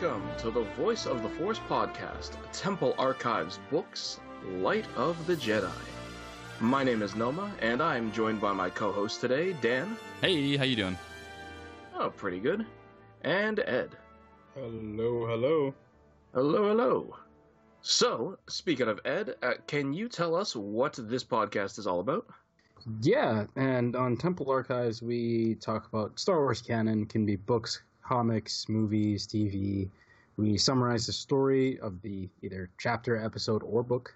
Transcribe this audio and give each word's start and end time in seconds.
Welcome 0.00 0.30
to 0.38 0.52
the 0.52 0.62
Voice 0.76 1.06
of 1.06 1.24
the 1.24 1.28
Force 1.28 1.58
podcast, 1.68 2.36
Temple 2.52 2.94
Archives 2.98 3.58
Books, 3.68 4.20
Light 4.46 4.84
of 4.96 5.26
the 5.26 5.34
Jedi. 5.34 5.72
My 6.60 6.84
name 6.84 7.02
is 7.02 7.16
Noma, 7.16 7.50
and 7.60 7.82
I'm 7.82 8.12
joined 8.12 8.40
by 8.40 8.52
my 8.52 8.70
co-host 8.70 9.20
today, 9.20 9.54
Dan. 9.54 9.96
Hey, 10.20 10.56
how 10.56 10.62
you 10.62 10.76
doing? 10.76 10.96
Oh, 11.96 12.10
pretty 12.10 12.38
good. 12.38 12.64
And 13.24 13.58
Ed. 13.58 13.96
Hello, 14.54 15.26
hello. 15.26 15.74
Hello, 16.32 16.68
hello. 16.68 17.16
So, 17.80 18.38
speaking 18.48 18.86
of 18.86 19.00
Ed, 19.04 19.34
uh, 19.42 19.54
can 19.66 19.92
you 19.92 20.08
tell 20.08 20.36
us 20.36 20.54
what 20.54 20.96
this 20.96 21.24
podcast 21.24 21.76
is 21.76 21.88
all 21.88 21.98
about? 21.98 22.24
Yeah, 23.00 23.46
and 23.56 23.96
on 23.96 24.16
Temple 24.16 24.48
Archives, 24.48 25.02
we 25.02 25.56
talk 25.56 25.88
about 25.88 26.20
Star 26.20 26.38
Wars 26.38 26.62
canon, 26.62 27.06
can 27.06 27.26
be 27.26 27.34
books, 27.34 27.82
comics, 28.08 28.68
movies, 28.68 29.26
TV. 29.26 29.88
We 30.38 30.56
summarize 30.56 31.06
the 31.06 31.12
story 31.12 31.78
of 31.80 32.00
the 32.00 32.28
either 32.42 32.70
chapter, 32.78 33.16
episode, 33.22 33.62
or 33.62 33.82
book, 33.82 34.14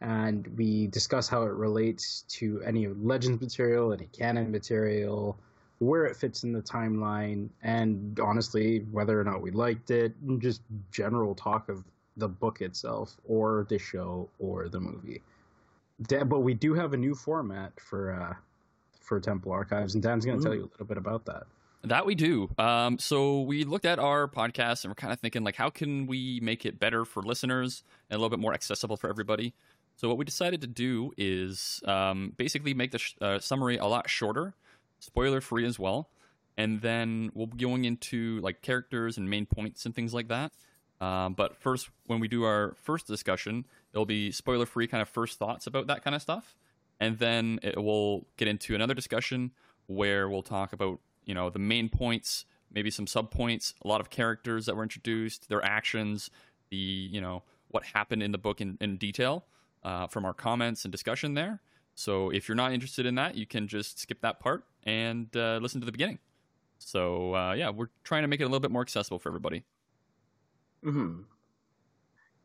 and 0.00 0.46
we 0.56 0.86
discuss 0.86 1.28
how 1.28 1.42
it 1.42 1.52
relates 1.52 2.22
to 2.28 2.62
any 2.64 2.86
Legends 2.86 3.40
material, 3.40 3.92
any 3.92 4.08
canon 4.12 4.52
material, 4.52 5.36
where 5.80 6.04
it 6.06 6.16
fits 6.16 6.44
in 6.44 6.52
the 6.52 6.62
timeline, 6.62 7.48
and 7.62 8.20
honestly, 8.20 8.80
whether 8.92 9.20
or 9.20 9.24
not 9.24 9.42
we 9.42 9.50
liked 9.50 9.90
it, 9.90 10.14
and 10.26 10.40
just 10.40 10.62
general 10.92 11.34
talk 11.34 11.68
of 11.68 11.82
the 12.16 12.28
book 12.28 12.60
itself, 12.60 13.16
or 13.26 13.66
the 13.68 13.78
show, 13.78 14.28
or 14.38 14.68
the 14.68 14.78
movie. 14.78 15.20
but 16.08 16.40
we 16.40 16.54
do 16.54 16.74
have 16.74 16.92
a 16.92 16.96
new 16.96 17.14
format 17.14 17.72
for 17.80 18.12
uh, 18.12 18.34
for 19.00 19.18
Temple 19.18 19.50
Archives, 19.50 19.94
and 19.94 20.02
Dan's 20.02 20.24
going 20.24 20.38
to 20.38 20.44
tell 20.44 20.54
you 20.54 20.62
a 20.62 20.70
little 20.70 20.86
bit 20.86 20.96
about 20.96 21.24
that. 21.26 21.44
That 21.84 22.06
we 22.06 22.14
do. 22.14 22.48
Um, 22.56 22.98
so 22.98 23.42
we 23.42 23.64
looked 23.64 23.84
at 23.84 23.98
our 23.98 24.26
podcast 24.26 24.84
and 24.84 24.90
we're 24.90 24.94
kind 24.94 25.12
of 25.12 25.20
thinking 25.20 25.44
like, 25.44 25.56
how 25.56 25.68
can 25.68 26.06
we 26.06 26.40
make 26.42 26.64
it 26.64 26.80
better 26.80 27.04
for 27.04 27.22
listeners 27.22 27.84
and 28.08 28.16
a 28.16 28.18
little 28.18 28.30
bit 28.30 28.40
more 28.40 28.54
accessible 28.54 28.96
for 28.96 29.10
everybody? 29.10 29.52
So 29.96 30.08
what 30.08 30.16
we 30.16 30.24
decided 30.24 30.62
to 30.62 30.66
do 30.66 31.12
is 31.18 31.82
um, 31.86 32.32
basically 32.38 32.72
make 32.72 32.90
the 32.90 32.98
sh- 32.98 33.14
uh, 33.20 33.38
summary 33.38 33.76
a 33.76 33.84
lot 33.84 34.08
shorter, 34.08 34.54
spoiler 34.98 35.42
free 35.42 35.66
as 35.66 35.78
well, 35.78 36.08
and 36.56 36.80
then 36.80 37.30
we'll 37.34 37.48
be 37.48 37.58
going 37.58 37.84
into 37.84 38.40
like 38.40 38.62
characters 38.62 39.18
and 39.18 39.28
main 39.28 39.44
points 39.44 39.84
and 39.84 39.94
things 39.94 40.14
like 40.14 40.28
that. 40.28 40.52
Um, 41.02 41.34
but 41.34 41.54
first, 41.56 41.90
when 42.06 42.18
we 42.18 42.28
do 42.28 42.44
our 42.44 42.74
first 42.82 43.06
discussion, 43.06 43.66
it'll 43.92 44.06
be 44.06 44.32
spoiler 44.32 44.64
free, 44.64 44.86
kind 44.86 45.02
of 45.02 45.08
first 45.10 45.38
thoughts 45.38 45.66
about 45.66 45.88
that 45.88 46.02
kind 46.02 46.16
of 46.16 46.22
stuff, 46.22 46.56
and 46.98 47.18
then 47.18 47.60
it 47.62 47.76
will 47.76 48.26
get 48.38 48.48
into 48.48 48.74
another 48.74 48.94
discussion 48.94 49.50
where 49.86 50.30
we'll 50.30 50.42
talk 50.42 50.72
about 50.72 50.98
you 51.24 51.34
know 51.34 51.50
the 51.50 51.58
main 51.58 51.88
points, 51.88 52.44
maybe 52.72 52.90
some 52.90 53.06
sub 53.06 53.30
points, 53.30 53.74
a 53.84 53.88
lot 53.88 54.00
of 54.00 54.10
characters 54.10 54.66
that 54.66 54.76
were 54.76 54.82
introduced, 54.82 55.48
their 55.48 55.64
actions, 55.64 56.30
the 56.70 56.76
you 56.76 57.20
know 57.20 57.42
what 57.68 57.84
happened 57.84 58.22
in 58.22 58.32
the 58.32 58.38
book 58.38 58.60
in, 58.60 58.78
in 58.80 58.96
detail 58.96 59.44
uh, 59.82 60.06
from 60.06 60.24
our 60.24 60.34
comments 60.34 60.84
and 60.84 60.92
discussion 60.92 61.34
there. 61.34 61.60
So 61.94 62.30
if 62.30 62.48
you're 62.48 62.56
not 62.56 62.72
interested 62.72 63.06
in 63.06 63.16
that, 63.16 63.36
you 63.36 63.46
can 63.46 63.68
just 63.68 64.00
skip 64.00 64.20
that 64.22 64.40
part 64.40 64.64
and 64.84 65.28
uh, 65.36 65.58
listen 65.60 65.80
to 65.80 65.84
the 65.84 65.92
beginning. 65.92 66.18
So 66.78 67.34
uh, 67.34 67.52
yeah, 67.52 67.70
we're 67.70 67.88
trying 68.02 68.22
to 68.22 68.28
make 68.28 68.40
it 68.40 68.44
a 68.44 68.46
little 68.46 68.60
bit 68.60 68.70
more 68.70 68.82
accessible 68.82 69.18
for 69.18 69.28
everybody. 69.28 69.64
Hmm. 70.82 71.22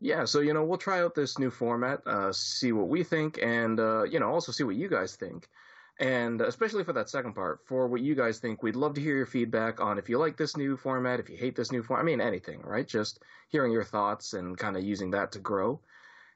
Yeah, 0.00 0.24
so 0.24 0.40
you 0.40 0.54
know 0.54 0.64
we'll 0.64 0.78
try 0.78 1.00
out 1.02 1.14
this 1.14 1.38
new 1.38 1.50
format, 1.50 2.00
uh, 2.06 2.32
see 2.32 2.72
what 2.72 2.88
we 2.88 3.04
think, 3.04 3.38
and 3.42 3.78
uh, 3.78 4.04
you 4.04 4.18
know 4.18 4.30
also 4.30 4.50
see 4.50 4.64
what 4.64 4.76
you 4.76 4.88
guys 4.88 5.14
think. 5.14 5.48
And 6.00 6.40
especially 6.40 6.82
for 6.82 6.94
that 6.94 7.10
second 7.10 7.34
part, 7.34 7.60
for 7.66 7.86
what 7.86 8.00
you 8.00 8.14
guys 8.14 8.38
think, 8.38 8.62
we'd 8.62 8.74
love 8.74 8.94
to 8.94 9.02
hear 9.02 9.16
your 9.18 9.26
feedback 9.26 9.80
on 9.80 9.98
if 9.98 10.08
you 10.08 10.18
like 10.18 10.38
this 10.38 10.56
new 10.56 10.78
format, 10.78 11.20
if 11.20 11.28
you 11.28 11.36
hate 11.36 11.54
this 11.54 11.70
new 11.70 11.82
format. 11.82 12.02
I 12.02 12.06
mean, 12.06 12.22
anything, 12.22 12.62
right? 12.62 12.88
Just 12.88 13.20
hearing 13.48 13.70
your 13.70 13.84
thoughts 13.84 14.32
and 14.32 14.56
kind 14.56 14.78
of 14.78 14.82
using 14.82 15.10
that 15.10 15.32
to 15.32 15.38
grow. 15.40 15.78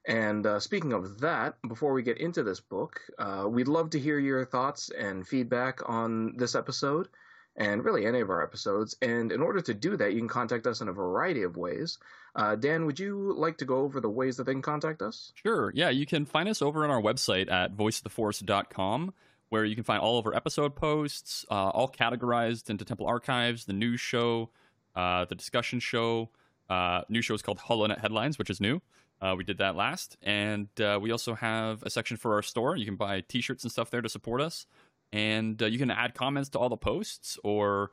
And 0.07 0.47
uh, 0.47 0.61
speaking 0.61 0.93
of 0.93 1.21
that, 1.21 1.55
before 1.67 1.95
we 1.95 2.03
get 2.03 2.19
into 2.19 2.43
this 2.43 2.61
book, 2.61 3.01
uh, 3.19 3.47
we'd 3.49 3.69
love 3.69 3.89
to 3.91 3.99
hear 3.99 4.19
your 4.19 4.45
thoughts 4.45 4.91
and 4.91 5.27
feedback 5.27 5.81
on 5.89 6.37
this 6.37 6.55
episode 6.55 7.09
and 7.57 7.83
really 7.87 8.05
any 8.05 8.21
of 8.21 8.29
our 8.29 8.43
episodes. 8.43 8.95
And 9.01 9.33
in 9.33 9.41
order 9.41 9.63
to 9.63 9.73
do 9.73 9.97
that, 9.97 10.13
you 10.13 10.19
can 10.19 10.29
contact 10.29 10.67
us 10.67 10.83
in 10.83 10.89
a 10.89 10.93
variety 10.93 11.43
of 11.43 11.57
ways. 11.57 11.97
Uh, 12.37 12.55
Dan, 12.55 12.85
would 12.85 12.99
you 13.01 13.33
like 13.35 13.57
to 13.59 13.65
go 13.65 13.79
over 13.79 13.99
the 14.01 14.11
ways 14.11 14.37
that 14.37 14.45
they 14.45 14.53
can 14.53 14.61
contact 14.61 15.01
us? 15.01 15.33
Sure. 15.37 15.73
Yeah, 15.75 15.89
you 15.89 16.05
can 16.05 16.27
find 16.27 16.51
us 16.51 16.61
over 16.61 16.85
on 16.85 16.91
our 16.91 17.01
website 17.01 17.51
at 17.51 17.75
voiceoftheforce.com 17.75 19.15
where 19.55 19.65
you 19.65 19.77
can 19.77 19.85
find 19.85 20.01
all 20.01 20.19
of 20.19 20.27
our 20.27 20.35
episode 20.35 20.75
posts, 20.75 21.47
uh, 21.49 21.69
all 21.69 21.89
categorized 21.89 22.71
into 22.71 22.85
Temple 22.85 23.07
Archives, 23.07 23.67
the 23.67 23.73
news 23.73 24.01
show, 24.01 24.51
uh, 24.97 25.27
the 25.27 25.37
discussion 25.37 25.79
show. 25.79 26.29
Uh, 26.69 27.03
new 27.09 27.23
show 27.23 27.35
is 27.35 27.41
called 27.41 27.61
HoloNet 27.61 28.01
Headlines, 28.01 28.37
which 28.37 28.51
is 28.51 28.61
new. 28.61 28.83
Uh, 29.23 29.37
we 29.39 29.45
did 29.45 29.59
that 29.59 29.77
last. 29.77 30.17
And 30.23 30.67
uh, 30.81 30.99
we 31.01 31.13
also 31.13 31.35
have 31.35 31.85
a 31.85 31.91
section 31.91 32.17
for 32.17 32.35
our 32.35 32.43
store. 32.43 32.75
You 32.77 32.85
can 32.85 32.97
buy 32.97 33.21
t 33.21 33.41
shirts 33.41 33.63
and 33.63 33.71
stuff 33.71 33.93
there 33.93 34.03
to 34.03 34.09
support 34.09 34.41
us. 34.41 34.67
And 35.13 35.63
uh, 35.63 35.67
you 35.67 35.79
can 35.79 35.89
add 35.89 36.15
comments 36.15 36.49
to 36.51 36.59
all 36.59 36.69
the 36.69 36.77
posts 36.77 37.39
or 37.45 37.93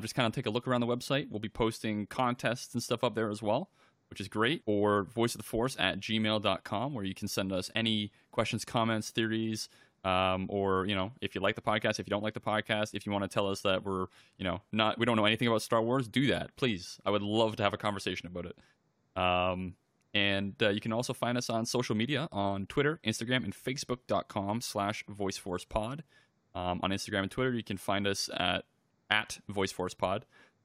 just 0.00 0.14
kind 0.14 0.26
of 0.26 0.32
take 0.32 0.46
a 0.46 0.50
look 0.50 0.66
around 0.66 0.80
the 0.80 0.86
website. 0.86 1.28
We'll 1.28 1.38
be 1.38 1.50
posting 1.50 2.06
contests 2.06 2.72
and 2.72 2.82
stuff 2.82 3.04
up 3.04 3.14
there 3.14 3.28
as 3.28 3.42
well 3.42 3.68
which 4.10 4.20
is 4.20 4.28
great, 4.28 4.62
or 4.66 5.04
voice 5.04 5.34
of 5.34 5.38
the 5.38 5.44
force 5.44 5.76
at 5.76 5.98
gmail.com, 5.98 6.94
where 6.94 7.04
you 7.04 7.14
can 7.14 7.26
send 7.26 7.50
us 7.52 7.68
any 7.74 8.12
questions, 8.30 8.64
comments, 8.64 9.10
theories, 9.10 9.68
um, 10.04 10.46
or 10.48 10.86
you 10.86 10.94
know 10.94 11.12
if 11.20 11.34
you 11.34 11.40
like 11.40 11.54
the 11.54 11.62
podcast 11.62 11.98
if 11.98 12.06
you 12.06 12.10
don't 12.10 12.22
like 12.22 12.34
the 12.34 12.40
podcast 12.40 12.94
if 12.94 13.06
you 13.06 13.12
want 13.12 13.24
to 13.24 13.28
tell 13.28 13.48
us 13.48 13.62
that 13.62 13.84
we're 13.84 14.06
you 14.38 14.44
know 14.44 14.60
not 14.70 14.98
we 14.98 15.06
don't 15.06 15.16
know 15.16 15.24
anything 15.24 15.48
about 15.48 15.62
star 15.62 15.82
wars 15.82 16.06
do 16.06 16.26
that 16.28 16.54
please. 16.56 16.98
I 17.04 17.10
would 17.10 17.22
love 17.22 17.56
to 17.56 17.62
have 17.62 17.74
a 17.74 17.78
conversation 17.78 18.26
about 18.26 18.46
it. 18.46 18.56
Um, 19.20 19.74
and 20.12 20.54
uh, 20.62 20.68
you 20.68 20.80
can 20.80 20.92
also 20.92 21.12
find 21.12 21.36
us 21.38 21.50
on 21.50 21.66
social 21.66 21.94
media 21.94 22.28
on 22.30 22.66
twitter 22.66 23.00
instagram 23.04 23.44
and 23.44 23.54
facebook.com 23.54 24.60
slash 24.60 25.04
voiceforcepod. 25.06 26.00
Um, 26.54 26.80
on 26.82 26.90
instagram 26.90 27.22
and 27.22 27.30
twitter 27.30 27.52
you 27.52 27.64
can 27.64 27.76
find 27.76 28.06
us 28.06 28.28
at 28.36 28.64
at 29.10 29.38
voiceforcepod. 29.50 30.22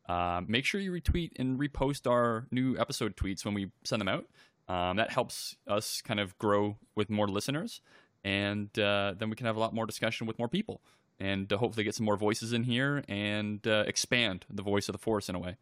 Uh, 0.08 0.42
make 0.48 0.66
sure 0.66 0.82
you 0.82 0.92
retweet 0.92 1.32
and 1.38 1.60
repost 1.60 2.10
our 2.10 2.48
new 2.52 2.78
episode 2.80 3.16
tweets 3.16 3.46
when 3.46 3.54
we 3.54 3.72
send 3.84 4.02
them 4.02 4.08
out. 4.08 4.26
Um, 4.68 4.98
that 4.98 5.12
helps 5.12 5.56
us 5.68 6.02
kind 6.02 6.20
of 6.20 6.38
grow 6.38 6.78
with 6.96 7.10
more 7.10 7.28
listeners 7.28 7.82
and 8.24 8.78
uh, 8.80 9.14
then 9.18 9.30
we 9.30 9.36
can 9.36 9.46
have 9.46 9.56
a 9.56 9.60
lot 9.60 9.74
more 9.74 9.86
discussion 9.86 10.28
with 10.28 10.38
more 10.38 10.48
people 10.48 10.82
and 11.20 11.52
uh, 11.52 11.58
hopefully 11.58 11.84
get 11.84 11.96
some 11.96 12.06
more 12.06 12.18
voices 12.18 12.54
in 12.54 12.64
here 12.64 13.04
and 13.08 13.66
uh, 13.68 13.84
expand 13.88 14.46
the 14.50 14.64
voice 14.64 14.88
of 14.88 14.94
the 14.94 15.00
force 15.00 15.30
in 15.30 15.36
a 15.36 15.40
way. 15.40 15.58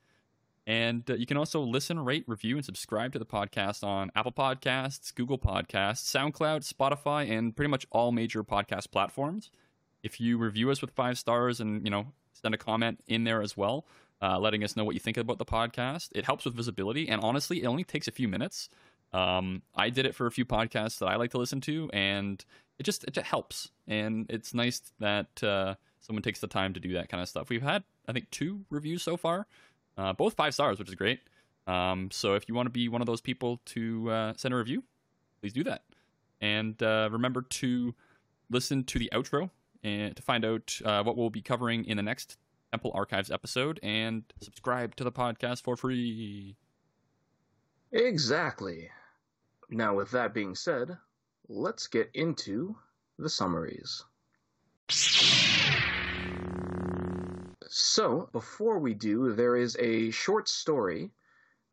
And 0.65 1.09
uh, 1.09 1.15
you 1.15 1.25
can 1.25 1.37
also 1.37 1.61
listen 1.61 1.99
rate 1.99 2.25
review 2.27 2.57
and 2.57 2.65
subscribe 2.65 3.13
to 3.13 3.19
the 3.19 3.25
podcast 3.25 3.83
on 3.83 4.11
apple 4.15 4.31
podcasts 4.31 5.13
google 5.15 5.37
podcasts 5.37 6.03
soundcloud 6.03 6.71
spotify 6.71 7.29
and 7.29 7.55
pretty 7.55 7.69
much 7.69 7.85
all 7.91 8.11
major 8.11 8.43
podcast 8.43 8.91
platforms. 8.91 9.49
If 10.03 10.19
you 10.19 10.37
review 10.37 10.69
us 10.69 10.81
with 10.81 10.91
five 10.91 11.17
stars 11.17 11.59
and 11.59 11.83
you 11.83 11.89
know 11.89 12.07
send 12.33 12.53
a 12.53 12.57
comment 12.57 12.99
in 13.07 13.23
there 13.23 13.41
as 13.41 13.57
well 13.57 13.85
uh, 14.21 14.37
letting 14.39 14.63
us 14.63 14.75
know 14.75 14.83
what 14.83 14.93
you 14.93 14.99
think 14.99 15.17
about 15.17 15.37
the 15.37 15.45
podcast 15.45 16.09
it 16.13 16.25
helps 16.25 16.45
with 16.45 16.53
visibility 16.53 17.07
and 17.07 17.21
honestly 17.21 17.63
it 17.63 17.65
only 17.65 17.83
takes 17.83 18.07
a 18.07 18.11
few 18.11 18.27
minutes 18.27 18.69
um, 19.17 19.63
I 19.75 19.89
did 19.89 20.05
it 20.05 20.13
for 20.13 20.27
a 20.27 20.31
few 20.31 20.45
podcasts 20.45 20.99
that 20.99 21.07
I 21.07 21.15
like 21.15 21.31
to 21.31 21.39
listen 21.39 21.59
to, 21.61 21.89
and 21.91 22.43
it 22.77 22.83
just 22.83 23.03
it 23.05 23.13
just 23.13 23.25
helps, 23.25 23.71
and 23.87 24.27
it's 24.29 24.53
nice 24.53 24.81
that 24.99 25.43
uh, 25.43 25.75
someone 26.01 26.21
takes 26.21 26.39
the 26.39 26.47
time 26.47 26.73
to 26.73 26.79
do 26.79 26.93
that 26.93 27.09
kind 27.09 27.21
of 27.21 27.27
stuff. 27.27 27.49
We've 27.49 27.61
had 27.61 27.83
I 28.07 28.13
think 28.13 28.29
two 28.29 28.65
reviews 28.69 29.01
so 29.01 29.17
far, 29.17 29.47
uh, 29.97 30.13
both 30.13 30.35
five 30.35 30.53
stars, 30.53 30.77
which 30.77 30.89
is 30.89 30.95
great. 30.95 31.21
Um, 31.65 32.09
so 32.11 32.35
if 32.35 32.47
you 32.47 32.53
want 32.53 32.67
to 32.67 32.71
be 32.71 32.89
one 32.89 33.01
of 33.01 33.07
those 33.07 33.21
people 33.21 33.59
to 33.65 34.09
uh, 34.11 34.33
send 34.37 34.53
a 34.53 34.57
review, 34.57 34.83
please 35.41 35.53
do 35.53 35.63
that, 35.63 35.83
and 36.39 36.81
uh, 36.83 37.09
remember 37.11 37.41
to 37.41 37.95
listen 38.51 38.83
to 38.83 38.99
the 38.99 39.09
outro 39.13 39.49
and 39.83 40.15
to 40.15 40.21
find 40.21 40.45
out 40.45 40.79
uh, 40.85 41.01
what 41.03 41.17
we'll 41.17 41.29
be 41.29 41.41
covering 41.41 41.85
in 41.85 41.97
the 41.97 42.03
next 42.03 42.37
Temple 42.71 42.91
Archives 42.93 43.31
episode, 43.31 43.79
and 43.81 44.23
subscribe 44.41 44.95
to 44.97 45.03
the 45.03 45.11
podcast 45.11 45.63
for 45.63 45.75
free. 45.75 46.55
Exactly. 47.91 48.89
Now, 49.69 49.95
with 49.95 50.11
that 50.11 50.33
being 50.33 50.55
said, 50.55 50.97
let's 51.49 51.87
get 51.87 52.09
into 52.13 52.77
the 53.17 53.29
summaries. 53.29 54.03
So, 57.69 58.29
before 58.31 58.79
we 58.79 58.93
do, 58.93 59.33
there 59.33 59.55
is 59.55 59.75
a 59.77 60.11
short 60.11 60.47
story 60.47 61.11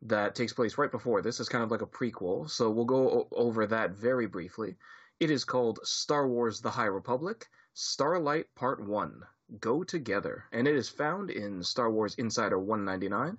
that 0.01 0.35
takes 0.35 0.51
place 0.51 0.77
right 0.77 0.91
before 0.91 1.21
this. 1.21 1.39
It's 1.39 1.49
kind 1.49 1.63
of 1.63 1.71
like 1.71 1.81
a 1.81 1.87
prequel, 1.87 2.49
so 2.49 2.69
we'll 2.69 2.85
go 2.85 3.09
o- 3.09 3.27
over 3.31 3.65
that 3.65 3.91
very 3.91 4.27
briefly. 4.27 4.77
It 5.19 5.31
is 5.31 5.45
called 5.45 5.79
Star 5.83 6.27
Wars 6.27 6.59
The 6.59 6.71
High 6.71 6.85
Republic 6.85 7.47
Starlight 7.73 8.53
Part 8.55 8.81
1 8.85 9.21
Go 9.59 9.83
Together, 9.83 10.45
and 10.51 10.67
it 10.67 10.75
is 10.75 10.89
found 10.89 11.29
in 11.29 11.63
Star 11.63 11.89
Wars 11.89 12.15
Insider 12.15 12.59
199 12.59 13.37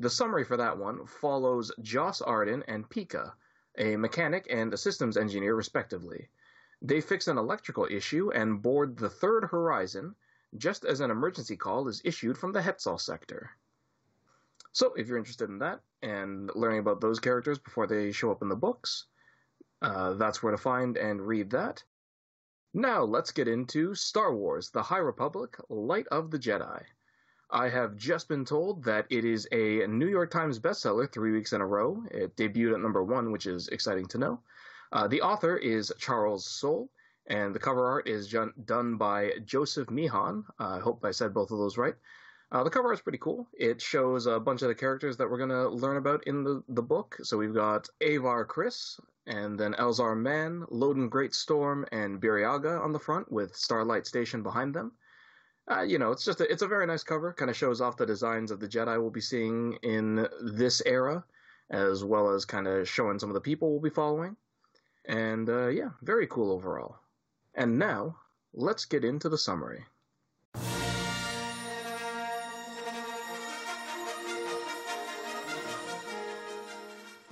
the 0.00 0.08
summary 0.08 0.44
for 0.44 0.56
that 0.56 0.78
one 0.78 1.04
follows 1.06 1.70
Joss 1.82 2.22
Adren 2.22 2.62
and 2.66 2.88
Pikka, 2.88 3.34
a 3.78 3.96
mechanic 3.96 4.46
and 4.50 4.72
a 4.72 4.76
systems 4.76 5.16
engineer, 5.16 5.54
respectively. 5.54 6.28
They 6.82 7.00
fix 7.00 7.28
an 7.28 7.38
electrical 7.38 7.86
issue 7.90 8.30
and 8.30 8.62
board 8.62 8.96
the 8.96 9.10
third 9.10 9.44
horizon 9.44 10.16
just 10.56 10.84
as 10.84 11.00
an 11.00 11.10
emergency 11.10 11.56
call 11.56 11.88
is 11.88 12.02
issued 12.04 12.36
from 12.36 12.52
the 12.52 12.60
Hetzal 12.60 13.00
sector. 13.00 13.50
So 14.72 14.94
if 14.94 15.08
you're 15.08 15.18
interested 15.18 15.48
in 15.48 15.58
that 15.58 15.80
and 16.02 16.50
learning 16.54 16.80
about 16.80 17.00
those 17.00 17.20
characters 17.20 17.58
before 17.58 17.86
they 17.86 18.12
show 18.12 18.30
up 18.30 18.42
in 18.42 18.48
the 18.48 18.56
books, 18.56 19.06
uh, 19.82 20.14
that's 20.14 20.42
where 20.42 20.52
to 20.52 20.58
find 20.58 20.96
and 20.96 21.20
read 21.20 21.50
that. 21.50 21.82
Now 22.72 23.02
let's 23.02 23.32
get 23.32 23.48
into 23.48 23.94
Star 23.94 24.34
Wars 24.34 24.70
The 24.70 24.82
High 24.82 24.98
Republic 24.98 25.56
Light 25.68 26.06
of 26.08 26.30
the 26.30 26.38
Jedi. 26.38 26.84
I 27.52 27.68
have 27.68 27.96
just 27.96 28.28
been 28.28 28.44
told 28.44 28.84
that 28.84 29.06
it 29.10 29.24
is 29.24 29.48
a 29.50 29.86
New 29.88 30.06
York 30.06 30.30
Times 30.30 30.60
bestseller 30.60 31.10
three 31.10 31.32
weeks 31.32 31.52
in 31.52 31.60
a 31.60 31.66
row. 31.66 32.04
It 32.10 32.36
debuted 32.36 32.74
at 32.74 32.80
number 32.80 33.02
one, 33.02 33.32
which 33.32 33.46
is 33.46 33.66
exciting 33.68 34.06
to 34.06 34.18
know. 34.18 34.40
Uh, 34.92 35.08
the 35.08 35.22
author 35.22 35.56
is 35.56 35.92
Charles 35.98 36.46
Soule, 36.46 36.88
and 37.26 37.52
the 37.54 37.58
cover 37.58 37.86
art 37.86 38.08
is 38.08 38.32
done 38.64 38.96
by 38.96 39.32
Joseph 39.44 39.90
Meehan. 39.90 40.44
Uh, 40.60 40.76
I 40.76 40.78
hope 40.78 41.04
I 41.04 41.10
said 41.10 41.34
both 41.34 41.50
of 41.50 41.58
those 41.58 41.76
right. 41.76 41.94
Uh, 42.52 42.62
the 42.62 42.70
cover 42.70 42.88
art 42.88 42.98
is 42.98 43.02
pretty 43.02 43.18
cool. 43.18 43.48
It 43.52 43.80
shows 43.80 44.26
a 44.26 44.38
bunch 44.38 44.62
of 44.62 44.68
the 44.68 44.74
characters 44.74 45.16
that 45.16 45.28
we're 45.28 45.38
going 45.38 45.50
to 45.50 45.68
learn 45.68 45.96
about 45.96 46.26
in 46.28 46.44
the, 46.44 46.62
the 46.68 46.82
book. 46.82 47.18
So 47.22 47.36
we've 47.36 47.54
got 47.54 47.88
Avar 48.00 48.44
Kriss, 48.46 49.00
and 49.26 49.58
then 49.58 49.74
Elzar 49.74 50.16
Mann, 50.16 50.66
Loden 50.70 51.08
Greatstorm, 51.08 51.84
and 51.90 52.20
Burryaga 52.20 52.80
on 52.80 52.92
the 52.92 52.98
front 52.98 53.30
with 53.30 53.56
Starlight 53.56 54.06
Station 54.06 54.42
behind 54.42 54.74
them. 54.74 54.92
Uh, 55.70 55.82
you 55.82 55.98
know, 55.98 56.10
it's 56.10 56.24
just 56.24 56.40
a, 56.40 56.50
it's 56.50 56.62
a 56.62 56.66
very 56.66 56.84
nice 56.84 57.04
cover. 57.04 57.32
Kind 57.32 57.48
of 57.48 57.56
shows 57.56 57.80
off 57.80 57.96
the 57.96 58.04
designs 58.04 58.50
of 58.50 58.58
the 58.58 58.66
Jedi 58.66 59.00
we'll 59.00 59.10
be 59.10 59.20
seeing 59.20 59.74
in 59.82 60.26
this 60.42 60.82
era, 60.84 61.24
as 61.70 62.02
well 62.02 62.30
as 62.30 62.44
kind 62.44 62.66
of 62.66 62.88
showing 62.88 63.20
some 63.20 63.30
of 63.30 63.34
the 63.34 63.40
people 63.40 63.70
we'll 63.70 63.80
be 63.80 63.90
following. 63.90 64.36
And 65.04 65.48
uh, 65.48 65.68
yeah, 65.68 65.90
very 66.02 66.26
cool 66.26 66.50
overall. 66.50 66.96
And 67.54 67.78
now, 67.78 68.16
let's 68.52 68.84
get 68.84 69.04
into 69.04 69.28
the 69.28 69.38
summary. 69.38 69.84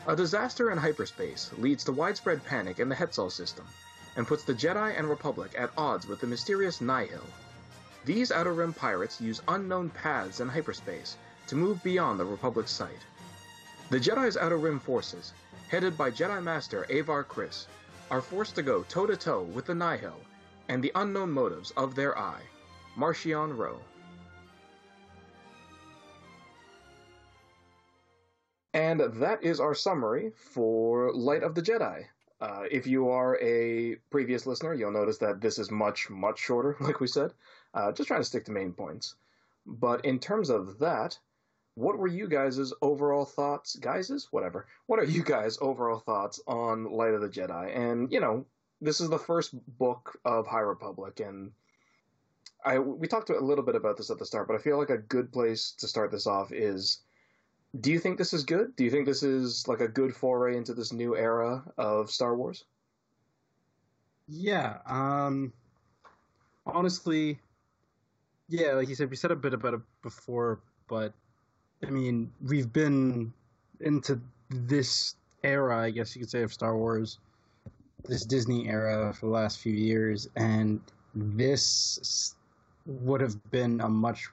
A 0.07 0.17
disaster 0.17 0.71
in 0.71 0.79
hyperspace 0.79 1.51
leads 1.59 1.85
to 1.85 1.93
widespread 1.93 2.45
panic 2.45 2.79
in 2.79 2.89
the 2.89 2.95
Hetzal 2.95 3.31
system 3.31 3.67
and 4.17 4.27
puts 4.27 4.45
the 4.45 4.55
Jedi 4.55 4.97
and 4.97 5.11
Republic 5.11 5.53
at 5.59 5.71
odds 5.77 6.07
with 6.07 6.21
the 6.21 6.27
mysterious 6.27 6.81
Nihil. 6.81 7.25
These 8.09 8.33
Outer 8.33 8.55
Rim 8.55 8.73
pirates 8.73 9.21
use 9.21 9.43
unknown 9.49 9.91
paths 9.91 10.41
in 10.41 10.49
hyperspace 10.49 11.19
to 11.47 11.55
move 11.55 11.83
beyond 11.83 12.19
the 12.19 12.25
Republic's 12.25 12.71
sight. 12.71 13.05
The 13.91 14.01
Jedi's 14.01 14.39
Outer 14.39 14.57
Rim 14.57 14.81
forces, 14.81 15.35
headed 15.69 15.99
by 15.99 16.11
Jedi 16.11 16.43
Master 16.43 16.87
Avar 16.89 17.23
Kriss, 17.23 17.67
are 18.11 18.23
forced 18.23 18.55
to 18.55 18.63
go 18.63 18.83
toe 18.85 19.05
to 19.05 19.15
toe 19.15 19.43
with 19.43 19.67
the 19.67 19.75
Nihil 19.75 20.19
and 20.71 20.83
the 20.83 20.91
unknown 20.95 21.31
motives 21.33 21.71
of 21.73 21.95
their 21.95 22.17
eye, 22.17 22.41
Marchion 22.97 23.55
Ro. 23.55 23.79
And 28.73 29.01
that 29.21 29.43
is 29.43 29.61
our 29.61 29.75
summary 29.75 30.33
for 30.35 31.13
Light 31.13 31.43
of 31.43 31.55
the 31.55 31.61
Jedi. 31.61 32.07
Uh, 32.41 32.63
if 32.71 32.87
you 32.87 33.11
are 33.11 33.37
a 33.43 33.97
previous 34.11 34.47
listener, 34.47 34.73
you'll 34.73 34.93
notice 34.93 35.19
that 35.19 35.43
this 35.43 35.59
is 35.59 35.71
much, 35.71 36.09
much 36.09 36.39
shorter, 36.39 36.75
like 36.81 37.01
we 37.01 37.07
said. 37.07 37.35
Uh, 37.75 37.93
just 37.93 38.09
trying 38.09 38.21
to 38.21 38.25
stick 38.25 38.45
to 38.47 38.53
main 38.53 38.73
points. 38.73 39.15
But 39.67 40.05
in 40.05 40.19
terms 40.19 40.51
of 40.51 40.79
that, 40.79 41.19
what 41.75 41.99
were 41.99 42.09
you 42.09 42.27
guys' 42.27 42.73
overall 42.83 43.25
thoughts? 43.25 43.77
Guys's? 43.77 44.29
Whatever. 44.31 44.67
What 44.87 44.99
are 44.99 45.05
you 45.05 45.23
guys' 45.23 45.59
overall 45.61 46.01
thoughts 46.01 46.41
on 46.47 46.91
Light 46.91 47.15
of 47.15 47.21
the 47.21 47.29
Jedi? 47.29 47.77
And, 47.77 48.11
you 48.11 48.21
know, 48.21 48.47
this 48.81 49.01
is 49.01 49.09
the 49.09 49.19
first 49.19 49.55
book 49.79 50.19
of 50.25 50.47
High 50.47 50.61
Republic, 50.61 51.21
and 51.21 51.53
I 52.65 52.79
we 52.79 53.07
talked 53.07 53.31
a 53.31 53.39
little 53.39 53.65
bit 53.65 53.75
about 53.75 53.97
this 53.97 54.11
at 54.11 54.19
the 54.19 54.27
start, 54.27 54.47
but 54.47 54.55
I 54.55 54.59
feel 54.59 54.79
like 54.79 54.91
a 54.91 54.99
good 54.99 55.33
place 55.33 55.73
to 55.79 55.89
start 55.89 56.11
this 56.11 56.27
off 56.27 56.53
is 56.53 57.01
do 57.81 57.91
you 57.93 57.99
think 57.99 58.19
this 58.19 58.33
is 58.33 58.45
good? 58.45 58.75
Do 58.77 58.85
you 58.85 58.91
think 58.91 59.07
this 59.07 59.23
is 59.23 59.69
like 59.69 59.81
a 59.81 59.89
good 59.89 60.15
foray 60.15 60.57
into 60.57 60.75
this 60.75 60.93
new 60.93 61.17
era 61.17 61.63
of 61.77 62.11
Star 62.11 62.37
Wars? 62.37 62.65
Yeah. 64.27 64.79
Um, 64.87 65.53
honestly, 66.67 67.39
yeah, 68.49 68.73
like 68.73 68.89
you 68.89 68.95
said, 68.95 69.11
we 69.11 69.17
said 69.17 69.31
a 69.31 69.37
bit 69.37 69.55
about 69.55 69.75
it 69.75 69.81
before, 70.03 70.61
but 70.89 71.13
I 71.87 71.91
mean, 71.91 72.33
we've 72.45 72.73
been 72.73 73.33
into 73.81 74.21
this 74.51 75.15
era, 75.45 75.79
I 75.79 75.91
guess 75.91 76.17
you 76.17 76.21
could 76.21 76.31
say, 76.31 76.43
of 76.43 76.53
Star 76.53 76.77
Wars, 76.77 77.19
this 78.09 78.25
Disney 78.25 78.69
era 78.69 79.13
for 79.13 79.27
the 79.27 79.33
last 79.33 79.59
few 79.59 79.73
years, 79.73 80.29
and 80.37 80.81
this 81.15 82.35
would 82.87 83.21
have 83.21 83.51
been 83.51 83.81
a 83.81 83.89
much 83.89 84.29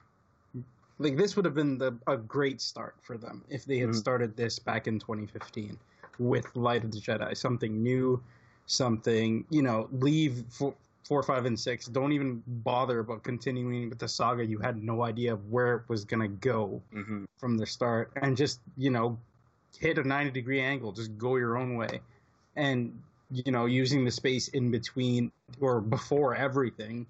like 0.98 1.16
this 1.16 1.36
would 1.36 1.44
have 1.44 1.54
been 1.54 1.76
the, 1.76 1.94
a 2.06 2.16
great 2.16 2.60
start 2.60 2.94
for 3.02 3.18
them 3.18 3.44
if 3.50 3.66
they 3.66 3.78
had 3.78 3.90
mm-hmm. 3.90 3.98
started 3.98 4.34
this 4.36 4.58
back 4.58 4.86
in 4.86 4.98
2015 4.98 5.78
with 6.18 6.46
Light 6.56 6.84
of 6.84 6.92
the 6.92 6.98
Jedi, 6.98 7.36
something 7.36 7.82
new, 7.82 8.22
something 8.64 9.44
you 9.50 9.62
know, 9.62 9.88
leave 9.92 10.44
four, 10.48 10.74
four, 11.06 11.22
five, 11.22 11.46
and 11.46 11.58
six. 11.58 11.86
Don't 11.86 12.12
even 12.12 12.42
bother 12.46 13.00
about 13.00 13.22
continuing 13.22 13.88
with 13.88 13.98
the 13.98 14.08
saga. 14.08 14.44
You 14.44 14.58
had 14.58 14.82
no 14.82 15.02
idea 15.02 15.36
where 15.36 15.76
it 15.76 15.82
was 15.88 16.04
gonna 16.04 16.28
go 16.28 16.82
mm-hmm. 16.94 17.24
from 17.38 17.56
the 17.56 17.66
start, 17.66 18.12
and 18.20 18.36
just 18.36 18.60
you 18.76 18.90
know, 18.90 19.18
hit 19.78 19.98
a 19.98 20.04
90 20.04 20.30
degree 20.30 20.60
angle, 20.60 20.92
just 20.92 21.16
go 21.18 21.36
your 21.36 21.56
own 21.56 21.76
way, 21.76 22.00
and 22.56 22.98
you 23.30 23.50
know, 23.50 23.66
using 23.66 24.04
the 24.04 24.10
space 24.10 24.48
in 24.48 24.70
between 24.70 25.32
or 25.60 25.80
before 25.80 26.34
everything 26.34 27.06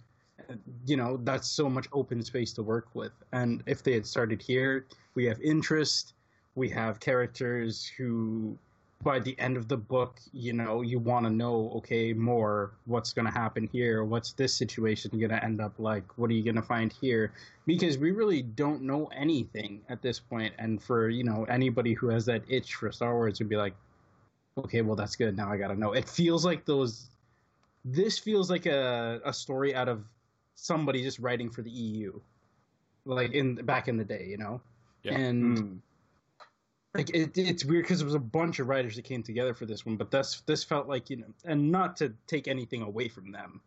you 0.86 0.96
know 0.96 1.18
that's 1.24 1.48
so 1.48 1.68
much 1.68 1.86
open 1.92 2.22
space 2.22 2.52
to 2.52 2.62
work 2.62 2.88
with 2.94 3.12
and 3.32 3.62
if 3.66 3.82
they 3.82 3.92
had 3.92 4.06
started 4.06 4.40
here 4.40 4.86
we 5.14 5.24
have 5.24 5.40
interest 5.40 6.14
we 6.54 6.68
have 6.68 7.00
characters 7.00 7.90
who 7.96 8.56
by 9.02 9.18
the 9.18 9.38
end 9.38 9.56
of 9.56 9.68
the 9.68 9.76
book 9.76 10.18
you 10.32 10.52
know 10.52 10.80
you 10.80 10.98
want 10.98 11.24
to 11.24 11.30
know 11.30 11.70
okay 11.76 12.12
more 12.12 12.72
what's 12.86 13.12
going 13.12 13.26
to 13.26 13.30
happen 13.30 13.68
here 13.72 14.04
what's 14.04 14.32
this 14.32 14.54
situation 14.54 15.10
going 15.18 15.30
to 15.30 15.44
end 15.44 15.60
up 15.60 15.72
like 15.78 16.04
what 16.16 16.30
are 16.30 16.32
you 16.32 16.42
going 16.42 16.56
to 16.56 16.62
find 16.62 16.92
here 16.92 17.32
because 17.66 17.98
we 17.98 18.10
really 18.10 18.42
don't 18.42 18.82
know 18.82 19.06
anything 19.14 19.80
at 19.88 20.02
this 20.02 20.18
point. 20.18 20.52
point 20.52 20.54
and 20.58 20.82
for 20.82 21.08
you 21.08 21.24
know 21.24 21.44
anybody 21.48 21.92
who 21.92 22.08
has 22.08 22.24
that 22.26 22.42
itch 22.48 22.74
for 22.74 22.90
star 22.90 23.14
wars 23.14 23.38
would 23.38 23.48
be 23.48 23.56
like 23.56 23.74
okay 24.58 24.80
well 24.80 24.96
that's 24.96 25.14
good 25.14 25.36
now 25.36 25.52
i 25.52 25.56
gotta 25.56 25.78
know 25.78 25.92
it 25.92 26.08
feels 26.08 26.44
like 26.44 26.64
those 26.64 27.10
this 27.86 28.18
feels 28.18 28.50
like 28.50 28.66
a, 28.66 29.20
a 29.24 29.32
story 29.32 29.74
out 29.74 29.88
of 29.88 30.02
somebody 30.56 31.02
just 31.02 31.18
writing 31.20 31.48
for 31.48 31.62
the 31.62 31.70
EU, 31.70 32.12
like 33.04 33.32
in 33.32 33.54
back 33.54 33.86
in 33.86 33.96
the 33.96 34.04
day, 34.04 34.26
you 34.28 34.36
know, 34.36 34.60
yeah. 35.02 35.14
and. 35.14 35.58
Mm. 35.58 35.78
Like 36.96 37.10
it, 37.10 37.36
it's 37.36 37.64
weird 37.64 37.84
because 37.84 37.98
there 37.98 38.06
was 38.06 38.14
a 38.14 38.18
bunch 38.18 38.58
of 38.58 38.68
writers 38.68 38.96
that 38.96 39.02
came 39.02 39.22
together 39.22 39.54
for 39.54 39.66
this 39.66 39.84
one, 39.84 39.96
but 39.96 40.10
this 40.10 40.42
this 40.46 40.64
felt 40.64 40.88
like 40.88 41.10
you 41.10 41.16
know, 41.16 41.26
and 41.44 41.70
not 41.70 41.96
to 41.96 42.12
take 42.26 42.48
anything 42.48 42.82
away 42.82 43.08
from 43.08 43.32
them, 43.32 43.60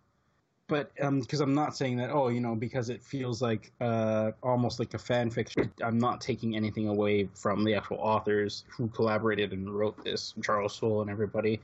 but 0.68 0.94
because 0.96 1.42
um, 1.42 1.50
I'm 1.50 1.54
not 1.54 1.76
saying 1.76 1.98
that 1.98 2.10
oh 2.10 2.30
you 2.30 2.40
know 2.40 2.56
because 2.56 2.90
it 2.90 3.04
feels 3.04 3.42
like 3.42 3.72
uh, 3.82 4.32
almost 4.42 4.80
like 4.80 4.94
a 4.94 4.98
fan 4.98 5.30
fiction. 5.30 5.72
I'm 5.84 6.00
not 6.00 6.22
taking 6.22 6.56
anything 6.56 6.88
away 6.88 7.30
from 7.36 7.64
the 7.64 7.76
actual 7.76 7.98
authors 7.98 8.64
who 8.70 8.88
collaborated 8.88 9.54
and 9.54 9.70
wrote 9.70 10.04
this, 10.04 10.34
Charles 10.44 10.76
Soule 10.76 11.02
and 11.02 11.10
everybody, 11.10 11.60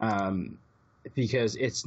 um, 0.00 0.58
because 1.14 1.56
it's 1.56 1.84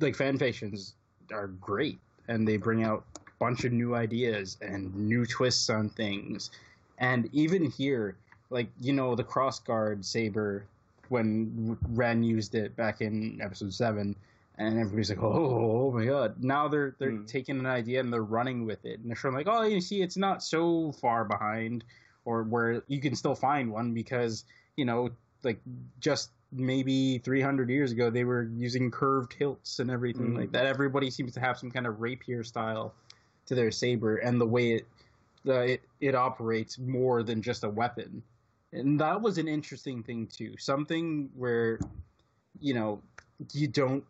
like 0.00 0.14
fan 0.14 0.38
fictions 0.38 0.94
are 1.32 1.48
great, 1.48 1.98
and 2.28 2.46
they 2.46 2.58
bring 2.58 2.84
out 2.84 3.04
a 3.16 3.20
bunch 3.38 3.64
of 3.64 3.72
new 3.72 3.94
ideas 3.94 4.56
and 4.60 4.94
new 4.94 5.26
twists 5.26 5.68
on 5.68 5.88
things. 5.88 6.50
And 6.98 7.28
even 7.32 7.64
here, 7.70 8.16
like 8.50 8.68
you 8.80 8.92
know, 8.92 9.14
the 9.14 9.24
cross 9.24 9.60
guard 9.60 10.04
saber 10.04 10.64
when 11.08 11.78
Ren 11.90 12.22
used 12.22 12.54
it 12.54 12.76
back 12.76 13.00
in 13.00 13.40
episode 13.42 13.72
seven, 13.72 14.16
and 14.58 14.78
everybody's 14.78 15.10
like, 15.10 15.22
"Oh, 15.22 15.90
oh 15.90 15.92
my 15.92 16.04
god!" 16.04 16.42
Now 16.42 16.68
they're 16.68 16.94
they're 16.98 17.12
mm. 17.12 17.26
taking 17.26 17.58
an 17.58 17.66
idea 17.66 18.00
and 18.00 18.12
they're 18.12 18.22
running 18.22 18.66
with 18.66 18.84
it, 18.84 18.98
and 19.00 19.08
they're 19.08 19.16
showing 19.16 19.34
like, 19.34 19.48
"Oh, 19.48 19.62
you 19.62 19.80
see, 19.80 20.02
it's 20.02 20.16
not 20.16 20.42
so 20.42 20.92
far 20.92 21.24
behind, 21.24 21.84
or 22.24 22.42
where 22.42 22.82
you 22.88 23.00
can 23.00 23.14
still 23.14 23.34
find 23.34 23.70
one 23.70 23.94
because 23.94 24.44
you 24.76 24.84
know, 24.84 25.10
like 25.44 25.60
just 26.00 26.30
maybe 26.50 27.18
300 27.18 27.68
years 27.68 27.92
ago 27.92 28.08
they 28.08 28.24
were 28.24 28.44
using 28.56 28.90
curved 28.90 29.34
hilts 29.34 29.80
and 29.80 29.90
everything 29.90 30.28
mm 30.32 30.38
like 30.38 30.52
that 30.52 30.66
everybody 30.66 31.10
seems 31.10 31.34
to 31.34 31.40
have 31.40 31.58
some 31.58 31.70
kind 31.70 31.86
of 31.86 32.00
rapier 32.00 32.42
style 32.44 32.94
to 33.44 33.54
their 33.54 33.70
saber 33.70 34.16
and 34.16 34.40
the 34.40 34.46
way 34.46 34.72
it 34.72 34.86
the, 35.48 35.62
it 35.62 35.82
it 36.00 36.14
operates 36.14 36.78
more 36.78 37.22
than 37.22 37.40
just 37.40 37.64
a 37.64 37.68
weapon 37.68 38.22
and 38.72 39.00
that 39.00 39.20
was 39.20 39.38
an 39.38 39.48
interesting 39.48 40.02
thing 40.02 40.26
too 40.26 40.54
something 40.58 41.30
where 41.34 41.80
you 42.60 42.74
know 42.74 43.02
you 43.52 43.66
don't 43.66 44.04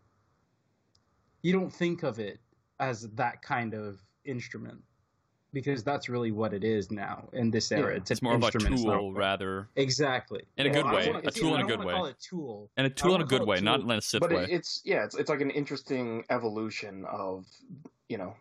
you 1.42 1.52
don't 1.52 1.72
think 1.72 2.02
of 2.02 2.18
it 2.18 2.40
as 2.80 3.08
that 3.14 3.40
kind 3.40 3.72
of 3.72 4.00
instrument 4.24 4.82
because 5.52 5.82
that's 5.82 6.08
really 6.08 6.32
what 6.32 6.52
it 6.52 6.62
is 6.62 6.90
now 6.90 7.28
in 7.32 7.50
this 7.50 7.72
era. 7.72 7.92
Yeah, 7.92 7.96
it's, 7.96 8.10
it's 8.10 8.22
more 8.22 8.34
of 8.34 8.42
a 8.42 8.50
tool 8.50 9.14
rather. 9.14 9.68
Exactly. 9.76 10.42
In 10.58 10.66
a 10.66 10.70
good 10.70 10.84
way. 10.84 11.08
A 11.24 11.30
tool 11.30 11.54
in 11.54 11.62
a 11.62 11.64
good 11.64 11.82
way. 11.82 11.94
Call 11.94 12.06
it 12.06 12.16
tool. 12.20 12.70
And 12.76 12.86
a 12.86 12.90
tool 12.90 13.14
in 13.14 13.22
a 13.22 13.24
good 13.24 13.46
way, 13.46 13.60
not 13.60 13.80
in 13.80 13.90
a 13.90 14.00
Sith 14.02 14.20
but 14.20 14.30
way. 14.30 14.46
it's 14.50 14.82
yeah, 14.84 15.04
it's 15.04 15.14
it's 15.14 15.30
like 15.30 15.40
an 15.40 15.50
interesting 15.50 16.24
evolution 16.28 17.04
of 17.10 17.46
you 18.08 18.18
know 18.18 18.34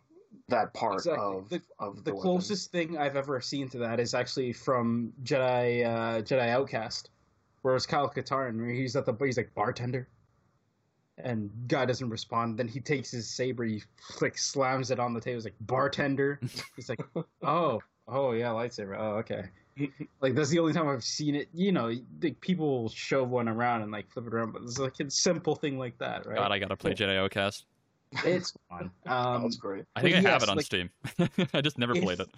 that 0.50 0.74
part 0.74 0.96
Exactly. 0.96 1.24
of 1.25 1.50
The- 1.50 1.62
of 1.80 2.04
the 2.04 2.12
weapon. 2.12 2.22
closest 2.22 2.72
thing 2.72 2.98
I've 2.98 3.16
ever 3.18 3.39
seen 3.42 3.68
to 3.70 3.77
that 3.80 4.00
is 4.00 4.13
actually 4.13 4.54
from 4.54 5.13
Jedi 5.24 5.86
uh, 5.86 6.22
Jedi 6.22 6.50
Outcast, 6.50 7.10
where 7.62 7.75
it's 7.75 7.86
Kyle 7.86 8.10
Katarn, 8.10 8.58
where 8.58 8.70
he's 8.70 8.96
at 8.96 9.06
the 9.06 9.13
he's 9.20 9.38
like 9.38 9.54
bartender, 9.54 10.08
and 11.18 11.50
guy 11.68 11.86
doesn't 11.86 12.10
respond. 12.10 12.58
Then 12.58 12.68
he 12.68 12.80
takes 12.80 13.12
his 13.12 13.30
saber, 13.30 13.66
he 13.66 13.84
like 14.22 14.38
slams 14.38 14.89
it 14.92 15.00
on 15.00 15.13
the 15.13 15.20
table. 15.20 15.36
He's 15.36 15.44
like 15.46 15.56
bartender. 15.62 16.39
He's 16.75 16.88
like, 16.89 17.01
oh, 17.44 17.82
oh 18.08 18.32
yeah, 18.32 18.48
lightsaber. 18.50 18.96
Oh 18.98 19.18
okay. 19.18 19.44
Like 20.22 20.34
that's 20.34 20.50
the 20.50 20.58
only 20.60 20.74
time 20.74 20.88
I've 20.88 21.04
seen 21.04 21.36
it. 21.36 21.50
You 21.54 21.72
know, 21.74 21.92
like 22.24 22.39
people 22.42 22.89
shove 22.89 23.30
one 23.30 23.48
around 23.50 23.82
and 23.84 23.92
like 23.92 24.10
flip 24.10 24.25
it 24.27 24.34
around, 24.34 24.54
but 24.54 24.62
it's 24.63 24.80
like 24.80 25.00
a 25.01 25.12
simple 25.12 25.56
thing 25.56 25.77
like 25.77 25.98
that, 26.00 26.25
right? 26.25 26.38
God, 26.38 26.51
I 26.54 26.58
gotta 26.58 26.77
play 26.77 26.94
Jedi 26.94 27.18
Outcast. 27.18 27.66
It's 28.26 28.54
fun. 28.70 28.92
Oh, 29.06 29.12
Um, 29.14 29.42
that's 29.44 29.58
great. 29.58 29.86
I 29.96 30.02
think 30.02 30.16
But 30.16 30.26
I 30.26 30.30
have 30.32 30.44
it 30.44 30.50
on 30.50 30.58
like- 30.58 30.66
Steam. 30.66 30.90
I 31.54 31.62
just 31.62 31.78
never 31.78 31.96
If- 31.96 32.04
played 32.04 32.20
it. 32.20 32.30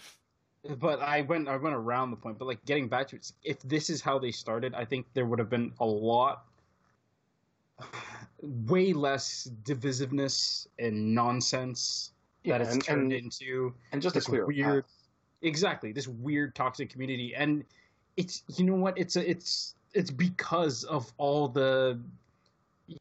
but 0.80 1.00
I 1.02 1.22
went 1.22 1.48
I 1.48 1.56
went 1.58 1.76
around 1.76 2.12
the 2.12 2.18
point. 2.18 2.38
But 2.38 2.46
like 2.46 2.64
getting 2.66 2.88
back 2.88 3.08
to 3.10 3.16
it, 3.16 3.32
if 3.44 3.60
this 3.62 3.90
is 3.90 4.02
how 4.02 4.20
they 4.20 4.32
started, 4.32 4.74
I 4.76 4.86
think 4.86 5.06
there 5.14 5.26
would 5.26 5.40
have 5.40 5.50
been 5.50 5.72
a 5.80 5.86
lot, 5.86 6.46
way 8.42 8.94
less 8.94 9.50
divisiveness 9.64 10.68
and 10.78 11.14
nonsense 11.16 12.12
Yeah, 12.44 12.58
that 12.58 12.66
it's 12.66 12.74
and, 12.74 12.84
turned 12.84 13.14
and, 13.14 13.24
into. 13.26 13.74
and 13.92 14.02
just 14.02 14.16
a 14.16 14.20
this 14.20 14.26
clear 14.26 14.46
weird- 14.46 14.84
path. 14.86 14.94
Exactly, 15.42 15.94
this 15.94 16.06
weird 16.06 16.54
toxic 16.54 16.90
community, 16.90 17.34
and 17.34 17.64
it's 18.18 18.44
you 18.58 18.66
know 18.66 18.74
what 18.76 18.98
it's 18.98 19.16
a, 19.16 19.30
it's 19.30 19.76
it's 19.94 20.12
because 20.12 20.84
of 20.84 21.14
all 21.18 21.48
the. 21.48 21.98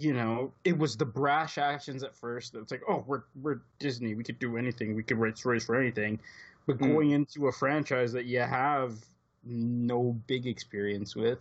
You 0.00 0.12
know, 0.12 0.52
it 0.64 0.76
was 0.78 0.97
the 0.99 1.07
brash 1.07 1.57
actions 1.57 2.02
at 2.02 2.14
first. 2.14 2.54
It's 2.54 2.71
like, 2.71 2.83
oh, 2.88 3.04
we're 3.07 3.25
we're 3.35 3.62
Disney. 3.78 4.14
We 4.14 4.25
could 4.25 4.38
do 4.38 4.57
anything. 4.57 4.95
We 4.95 5.02
could 5.02 5.18
write 5.18 5.38
stories 5.38 5.64
for 5.64 5.76
anything. 5.76 6.21
But 6.66 6.78
Mm. 6.78 6.80
going 6.80 7.11
into 7.12 7.49
a 7.49 7.52
franchise 7.52 8.12
that 8.12 8.26
you 8.26 8.40
have 8.40 9.07
no 9.45 10.12
big 10.12 10.47
experience 10.47 11.16
with, 11.16 11.38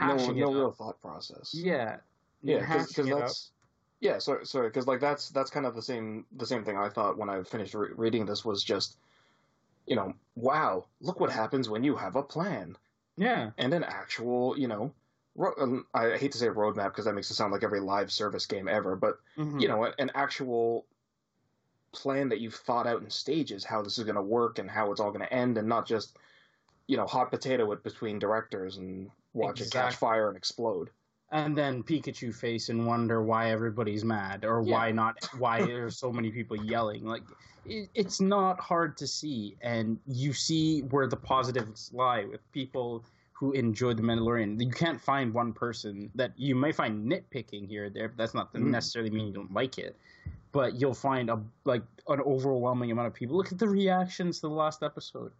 No, 0.00 0.32
no 0.32 0.52
real 0.52 0.72
thought 0.72 1.00
process. 1.00 1.54
Yeah, 1.54 2.00
yeah, 2.42 2.66
because 2.66 2.98
it 3.06 3.12
up. 3.12 3.20
that's 3.20 3.52
yeah. 4.00 4.18
Sorry, 4.18 4.46
sorry, 4.46 4.68
because 4.68 4.86
like 4.86 5.00
that's 5.00 5.30
that's 5.30 5.50
kind 5.50 5.66
of 5.66 5.74
the 5.74 5.82
same 5.82 6.26
the 6.32 6.46
same 6.46 6.64
thing 6.64 6.76
I 6.76 6.88
thought 6.88 7.18
when 7.18 7.28
I 7.30 7.42
finished 7.44 7.74
re- 7.74 7.92
reading 7.94 8.26
this 8.26 8.44
was 8.44 8.64
just, 8.64 8.98
you 9.86 9.96
know, 9.96 10.14
wow, 10.34 10.86
look 11.00 11.20
what 11.20 11.30
happens 11.30 11.68
when 11.68 11.84
you 11.84 11.96
have 11.96 12.16
a 12.16 12.22
plan 12.22 12.76
Yeah, 13.16 13.52
and 13.58 13.74
an 13.74 13.84
actual, 13.84 14.58
you 14.58 14.68
know, 14.68 14.94
I 15.94 16.16
hate 16.16 16.32
to 16.32 16.38
say 16.38 16.48
roadmap 16.48 16.90
because 16.90 17.04
that 17.04 17.14
makes 17.14 17.30
it 17.30 17.34
sound 17.34 17.52
like 17.52 17.62
every 17.62 17.80
live 17.80 18.12
service 18.12 18.46
game 18.46 18.68
ever, 18.68 18.96
but 18.96 19.18
Mhm. 19.36 19.60
you 19.60 19.68
know, 19.68 19.84
an 19.84 20.10
actual 20.14 20.86
plan 21.92 22.28
that 22.28 22.40
you've 22.40 22.54
thought 22.54 22.86
out 22.86 23.02
in 23.02 23.10
stages 23.10 23.64
how 23.64 23.82
this 23.82 23.98
is 23.98 24.04
going 24.04 24.16
to 24.16 24.22
work 24.22 24.58
and 24.58 24.70
how 24.70 24.90
it's 24.92 25.00
all 25.00 25.10
going 25.10 25.24
to 25.24 25.32
end, 25.32 25.58
and 25.58 25.68
not 25.68 25.86
just, 25.86 26.16
you 26.86 26.96
know, 26.96 27.06
hot 27.06 27.30
potato 27.30 27.70
it 27.72 27.82
between 27.82 28.18
directors 28.18 28.76
and 28.76 29.10
watch 29.32 29.60
it 29.60 29.70
catch 29.72 29.94
fire 29.96 30.28
and 30.28 30.36
explode. 30.36 30.90
and 31.32 31.56
then 31.56 31.82
Pikachu 31.82 32.34
face 32.34 32.68
and 32.68 32.86
wonder 32.86 33.22
why 33.22 33.50
everybody's 33.50 34.04
mad 34.04 34.44
or 34.44 34.62
Yeah. 34.62 34.74
why 34.74 34.92
not 34.92 35.16
why 35.38 35.62
there's 35.62 35.96
so 35.98 36.12
many 36.12 36.30
people 36.32 36.56
yelling. 36.56 37.04
Like 37.04 37.22
it, 37.64 37.90
it's 37.94 38.20
not 38.20 38.60
hard 38.60 38.96
to 38.98 39.06
see, 39.06 39.56
and 39.60 40.00
you 40.06 40.32
see 40.32 40.82
where 40.82 41.06
the 41.06 41.16
positives 41.16 41.92
lie 41.92 42.24
with 42.24 42.40
people 42.52 43.04
who 43.40 43.52
enjoy 43.52 43.94
the 43.94 44.02
Mandalorian. 44.02 44.62
You 44.62 44.70
can't 44.70 45.00
find 45.00 45.32
one 45.32 45.54
person 45.54 46.10
that 46.14 46.32
you 46.36 46.54
may 46.54 46.72
find 46.72 47.10
nitpicking 47.10 47.66
here 47.66 47.86
or 47.86 47.88
there, 47.88 48.08
but 48.08 48.18
that's 48.18 48.34
not 48.34 48.52
Mhm. 48.52 48.64
necessarily 48.66 49.08
mean 49.08 49.28
you 49.28 49.32
don't 49.32 49.50
like 49.50 49.78
it. 49.78 49.96
But 50.52 50.78
you'll 50.78 50.92
find 50.92 51.30
a 51.30 51.42
like 51.64 51.82
an 52.08 52.20
overwhelming 52.20 52.90
amount 52.90 53.08
of 53.08 53.14
people. 53.14 53.38
Look 53.38 53.50
at 53.50 53.58
the 53.58 53.66
reactions 53.66 54.40
to 54.40 54.48
the 54.48 54.54
last 54.54 54.82
episode. 54.82 55.32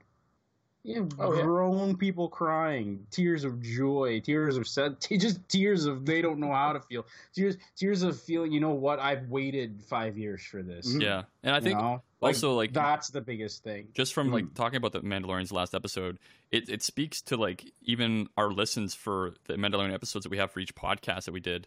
You 0.82 1.02
have 1.02 1.12
Oh, 1.18 1.34
yeah. 1.34 1.42
grown 1.42 1.96
people 1.96 2.28
crying, 2.28 3.06
tears 3.10 3.44
of 3.44 3.60
joy, 3.60 4.20
tears 4.20 4.56
of 4.56 4.66
sad, 4.66 4.98
t- 5.00 5.18
just 5.18 5.46
tears 5.48 5.84
of 5.84 6.06
they 6.06 6.22
don't 6.22 6.38
know 6.40 6.52
how 6.52 6.72
to 6.72 6.80
feel, 6.80 7.04
tears, 7.34 7.56
tears 7.76 8.02
of 8.02 8.18
feeling. 8.18 8.50
You 8.52 8.60
know 8.60 8.70
what? 8.72 8.98
I've 8.98 9.28
waited 9.28 9.82
five 9.82 10.16
years 10.16 10.42
for 10.42 10.62
this. 10.62 10.90
Mhm. 10.94 11.02
Yeah, 11.02 11.22
and 11.42 11.54
I 11.54 11.58
You 11.58 11.64
think 11.64 11.78
know? 11.78 12.02
Like, 12.22 12.30
also 12.34 12.54
like 12.54 12.72
that's 12.72 13.08
the 13.10 13.20
biggest 13.20 13.62
thing. 13.62 13.88
just 13.94 14.14
from 14.14 14.28
Mm. 14.30 14.32
like 14.32 14.54
talking 14.54 14.76
about 14.78 14.92
the 14.92 15.00
Mandalorian's 15.00 15.52
last 15.52 15.74
episode, 15.74 16.18
it 16.50 16.68
it 16.70 16.82
speaks 16.82 17.20
to 17.22 17.36
like 17.36 17.72
even 17.82 18.28
our 18.38 18.50
listens 18.50 18.94
for 18.94 19.34
the 19.48 19.54
Mandalorian 19.54 19.92
episodes 19.92 20.22
that 20.24 20.30
we 20.30 20.38
have 20.38 20.50
for 20.50 20.60
each 20.60 20.74
podcast 20.74 21.24
that 21.26 21.32
we 21.32 21.40
did. 21.40 21.66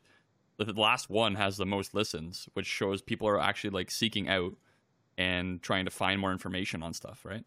The, 0.58 0.65
the 0.65 0.79
last 0.82 1.10
one 1.10 1.36
has 1.36 1.58
the 1.58 1.65
most 1.65 1.93
listens, 1.96 2.48
which 2.53 2.67
shows 2.67 3.01
people 3.01 3.27
are 3.27 3.39
actually 3.39 3.72
like 3.72 3.89
seeking 3.91 4.27
out 4.27 4.53
and 5.17 5.62
trying 5.62 5.86
to 5.86 5.91
find 5.91 6.20
more 6.20 6.32
information 6.32 6.82
on 6.84 6.93
stuff, 6.93 7.24
right? 7.25 7.46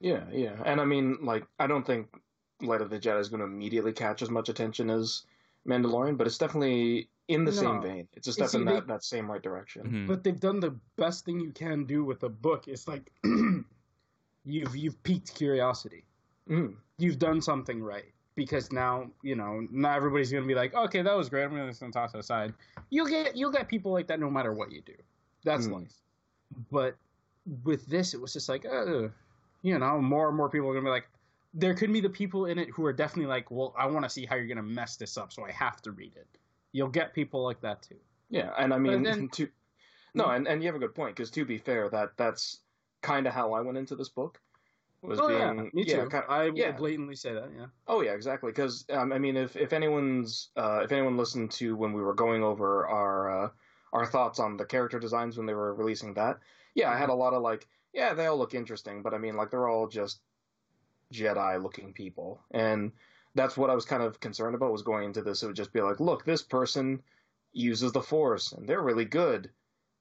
Yeah, 0.00 0.24
yeah, 0.32 0.56
and 0.64 0.80
I 0.80 0.84
mean, 0.84 1.18
like, 1.22 1.44
I 1.58 1.66
don't 1.66 1.86
think 1.86 2.08
Light 2.60 2.80
of 2.82 2.90
the 2.90 2.98
Jedi 2.98 3.18
is 3.20 3.28
going 3.28 3.40
to 3.40 3.46
immediately 3.46 3.92
catch 3.92 4.20
as 4.22 4.30
much 4.30 4.48
attention 4.48 4.90
as 4.90 5.22
Mandalorian, 5.66 6.16
but 6.18 6.26
it's 6.26 6.38
definitely 6.38 7.08
in 7.28 7.44
the 7.44 7.52
same 7.52 7.80
vein. 7.82 8.06
It's 8.12 8.26
a 8.28 8.30
You 8.30 8.32
step 8.34 8.48
see, 8.50 8.58
in 8.58 8.64
they- 8.66 8.74
that, 8.74 8.86
that 8.86 9.04
same 9.04 9.30
right 9.30 9.42
direction. 9.42 9.82
Mhm. 9.86 10.06
But 10.06 10.22
they've 10.22 10.38
done 10.38 10.60
the 10.60 10.76
best 10.96 11.24
thing 11.24 11.40
you 11.40 11.50
can 11.50 11.84
do 11.84 12.04
with 12.04 12.22
a 12.22 12.28
book. 12.28 12.68
It's 12.68 12.86
like 12.86 13.10
you've 14.44 14.76
you've 14.76 15.02
piqued 15.02 15.34
curiosity. 15.34 16.04
Mm. 16.48 16.76
You've 16.98 17.18
done 17.18 17.40
something 17.42 17.82
right 17.82 18.12
because 18.36 18.70
now 18.72 19.10
you 19.22 19.34
know 19.34 19.66
not 19.70 19.96
everybody's 19.96 20.30
gonna 20.32 20.46
be 20.46 20.54
like, 20.54 20.74
okay, 20.74 21.02
that 21.02 21.16
was 21.16 21.28
great. 21.28 21.44
I'm 21.44 21.50
gonna 21.50 21.72
toss 21.92 22.14
it 22.14 22.20
aside. 22.20 22.54
You'll 22.90 23.06
get 23.08 23.36
you'll 23.36 23.50
get 23.52 23.68
people 23.68 23.92
like 23.92 24.06
that 24.08 24.20
no 24.20 24.30
matter 24.30 24.52
what 24.52 24.70
you 24.70 24.82
do. 24.82 24.94
That's 25.44 25.66
Mm. 25.66 25.72
life. 25.72 26.02
But 26.70 26.96
with 27.64 27.86
this, 27.86 28.14
it 28.14 28.20
was 28.20 28.32
just 28.32 28.48
like, 28.48 28.64
uh, 28.64 29.08
you 29.66 29.76
know, 29.78 30.00
more 30.00 30.28
and 30.28 30.36
more 30.36 30.48
people 30.48 30.68
are 30.70 30.74
gonna 30.74 30.84
be 30.84 30.90
like. 30.90 31.08
There 31.58 31.74
could 31.74 31.90
be 31.90 32.00
the 32.00 32.10
people 32.10 32.46
in 32.46 32.58
it 32.58 32.68
who 32.68 32.84
are 32.84 32.92
definitely 32.92 33.30
like, 33.30 33.50
well, 33.50 33.74
I 33.78 33.86
want 33.86 34.04
to 34.04 34.10
see 34.10 34.26
how 34.26 34.36
you're 34.36 34.46
gonna 34.46 34.62
mess 34.62 34.96
this 34.96 35.16
up, 35.16 35.32
so 35.32 35.44
I 35.44 35.50
have 35.52 35.80
to 35.82 35.90
read 35.90 36.14
it. 36.14 36.26
You'll 36.72 36.88
get 36.88 37.14
people 37.14 37.42
like 37.42 37.60
that 37.62 37.82
too. 37.82 37.96
Yeah, 38.28 38.52
and 38.58 38.74
I 38.74 38.78
mean, 38.78 39.02
then- 39.02 39.28
to 39.32 39.48
no, 40.14 40.26
and, 40.30 40.46
and 40.46 40.62
you 40.62 40.68
have 40.68 40.76
a 40.76 40.78
good 40.78 40.94
point 40.94 41.16
because 41.16 41.30
to 41.32 41.44
be 41.44 41.58
fair, 41.58 41.88
that 41.90 42.10
that's 42.16 42.60
kind 43.02 43.26
of 43.26 43.32
how 43.32 43.54
I 43.54 43.60
went 43.60 43.76
into 43.78 43.96
this 43.96 44.08
book. 44.08 44.40
Was 45.02 45.20
oh 45.20 45.28
being 45.28 45.40
yeah, 45.40 45.52
me 45.72 45.84
too. 45.84 45.96
yeah, 45.96 46.06
kind 46.06 46.24
I 46.28 46.50
yeah. 46.54 46.72
blatantly 46.72 47.16
say 47.16 47.34
that. 47.34 47.50
Yeah. 47.56 47.66
Oh 47.88 48.02
yeah, 48.02 48.12
exactly. 48.12 48.50
Because 48.50 48.84
um, 48.90 49.12
I 49.12 49.18
mean, 49.18 49.36
if 49.36 49.56
if 49.56 49.72
anyone's 49.72 50.50
uh, 50.56 50.80
if 50.84 50.92
anyone 50.92 51.16
listened 51.16 51.50
to 51.52 51.76
when 51.76 51.92
we 51.92 52.02
were 52.02 52.14
going 52.14 52.42
over 52.42 52.86
our 52.86 53.44
uh, 53.44 53.48
our 53.92 54.06
thoughts 54.06 54.38
on 54.38 54.56
the 54.56 54.64
character 54.64 54.98
designs 54.98 55.36
when 55.36 55.46
they 55.46 55.54
were 55.54 55.74
releasing 55.74 56.14
that, 56.14 56.38
yeah, 56.76 56.90
I 56.90 56.98
had 56.98 57.08
a 57.08 57.14
lot 57.14 57.32
of 57.34 57.42
like, 57.42 57.66
yeah, 57.96 58.12
they 58.12 58.26
all 58.26 58.36
look 58.36 58.54
interesting, 58.54 59.02
but 59.02 59.14
I 59.14 59.18
mean, 59.18 59.36
like 59.36 59.50
they're 59.50 59.68
all 59.68 59.88
just 59.88 60.20
Jedi 61.12 61.60
looking 61.60 61.94
people, 61.94 62.42
and 62.50 62.92
that's 63.34 63.56
what 63.56 63.70
I 63.70 63.74
was 63.74 63.86
kind 63.86 64.02
of 64.02 64.20
concerned 64.20 64.54
about 64.54 64.70
was 64.70 64.82
going 64.82 65.04
into 65.04 65.22
this. 65.22 65.42
It 65.42 65.46
would 65.46 65.56
just 65.56 65.72
be 65.72 65.80
like, 65.80 65.98
look, 65.98 66.24
this 66.24 66.42
person 66.42 67.02
uses 67.54 67.92
the 67.92 68.02
Force, 68.02 68.52
and 68.52 68.68
they're 68.68 68.82
really 68.82 69.06
good. 69.06 69.50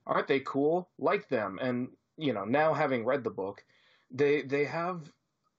Aren't 0.05 0.27
they 0.27 0.41
cool? 0.41 0.89
Like 0.99 1.29
them, 1.29 1.57
and 1.61 1.87
you 2.17 2.33
know, 2.33 2.43
now 2.43 2.73
having 2.73 3.05
read 3.05 3.23
the 3.23 3.29
book, 3.29 3.63
they 4.11 4.41
they 4.41 4.65
have 4.65 5.09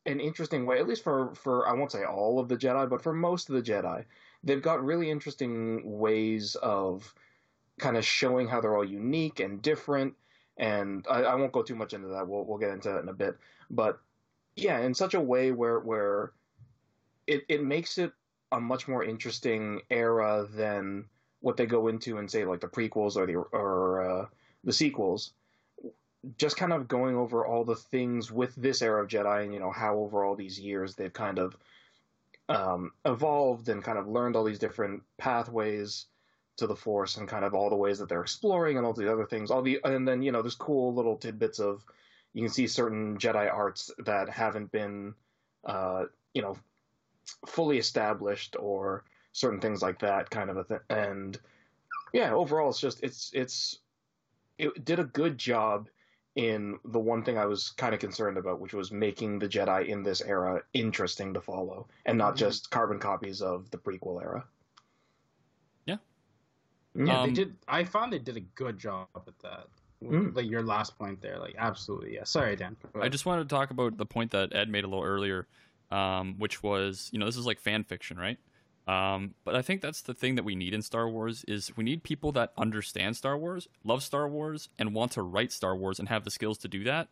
an 0.04 0.20
interesting 0.20 0.66
way, 0.66 0.78
at 0.78 0.86
least 0.86 1.02
for 1.02 1.34
for 1.34 1.66
I 1.66 1.72
won't 1.72 1.90
say 1.90 2.04
all 2.04 2.38
of 2.38 2.48
the 2.48 2.56
Jedi, 2.56 2.88
but 2.88 3.02
for 3.02 3.14
most 3.14 3.48
of 3.48 3.54
the 3.54 3.62
Jedi, 3.62 4.04
they've 4.44 4.62
got 4.62 4.84
really 4.84 5.10
interesting 5.10 5.98
ways 5.98 6.54
of 6.56 7.14
kind 7.78 7.96
of 7.96 8.04
showing 8.04 8.46
how 8.46 8.60
they're 8.60 8.76
all 8.76 8.84
unique 8.84 9.40
and 9.40 9.62
different. 9.62 10.14
And 10.56 11.06
I, 11.10 11.22
I 11.22 11.34
won't 11.34 11.52
go 11.52 11.62
too 11.62 11.74
much 11.74 11.92
into 11.92 12.08
that. 12.08 12.26
We'll 12.28 12.44
we'll 12.44 12.58
get 12.58 12.70
into 12.70 12.88
that 12.88 13.02
in 13.02 13.08
a 13.08 13.14
bit. 13.14 13.36
But 13.70 13.98
yeah, 14.54 14.80
in 14.80 14.94
such 14.94 15.14
a 15.14 15.20
way 15.20 15.52
where 15.52 15.80
where 15.80 16.32
it 17.26 17.44
it 17.48 17.62
makes 17.62 17.98
it 17.98 18.12
a 18.52 18.60
much 18.60 18.88
more 18.88 19.04
interesting 19.04 19.82
era 19.90 20.46
than 20.54 21.04
what 21.40 21.56
they 21.56 21.66
go 21.66 21.88
into 21.88 22.18
and 22.18 22.30
say 22.30 22.44
like 22.44 22.60
the 22.60 22.68
prequels 22.68 23.16
or 23.16 23.26
the 23.26 23.34
or 23.36 24.00
uh, 24.00 24.26
the 24.64 24.72
sequels 24.72 25.32
just 26.38 26.56
kind 26.56 26.72
of 26.72 26.88
going 26.88 27.16
over 27.16 27.46
all 27.46 27.64
the 27.64 27.76
things 27.76 28.32
with 28.32 28.54
this 28.56 28.82
era 28.82 29.02
of 29.02 29.08
Jedi 29.08 29.44
and 29.44 29.54
you 29.54 29.60
know 29.60 29.70
how 29.70 29.98
over 29.98 30.24
all 30.24 30.34
these 30.34 30.58
years 30.58 30.94
they've 30.94 31.12
kind 31.12 31.38
of 31.38 31.56
um, 32.48 32.92
evolved 33.04 33.68
and 33.68 33.82
kind 33.82 33.98
of 33.98 34.08
learned 34.08 34.36
all 34.36 34.44
these 34.44 34.58
different 34.58 35.02
pathways 35.18 36.06
to 36.56 36.66
the 36.66 36.76
Force 36.76 37.16
and 37.16 37.28
kind 37.28 37.44
of 37.44 37.54
all 37.54 37.70
the 37.70 37.76
ways 37.76 37.98
that 37.98 38.08
they're 38.08 38.22
exploring 38.22 38.76
and 38.76 38.86
all 38.86 38.92
the 38.92 39.12
other 39.12 39.26
things. 39.26 39.50
All 39.50 39.62
the 39.62 39.80
and 39.84 40.06
then 40.06 40.22
you 40.22 40.32
know 40.32 40.42
there's 40.42 40.54
cool 40.54 40.94
little 40.94 41.16
tidbits 41.16 41.58
of 41.60 41.84
you 42.32 42.42
can 42.42 42.52
see 42.52 42.66
certain 42.66 43.18
Jedi 43.18 43.52
arts 43.52 43.90
that 43.98 44.28
haven't 44.28 44.72
been 44.72 45.14
uh, 45.64 46.04
you 46.34 46.42
know 46.42 46.56
fully 47.46 47.78
established 47.78 48.56
or 48.58 49.04
certain 49.32 49.60
things 49.60 49.82
like 49.82 50.00
that 50.00 50.30
kind 50.30 50.50
of 50.50 50.56
a 50.56 50.64
thing. 50.64 50.80
And 50.88 51.38
yeah, 52.12 52.32
overall 52.32 52.70
it's 52.70 52.80
just 52.80 53.02
it's 53.02 53.30
it's 53.34 53.78
it 54.58 54.84
did 54.84 54.98
a 54.98 55.04
good 55.04 55.36
job 55.36 55.88
in 56.36 56.78
the 56.84 56.98
one 57.00 57.24
thing 57.24 57.38
I 57.38 57.46
was 57.46 57.70
kind 57.70 57.94
of 57.94 58.00
concerned 58.00 58.36
about, 58.36 58.60
which 58.60 58.74
was 58.74 58.92
making 58.92 59.38
the 59.38 59.48
Jedi 59.48 59.86
in 59.88 60.02
this 60.02 60.20
era 60.20 60.62
interesting 60.74 61.32
to 61.34 61.40
follow 61.40 61.88
and 62.04 62.18
not 62.18 62.34
Mhm. 62.34 62.38
just 62.38 62.70
carbon 62.70 62.98
copies 62.98 63.40
of 63.40 63.70
the 63.70 63.78
prequel 63.78 64.22
era. 64.22 64.46
Yeah. 66.96 67.20
Um, 67.20 67.28
they 67.28 67.34
did. 67.34 67.56
I 67.68 67.84
found 67.84 68.12
they 68.12 68.18
did 68.18 68.36
a 68.36 68.40
good 68.40 68.78
job 68.78 69.08
at 69.14 69.38
that. 69.42 69.66
Mm. 70.04 70.36
Like 70.36 70.46
your 70.46 70.62
last 70.62 70.98
point 70.98 71.20
there, 71.22 71.38
like 71.38 71.54
absolutely, 71.58 72.14
yeah. 72.14 72.24
Sorry, 72.24 72.54
Dan. 72.54 72.76
I 73.00 73.08
just 73.08 73.24
wanted 73.24 73.48
to 73.48 73.54
talk 73.54 73.70
about 73.70 73.96
the 73.96 74.06
point 74.06 74.30
that 74.32 74.54
Ed 74.54 74.68
made 74.68 74.84
a 74.84 74.86
little 74.86 75.04
earlier, 75.04 75.46
um, 75.90 76.34
which 76.38 76.62
was, 76.62 77.08
you 77.12 77.18
know, 77.18 77.24
this 77.24 77.36
is 77.36 77.46
like 77.46 77.60
fan 77.60 77.82
fiction, 77.82 78.18
right? 78.18 78.38
Um, 78.86 79.34
but 79.44 79.56
I 79.56 79.62
think 79.62 79.80
that's 79.80 80.02
the 80.02 80.14
thing 80.14 80.34
that 80.36 80.44
we 80.44 80.54
need 80.54 80.74
in 80.74 80.82
Star 80.82 81.08
Wars 81.08 81.44
is 81.48 81.74
we 81.76 81.82
need 81.82 82.02
people 82.02 82.30
that 82.32 82.52
understand 82.58 83.16
Star 83.16 83.36
Wars, 83.38 83.68
love 83.84 84.02
Star 84.02 84.28
Wars, 84.28 84.68
and 84.78 84.94
want 84.94 85.12
to 85.12 85.22
write 85.22 85.50
Star 85.50 85.74
Wars 85.74 85.98
and 85.98 86.08
have 86.08 86.24
the 86.24 86.30
skills 86.30 86.58
to 86.58 86.68
do 86.68 86.84
that. 86.84 87.08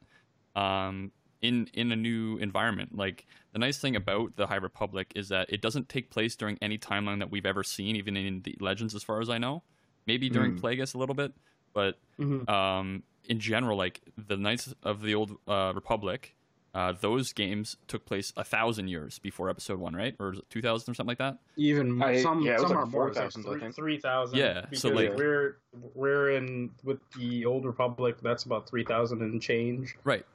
Um, 0.55 1.11
in 1.45 1.69
in 1.75 1.93
a 1.93 1.97
new 1.97 2.39
environment. 2.39 2.97
Like 2.97 3.27
the 3.53 3.59
nice 3.59 3.79
thing 3.79 3.95
about 3.95 4.37
the 4.37 4.47
High 4.47 4.57
Republic 4.57 5.13
is 5.15 5.29
that 5.29 5.51
it 5.51 5.61
doesn't 5.61 5.89
take 5.89 6.11
place 6.11 6.35
during 6.35 6.59
any 6.63 6.79
timeline 6.79 7.19
that 7.19 7.31
we've 7.31 7.47
ever 7.47 7.63
seen, 7.63 7.97
even 7.97 8.17
in 8.17 8.41
the 8.43 8.57
Legends, 8.61 8.95
as 8.95 9.03
far 9.03 9.21
as 9.21 9.29
I 9.29 9.39
know. 9.39 9.63
Maybe 10.07 10.29
during 10.29 10.57
mm. 10.57 10.61
Plagueis 10.61 10.95
a 10.95 10.99
little 10.99 11.15
bit, 11.15 11.33
but 11.73 11.99
mm-hmm. 12.19 12.49
um, 12.51 13.03
in 13.29 13.41
general, 13.41 13.77
like 13.77 14.01
the 14.17 14.37
Knights 14.37 14.75
of 14.83 15.03
the 15.03 15.15
Old 15.15 15.37
uh, 15.49 15.73
Republic, 15.75 16.35
uh, 16.75 16.93
those 16.93 17.33
games 17.33 17.77
took 17.87 18.05
place 18.05 18.33
a 18.37 18.45
thousand 18.45 18.89
years 18.89 19.19
before 19.21 19.49
Episode 19.49 19.79
One, 19.79 19.95
right, 19.95 20.15
or 20.19 20.35
two 20.51 20.61
thousand 20.61 20.93
or 20.93 20.95
something 20.95 21.09
like 21.09 21.19
that. 21.19 21.39
Even 21.57 22.03
I, 22.03 22.21
some, 22.21 22.43
yeah, 22.43 22.57
some 22.57 22.69
like 22.69 22.77
are 22.77 22.87
more, 22.87 23.13
like 23.13 23.33
three, 23.33 23.73
three 23.73 23.99
thousand. 23.99 24.39
Yeah, 24.39 24.67
so 24.73 24.89
like 24.89 25.17
we're 25.17 25.59
we're 25.95 26.31
in 26.33 26.71
with 26.83 26.99
the 27.17 27.45
Old 27.45 27.65
Republic. 27.65 28.17
That's 28.23 28.43
about 28.43 28.69
three 28.69 28.85
thousand 28.85 29.23
and 29.23 29.41
change. 29.41 29.97
Right. 30.05 30.27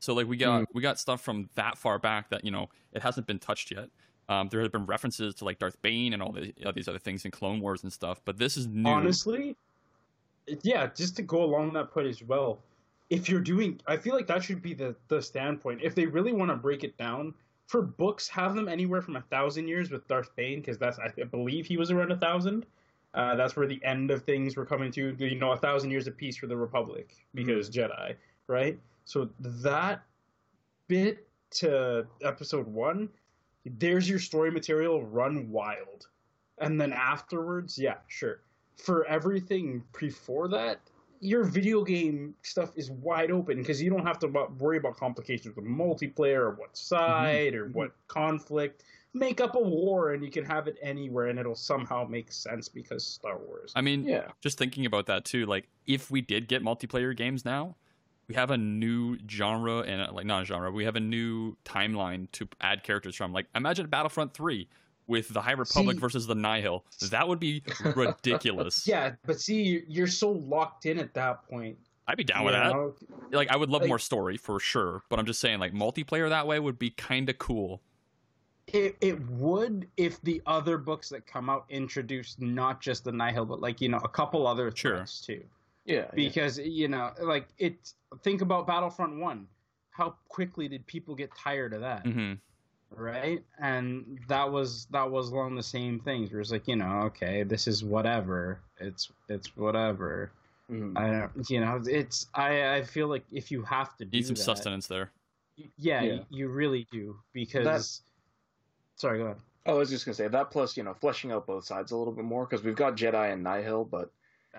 So 0.00 0.14
like 0.14 0.28
we 0.28 0.36
got 0.36 0.62
mm. 0.62 0.66
we 0.72 0.82
got 0.82 0.98
stuff 0.98 1.20
from 1.20 1.48
that 1.56 1.76
far 1.76 1.98
back 1.98 2.30
that 2.30 2.44
you 2.44 2.50
know 2.52 2.68
it 2.92 3.02
hasn't 3.02 3.26
been 3.26 3.40
touched 3.40 3.72
yet. 3.72 3.88
Um, 4.28 4.48
there 4.48 4.60
have 4.60 4.72
been 4.72 4.86
references 4.86 5.34
to 5.36 5.44
like 5.44 5.58
Darth 5.58 5.80
Bane 5.80 6.12
and 6.12 6.22
all, 6.22 6.32
the, 6.32 6.52
all 6.66 6.72
these 6.72 6.88
other 6.88 6.98
things 6.98 7.24
in 7.24 7.30
Clone 7.30 7.60
Wars 7.60 7.82
and 7.82 7.92
stuff, 7.92 8.20
but 8.24 8.38
this 8.38 8.56
is 8.56 8.66
new. 8.66 8.88
Honestly, 8.88 9.56
yeah, 10.62 10.88
just 10.94 11.16
to 11.16 11.22
go 11.22 11.42
along 11.42 11.72
that 11.74 11.90
point 11.90 12.08
as 12.08 12.22
well. 12.22 12.60
If 13.10 13.28
you're 13.28 13.40
doing, 13.40 13.80
I 13.86 13.96
feel 13.96 14.14
like 14.14 14.26
that 14.26 14.42
should 14.42 14.60
be 14.60 14.74
the 14.74 14.94
the 15.08 15.22
standpoint. 15.22 15.80
If 15.82 15.94
they 15.94 16.06
really 16.06 16.32
want 16.32 16.50
to 16.50 16.56
break 16.56 16.84
it 16.84 16.96
down 16.98 17.32
for 17.66 17.80
books, 17.82 18.28
have 18.28 18.54
them 18.54 18.68
anywhere 18.68 19.00
from 19.00 19.16
a 19.16 19.22
thousand 19.22 19.68
years 19.68 19.90
with 19.90 20.06
Darth 20.08 20.34
Bane, 20.36 20.60
because 20.60 20.78
that's 20.78 20.98
I 20.98 21.24
believe 21.24 21.64
he 21.64 21.78
was 21.78 21.90
around 21.90 22.12
a 22.12 22.16
thousand. 22.16 22.66
Uh, 23.14 23.34
that's 23.34 23.56
where 23.56 23.66
the 23.66 23.82
end 23.82 24.10
of 24.10 24.22
things 24.24 24.56
were 24.56 24.66
coming 24.66 24.92
to. 24.92 25.16
You 25.18 25.36
know, 25.36 25.52
a 25.52 25.56
thousand 25.56 25.90
years 25.90 26.06
of 26.06 26.16
peace 26.18 26.36
for 26.36 26.46
the 26.46 26.56
Republic 26.56 27.14
because 27.34 27.70
mm-hmm. 27.70 27.92
Jedi, 27.92 28.14
right? 28.46 28.78
So 29.06 29.30
that 29.40 30.02
bit 30.86 31.26
to 31.50 32.06
episode 32.22 32.66
one, 32.66 33.08
there's 33.78 34.08
your 34.08 34.18
story 34.18 34.50
material, 34.50 35.04
run 35.04 35.50
wild. 35.50 36.06
And 36.58 36.80
then 36.80 36.92
afterwards, 36.92 37.78
yeah, 37.78 37.96
sure. 38.06 38.40
For 38.76 39.04
everything 39.06 39.82
before 39.98 40.48
that, 40.48 40.80
your 41.20 41.44
video 41.44 41.82
game 41.82 42.34
stuff 42.42 42.72
is 42.76 42.90
wide 42.90 43.30
open 43.30 43.58
because 43.58 43.82
you 43.82 43.90
don't 43.90 44.06
have 44.06 44.18
to 44.20 44.46
worry 44.58 44.78
about 44.78 44.96
complications 44.96 45.56
with 45.56 45.64
multiplayer 45.64 46.40
or 46.40 46.50
what 46.52 46.76
side 46.76 47.54
mm-hmm. 47.54 47.62
or 47.62 47.68
what 47.68 47.92
conflict. 48.06 48.84
Make 49.14 49.40
up 49.40 49.56
a 49.56 49.60
war 49.60 50.12
and 50.12 50.22
you 50.22 50.30
can 50.30 50.44
have 50.44 50.68
it 50.68 50.76
anywhere 50.82 51.26
and 51.26 51.38
it'll 51.38 51.54
somehow 51.54 52.04
make 52.04 52.30
sense 52.30 52.68
because 52.68 53.04
Star 53.04 53.38
Wars. 53.38 53.72
I 53.74 53.80
mean, 53.80 54.04
yeah. 54.04 54.28
just 54.40 54.58
thinking 54.58 54.86
about 54.86 55.06
that 55.06 55.24
too, 55.24 55.46
like 55.46 55.66
if 55.86 56.10
we 56.10 56.20
did 56.20 56.46
get 56.46 56.62
multiplayer 56.62 57.16
games 57.16 57.44
now, 57.44 57.74
we 58.28 58.34
have 58.34 58.50
a 58.50 58.58
new 58.58 59.18
genre 59.28 59.80
and 59.80 60.12
like 60.14 60.26
not 60.26 60.42
a 60.42 60.44
genre 60.44 60.70
we 60.70 60.84
have 60.84 60.96
a 60.96 61.00
new 61.00 61.56
timeline 61.64 62.30
to 62.32 62.46
add 62.60 62.84
characters 62.84 63.16
from. 63.16 63.32
Like 63.32 63.46
imagine 63.54 63.86
battlefront 63.86 64.34
3 64.34 64.68
with 65.06 65.28
the 65.30 65.40
high 65.40 65.52
republic 65.52 65.96
see, 65.96 66.00
versus 66.00 66.26
the 66.26 66.34
nihil. 66.34 66.84
That 67.10 67.26
would 67.26 67.40
be 67.40 67.62
ridiculous. 67.96 68.86
Yeah 68.86 69.12
but 69.26 69.40
see 69.40 69.82
you're 69.88 70.06
so 70.06 70.30
locked 70.30 70.86
in 70.86 70.98
at 70.98 71.14
that 71.14 71.48
point. 71.48 71.78
I'd 72.06 72.16
be 72.16 72.24
down 72.24 72.44
with 72.44 72.54
know? 72.54 72.94
that 73.30 73.36
like 73.36 73.50
i 73.50 73.56
would 73.56 73.70
love 73.70 73.82
like, 73.82 73.88
more 73.88 73.98
story 73.98 74.38
for 74.38 74.58
sure 74.58 75.02
but 75.10 75.18
i'm 75.18 75.26
just 75.26 75.40
saying 75.40 75.58
like 75.58 75.74
multiplayer 75.74 76.30
that 76.30 76.46
way 76.46 76.58
would 76.58 76.78
be 76.78 76.90
kind 76.90 77.28
of 77.28 77.38
cool. 77.38 77.80
It, 78.66 78.96
it 79.00 79.26
would 79.30 79.88
if 79.96 80.20
the 80.20 80.42
other 80.44 80.76
books 80.76 81.08
that 81.08 81.26
come 81.26 81.48
out 81.48 81.64
introduced 81.70 82.38
not 82.38 82.82
just 82.82 83.04
the 83.04 83.12
nihil 83.12 83.46
but 83.46 83.60
like 83.60 83.80
you 83.80 83.88
know 83.88 84.00
a 84.04 84.08
couple 84.08 84.46
other 84.46 84.70
sure. 84.74 85.06
too 85.22 85.42
yeah. 85.88 86.10
Because, 86.14 86.58
yeah. 86.58 86.64
you 86.64 86.88
know, 86.88 87.12
like 87.20 87.48
it 87.58 87.92
think 88.22 88.42
about 88.42 88.66
Battlefront 88.66 89.18
1. 89.18 89.46
How 89.90 90.14
quickly 90.28 90.68
did 90.68 90.86
people 90.86 91.14
get 91.14 91.34
tired 91.34 91.72
of 91.74 91.80
that? 91.80 92.04
Mm-hmm. 92.04 92.34
Right? 92.94 93.42
And 93.58 94.20
that 94.28 94.50
was 94.50 94.86
that 94.90 95.10
was 95.10 95.30
along 95.30 95.56
the 95.56 95.62
same 95.62 95.98
things. 96.00 96.30
Where 96.30 96.40
it's 96.40 96.50
like, 96.50 96.68
you 96.68 96.76
know, 96.76 97.02
okay, 97.06 97.42
this 97.42 97.66
is 97.66 97.82
whatever. 97.82 98.60
It's 98.78 99.10
it's 99.28 99.56
whatever. 99.56 100.30
Mm. 100.70 100.96
I 100.96 101.10
don't, 101.10 101.50
you 101.50 101.60
know, 101.60 101.82
it's 101.86 102.26
I 102.34 102.76
I 102.76 102.82
feel 102.82 103.08
like 103.08 103.24
if 103.32 103.50
you 103.50 103.62
have 103.62 103.96
to 103.96 104.04
need 104.04 104.26
some 104.26 104.36
that, 104.36 104.42
sustenance 104.42 104.86
there. 104.86 105.10
Yeah, 105.76 106.02
yeah, 106.02 106.18
you 106.30 106.48
really 106.48 106.86
do 106.92 107.16
because. 107.32 107.64
That, 107.64 109.00
sorry, 109.00 109.18
go 109.18 109.24
ahead. 109.24 109.38
Oh, 109.66 109.74
I 109.74 109.78
was 109.78 109.90
just 109.90 110.04
gonna 110.04 110.14
say 110.14 110.28
that. 110.28 110.50
Plus, 110.50 110.76
you 110.76 110.82
know, 110.82 110.94
fleshing 110.94 111.32
out 111.32 111.46
both 111.46 111.64
sides 111.64 111.92
a 111.92 111.96
little 111.96 112.12
bit 112.12 112.24
more 112.24 112.46
because 112.46 112.64
we've 112.64 112.76
got 112.76 112.96
Jedi 112.96 113.32
and 113.32 113.42
Nihil, 113.42 113.84
but 113.84 114.10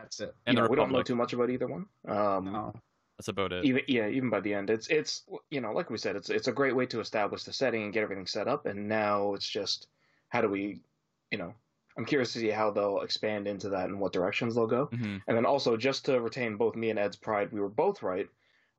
that's 0.01 0.19
it. 0.19 0.35
And 0.45 0.57
know, 0.57 0.67
we 0.67 0.75
don't 0.75 0.91
know 0.91 1.03
too 1.03 1.15
much 1.15 1.33
about 1.33 1.49
either 1.49 1.67
one. 1.67 1.85
Um, 2.07 2.51
no. 2.51 2.73
That's 3.17 3.27
about 3.27 3.51
it. 3.51 3.65
Even 3.65 3.81
yeah, 3.87 4.07
even 4.07 4.29
by 4.29 4.39
the 4.39 4.53
end, 4.53 4.69
it's 4.69 4.87
it's 4.87 5.23
you 5.49 5.59
know, 5.59 5.73
like 5.73 5.89
we 5.89 5.97
said, 5.97 6.15
it's 6.15 6.29
it's 6.29 6.47
a 6.47 6.53
great 6.53 6.73
way 6.73 6.85
to 6.85 7.01
establish 7.01 7.43
the 7.43 7.51
setting 7.51 7.83
and 7.83 7.91
get 7.91 8.03
everything 8.03 8.25
set 8.25 8.47
up. 8.47 8.65
And 8.65 8.87
now 8.87 9.33
it's 9.33 9.47
just 9.47 9.87
how 10.29 10.39
do 10.39 10.47
we, 10.47 10.79
you 11.29 11.37
know, 11.37 11.53
I'm 11.97 12.05
curious 12.05 12.31
to 12.33 12.39
see 12.39 12.49
how 12.49 12.71
they'll 12.71 13.01
expand 13.01 13.45
into 13.45 13.67
that 13.69 13.89
and 13.89 13.99
what 13.99 14.13
directions 14.13 14.55
they'll 14.55 14.67
go. 14.67 14.87
Mm-hmm. 14.87 15.17
And 15.27 15.37
then 15.37 15.45
also 15.45 15.75
just 15.75 16.05
to 16.05 16.21
retain 16.21 16.55
both 16.55 16.77
me 16.77 16.91
and 16.91 16.99
Ed's 16.99 17.17
pride, 17.17 17.51
we 17.51 17.59
were 17.59 17.67
both 17.67 18.01
right. 18.01 18.29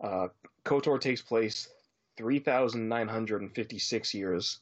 Uh, 0.01 0.29
Kotor 0.65 0.99
takes 0.99 1.21
place 1.21 1.69
3,956 2.17 4.15
years 4.15 4.61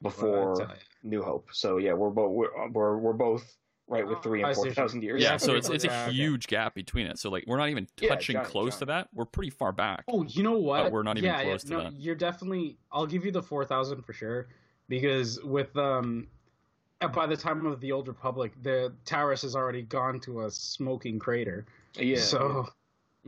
before 0.00 0.66
New 1.02 1.22
Hope. 1.22 1.50
So 1.52 1.76
yeah, 1.76 1.92
we're 1.92 2.08
both 2.08 2.32
we're, 2.32 2.68
we're 2.70 2.96
we're 2.96 3.12
both 3.12 3.54
right 3.90 4.06
with 4.06 4.22
three 4.22 4.42
and 4.42 4.54
four 4.54 4.70
thousand 4.70 5.02
years. 5.02 5.22
Yeah, 5.22 5.36
so 5.36 5.54
it's 5.54 5.68
it's 5.68 5.84
a 5.84 6.10
huge 6.10 6.46
gap 6.46 6.74
between 6.74 7.06
it. 7.06 7.18
So 7.18 7.28
like 7.28 7.44
we're 7.46 7.58
not 7.58 7.68
even 7.68 7.86
touching 7.96 8.36
yeah, 8.36 8.44
close 8.44 8.78
to 8.78 8.86
that. 8.86 9.08
We're 9.12 9.26
pretty 9.26 9.50
far 9.50 9.72
back. 9.72 10.04
Oh, 10.08 10.24
you 10.24 10.42
know 10.42 10.58
what? 10.58 10.90
we're 10.90 11.02
not 11.02 11.18
even 11.18 11.28
yeah, 11.28 11.42
close 11.42 11.64
yeah, 11.64 11.76
to 11.76 11.82
no, 11.82 11.90
that. 11.90 12.00
You're 12.00 12.14
definitely. 12.14 12.78
I'll 12.90 13.06
give 13.06 13.26
you 13.26 13.32
the 13.32 13.42
four 13.42 13.66
thousand 13.66 14.02
for 14.02 14.14
sure 14.14 14.48
because 14.88 15.38
with 15.42 15.76
um. 15.76 16.28
By 17.14 17.26
the 17.26 17.34
time 17.34 17.64
of 17.64 17.80
the 17.80 17.92
Old 17.92 18.08
Republic, 18.08 18.52
the 18.60 18.92
Taris 19.06 19.40
has 19.40 19.56
already 19.56 19.80
gone 19.80 20.20
to 20.20 20.42
a 20.42 20.50
smoking 20.50 21.18
crater. 21.18 21.64
Yeah. 21.94 22.18
So, 22.18 22.68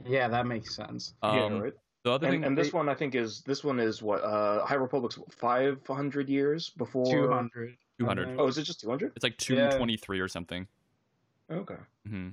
yeah, 0.04 0.28
that 0.28 0.46
makes 0.46 0.76
sense. 0.76 1.14
Um, 1.22 1.36
yeah, 1.38 1.58
right. 1.58 1.72
The 2.04 2.10
other 2.10 2.26
and, 2.26 2.34
thing, 2.34 2.44
and 2.44 2.58
this 2.58 2.70
they, 2.70 2.76
one 2.76 2.90
I 2.90 2.94
think 2.94 3.14
is 3.14 3.40
this 3.46 3.64
one 3.64 3.80
is 3.80 4.02
what 4.02 4.22
uh 4.22 4.66
High 4.66 4.74
Republic's 4.74 5.18
five 5.30 5.80
hundred 5.86 6.28
years 6.28 6.68
before 6.68 7.06
two 7.06 7.30
hundred. 7.30 7.78
200. 8.02 8.36
Oh, 8.38 8.46
is 8.46 8.58
it 8.58 8.64
just 8.64 8.80
200? 8.80 9.12
It's 9.16 9.22
like 9.22 9.38
223 9.38 10.16
yeah. 10.16 10.22
or 10.22 10.28
something. 10.28 10.66
Okay. 11.50 11.74
Mm-hmm. 12.06 12.28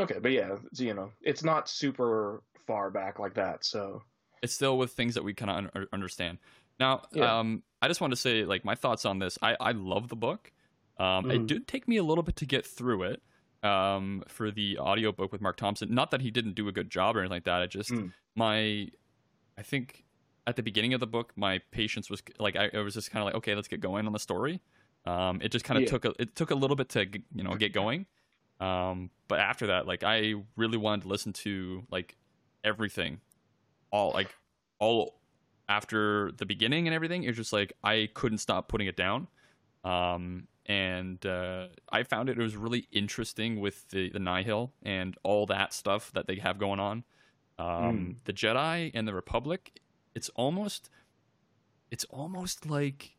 Okay, 0.00 0.18
but 0.20 0.32
yeah, 0.32 0.56
you 0.72 0.94
know, 0.94 1.12
it's 1.20 1.44
not 1.44 1.68
super 1.68 2.42
far 2.66 2.90
back 2.90 3.18
like 3.18 3.34
that, 3.34 3.64
so 3.64 4.02
it's 4.42 4.54
still 4.54 4.78
with 4.78 4.92
things 4.92 5.14
that 5.14 5.24
we 5.24 5.34
kind 5.34 5.50
of 5.50 5.70
un- 5.74 5.86
understand. 5.92 6.38
Now, 6.80 7.02
yeah. 7.12 7.38
um, 7.38 7.62
I 7.80 7.88
just 7.88 8.00
want 8.00 8.12
to 8.12 8.16
say, 8.16 8.44
like, 8.44 8.64
my 8.64 8.74
thoughts 8.74 9.04
on 9.04 9.18
this. 9.18 9.38
I 9.42 9.56
I 9.60 9.72
love 9.72 10.08
the 10.08 10.16
book. 10.16 10.50
Um, 10.98 11.26
mm. 11.26 11.34
It 11.34 11.46
did 11.46 11.68
take 11.68 11.86
me 11.88 11.98
a 11.98 12.02
little 12.02 12.24
bit 12.24 12.36
to 12.36 12.46
get 12.46 12.66
through 12.66 13.04
it. 13.04 13.22
Um, 13.62 14.24
for 14.26 14.50
the 14.50 14.76
audiobook 14.80 15.30
with 15.30 15.40
Marc 15.40 15.56
Thompson. 15.56 15.94
Not 15.94 16.10
that 16.10 16.20
he 16.20 16.32
didn't 16.32 16.54
do 16.54 16.66
a 16.66 16.72
good 16.72 16.90
job 16.90 17.16
or 17.16 17.20
anything 17.20 17.36
like 17.36 17.44
that. 17.44 17.62
I 17.62 17.66
just 17.66 17.90
mm. 17.90 18.12
my, 18.34 18.88
I 19.56 19.62
think 19.62 20.04
at 20.48 20.56
the 20.56 20.64
beginning 20.64 20.94
of 20.94 21.00
the 21.00 21.06
book, 21.06 21.32
my 21.36 21.60
patience 21.70 22.10
was 22.10 22.24
like 22.40 22.56
I, 22.56 22.70
I 22.74 22.80
was 22.80 22.94
just 22.94 23.12
kind 23.12 23.22
of 23.22 23.26
like, 23.26 23.36
okay, 23.36 23.54
let's 23.54 23.68
get 23.68 23.78
going 23.78 24.06
on 24.06 24.12
the 24.12 24.18
story. 24.18 24.60
Um, 25.04 25.40
it 25.42 25.50
just 25.50 25.64
kind 25.64 25.78
of 25.78 25.82
yeah. 25.82 25.90
took 25.90 26.04
a, 26.04 26.14
it 26.18 26.36
took 26.36 26.50
a 26.50 26.54
little 26.54 26.76
bit 26.76 26.88
to 26.90 27.06
you 27.34 27.42
know 27.42 27.54
get 27.54 27.72
going. 27.72 28.06
Um, 28.60 29.10
but 29.28 29.40
after 29.40 29.68
that, 29.68 29.86
like 29.86 30.04
I 30.04 30.34
really 30.56 30.78
wanted 30.78 31.02
to 31.02 31.08
listen 31.08 31.32
to 31.32 31.84
like 31.90 32.16
everything, 32.62 33.20
all 33.90 34.12
like 34.12 34.34
all 34.78 35.20
after 35.68 36.32
the 36.32 36.46
beginning 36.46 36.86
and 36.86 36.94
everything. 36.94 37.24
It's 37.24 37.36
just 37.36 37.52
like 37.52 37.72
I 37.82 38.08
couldn't 38.14 38.38
stop 38.38 38.68
putting 38.68 38.86
it 38.86 38.96
down. 38.96 39.28
Um, 39.84 40.46
and 40.66 41.24
uh, 41.26 41.68
I 41.90 42.04
found 42.04 42.28
it, 42.28 42.38
it 42.38 42.42
was 42.42 42.56
really 42.56 42.86
interesting 42.92 43.60
with 43.60 43.88
the 43.88 44.10
the 44.10 44.20
Nihil 44.20 44.72
and 44.82 45.16
all 45.24 45.46
that 45.46 45.72
stuff 45.72 46.12
that 46.12 46.26
they 46.26 46.36
have 46.36 46.58
going 46.58 46.78
on. 46.78 47.04
Um, 47.58 47.66
mm. 47.66 48.16
The 48.24 48.32
Jedi 48.32 48.90
and 48.94 49.06
the 49.06 49.14
Republic, 49.14 49.80
it's 50.14 50.28
almost, 50.30 50.88
it's 51.90 52.04
almost 52.04 52.68
like 52.68 53.16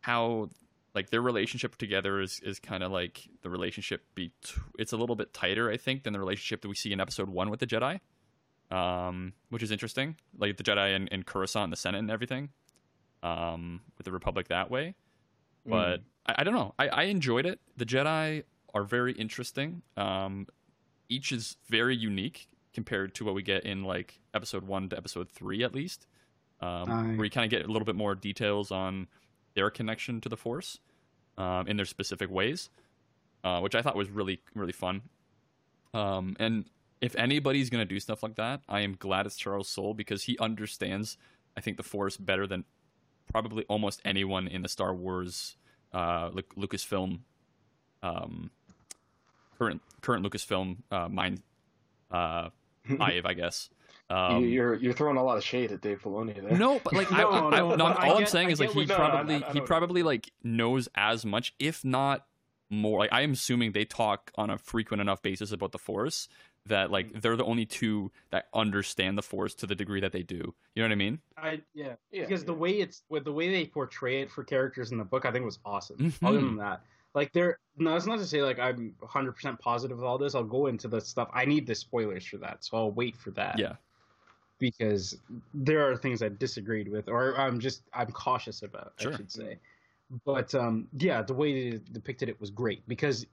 how 0.00 0.48
like 0.94 1.10
their 1.10 1.22
relationship 1.22 1.76
together 1.76 2.20
is 2.20 2.40
is 2.44 2.58
kind 2.58 2.82
of 2.82 2.92
like 2.92 3.28
the 3.42 3.50
relationship 3.50 4.02
be 4.14 4.32
it's 4.78 4.92
a 4.92 4.96
little 4.96 5.16
bit 5.16 5.32
tighter 5.32 5.70
i 5.70 5.76
think 5.76 6.02
than 6.02 6.12
the 6.12 6.18
relationship 6.18 6.60
that 6.60 6.68
we 6.68 6.74
see 6.74 6.92
in 6.92 7.00
episode 7.00 7.28
one 7.28 7.50
with 7.50 7.60
the 7.60 7.66
jedi. 7.66 8.00
Um, 8.70 9.34
which 9.50 9.62
is 9.62 9.70
interesting. 9.70 10.16
Like 10.38 10.56
the 10.56 10.62
jedi 10.62 10.96
and, 10.96 11.06
and 11.12 11.26
coruscant 11.26 11.64
and 11.64 11.72
the 11.74 11.76
senate 11.76 11.98
and 11.98 12.10
everything 12.10 12.48
um, 13.22 13.80
with 13.98 14.04
the 14.04 14.12
republic 14.12 14.48
that 14.48 14.70
way. 14.70 14.94
But 15.66 15.98
mm. 15.98 16.02
I, 16.26 16.34
I, 16.38 16.44
don't 16.44 16.54
know. 16.54 16.74
I, 16.78 16.88
I 16.88 17.02
enjoyed 17.04 17.46
it. 17.46 17.60
The 17.76 17.86
jedi 17.86 18.44
are 18.74 18.84
very 18.84 19.12
interesting. 19.12 19.82
Um, 19.96 20.46
each 21.08 21.32
is 21.32 21.56
very 21.68 21.96
unique 21.96 22.48
compared 22.74 23.14
to 23.16 23.24
what 23.24 23.34
we 23.34 23.42
get 23.42 23.64
in 23.64 23.84
like 23.84 24.18
episode 24.34 24.64
one 24.64 24.88
to 24.88 24.96
episode 24.96 25.28
three 25.28 25.62
at 25.62 25.74
least, 25.74 26.06
um, 26.60 27.16
where 27.16 27.24
you 27.24 27.30
kind 27.30 27.44
of 27.44 27.50
get 27.50 27.68
a 27.68 27.70
little 27.70 27.84
bit 27.84 27.94
more 27.94 28.14
details 28.14 28.70
on 28.70 29.06
their 29.54 29.70
connection 29.70 30.20
to 30.20 30.28
the 30.28 30.36
Force 30.36 30.78
um, 31.38 31.66
in 31.68 31.76
their 31.76 31.86
specific 31.86 32.30
ways, 32.30 32.70
uh, 33.44 33.60
which 33.60 33.74
I 33.74 33.82
thought 33.82 33.96
was 33.96 34.10
really 34.10 34.40
really 34.54 34.72
fun. 34.72 35.02
Um, 35.94 36.36
and 36.38 36.66
if 37.00 37.14
anybody's 37.16 37.70
gonna 37.70 37.84
do 37.84 38.00
stuff 38.00 38.22
like 38.22 38.36
that, 38.36 38.60
I 38.68 38.80
am 38.80 38.96
glad 38.98 39.26
it's 39.26 39.36
Charles 39.36 39.68
Soule 39.68 39.94
because 39.94 40.24
he 40.24 40.38
understands, 40.38 41.18
I 41.56 41.60
think, 41.60 41.76
the 41.76 41.82
Force 41.82 42.16
better 42.16 42.46
than 42.46 42.64
probably 43.30 43.64
almost 43.64 44.00
anyone 44.04 44.46
in 44.46 44.62
the 44.62 44.68
Star 44.68 44.94
Wars 44.94 45.56
uh, 45.92 46.30
Lucasfilm, 46.30 47.20
um, 48.02 48.50
current 49.58 49.82
current 50.00 50.24
Lucasfilm 50.24 50.78
uh, 50.90 51.08
mind 51.08 51.42
uh, 52.10 52.50
hive, 52.98 53.26
I 53.26 53.34
guess. 53.34 53.70
Um, 54.12 54.42
You- 54.42 54.48
you're 54.48 54.74
you're 54.74 54.92
throwing 54.92 55.16
a 55.16 55.24
lot 55.24 55.38
of 55.38 55.44
shade 55.44 55.72
at 55.72 55.80
Dave 55.80 56.02
Filoni 56.02 56.34
there. 56.40 56.56
no, 56.58 56.80
but 56.84 56.92
like 56.92 57.10
I, 57.12 57.22
No, 57.22 57.30
I, 57.30 57.40
no, 57.40 57.46
I, 57.72 57.76
no, 57.76 57.84
but 57.88 57.96
all 58.04 58.16
I 58.16 58.20
I'm 58.20 58.26
saying 58.26 58.50
is 58.50 58.60
like 58.60 58.70
he 58.72 58.80
what- 58.80 58.88
no, 58.88 58.96
no, 58.98 59.04
I- 59.04 59.08
probably 59.10 59.34
I- 59.44 59.48
I 59.48 59.52
he 59.52 59.58
know. 59.60 59.64
probably 59.64 60.02
like 60.02 60.30
knows 60.42 60.88
as 60.94 61.24
much, 61.24 61.54
if 61.58 61.84
not 61.84 62.26
more. 62.70 62.98
Like 62.98 63.12
I 63.12 63.22
am 63.22 63.32
assuming 63.32 63.72
they 63.72 63.84
talk 63.84 64.30
on 64.36 64.50
a 64.50 64.58
frequent 64.58 65.00
enough 65.00 65.22
basis 65.22 65.52
about 65.52 65.72
the 65.72 65.78
Force 65.78 66.28
that 66.66 66.88
Mm. 66.88 66.92
like 66.92 67.20
they're 67.22 67.36
the 67.36 67.44
only 67.44 67.66
two 67.66 68.12
that 68.30 68.46
understand 68.54 69.18
the 69.18 69.22
Force 69.22 69.54
to 69.56 69.66
the 69.66 69.74
degree 69.74 70.00
that 70.00 70.12
they 70.12 70.22
do. 70.22 70.54
You 70.74 70.82
know 70.82 70.84
what 70.84 70.92
I 70.92 70.96
mean? 70.96 71.20
I 71.36 71.62
yeah, 71.74 71.94
Yeah, 72.10 72.22
because 72.22 72.44
the 72.44 72.54
way 72.54 72.72
it's 72.80 73.02
with 73.08 73.24
the 73.24 73.32
way 73.32 73.50
they 73.50 73.66
portray 73.66 74.20
it 74.22 74.30
for 74.30 74.44
characters 74.44 74.92
in 74.92 74.98
the 74.98 75.04
book, 75.04 75.24
I 75.26 75.32
think 75.32 75.44
was 75.44 75.58
awesome. 75.64 75.96
Mhm. 75.98 76.26
Other 76.28 76.40
than 76.40 76.56
that, 76.58 76.82
like 77.14 77.32
there, 77.32 77.58
no, 77.76 77.92
that's 77.92 78.06
not 78.06 78.18
to 78.20 78.26
say 78.26 78.42
like 78.42 78.58
I'm 78.58 78.94
100 79.00 79.32
percent 79.32 79.58
positive 79.58 79.98
of 79.98 80.04
all 80.04 80.18
this. 80.18 80.34
I'll 80.34 80.44
go 80.44 80.66
into 80.66 80.88
the 80.88 81.00
stuff. 81.00 81.28
I 81.34 81.44
need 81.46 81.66
the 81.66 81.74
spoilers 81.74 82.24
for 82.24 82.38
that, 82.38 82.64
so 82.64 82.76
I'll 82.78 82.92
wait 82.92 83.16
for 83.16 83.32
that. 83.32 83.58
Yeah. 83.58 83.74
Because 84.62 85.18
there 85.52 85.84
are 85.90 85.96
things 85.96 86.22
I 86.22 86.28
disagreed 86.28 86.88
with, 86.88 87.08
or 87.08 87.36
I'm 87.36 87.58
just 87.58 87.82
I'm 87.92 88.12
cautious 88.12 88.62
about. 88.62 88.92
Sure. 88.96 89.12
I 89.12 89.16
should 89.16 89.32
say, 89.32 89.58
but 90.24 90.54
um, 90.54 90.86
yeah, 90.96 91.20
the 91.20 91.34
way 91.34 91.70
they 91.70 91.80
depicted 91.90 92.28
it 92.28 92.40
was 92.40 92.50
great 92.50 92.86
because 92.86 93.26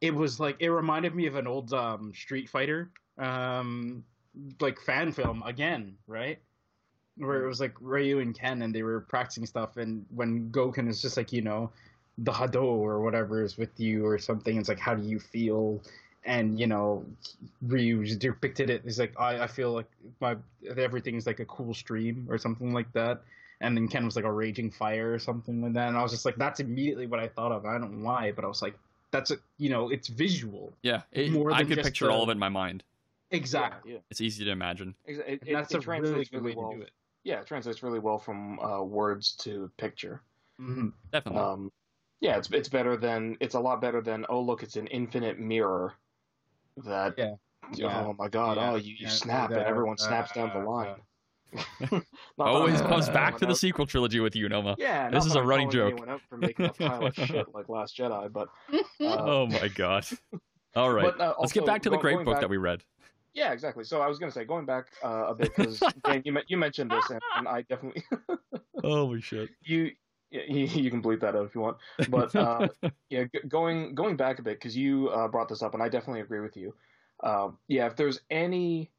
it 0.00 0.14
was 0.14 0.38
like 0.38 0.56
it 0.60 0.68
reminded 0.68 1.12
me 1.12 1.26
of 1.26 1.34
an 1.34 1.48
old 1.48 1.72
um, 1.72 2.12
Street 2.14 2.48
Fighter 2.48 2.92
um, 3.18 4.04
like 4.60 4.80
fan 4.80 5.10
film 5.10 5.42
again, 5.44 5.96
right? 6.06 6.38
Where 7.16 7.42
it 7.42 7.48
was 7.48 7.58
like 7.60 7.74
Ryu 7.80 8.20
and 8.20 8.38
Ken 8.38 8.62
and 8.62 8.72
they 8.72 8.84
were 8.84 9.00
practicing 9.00 9.44
stuff, 9.44 9.76
and 9.78 10.06
when 10.14 10.50
Gouken 10.50 10.88
is 10.88 11.02
just 11.02 11.16
like 11.16 11.32
you 11.32 11.42
know 11.42 11.72
the 12.18 12.30
Hado 12.30 12.62
or 12.62 13.00
whatever 13.00 13.42
is 13.42 13.58
with 13.58 13.80
you 13.80 14.06
or 14.06 14.18
something, 14.18 14.56
it's 14.56 14.68
like 14.68 14.78
how 14.78 14.94
do 14.94 15.02
you 15.02 15.18
feel? 15.18 15.82
And 16.26 16.58
you 16.58 16.66
know, 16.66 17.04
Ryu 17.62 18.04
just 18.04 18.18
depicted 18.18 18.68
it. 18.68 18.82
He's 18.84 18.98
like, 18.98 19.18
I, 19.18 19.44
I 19.44 19.46
feel 19.46 19.72
like 19.72 19.86
my 20.20 20.36
everything's 20.76 21.26
like 21.26 21.40
a 21.40 21.44
cool 21.44 21.72
stream 21.72 22.26
or 22.28 22.36
something 22.36 22.72
like 22.74 22.92
that. 22.92 23.22
And 23.60 23.76
then 23.76 23.88
Ken 23.88 24.04
was 24.04 24.16
like 24.16 24.26
a 24.26 24.32
raging 24.32 24.70
fire 24.70 25.14
or 25.14 25.18
something 25.18 25.62
like 25.62 25.72
that. 25.74 25.88
And 25.88 25.96
I 25.96 26.02
was 26.02 26.12
just 26.12 26.26
like, 26.26 26.36
that's 26.36 26.60
immediately 26.60 27.06
what 27.06 27.20
I 27.20 27.28
thought 27.28 27.52
of. 27.52 27.64
I 27.64 27.78
don't 27.78 28.00
know 28.00 28.04
why, 28.04 28.32
but 28.32 28.44
I 28.44 28.48
was 28.48 28.60
like, 28.60 28.74
that's 29.12 29.30
a 29.30 29.36
you 29.56 29.70
know, 29.70 29.88
it's 29.88 30.08
visual. 30.08 30.72
Yeah, 30.82 31.02
it, 31.12 31.30
More 31.32 31.52
I 31.52 31.64
could 31.64 31.76
just, 31.76 31.84
picture 31.84 32.10
all 32.10 32.22
of 32.22 32.28
it 32.28 32.32
in 32.32 32.38
my 32.38 32.48
mind. 32.50 32.82
Exactly. 33.30 33.92
Yeah, 33.92 33.98
It's 34.10 34.20
easy 34.20 34.44
to 34.44 34.50
imagine. 34.50 34.94
yeah. 35.06 35.14
It, 35.26 35.42
it, 35.46 35.52
that's 35.52 35.72
it 35.72 35.76
a 35.76 35.90
really 35.90 36.00
translates 36.00 36.30
good 36.30 36.42
really 36.42 36.56
way 36.56 36.62
well. 36.62 36.70
to 36.72 36.76
do 36.76 36.82
it. 36.82 36.90
Yeah, 37.24 37.40
it 37.40 37.46
translates 37.46 37.82
really 37.82 37.98
well 37.98 38.18
from 38.18 38.58
uh, 38.60 38.82
words 38.82 39.32
to 39.42 39.70
picture. 39.78 40.20
Mhm. 40.60 40.92
Definitely. 41.12 41.40
Um, 41.40 41.72
yeah, 42.20 42.36
it's 42.38 42.50
it's 42.50 42.68
better 42.68 42.96
than 42.96 43.36
it's 43.40 43.54
a 43.54 43.60
lot 43.60 43.80
better 43.80 44.00
than 44.00 44.26
oh 44.28 44.40
look, 44.40 44.62
it's 44.62 44.76
an 44.76 44.86
infinite 44.88 45.38
mirror. 45.38 45.94
That 46.84 47.14
Yeah. 47.16 47.34
Yeah. 47.74 48.06
oh 48.06 48.14
my 48.18 48.28
god, 48.28 48.56
Yeah. 48.56 48.72
oh 48.72 48.76
you, 48.76 48.92
you 48.92 48.96
Yeah, 49.00 49.08
snap 49.08 49.50
and 49.50 49.60
everyone 49.60 49.98
snaps 49.98 50.32
down 50.32 50.50
the 50.50 50.60
uh, 50.60 50.64
line. 50.64 50.94
Not 52.38 52.48
Always 52.48 52.80
comes 52.82 53.08
uh, 53.08 53.12
back 53.12 53.38
to 53.38 53.46
the 53.46 53.54
sequel 53.54 53.86
trilogy 53.86 54.20
with 54.20 54.36
you, 54.36 54.48
Noma. 54.48 54.76
Yeah, 54.78 55.10
This 55.10 55.24
is 55.24 55.34
a 55.34 55.42
running 55.42 55.70
joke. 55.70 55.98
for 56.28 56.36
making 56.36 56.66
a 56.66 56.72
pile 56.72 57.06
of 57.06 57.14
shit 57.14 57.46
like 57.54 57.68
Last 57.68 57.96
Jedi, 57.96 58.30
but 58.32 58.48
uh, 58.74 58.80
oh 59.00 59.46
my 59.46 59.68
god. 59.68 60.06
All 60.74 60.92
right. 60.92 61.04
But, 61.16 61.20
uh, 61.20 61.34
Let's 61.40 61.52
get 61.52 61.64
back 61.64 61.82
to 61.82 61.90
the 61.90 61.96
great 61.96 62.16
book 62.24 62.34
back- 62.34 62.40
that 62.42 62.50
we 62.50 62.56
read. 62.58 62.82
Yeah, 63.32 63.52
exactly. 63.52 63.84
So 63.84 64.00
I 64.00 64.06
was 64.06 64.18
gonna 64.18 64.32
say, 64.32 64.44
going 64.46 64.64
back 64.64 64.86
uh, 65.04 65.26
a 65.28 65.34
bit 65.34 65.54
because 65.54 65.82
you, 66.24 66.36
you 66.48 66.56
mentioned 66.56 66.90
this, 66.90 67.10
and, 67.10 67.20
and 67.36 67.46
I 67.46 67.62
definitely 67.62 68.02
Holy 68.82 69.20
shit. 69.20 69.50
you 69.62 69.90
yeah, 70.30 70.42
you 70.48 70.64
you 70.82 70.90
can 70.90 71.02
bleep 71.02 71.20
that 71.20 71.36
out 71.36 71.46
if 71.46 71.54
you 71.54 71.60
want. 71.60 71.78
But 72.08 72.34
uh, 72.34 72.68
yeah, 73.10 73.24
going 73.48 73.94
going 73.94 74.16
back 74.16 74.38
a 74.38 74.42
bit 74.42 74.58
because 74.58 74.76
you 74.76 75.08
uh, 75.08 75.28
brought 75.28 75.48
this 75.48 75.62
up, 75.62 75.74
and 75.74 75.82
I 75.82 75.88
definitely 75.88 76.20
agree 76.20 76.40
with 76.40 76.56
you. 76.56 76.74
Uh, 77.22 77.50
yeah, 77.68 77.86
if 77.86 77.96
there's 77.96 78.20
any 78.30 78.90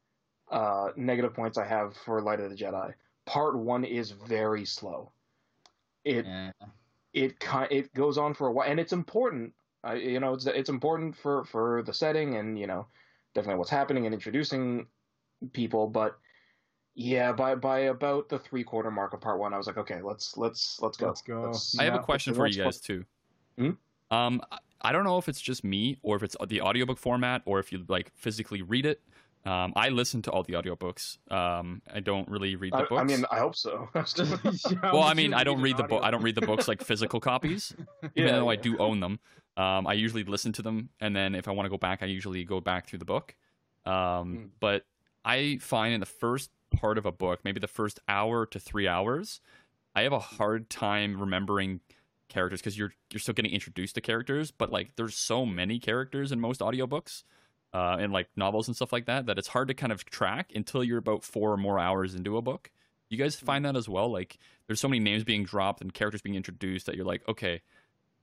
uh, 0.50 0.90
negative 0.96 1.34
points 1.34 1.58
I 1.58 1.66
have 1.66 1.96
for 1.96 2.20
Light 2.20 2.40
of 2.40 2.50
the 2.50 2.56
Jedi, 2.56 2.94
Part 3.26 3.56
One 3.56 3.84
is 3.84 4.10
very 4.10 4.64
slow. 4.64 5.12
It 6.04 6.26
Yeah. 6.26 6.52
it 7.12 7.36
it 7.70 7.94
goes 7.94 8.18
on 8.18 8.34
for 8.34 8.48
a 8.48 8.52
while, 8.52 8.68
and 8.68 8.80
it's 8.80 8.92
important. 8.92 9.54
Uh, 9.86 9.92
you 9.92 10.20
know, 10.20 10.34
it's 10.34 10.46
it's 10.46 10.70
important 10.70 11.16
for 11.16 11.44
for 11.44 11.82
the 11.82 11.92
setting, 11.92 12.36
and 12.36 12.58
you 12.58 12.66
know, 12.66 12.86
definitely 13.34 13.58
what's 13.58 13.70
happening 13.70 14.06
and 14.06 14.14
introducing 14.14 14.86
people. 15.52 15.86
But 15.86 16.18
yeah, 16.98 17.30
by 17.30 17.54
by 17.54 17.78
about 17.80 18.28
the 18.28 18.38
three 18.40 18.64
quarter 18.64 18.90
mark 18.90 19.14
of 19.14 19.20
part 19.20 19.38
one, 19.38 19.54
I 19.54 19.56
was 19.56 19.68
like, 19.68 19.78
okay, 19.78 20.02
let's 20.02 20.36
let's 20.36 20.80
let's 20.82 20.96
go. 20.96 21.06
Let's 21.06 21.22
go. 21.22 21.52
I 21.78 21.84
have 21.84 21.94
a 21.94 22.00
question 22.00 22.34
for 22.34 22.46
you 22.46 22.64
guys 22.64 22.80
too. 22.80 23.04
Hmm? 23.56 23.70
Um, 24.10 24.42
I- 24.50 24.58
I 24.80 24.92
don't 24.92 25.02
know 25.02 25.18
if 25.18 25.28
it's 25.28 25.40
just 25.40 25.64
me 25.64 25.98
or 26.02 26.14
if 26.14 26.22
it's 26.22 26.36
the 26.46 26.60
audiobook 26.60 26.98
format 26.98 27.42
or 27.44 27.58
if 27.58 27.72
you 27.72 27.84
like 27.88 28.12
physically 28.14 28.62
read 28.62 28.86
it. 28.86 29.00
Um, 29.44 29.72
I 29.74 29.88
listen 29.88 30.22
to 30.22 30.30
all 30.30 30.44
the 30.44 30.52
audiobooks. 30.52 31.18
Um, 31.32 31.82
I 31.92 31.98
don't 32.00 32.28
really 32.28 32.54
read 32.54 32.72
the 32.72 32.76
I, 32.76 32.84
books. 32.84 33.00
I 33.00 33.04
mean, 33.04 33.24
I 33.30 33.38
hope 33.38 33.56
so. 33.56 33.88
well, 34.82 35.02
I 35.02 35.14
mean, 35.14 35.34
I 35.34 35.42
don't 35.42 35.60
read 35.60 35.76
the 35.78 35.82
book. 35.82 36.02
I 36.04 36.12
don't 36.12 36.22
read 36.22 36.36
the 36.36 36.46
books 36.46 36.68
like 36.68 36.82
physical 36.82 37.18
copies, 37.18 37.74
even 38.14 38.34
though 38.34 38.48
I 38.48 38.54
do 38.56 38.78
own 38.78 39.00
them. 39.00 39.18
Um, 39.56 39.86
I 39.88 39.94
usually 39.94 40.22
listen 40.22 40.52
to 40.52 40.62
them, 40.62 40.90
and 41.00 41.16
then 41.16 41.34
if 41.34 41.48
I 41.48 41.50
want 41.50 41.66
to 41.66 41.70
go 41.70 41.78
back, 41.78 42.02
I 42.02 42.06
usually 42.06 42.44
go 42.44 42.60
back 42.60 42.88
through 42.88 43.00
the 43.00 43.04
book. 43.04 43.34
Um, 43.84 43.92
Mm. 43.94 44.48
But 44.60 44.86
I 45.24 45.58
find 45.60 45.92
in 45.94 46.00
the 46.00 46.06
first 46.06 46.50
part 46.70 46.98
of 46.98 47.06
a 47.06 47.12
book, 47.12 47.40
maybe 47.44 47.60
the 47.60 47.66
first 47.66 48.00
hour 48.08 48.46
to 48.46 48.58
three 48.58 48.88
hours, 48.88 49.40
I 49.94 50.02
have 50.02 50.12
a 50.12 50.18
hard 50.18 50.70
time 50.70 51.20
remembering 51.20 51.80
characters 52.28 52.60
because 52.60 52.78
you're 52.78 52.92
you're 53.10 53.20
still 53.20 53.34
getting 53.34 53.52
introduced 53.52 53.94
to 53.94 54.00
characters, 54.00 54.50
but 54.50 54.70
like 54.70 54.96
there's 54.96 55.16
so 55.16 55.46
many 55.46 55.78
characters 55.78 56.30
in 56.32 56.40
most 56.40 56.60
audiobooks 56.60 57.24
uh, 57.72 57.96
and 57.98 58.12
like 58.12 58.28
novels 58.36 58.68
and 58.68 58.76
stuff 58.76 58.92
like 58.92 59.06
that 59.06 59.26
that 59.26 59.38
it's 59.38 59.48
hard 59.48 59.68
to 59.68 59.74
kind 59.74 59.92
of 59.92 60.04
track 60.04 60.52
until 60.54 60.84
you're 60.84 60.98
about 60.98 61.24
four 61.24 61.52
or 61.52 61.56
more 61.56 61.78
hours 61.78 62.14
into 62.14 62.36
a 62.36 62.42
book. 62.42 62.70
You 63.10 63.18
guys 63.18 63.36
find 63.36 63.64
that 63.64 63.76
as 63.76 63.88
well? 63.88 64.10
Like 64.10 64.38
there's 64.66 64.80
so 64.80 64.88
many 64.88 65.00
names 65.00 65.24
being 65.24 65.44
dropped 65.44 65.80
and 65.80 65.92
characters 65.92 66.22
being 66.22 66.36
introduced 66.36 66.86
that 66.86 66.94
you're 66.94 67.06
like, 67.06 67.26
okay, 67.28 67.62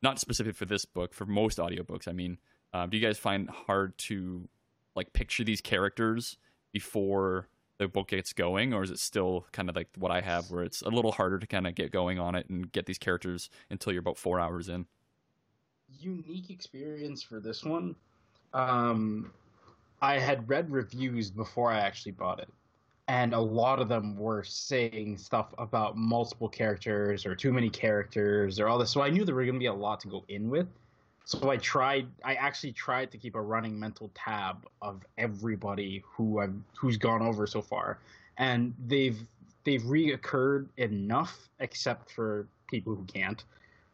not 0.01 0.19
specific 0.19 0.55
for 0.55 0.65
this 0.65 0.85
book, 0.85 1.13
for 1.13 1.25
most 1.25 1.57
audiobooks. 1.57 2.07
I 2.07 2.11
mean, 2.11 2.37
uh, 2.73 2.85
do 2.85 2.97
you 2.97 3.05
guys 3.05 3.17
find 3.17 3.49
hard 3.49 3.97
to 3.97 4.47
like 4.95 5.13
picture 5.13 5.43
these 5.43 5.61
characters 5.61 6.37
before 6.71 7.47
the 7.77 7.87
book 7.87 8.09
gets 8.09 8.33
going, 8.33 8.73
or 8.73 8.83
is 8.83 8.91
it 8.91 8.99
still 8.99 9.45
kind 9.51 9.69
of 9.69 9.75
like 9.75 9.89
what 9.97 10.11
I 10.11 10.21
have, 10.21 10.49
where 10.51 10.63
it's 10.63 10.81
a 10.81 10.89
little 10.89 11.11
harder 11.11 11.39
to 11.39 11.47
kind 11.47 11.67
of 11.67 11.75
get 11.75 11.91
going 11.91 12.19
on 12.19 12.35
it 12.35 12.49
and 12.49 12.71
get 12.71 12.85
these 12.85 12.97
characters 12.97 13.49
until 13.69 13.93
you're 13.93 13.99
about 13.99 14.17
four 14.17 14.39
hours 14.39 14.69
in? 14.69 14.85
unique 15.99 16.49
experience 16.49 17.21
for 17.21 17.39
this 17.39 17.63
one. 17.63 17.95
Um, 18.53 19.31
I 20.01 20.19
had 20.19 20.47
read 20.49 20.69
reviews 20.71 21.31
before 21.31 21.71
I 21.71 21.79
actually 21.79 22.13
bought 22.13 22.39
it, 22.39 22.49
and 23.07 23.33
a 23.33 23.39
lot 23.39 23.79
of 23.79 23.89
them 23.89 24.15
were 24.15 24.43
saying 24.43 25.17
stuff 25.17 25.53
about 25.57 25.97
multiple 25.97 26.49
characters 26.49 27.25
or 27.25 27.35
too 27.35 27.51
many 27.51 27.69
characters 27.69 28.59
or 28.59 28.67
all 28.67 28.77
this. 28.77 28.91
So 28.91 29.01
I 29.01 29.09
knew 29.09 29.25
there 29.25 29.35
were 29.35 29.43
going 29.43 29.55
to 29.55 29.59
be 29.59 29.65
a 29.65 29.73
lot 29.73 29.99
to 30.01 30.07
go 30.07 30.23
in 30.27 30.49
with. 30.49 30.67
So 31.25 31.49
I 31.49 31.57
tried. 31.57 32.07
I 32.23 32.35
actually 32.35 32.73
tried 32.73 33.11
to 33.11 33.17
keep 33.17 33.35
a 33.35 33.41
running 33.41 33.79
mental 33.79 34.11
tab 34.13 34.67
of 34.81 35.03
everybody 35.17 36.03
who 36.05 36.39
I've 36.39 36.53
who's 36.77 36.97
gone 36.97 37.21
over 37.21 37.47
so 37.47 37.61
far, 37.61 37.99
and 38.37 38.73
they've 38.87 39.19
they've 39.63 39.81
reoccurred 39.81 40.67
enough, 40.77 41.49
except 41.59 42.11
for 42.11 42.47
people 42.69 42.95
who 42.95 43.03
can't, 43.05 43.43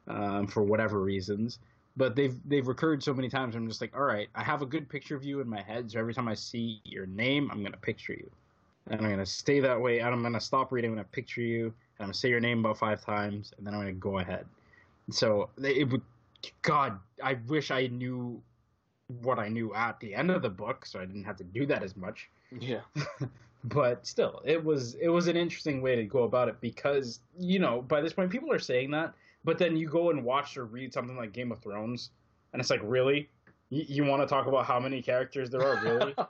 um, 0.08 0.48
for 0.48 0.64
whatever 0.64 1.00
reasons 1.00 1.60
but 1.98 2.16
they've 2.16 2.36
they've 2.48 2.68
recurred 2.68 3.04
so 3.04 3.14
many 3.14 3.30
times. 3.30 3.56
I'm 3.56 3.68
just 3.68 3.82
like, 3.82 3.96
all 3.96 4.04
right, 4.04 4.30
I 4.36 4.44
have 4.44 4.62
a 4.62 4.66
good 4.66 4.90
picture 4.90 5.16
of 5.16 5.24
you 5.24 5.42
in 5.42 5.48
my 5.48 5.62
head. 5.62 5.92
So 5.92 6.00
every 6.00 6.14
time 6.14 6.28
I 6.28 6.36
see 6.36 6.82
your 6.84 7.06
name, 7.06 7.50
I'm 7.52 7.64
gonna 7.64 7.78
picture 7.78 8.14
you, 8.14 8.30
and 8.88 9.02
I'm 9.02 9.10
gonna 9.10 9.26
stay 9.26 9.60
that 9.60 9.80
way. 9.80 10.00
And 10.00 10.10
I'm 10.10 10.22
gonna 10.22 10.40
stop 10.40 10.72
reading 10.72 10.92
when 10.92 11.00
I 11.00 11.04
picture 11.04 11.42
you, 11.42 11.66
and 11.66 11.74
I'm 12.00 12.06
gonna 12.06 12.14
say 12.14 12.30
your 12.30 12.40
name 12.40 12.60
about 12.60 12.78
five 12.78 13.04
times, 13.04 13.54
and 13.58 13.66
then 13.66 13.74
I'm 13.74 13.82
gonna 13.82 13.94
go 13.94 14.20
ahead. 14.20 14.46
So 15.10 15.50
it 15.62 15.90
would, 15.90 16.02
God, 16.62 17.00
I 17.24 17.34
wish 17.48 17.72
I 17.72 17.88
knew 17.88 18.42
what 19.22 19.40
I 19.40 19.50
knew 19.50 19.74
at 19.74 20.00
the 20.00 20.16
end 20.16 20.32
of 20.32 20.42
the 20.42 20.50
book, 20.50 20.86
so 20.86 21.00
I 21.00 21.06
didn't 21.06 21.24
have 21.26 21.38
to 21.38 21.44
do 21.44 21.66
that 21.68 21.84
as 21.84 21.96
much. 21.96 22.30
Yeah, 22.60 22.82
But 23.64 24.08
still, 24.08 24.42
it 24.44 24.64
was 24.64 24.96
it 24.96 25.10
was 25.10 25.28
an 25.28 25.38
interesting 25.38 25.82
way 25.82 25.96
to 25.96 26.04
go 26.04 26.24
about 26.24 26.48
it 26.50 26.60
because 26.62 27.20
you 27.38 27.60
know 27.60 27.82
by 27.84 28.02
this 28.02 28.12
point 28.14 28.32
people 28.32 28.52
are 28.52 28.60
saying 28.60 28.90
that, 28.92 29.14
but 29.44 29.58
then 29.60 29.76
you 29.78 29.88
go 29.88 30.10
and 30.10 30.24
watch 30.24 30.58
or 30.58 30.66
read 30.66 30.92
something 30.94 31.16
like 31.16 31.32
Game 31.32 31.52
of 31.52 31.60
Thrones, 31.60 32.10
and 32.54 32.60
it's 32.60 32.70
like 32.72 32.82
really, 32.84 33.30
You, 33.70 33.86
you 33.88 34.04
want 34.06 34.22
to 34.24 34.28
talk 34.28 34.48
about 34.48 34.66
how 34.66 34.80
many 34.80 35.02
characters 35.02 35.50
there 35.52 35.64
are, 35.64 35.78
really? 35.84 36.16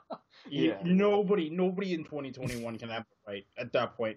Yeah. 0.50 0.76
You- 0.82 0.94
nobody, 0.94 1.48
nobody 1.50 1.94
in 1.94 2.02
2021 2.04 2.76
can 2.76 2.88
have 2.88 3.02
it 3.02 3.30
right 3.30 3.46
at 3.58 3.72
that 3.74 3.96
point, 3.96 4.16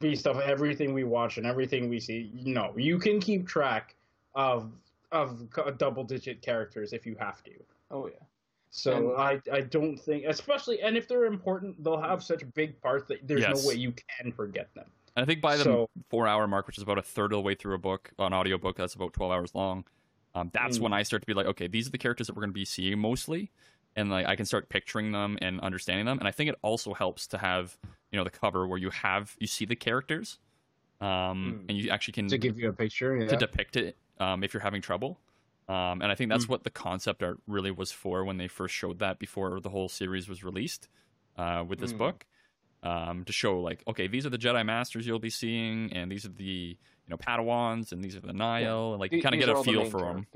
based 0.00 0.26
off 0.26 0.40
everything 0.40 0.94
we 0.94 1.04
watch 1.04 1.36
and 1.36 1.46
everything 1.46 1.88
we 1.90 2.00
see. 2.00 2.30
No, 2.34 2.72
you 2.78 2.98
can 2.98 3.20
keep 3.20 3.46
track 3.46 3.94
of 4.34 4.72
of 5.12 5.48
double 5.78 6.04
digit 6.04 6.42
characters 6.42 6.92
if 6.92 7.06
you 7.06 7.16
have 7.18 7.42
to. 7.44 7.52
oh 7.90 8.06
yeah. 8.08 8.14
So 8.70 9.12
And- 9.12 9.16
I 9.20 9.40
I 9.56 9.60
don't 9.62 9.96
think, 9.96 10.24
especially, 10.26 10.82
and 10.82 10.96
if 10.96 11.06
they're 11.08 11.24
important, 11.26 11.82
they'll 11.82 12.00
have 12.00 12.22
such 12.22 12.42
big 12.54 12.80
parts 12.82 13.06
that 13.08 13.26
there's 13.26 13.40
Yes. 13.40 13.62
no 13.62 13.68
way 13.68 13.74
you 13.76 13.92
can 13.92 14.32
forget 14.32 14.74
them. 14.74 14.90
And 15.16 15.22
I 15.22 15.26
think 15.26 15.40
by 15.40 15.56
the 15.56 15.64
So- 15.64 15.90
four 16.10 16.26
hour 16.26 16.46
mark, 16.46 16.66
which 16.66 16.76
is 16.76 16.82
about 16.82 16.98
a 16.98 17.02
third 17.02 17.32
of 17.32 17.38
the 17.38 17.40
way 17.42 17.54
through 17.54 17.74
a 17.74 17.78
book, 17.78 18.10
an 18.18 18.32
audio 18.32 18.58
book 18.58 18.76
that's 18.76 18.94
about 18.94 19.12
12 19.14 19.32
hours 19.32 19.54
long, 19.54 19.84
um, 20.34 20.50
that's 20.52 20.78
Mm. 20.78 20.82
when 20.82 20.92
I 20.92 21.04
start 21.04 21.22
to 21.22 21.26
be 21.26 21.32
like, 21.32 21.46
okay, 21.46 21.68
these 21.68 21.86
are 21.86 21.90
the 21.90 21.96
characters 21.98 22.26
that 22.26 22.34
we're 22.36 22.42
going 22.42 22.50
to 22.50 22.54
be 22.54 22.64
seeing 22.66 22.98
mostly. 22.98 23.50
And 23.94 24.10
like 24.10 24.26
I 24.26 24.36
can 24.36 24.44
start 24.44 24.68
picturing 24.68 25.12
them 25.12 25.38
and 25.40 25.58
understanding 25.60 26.04
them. 26.04 26.18
And 26.18 26.28
I 26.28 26.32
think 26.32 26.50
it 26.50 26.56
also 26.60 26.92
helps 26.92 27.26
to 27.28 27.38
have, 27.38 27.78
you 28.10 28.18
know, 28.18 28.24
the 28.24 28.30
cover 28.30 28.66
where 28.66 28.78
you 28.78 28.90
have, 28.90 29.36
you 29.38 29.46
see 29.46 29.64
the 29.64 29.76
characters 29.76 30.38
um, 31.00 31.06
Mm. 31.06 31.68
and 31.68 31.78
you 31.78 31.90
actually 31.90 32.12
can 32.12 32.28
to 32.28 32.36
give 32.38 32.58
you 32.58 32.68
a 32.68 32.72
picture. 32.72 33.16
Yeah. 33.16 33.28
to 33.28 33.36
depict 33.36 33.76
it 33.76 33.96
um, 34.18 34.42
if 34.44 34.54
you're 34.54 34.62
having 34.62 34.82
trouble. 34.82 35.18
Um, 35.68 36.00
and 36.00 36.12
I 36.12 36.14
think 36.14 36.30
that's 36.30 36.48
what 36.48 36.62
the 36.64 36.70
concept 36.70 37.22
art 37.22 37.38
really 37.46 37.72
was 37.72 37.90
for 37.90 38.24
when 38.24 38.36
they 38.36 38.48
first 38.48 38.74
showed 38.74 39.00
that 39.00 39.18
before 39.18 39.60
the 39.60 39.70
whole 39.70 39.88
series 39.88 40.28
was 40.28 40.44
released 40.44 40.88
uh, 41.36 41.64
with 41.66 41.80
this 41.80 41.92
Mm. 41.92 41.98
book 41.98 42.26
um, 42.82 43.24
to 43.24 43.32
show 43.32 43.60
like, 43.60 43.82
okay, 43.88 44.06
these 44.06 44.24
are 44.26 44.30
the 44.30 44.38
Jedi 44.38 44.64
Masters 44.64 45.06
you'll 45.06 45.18
be 45.18 45.30
seeing, 45.30 45.92
and 45.92 46.10
these 46.10 46.24
are 46.24 46.30
the 46.30 46.44
you 46.44 47.10
know 47.10 47.16
Padawans, 47.16 47.92
and 47.92 48.02
these 48.04 48.16
are 48.16 48.20
the 48.20 48.32
Nihil, 48.32 48.92
and 48.92 49.00
like 49.00 49.12
you 49.12 49.22
kind 49.22 49.34
of 49.34 49.40
get 49.40 49.48
a 49.48 49.54
the 49.56 49.64
feel 49.64 49.82
main 49.82 49.90
for 49.90 50.00
them. 50.02 50.26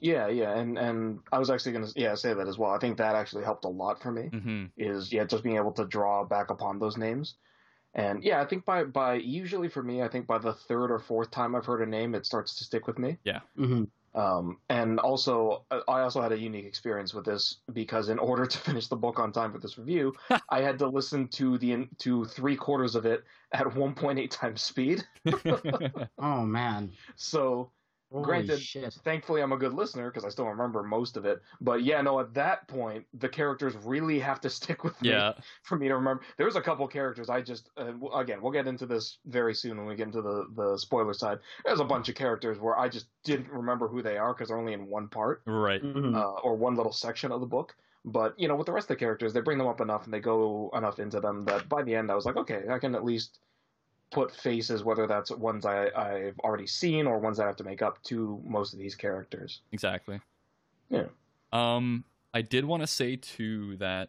Yeah, 0.00 0.28
yeah, 0.28 0.56
and 0.56 0.78
and 0.78 1.20
I 1.32 1.38
was 1.38 1.50
actually 1.50 1.72
gonna 1.72 1.88
yeah 1.96 2.14
say 2.14 2.32
that 2.32 2.46
as 2.46 2.56
well. 2.58 2.70
I 2.70 2.78
think 2.78 2.98
that 2.98 3.16
actually 3.16 3.44
helped 3.44 3.64
a 3.64 3.68
lot 3.68 4.00
for 4.00 4.12
me. 4.12 4.30
hmm 4.32 4.66
Is 4.76 5.12
yeah 5.12 5.24
just 5.24 5.42
being 5.42 5.56
able 5.56 5.72
to 5.72 5.84
draw 5.86 6.24
back 6.24 6.50
upon 6.50 6.78
those 6.78 6.96
names, 6.96 7.34
and 7.94 8.22
yeah 8.22 8.40
I 8.40 8.44
think 8.44 8.64
by 8.64 8.84
by 8.84 9.14
usually 9.14 9.68
for 9.68 9.82
me 9.82 10.02
I 10.02 10.08
think 10.08 10.26
by 10.26 10.38
the 10.38 10.52
third 10.52 10.90
or 10.90 10.98
fourth 10.98 11.30
time 11.30 11.54
I've 11.54 11.66
heard 11.66 11.82
a 11.82 11.86
name 11.86 12.14
it 12.14 12.26
starts 12.26 12.56
to 12.56 12.64
stick 12.64 12.86
with 12.86 12.98
me. 12.98 13.18
Yeah. 13.24 13.40
hmm 13.56 13.84
Um, 14.14 14.60
and 14.68 14.98
also, 14.98 15.66
uh, 15.70 15.80
I 15.86 16.00
also 16.00 16.20
had 16.20 16.32
a 16.32 16.38
unique 16.38 16.64
experience 16.64 17.14
with 17.14 17.24
this 17.24 17.60
because 17.72 18.08
in 18.08 18.18
order 18.18 18.46
to 18.46 18.58
finish 18.68 18.88
the 18.88 18.96
book 18.96 19.18
on 19.18 19.32
time 19.32 19.52
for 19.52 19.58
this 19.58 19.78
review, 19.78 20.14
I 20.50 20.60
had 20.62 20.78
to 20.80 20.88
listen 20.88 21.28
to 21.28 21.58
the 21.58 21.88
to 21.98 22.24
three 22.24 22.56
quarters 22.56 22.94
of 22.96 23.06
it 23.06 23.24
at 23.52 23.66
1.8 23.66 24.30
times 24.30 24.62
speed. 24.62 25.06
Oh 26.18 26.44
man. 26.44 26.98
So 27.16 27.72
Holy 28.10 28.24
Granted- 28.24 28.60
shit. 28.60 28.92
thankfully, 29.04 29.42
I'm 29.42 29.52
a 29.52 29.56
good 29.58 29.74
listener 29.74 30.10
because 30.10 30.24
I 30.24 30.30
still 30.30 30.46
remember 30.46 30.82
most 30.82 31.16
of 31.16 31.26
it. 31.26 31.42
But 31.60 31.82
yeah, 31.82 32.00
no, 32.00 32.18
at 32.20 32.32
that 32.34 32.66
point, 32.66 33.04
the 33.12 33.28
characters 33.28 33.76
really 33.84 34.18
have 34.18 34.40
to 34.42 34.50
stick 34.58 34.82
with 34.82 35.00
me 35.02 35.10
yeah, 35.10 35.32
for 35.62 35.76
me 35.76 35.88
to 35.88 35.94
remember. 35.96 36.22
There's 36.38 36.56
a 36.56 36.60
couple 36.62 36.88
characters 36.88 37.28
I 37.28 37.42
just 37.42 37.70
uh, 37.76 37.92
again 38.14 38.40
we'll 38.40 38.52
get 38.52 38.66
into 38.66 38.86
this 38.86 39.18
very 39.26 39.54
soon 39.54 39.76
when 39.76 39.86
we 39.86 39.94
get 39.94 40.06
into 40.06 40.22
the 40.22 40.46
the 40.54 40.78
spoiler 40.78 41.12
side. 41.12 41.38
There's 41.64 41.80
a 41.80 41.84
bunch 41.84 42.08
of 42.08 42.14
characters 42.14 42.58
where 42.58 42.78
I 42.78 42.88
just 42.88 43.06
didn't 43.24 43.50
remember 43.50 43.88
who 43.88 44.00
they 44.02 44.16
are 44.16 44.32
because 44.32 44.48
they're 44.48 44.58
only 44.58 44.72
in 44.72 44.86
one 44.86 45.08
part 45.08 45.42
right. 45.46 45.82
Mhm. 45.82 46.16
uh, 46.16 46.40
or 46.42 46.56
one 46.56 46.76
little 46.76 46.92
section 46.92 47.30
of 47.32 47.40
the 47.40 47.46
book. 47.46 47.76
But 48.04 48.38
you 48.38 48.48
know, 48.48 48.56
with 48.56 48.66
the 48.66 48.72
rest 48.72 48.84
of 48.84 48.96
the 48.96 48.96
characters, 48.96 49.34
they 49.34 49.40
bring 49.40 49.58
them 49.58 49.66
up 49.66 49.80
enough 49.82 50.04
and 50.04 50.14
they 50.14 50.20
go 50.20 50.70
enough 50.72 50.98
into 50.98 51.20
them 51.20 51.44
that 51.44 51.68
by 51.68 51.82
the 51.82 51.94
end, 51.94 52.10
I 52.10 52.14
was 52.14 52.24
like, 52.24 52.36
okay, 52.36 52.62
I 52.70 52.78
can 52.78 52.94
at 52.94 53.04
least 53.04 53.40
put 54.10 54.34
faces, 54.34 54.84
whether 54.84 55.06
that's 55.06 55.30
ones 55.30 55.66
I, 55.66 55.90
I've 55.96 56.38
already 56.40 56.66
seen 56.66 57.06
or 57.06 57.18
ones 57.18 57.38
I 57.38 57.46
have 57.46 57.56
to 57.56 57.64
make 57.64 57.82
up 57.82 58.02
to 58.04 58.40
most 58.44 58.72
of 58.72 58.78
these 58.78 58.94
characters. 58.94 59.60
Exactly. 59.72 60.20
Yeah. 60.88 61.06
Um, 61.52 62.04
I 62.32 62.42
did 62.42 62.64
want 62.64 62.82
to 62.82 62.86
say 62.86 63.16
too 63.16 63.76
that 63.76 64.08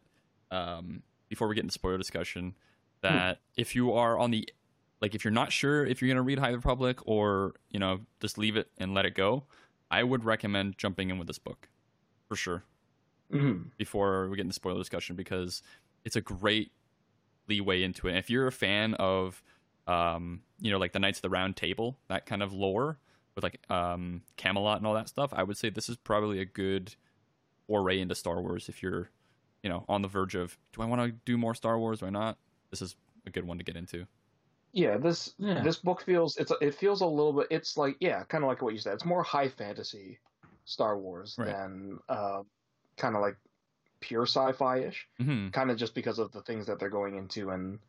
um, 0.51 1.03
before 1.27 1.47
we 1.47 1.55
get 1.55 1.63
into 1.63 1.73
spoiler 1.73 1.97
discussion, 1.97 2.55
that 3.01 3.39
if 3.57 3.75
you 3.75 3.93
are 3.93 4.17
on 4.17 4.31
the 4.31 4.47
like, 5.01 5.15
if 5.15 5.23
you're 5.23 5.31
not 5.31 5.51
sure 5.51 5.85
if 5.85 6.01
you're 6.01 6.09
gonna 6.09 6.21
read 6.21 6.39
High 6.39 6.49
Republic 6.51 6.99
or 7.05 7.53
you 7.69 7.79
know 7.79 8.01
just 8.21 8.37
leave 8.37 8.57
it 8.57 8.69
and 8.77 8.93
let 8.93 9.05
it 9.05 9.15
go, 9.15 9.45
I 9.89 10.03
would 10.03 10.25
recommend 10.25 10.77
jumping 10.77 11.09
in 11.09 11.17
with 11.17 11.27
this 11.27 11.39
book 11.39 11.69
for 12.27 12.35
sure 12.35 12.63
Mm-hmm. 13.31 13.69
before 13.77 14.27
we 14.27 14.37
get 14.37 14.41
into 14.41 14.55
spoiler 14.55 14.79
discussion 14.79 15.15
because 15.15 15.61
it's 16.03 16.15
a 16.15 16.21
great 16.21 16.71
leeway 17.47 17.83
into 17.83 18.07
it. 18.07 18.11
And 18.11 18.17
if 18.17 18.27
you're 18.27 18.47
a 18.47 18.51
fan 18.51 18.95
of, 18.95 19.43
um, 19.89 20.43
you 20.59 20.71
know, 20.71 20.77
like 20.77 20.91
the 20.93 20.99
Knights 20.99 21.17
of 21.19 21.21
the 21.23 21.29
Round 21.29 21.55
Table, 21.55 21.97
that 22.07 22.25
kind 22.25 22.43
of 22.43 22.53
lore 22.53 22.99
with 23.35 23.43
like 23.43 23.59
um, 23.69 24.21
Camelot 24.37 24.77
and 24.77 24.87
all 24.87 24.93
that 24.93 25.09
stuff, 25.09 25.31
I 25.33 25.43
would 25.43 25.57
say 25.57 25.69
this 25.69 25.89
is 25.89 25.97
probably 25.97 26.39
a 26.39 26.45
good 26.45 26.95
foray 27.67 27.99
into 27.99 28.15
Star 28.15 28.41
Wars. 28.41 28.69
If 28.69 28.83
you're, 28.83 29.09
you 29.63 29.69
know, 29.69 29.85
on 29.87 30.01
the 30.01 30.07
verge 30.07 30.35
of, 30.35 30.57
do 30.73 30.81
I 30.81 30.85
want 30.85 31.01
to 31.01 31.11
do 31.25 31.37
more 31.37 31.55
Star 31.55 31.79
Wars? 31.79 32.03
or 32.03 32.11
not? 32.11 32.37
This 32.69 32.81
is 32.81 32.95
a 33.25 33.29
good 33.29 33.45
one 33.45 33.57
to 33.57 33.63
get 33.63 33.75
into. 33.75 34.05
Yeah, 34.71 34.97
this 34.97 35.33
Yeah. 35.39 35.63
this 35.63 35.77
book 35.77 36.01
feels 36.03 36.37
it's 36.37 36.51
it 36.61 36.75
feels 36.75 37.01
a 37.01 37.05
little 37.05 37.33
bit. 37.33 37.47
It's 37.49 37.75
like 37.77 37.97
yeah, 37.99 38.23
kind 38.25 38.43
of 38.43 38.47
like 38.47 38.61
what 38.61 38.73
you 38.73 38.79
said. 38.79 38.93
It's 38.93 39.05
more 39.05 39.23
high 39.23 39.49
fantasy 39.49 40.19
Star 40.65 40.99
Wars 40.99 41.35
Right. 41.39 41.47
than 41.47 41.99
uh, 42.07 42.43
kind 42.97 43.15
of 43.15 43.21
like 43.21 43.37
pure 44.01 44.27
sci-fi 44.27 44.79
ish. 44.79 45.07
hmm 45.17 45.49
kind 45.49 45.71
of 45.71 45.77
just 45.77 45.95
because 45.95 46.19
of 46.19 46.31
the 46.31 46.41
things 46.43 46.67
that 46.67 46.79
they're 46.79 46.89
going 46.89 47.15
into 47.17 47.49
and 47.49 47.79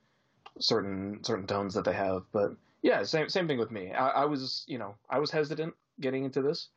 certain 0.60 1.22
certain 1.24 1.46
tones 1.46 1.74
that 1.74 1.84
they 1.84 1.92
have. 1.92 2.22
But 2.32 2.52
yeah, 2.82 3.02
same 3.02 3.28
same 3.28 3.48
thing 3.48 3.58
with 3.58 3.70
me. 3.70 3.92
I, 3.92 4.08
I 4.08 4.24
was 4.24 4.64
you 4.66 4.78
know 4.78 4.94
I 5.08 5.18
was 5.18 5.30
hesitant 5.30 5.74
getting 6.00 6.24
into 6.24 6.42
this. 6.42 6.68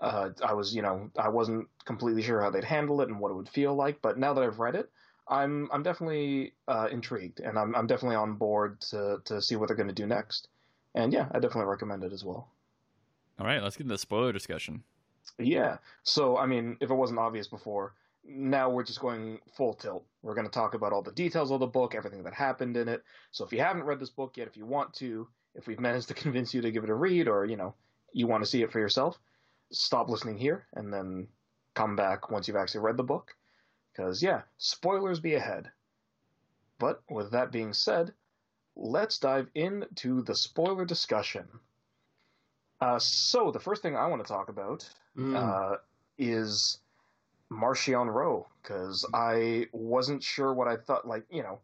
Uh, 0.00 0.30
I 0.44 0.52
was 0.52 0.74
you 0.74 0.82
know 0.82 1.10
I 1.16 1.28
wasn't 1.28 1.68
completely 1.84 2.22
sure 2.22 2.42
how 2.42 2.50
they'd 2.50 2.64
handle 2.64 3.00
it 3.00 3.08
and 3.08 3.18
what 3.18 3.30
it 3.30 3.34
would 3.34 3.48
feel 3.48 3.74
like. 3.74 4.02
But 4.02 4.18
now 4.18 4.34
that 4.34 4.42
I've 4.42 4.58
read 4.58 4.74
it, 4.74 4.90
I'm 5.28 5.68
I'm 5.72 5.82
definitely 5.82 6.52
uh, 6.68 6.88
intrigued 6.90 7.40
and 7.40 7.58
I'm 7.58 7.74
I'm 7.74 7.86
definitely 7.86 8.16
on 8.16 8.34
board 8.34 8.80
to 8.90 9.18
to 9.24 9.40
see 9.40 9.56
what 9.56 9.68
they're 9.68 9.76
going 9.76 9.88
to 9.88 9.94
do 9.94 10.06
next. 10.06 10.48
And 10.94 11.12
yeah, 11.12 11.28
I 11.32 11.40
definitely 11.40 11.70
recommend 11.70 12.04
it 12.04 12.12
as 12.12 12.24
well. 12.24 12.48
All 13.38 13.46
right, 13.46 13.62
let's 13.62 13.76
get 13.76 13.84
into 13.84 13.94
the 13.94 13.98
spoiler 13.98 14.32
discussion. 14.32 14.84
Yeah. 15.38 15.78
So, 16.02 16.36
I 16.36 16.46
mean, 16.46 16.76
if 16.80 16.90
it 16.90 16.94
wasn't 16.94 17.18
obvious 17.18 17.48
before, 17.48 17.94
now 18.26 18.70
we're 18.70 18.84
just 18.84 19.00
going 19.00 19.38
full 19.56 19.74
tilt. 19.74 20.06
We're 20.22 20.34
going 20.34 20.46
to 20.46 20.52
talk 20.52 20.74
about 20.74 20.92
all 20.92 21.02
the 21.02 21.12
details 21.12 21.50
of 21.50 21.60
the 21.60 21.66
book, 21.66 21.94
everything 21.94 22.22
that 22.24 22.34
happened 22.34 22.76
in 22.76 22.88
it. 22.88 23.02
So, 23.30 23.44
if 23.44 23.52
you 23.52 23.60
haven't 23.60 23.84
read 23.84 24.00
this 24.00 24.10
book 24.10 24.36
yet, 24.36 24.48
if 24.48 24.56
you 24.56 24.66
want 24.66 24.94
to, 24.94 25.28
if 25.54 25.66
we've 25.66 25.80
managed 25.80 26.08
to 26.08 26.14
convince 26.24 26.54
you 26.54 26.62
to 26.62 26.70
give 26.70 26.84
it 26.84 26.90
a 26.90 26.94
read, 26.94 27.28
or 27.28 27.44
you 27.44 27.56
know, 27.56 27.74
you 28.12 28.26
want 28.26 28.42
to 28.42 28.50
see 28.50 28.62
it 28.62 28.72
for 28.72 28.78
yourself, 28.78 29.18
stop 29.70 30.08
listening 30.08 30.38
here 30.38 30.66
and 30.74 30.92
then 30.92 31.28
come 31.74 31.96
back 31.96 32.30
once 32.30 32.46
you've 32.48 32.56
actually 32.56 32.80
read 32.80 32.96
the 32.96 33.02
book. 33.02 33.34
Because 33.92 34.22
yeah, 34.22 34.42
spoilers 34.58 35.20
be 35.20 35.34
ahead. 35.34 35.70
But 36.78 37.02
with 37.08 37.30
that 37.32 37.52
being 37.52 37.72
said, 37.72 38.12
let's 38.74 39.18
dive 39.18 39.48
into 39.54 40.22
the 40.22 40.34
spoiler 40.34 40.84
discussion. 40.84 41.46
Uh, 42.80 42.98
so 42.98 43.50
the 43.52 43.60
first 43.60 43.82
thing 43.82 43.96
I 43.96 44.08
want 44.08 44.24
to 44.24 44.28
talk 44.28 44.48
about 44.48 44.88
Mm. 45.16 45.36
uh, 45.36 45.76
is 46.18 46.80
Marchion 47.52 48.12
Ro 48.12 48.46
because 48.62 49.04
I 49.14 49.66
wasn't 49.72 50.22
sure 50.22 50.54
what 50.54 50.68
I 50.68 50.76
thought. 50.76 51.06
Like, 51.06 51.24
you 51.30 51.42
know, 51.42 51.60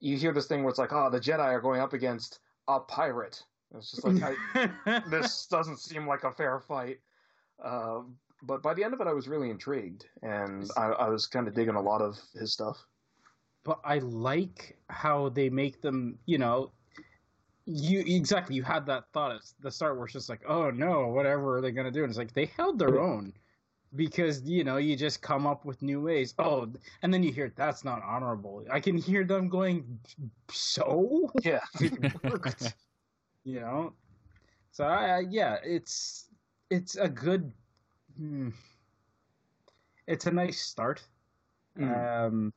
you 0.00 0.16
hear 0.16 0.32
this 0.32 0.46
thing 0.46 0.62
where 0.62 0.70
it's 0.70 0.78
like, 0.78 0.92
oh, 0.92 1.10
the 1.10 1.20
Jedi 1.20 1.40
are 1.40 1.60
going 1.60 1.80
up 1.80 1.92
against 1.92 2.40
a 2.68 2.80
pirate. 2.80 3.42
It's 3.76 3.92
just 3.92 4.04
like, 4.04 4.36
I, 4.54 5.02
this 5.10 5.46
doesn't 5.46 5.78
seem 5.78 6.06
like 6.06 6.24
a 6.24 6.32
fair 6.32 6.60
fight. 6.60 6.98
Uh, 7.62 8.00
but 8.42 8.62
by 8.62 8.74
the 8.74 8.82
end 8.82 8.94
of 8.94 9.00
it, 9.00 9.06
I 9.06 9.12
was 9.12 9.28
really 9.28 9.50
intrigued, 9.50 10.06
and 10.22 10.68
I, 10.76 10.86
I 10.86 11.08
was 11.08 11.26
kind 11.26 11.46
of 11.46 11.54
digging 11.54 11.74
a 11.74 11.80
lot 11.80 12.00
of 12.00 12.18
his 12.34 12.52
stuff. 12.52 12.84
but 13.64 13.80
I 13.84 13.98
like 13.98 14.78
how 14.88 15.28
they 15.28 15.50
make 15.50 15.82
them, 15.82 16.18
you 16.26 16.38
know, 16.38 16.72
you 17.66 18.00
exactly 18.00 18.56
you 18.56 18.62
had 18.62 18.86
that 18.86 19.04
thought 19.12 19.32
at 19.32 19.42
the 19.60 19.70
start 19.70 19.96
where 19.96 20.06
it's 20.06 20.14
just 20.14 20.28
like, 20.28 20.40
oh 20.48 20.70
no, 20.70 21.08
whatever 21.08 21.58
are 21.58 21.60
they 21.60 21.70
gonna 21.70 21.90
do? 21.90 22.02
And 22.02 22.10
it's 22.10 22.18
like 22.18 22.32
they 22.32 22.46
held 22.46 22.78
their 22.78 22.98
own 23.00 23.32
because 23.96 24.42
you 24.42 24.64
know 24.64 24.76
you 24.76 24.96
just 24.96 25.22
come 25.22 25.46
up 25.46 25.64
with 25.64 25.82
new 25.82 26.00
ways. 26.00 26.34
Oh, 26.38 26.68
and 27.02 27.12
then 27.12 27.22
you 27.22 27.32
hear 27.32 27.52
that's 27.56 27.84
not 27.84 28.02
honorable. 28.02 28.64
I 28.70 28.80
can 28.80 28.96
hear 28.96 29.24
them 29.24 29.48
going, 29.48 29.98
so 30.50 31.30
Yeah, 31.42 31.60
it 31.80 32.24
worked, 32.24 32.74
you 33.44 33.60
know. 33.60 33.92
So 34.72 34.84
I, 34.84 35.06
I 35.06 35.24
yeah, 35.28 35.56
it's 35.64 36.28
it's 36.70 36.96
a 36.96 37.08
good, 37.08 37.52
hmm, 38.16 38.50
it's 40.06 40.26
a 40.26 40.30
nice 40.30 40.60
start. 40.60 41.02
Mm. 41.78 42.26
Um, 42.26 42.52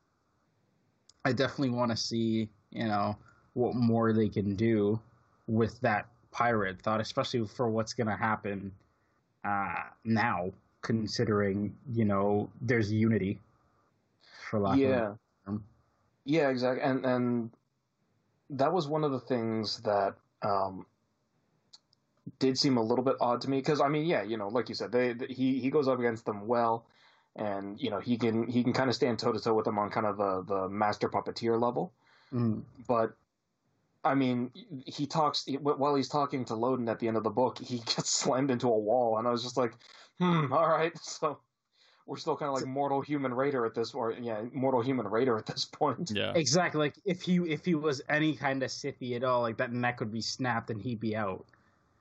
I 1.25 1.31
definitely 1.31 1.69
want 1.69 1.91
to 1.91 1.97
see, 1.97 2.49
you 2.71 2.85
know, 2.85 3.17
what 3.53 3.75
more 3.75 4.13
they 4.13 4.29
can 4.29 4.55
do 4.55 4.99
with 5.47 5.79
that 5.81 6.07
pirate 6.31 6.81
thought, 6.81 6.99
especially 6.99 7.45
for 7.47 7.69
what's 7.69 7.93
going 7.93 8.07
to 8.07 8.15
happen 8.15 8.71
uh, 9.45 9.83
now, 10.03 10.51
considering, 10.83 11.75
you 11.91 12.05
know, 12.05 12.49
there's 12.61 12.91
unity. 12.91 13.39
For 14.49 14.59
lack 14.59 14.75
of 14.75 14.79
yeah, 14.79 15.13
term. 15.45 15.63
yeah, 16.25 16.49
exactly. 16.49 16.83
And 16.83 17.05
and 17.05 17.51
that 18.51 18.71
was 18.71 18.87
one 18.87 19.03
of 19.03 19.11
the 19.11 19.19
things 19.19 19.79
that 19.81 20.13
um, 20.43 20.85
did 22.39 22.57
seem 22.57 22.77
a 22.77 22.81
little 22.83 23.03
bit 23.03 23.15
odd 23.19 23.41
to 23.41 23.49
me 23.49 23.57
because 23.57 23.81
I 23.81 23.87
mean, 23.87 24.05
yeah, 24.05 24.21
you 24.21 24.37
know, 24.37 24.49
like 24.49 24.69
you 24.69 24.75
said, 24.75 24.91
they, 24.91 25.13
they 25.13 25.27
he 25.27 25.59
he 25.59 25.71
goes 25.71 25.87
up 25.87 25.97
against 25.97 26.25
them 26.25 26.45
well, 26.47 26.85
and 27.35 27.81
you 27.81 27.89
know 27.89 27.99
he 27.99 28.17
can 28.17 28.45
he 28.47 28.63
can 28.63 28.73
kind 28.73 28.89
of 28.89 28.95
stand 28.95 29.17
toe 29.17 29.31
to 29.31 29.39
toe 29.39 29.55
with 29.55 29.65
them 29.65 29.79
on 29.79 29.89
kind 29.89 30.05
of 30.05 30.17
the 30.17 30.43
the 30.43 30.69
master 30.69 31.09
puppeteer 31.09 31.59
level, 31.59 31.91
Mm. 32.31 32.63
but. 32.87 33.15
I 34.03 34.15
mean, 34.15 34.51
he 34.85 35.05
talks 35.07 35.47
while 35.61 35.95
he's 35.95 36.09
talking 36.09 36.43
to 36.45 36.53
Loden 36.53 36.89
at 36.89 36.99
the 36.99 37.07
end 37.07 37.17
of 37.17 37.23
the 37.23 37.29
book. 37.29 37.59
He 37.59 37.77
gets 37.95 38.09
slammed 38.09 38.51
into 38.51 38.67
a 38.67 38.77
wall, 38.77 39.17
and 39.17 39.27
I 39.27 39.31
was 39.31 39.43
just 39.43 39.57
like, 39.57 39.73
"Hmm, 40.19 40.51
all 40.53 40.67
right." 40.69 40.93
So 41.01 41.39
we're 42.05 42.17
still 42.17 42.35
kind 42.35 42.49
of 42.49 42.55
like 42.55 42.65
mortal 42.65 42.99
human 42.99 43.33
raider 43.33 43.65
at 43.65 43.73
this, 43.73 43.93
or 43.93 44.11
yeah, 44.11 44.41
mortal 44.51 44.81
human 44.81 45.07
raider 45.07 45.37
at 45.37 45.45
this 45.45 45.63
point. 45.71 46.11
Yeah. 46.13 46.33
Exactly. 46.35 46.79
Like 46.79 46.95
if 47.05 47.21
he 47.21 47.37
if 47.37 47.63
he 47.63 47.75
was 47.75 48.01
any 48.09 48.35
kind 48.35 48.61
of 48.61 48.69
Sithy 48.69 49.15
at 49.15 49.23
all, 49.23 49.41
like 49.41 49.55
that 49.57 49.71
neck 49.71 49.99
would 50.01 50.11
be 50.11 50.21
snapped 50.21 50.69
and 50.69 50.81
he'd 50.81 50.99
be 50.99 51.15
out. 51.15 51.45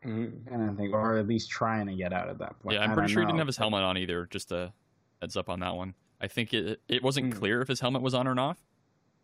Mhm. 0.04 0.52
And 0.52 0.70
I 0.70 0.74
think, 0.74 0.92
or 0.92 1.16
at 1.18 1.28
least 1.28 1.48
trying 1.50 1.86
to 1.86 1.94
get 1.94 2.12
out 2.12 2.28
at 2.28 2.38
that 2.38 2.58
point. 2.58 2.74
Yeah, 2.74 2.80
I 2.80 2.84
I'm 2.86 2.94
pretty 2.94 3.02
don't 3.06 3.12
sure 3.14 3.22
he 3.22 3.26
didn't 3.26 3.38
have 3.38 3.46
his 3.46 3.56
helmet 3.56 3.82
on 3.84 3.96
either. 3.96 4.26
Just 4.26 4.50
a 4.50 4.72
heads 5.20 5.36
up 5.36 5.48
on 5.48 5.60
that 5.60 5.76
one. 5.76 5.94
I 6.20 6.26
think 6.26 6.52
it 6.52 6.80
it 6.88 7.00
wasn't 7.04 7.32
Hmm. 7.32 7.38
clear 7.38 7.60
if 7.62 7.68
his 7.68 7.78
helmet 7.78 8.02
was 8.02 8.12
on 8.14 8.26
or 8.26 8.34
not. 8.34 8.58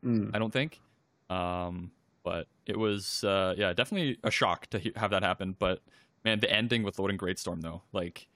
Mm. 0.05 0.31
I 0.33 0.39
don't 0.39 0.53
think. 0.53 0.81
Um, 1.29 1.91
but 2.29 2.47
it 2.67 2.79
was 2.79 3.25
uh, 3.25 3.55
yeah, 3.57 3.73
definitely 3.73 4.19
a 4.23 4.31
shock 4.31 4.67
to 4.67 4.79
he- 4.79 4.93
have 4.97 5.11
that 5.13 5.23
happen. 5.23 5.57
But 5.59 5.81
man, 6.27 6.41
the 6.41 6.53
ending 6.53 6.83
with 6.83 6.99
Loden 6.99 7.17
Greatstorm 7.17 7.63
though, 7.63 7.81
like 7.95 8.29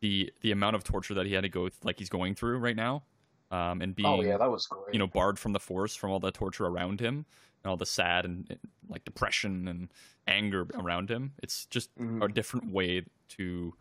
the 0.00 0.32
the 0.40 0.52
amount 0.52 0.74
of 0.74 0.84
torture 0.84 1.12
that 1.12 1.26
he 1.26 1.34
had 1.34 1.42
to 1.42 1.50
go 1.50 1.68
like 1.84 1.98
he's 1.98 2.08
going 2.08 2.34
through 2.34 2.56
right 2.56 2.74
now, 2.76 3.02
um, 3.50 3.82
and 3.82 3.94
being 3.94 4.08
Oh 4.08 4.22
yeah, 4.22 4.38
that 4.38 4.50
was 4.50 4.66
great. 4.66 4.94
you 4.94 4.98
know 4.98 5.06
barred 5.06 5.38
from 5.38 5.52
the 5.52 5.60
force 5.60 5.94
from 5.94 6.10
all 6.12 6.18
the 6.18 6.30
torture 6.30 6.64
around 6.64 6.98
him 6.98 7.26
and 7.62 7.70
all 7.70 7.76
the 7.76 7.84
sad 7.84 8.24
and, 8.24 8.46
and, 8.48 8.58
like 8.88 9.04
depression 9.04 9.68
and 9.68 9.90
anger 10.26 10.66
around 10.74 11.10
him. 11.10 11.32
It's 11.42 11.66
just 11.66 11.94
Mhm. 11.98 12.24
a 12.24 12.28
different 12.32 12.70
way 12.72 13.04
to 13.36 13.74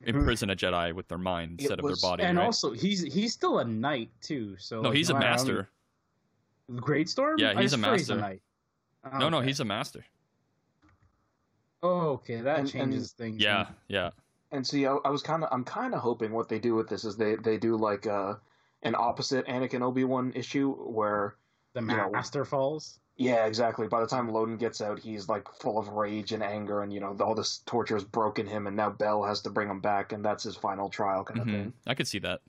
imprison 0.00 0.50
a 0.50 0.56
Jedi 0.56 0.92
with 0.92 1.06
their 1.06 1.18
mind 1.18 1.60
It 1.60 1.62
instead 1.62 1.78
of 1.78 1.86
their 1.86 1.96
body. 2.02 2.24
And 2.24 2.38
right? 2.38 2.46
also, 2.46 2.72
he's 2.72 3.02
he's 3.02 3.32
still 3.32 3.60
a 3.60 3.64
knight 3.64 4.10
too. 4.20 4.56
So 4.58 4.82
no, 4.82 4.88
like, 4.88 4.96
he's 4.96 5.10
a 5.10 5.14
master. 5.14 5.68
Great 6.76 7.08
Storm. 7.08 7.38
Yeah, 7.38 7.52
I 7.56 7.62
he's 7.62 7.72
a 7.72 7.78
swear 7.78 7.92
master. 9.04 9.18
knight. 9.18 9.20
No, 9.20 9.28
no, 9.28 9.38
Okay. 9.38 9.46
he's 9.46 9.60
a 9.60 9.64
master. 9.64 10.04
Oh, 11.82 12.08
okay, 12.14 12.40
that 12.40 12.58
And- 12.58 12.68
and- 12.68 12.70
changes 12.72 13.12
things. 13.12 13.40
Yeah, 13.40 13.68
yeah. 13.88 14.10
And 14.50 14.66
see, 14.66 14.86
I, 14.86 14.94
I 15.04 15.10
was 15.10 15.22
kind 15.22 15.44
of, 15.44 15.50
I'm 15.52 15.64
kind 15.64 15.94
of 15.94 16.00
hoping 16.00 16.32
what 16.32 16.48
they 16.48 16.58
do 16.58 16.74
with 16.74 16.88
this 16.88 17.04
is 17.04 17.16
they 17.16 17.36
they 17.36 17.58
do 17.58 17.76
like 17.76 18.06
uh, 18.06 18.34
an 18.82 18.94
opposite 18.96 19.46
Anakin 19.46 19.82
Obi 19.82 20.04
Wan 20.04 20.32
issue 20.34 20.72
where, 20.72 21.36
the 21.74 21.80
you 21.82 21.86
know, 21.88 22.10
master 22.10 22.44
falls. 22.46 22.98
yeah, 23.16 23.44
exactly. 23.44 23.86
By 23.88 24.00
the 24.00 24.06
time 24.06 24.30
Loden 24.30 24.58
gets 24.58 24.80
out, 24.80 24.98
he's 24.98 25.28
like 25.28 25.46
full 25.60 25.78
of 25.78 25.88
rage 25.88 26.32
and 26.32 26.42
anger, 26.42 26.82
and 26.82 26.92
you 26.92 26.98
know 26.98 27.14
all 27.20 27.34
this 27.34 27.58
torture 27.66 27.94
has 27.94 28.04
broken 28.04 28.46
him, 28.46 28.66
and 28.66 28.74
now 28.74 28.88
Bell 28.90 29.22
has 29.22 29.42
to 29.42 29.50
bring 29.50 29.68
him 29.68 29.80
back, 29.80 30.12
and 30.12 30.24
that's 30.24 30.44
his 30.44 30.56
final 30.56 30.88
trial 30.88 31.24
kind 31.24 31.40
of 31.40 31.46
Mhm. 31.46 31.52
thing. 31.52 31.72
I 31.86 31.94
could 31.94 32.08
see 32.08 32.18
that. 32.20 32.40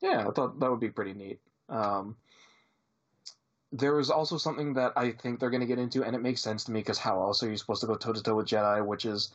Yeah, 0.00 0.28
I 0.28 0.30
thought 0.30 0.60
that 0.60 0.70
would 0.70 0.78
be 0.80 0.90
pretty 0.90 1.14
neat. 1.14 1.40
Um, 1.70 2.16
there 3.72 3.98
is 4.00 4.10
also 4.10 4.38
something 4.38 4.72
that 4.74 4.92
I 4.96 5.12
think 5.12 5.40
they're 5.40 5.50
going 5.50 5.60
to 5.60 5.66
get 5.66 5.78
into, 5.78 6.02
and 6.04 6.16
it 6.16 6.20
makes 6.20 6.40
sense 6.40 6.64
to 6.64 6.72
me 6.72 6.80
because 6.80 6.98
how 6.98 7.20
else 7.20 7.42
are 7.42 7.50
you 7.50 7.56
supposed 7.56 7.80
to 7.82 7.86
go 7.86 7.96
toe 7.96 8.12
to 8.12 8.22
toe 8.22 8.36
with 8.36 8.46
Jedi? 8.46 8.84
Which 8.84 9.04
is, 9.04 9.30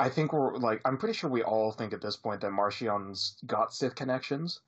I 0.00 0.08
think 0.08 0.32
we're 0.32 0.56
like, 0.56 0.80
I'm 0.84 0.98
pretty 0.98 1.14
sure 1.14 1.30
we 1.30 1.42
all 1.42 1.70
think 1.72 1.92
at 1.92 2.00
this 2.00 2.16
point 2.16 2.40
that 2.40 2.50
Marchion's 2.50 3.36
got 3.46 3.72
Sith 3.72 3.94
connections. 3.94 4.60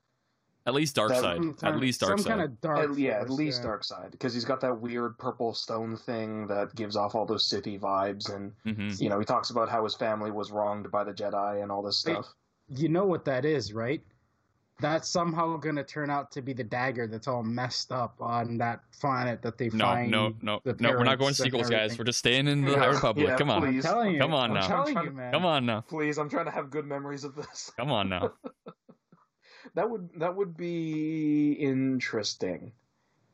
At 0.67 0.73
least 0.73 0.95
dark 0.95 1.09
That- 1.09 1.21
side. 1.21 1.37
Some 1.37 1.55
At 1.61 1.77
least 1.79 1.99
dark 1.99 2.11
some 2.11 2.19
side. 2.19 2.29
kind 2.29 2.41
of 2.41 2.59
dark. 2.61 2.89
At- 2.91 2.97
yeah, 2.97 3.19
at 3.21 3.29
least 3.29 3.59
yeah. 3.59 3.67
dark 3.67 3.83
side 3.83 4.09
because 4.11 4.33
he's 4.33 4.45
got 4.45 4.61
that 4.61 4.79
weird 4.81 5.15
purple 5.19 5.53
stone 5.53 5.95
thing 5.95 6.47
that 6.47 6.73
gives 6.73 6.95
off 6.95 7.13
all 7.13 7.25
those 7.27 7.47
Sithy 7.47 7.79
vibes, 7.79 8.33
and 8.33 8.51
hmm 8.63 8.89
you 9.03 9.09
know 9.09 9.19
he 9.19 9.25
talks 9.25 9.51
about 9.51 9.69
how 9.69 9.83
his 9.83 9.93
family 9.93 10.31
was 10.31 10.51
wronged 10.51 10.89
by 10.89 11.03
the 11.03 11.11
Jedi 11.13 11.61
and 11.61 11.71
all 11.71 11.83
this 11.83 12.03
Wait, 12.05 12.13
stuff. 12.13 12.33
You 12.69 12.89
know 12.89 13.05
what 13.05 13.25
that 13.25 13.45
is, 13.45 13.73
right? 13.73 14.01
That's 14.81 15.07
somehow 15.07 15.55
going 15.55 15.77
to 15.77 15.85
turn 15.85 16.09
out 16.09 16.31
to 16.31 16.41
be 16.41 16.51
the 16.51 16.63
dagger 16.63 17.07
that's 17.07 17.29
all 17.29 17.43
messed 17.43 17.93
up 17.93 18.15
on 18.19 18.57
that 18.57 18.81
planet 18.99 19.41
that 19.43 19.57
they 19.57 19.69
No, 19.69 19.85
find. 19.85 20.11
no, 20.11 20.33
no, 20.41 20.59
the 20.65 20.75
no. 20.79 20.89
We're 20.91 21.03
not 21.05 21.17
going 21.17 21.33
parents 21.33 21.39
and 21.39 21.45
sequels, 21.45 21.69
guys. 21.69 21.97
We're 21.97 22.03
just 22.03 22.19
staying 22.19 22.47
in 22.47 22.65
the 22.65 22.71
Yeah, 22.71 22.79
High 22.79 22.87
Republic. 22.87 23.27
yeah, 23.29 23.35
Come 23.37 23.49
on, 23.49 23.63
I'm 23.63 23.81
telling 23.81 24.13
you. 24.15 24.19
Come 24.19 24.33
on 24.33 24.49
I'm 24.51 24.55
now. 24.55 24.67
telling 24.67 24.97
I'm 24.97 25.05
you, 25.05 25.11
man. 25.11 25.31
come 25.31 25.45
on 25.45 25.65
now, 25.65 25.81
Please, 25.81 26.17
I'm 26.17 26.29
trying 26.29 26.45
to 26.45 26.51
have 26.51 26.69
good 26.71 26.85
memories 26.85 27.23
of 27.23 27.35
this. 27.35 27.71
come 27.77 27.89
on 27.91 28.09
now. 28.09 28.33
That 29.75 29.89
would 29.89 30.09
that 30.17 30.35
would 30.35 30.57
be 30.57 31.53
interesting. 31.53 32.73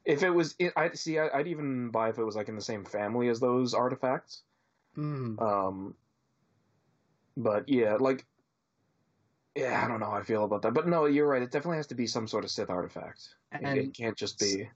If 0.05 0.23
it 0.23 0.29
was, 0.29 0.55
I 0.75 0.91
see. 0.93 1.19
I, 1.19 1.27
I'd 1.29 1.47
even 1.47 1.89
buy 1.89 2.09
if 2.09 2.17
it 2.17 2.23
was 2.23 2.35
like 2.35 2.49
in 2.49 2.55
the 2.55 2.61
same 2.61 2.85
family 2.85 3.27
as 3.29 3.39
those 3.39 3.73
artifacts. 3.73 4.43
Mhm. 4.97 5.39
Um, 5.41 5.95
but 7.37 7.67
yeah, 7.69 7.95
like, 7.99 8.25
yeah, 9.55 9.83
I 9.83 9.87
don't 9.87 9.99
know 9.99 10.07
how 10.07 10.17
I 10.17 10.23
feel 10.23 10.43
about 10.45 10.61
that. 10.63 10.73
But 10.73 10.87
no, 10.87 11.05
you're 11.05 11.27
right. 11.27 11.41
It 11.41 11.51
definitely 11.51 11.77
has 11.77 11.87
to 11.87 11.95
be 11.95 12.07
some 12.07 12.27
sort 12.27 12.43
of 12.43 12.51
Sith 12.51 12.69
artifact. 12.69 13.35
It- 13.53 13.61
And- 13.63 13.77
it 13.77 13.93
can't 13.93 14.17
just 14.17 14.39
be. 14.39 14.69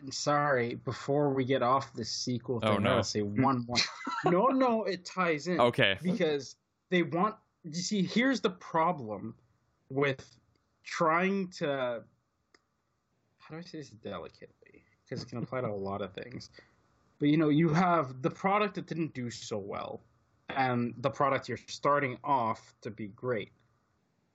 And 0.00 0.12
sorry, 0.12 0.74
before 0.74 1.30
we 1.30 1.44
get 1.44 1.62
off 1.62 1.94
the 1.94 2.04
sequel 2.04 2.56
oh, 2.56 2.60
thing, 2.60 2.68
Oh, 2.70 2.74
I 2.74 2.78
no. 2.78 2.90
gotta 2.90 3.04
say 3.04 3.22
one 3.22 3.64
more. 3.66 3.76
no, 4.26 4.46
no, 4.48 4.84
it 4.84 5.04
ties 5.04 5.46
in. 5.46 5.60
Okay. 5.60 5.96
because 6.02 6.56
they 6.90 7.02
want 7.02 7.34
you 7.64 7.72
see 7.74 8.02
here's 8.02 8.40
the 8.40 8.50
problem 8.50 9.34
with 9.88 10.38
trying 10.84 11.48
to 11.48 12.02
how 13.38 13.54
do 13.54 13.56
i 13.56 13.62
say 13.62 13.78
this 13.78 13.88
delicately 13.88 14.84
because 15.02 15.22
it 15.22 15.28
can 15.28 15.38
apply 15.38 15.60
to 15.62 15.66
a 15.66 15.72
lot 15.72 16.02
of 16.02 16.12
things 16.12 16.50
but 17.18 17.28
you 17.28 17.36
know 17.36 17.48
you 17.48 17.70
have 17.70 18.20
the 18.22 18.30
product 18.30 18.74
that 18.74 18.86
didn't 18.86 19.14
do 19.14 19.30
so 19.30 19.56
well 19.58 20.02
and 20.50 20.94
the 20.98 21.10
product 21.10 21.48
you're 21.48 21.58
starting 21.66 22.18
off 22.22 22.74
to 22.82 22.90
be 22.90 23.08
great 23.08 23.50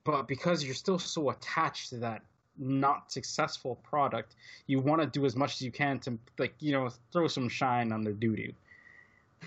but 0.03 0.27
because 0.27 0.63
you're 0.63 0.73
still 0.75 0.99
so 0.99 1.29
attached 1.29 1.89
to 1.89 1.97
that 1.97 2.21
not 2.57 3.11
successful 3.11 3.75
product 3.83 4.35
you 4.67 4.79
want 4.79 5.01
to 5.01 5.07
do 5.07 5.25
as 5.25 5.35
much 5.35 5.53
as 5.55 5.61
you 5.61 5.71
can 5.71 5.97
to 5.99 6.17
like 6.37 6.53
you 6.59 6.71
know 6.73 6.89
throw 7.13 7.27
some 7.27 7.47
shine 7.47 7.91
on 7.91 8.03
their 8.03 8.13
doo-doo 8.13 8.51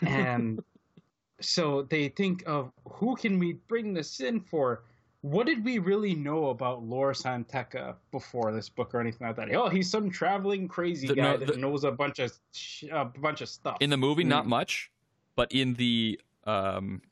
and 0.07 0.63
so 1.41 1.83
they 1.83 2.09
think 2.09 2.43
of 2.47 2.71
who 2.89 3.15
can 3.17 3.39
we 3.39 3.55
bring 3.69 3.93
this 3.93 4.21
in 4.21 4.41
for 4.41 4.83
what 5.21 5.47
did 5.47 5.65
we 5.65 5.79
really 5.79 6.17
know 6.17 6.49
about 6.49 6.83
Lor 6.83 7.15
San 7.15 7.45
Tekka 7.45 7.95
before 8.11 8.51
this 8.53 8.69
book 8.69 8.93
or 8.93 9.01
anything 9.01 9.25
like 9.25 9.37
that? 9.37 9.55
Oh, 9.55 9.69
he's 9.69 9.89
some 9.89 10.11
traveling 10.11 10.67
crazy 10.67 11.07
The- 11.07 11.15
guy 11.15 11.23
no, 11.23 11.37
that 11.37 11.59
knows 11.59 11.85
a 11.85 11.93
bunch 11.93 12.19
of 12.19 12.33
sh- 12.51 12.87
a 12.91 13.05
bunch 13.05 13.41
of 13.41 13.49
stuff. 13.49 13.77
In 13.81 13.89
the 13.91 13.97
movie, 13.97 14.25
not 14.25 14.47
Mm. 14.47 14.49
much, 14.49 14.91
but 15.37 15.53
in 15.53 15.75
the 15.75 16.21
um, 16.45 17.03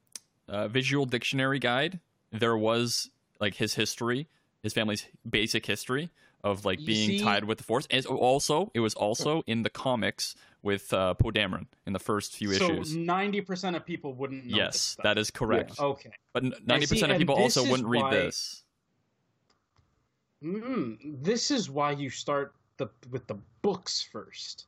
uh, 0.49 0.67
visual 0.67 1.07
dictionary 1.07 1.61
guide, 1.61 2.01
there 2.33 2.57
was 2.57 3.11
like 3.41 3.55
his 3.57 3.75
history, 3.75 4.29
his 4.63 4.73
family's 4.73 5.07
basic 5.29 5.67
history 5.67 6.11
of 6.45 6.65
like 6.65 6.81
You 6.81 6.87
being 6.87 7.09
see- 7.11 7.21
tied 7.21 7.45
with 7.45 7.59
the 7.59 7.65
Force. 7.65 7.87
And 7.91 8.05
also, 8.07 8.71
it 8.75 8.81
was 8.81 8.95
also 8.95 9.43
in 9.47 9.63
the 9.63 9.71
comics 9.71 10.35
with 10.63 10.93
uh, 10.93 11.15
Poe 11.15 11.31
Dameron 11.31 11.67
in 11.87 11.93
the 11.95 11.99
first 11.99 12.37
few 12.37 12.53
so 12.53 12.65
issues. 12.65 12.95
ninety 12.95 13.41
percent 13.41 13.77
of 13.77 13.85
people 13.87 14.13
wouldn't 14.15 14.45
know. 14.47 14.57
Yes, 14.57 14.97
that 15.03 15.17
is 15.19 15.31
correct. 15.31 15.79
okay. 15.81 16.11
But 16.35 16.45
ninety 16.67 16.87
percent 16.87 17.13
of 17.13 17.19
people 17.19 17.35
also 17.35 17.63
wouldn't 17.69 17.89
read 17.89 18.03
why- 18.03 18.11
this. 18.15 18.63
Mm, 20.43 20.97
this 21.23 21.51
is 21.51 21.69
why 21.69 21.91
you 21.93 22.09
start 22.09 22.55
the 22.79 22.89
with 23.11 23.27
the 23.27 23.37
books 23.63 24.01
first. 24.03 24.67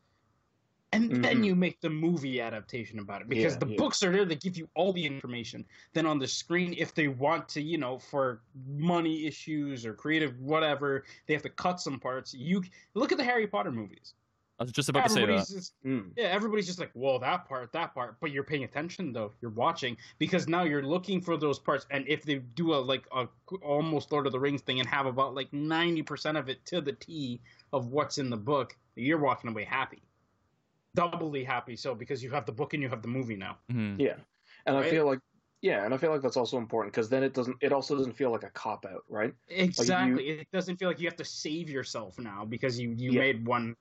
And 0.94 1.24
then 1.24 1.42
Mhm. 1.42 1.46
you 1.46 1.54
make 1.54 1.80
the 1.80 1.88
movie 1.88 2.40
adaptation 2.40 2.98
about 2.98 3.22
it 3.22 3.28
because 3.28 3.54
Yeah, 3.54 3.60
the 3.60 3.66
yeah. 3.66 3.76
books 3.78 4.02
are 4.02 4.12
there 4.12 4.26
they 4.26 4.36
give 4.36 4.58
you 4.58 4.68
all 4.74 4.92
the 4.92 5.06
information. 5.06 5.66
Then 5.94 6.04
on 6.04 6.18
the 6.18 6.28
screen, 6.28 6.74
if 6.76 6.94
they 6.94 7.08
want 7.08 7.48
to, 7.50 7.62
you 7.62 7.78
know, 7.78 7.98
for 7.98 8.42
money 8.66 9.26
issues 9.26 9.86
or 9.86 9.94
creative 9.94 10.38
whatever, 10.38 11.04
they 11.26 11.32
have 11.32 11.42
to 11.44 11.48
cut 11.50 11.80
some 11.80 11.98
parts. 11.98 12.34
You 12.34 12.62
look 12.94 13.10
at 13.10 13.16
the 13.18 13.24
Harry 13.24 13.46
Potter 13.46 13.72
movies. 13.72 14.14
I 14.60 14.64
was 14.64 14.72
just 14.72 14.90
about 14.90 15.04
to 15.04 15.10
say 15.10 15.24
that. 15.24 15.48
just 15.48 15.72
Mm. 15.82 16.12
yeah, 16.14 16.26
everybody's 16.26 16.66
just 16.66 16.78
like, 16.78 16.90
well, 16.94 17.18
that 17.18 17.48
part, 17.48 17.72
that 17.72 17.94
part, 17.94 18.20
but 18.20 18.30
you're 18.30 18.44
paying 18.44 18.62
attention 18.64 19.12
though. 19.12 19.32
You're 19.40 19.50
watching 19.50 19.96
because 20.18 20.46
now 20.46 20.62
you're 20.62 20.82
looking 20.82 21.20
for 21.22 21.36
those 21.38 21.58
parts. 21.58 21.86
And 21.90 22.06
if 22.06 22.22
they 22.22 22.36
do 22.36 22.74
a 22.74 22.76
like 22.76 23.06
a 23.12 23.28
almost 23.62 24.12
Lord 24.12 24.26
of 24.26 24.32
the 24.32 24.38
Rings 24.38 24.60
thing 24.60 24.78
and 24.78 24.88
have 24.88 25.06
about 25.06 25.34
like 25.34 25.52
ninety 25.54 26.02
percent 26.02 26.36
of 26.36 26.50
it 26.50 26.64
to 26.66 26.82
the 26.82 26.92
T 26.92 27.40
of 27.72 27.88
what's 27.88 28.18
in 28.18 28.28
the 28.28 28.36
book, 28.36 28.76
you're 28.94 29.18
walking 29.18 29.48
away 29.50 29.64
happy, 29.64 30.02
doubly 30.94 31.44
happy. 31.44 31.76
So 31.76 31.94
because 31.94 32.22
you 32.22 32.30
have 32.30 32.46
the 32.46 32.52
book 32.52 32.74
and 32.74 32.82
you 32.82 32.88
have 32.88 33.02
the 33.02 33.08
movie 33.08 33.36
now. 33.36 33.58
Mhm. 33.70 33.98
Yeah, 34.00 34.16
and 34.66 34.76
I 34.76 34.88
feel 34.88 35.06
like 35.06 35.20
yeah, 35.60 35.84
and 35.84 35.94
I 35.94 35.96
feel 35.96 36.10
like 36.10 36.22
that's 36.22 36.36
also 36.36 36.58
important 36.58 36.92
because 36.92 37.08
then 37.08 37.22
it 37.22 37.34
doesn't. 37.34 37.56
It 37.60 37.72
also 37.72 37.96
doesn't 37.96 38.14
feel 38.14 38.30
like 38.30 38.42
a 38.42 38.50
cop 38.50 38.84
out, 38.84 39.04
right? 39.08 39.34
Exactly. 39.48 40.28
it 40.30 40.48
doesn't 40.52 40.76
feel 40.78 40.88
like 40.88 40.98
you 41.00 41.06
have 41.08 41.16
to 41.16 41.24
save 41.24 41.70
yourself 41.70 42.18
now 42.18 42.44
because 42.44 42.78
you 42.80 42.90
you 42.96 43.12
Yeah. 43.12 43.20
made 43.20 43.46
one 43.46 43.76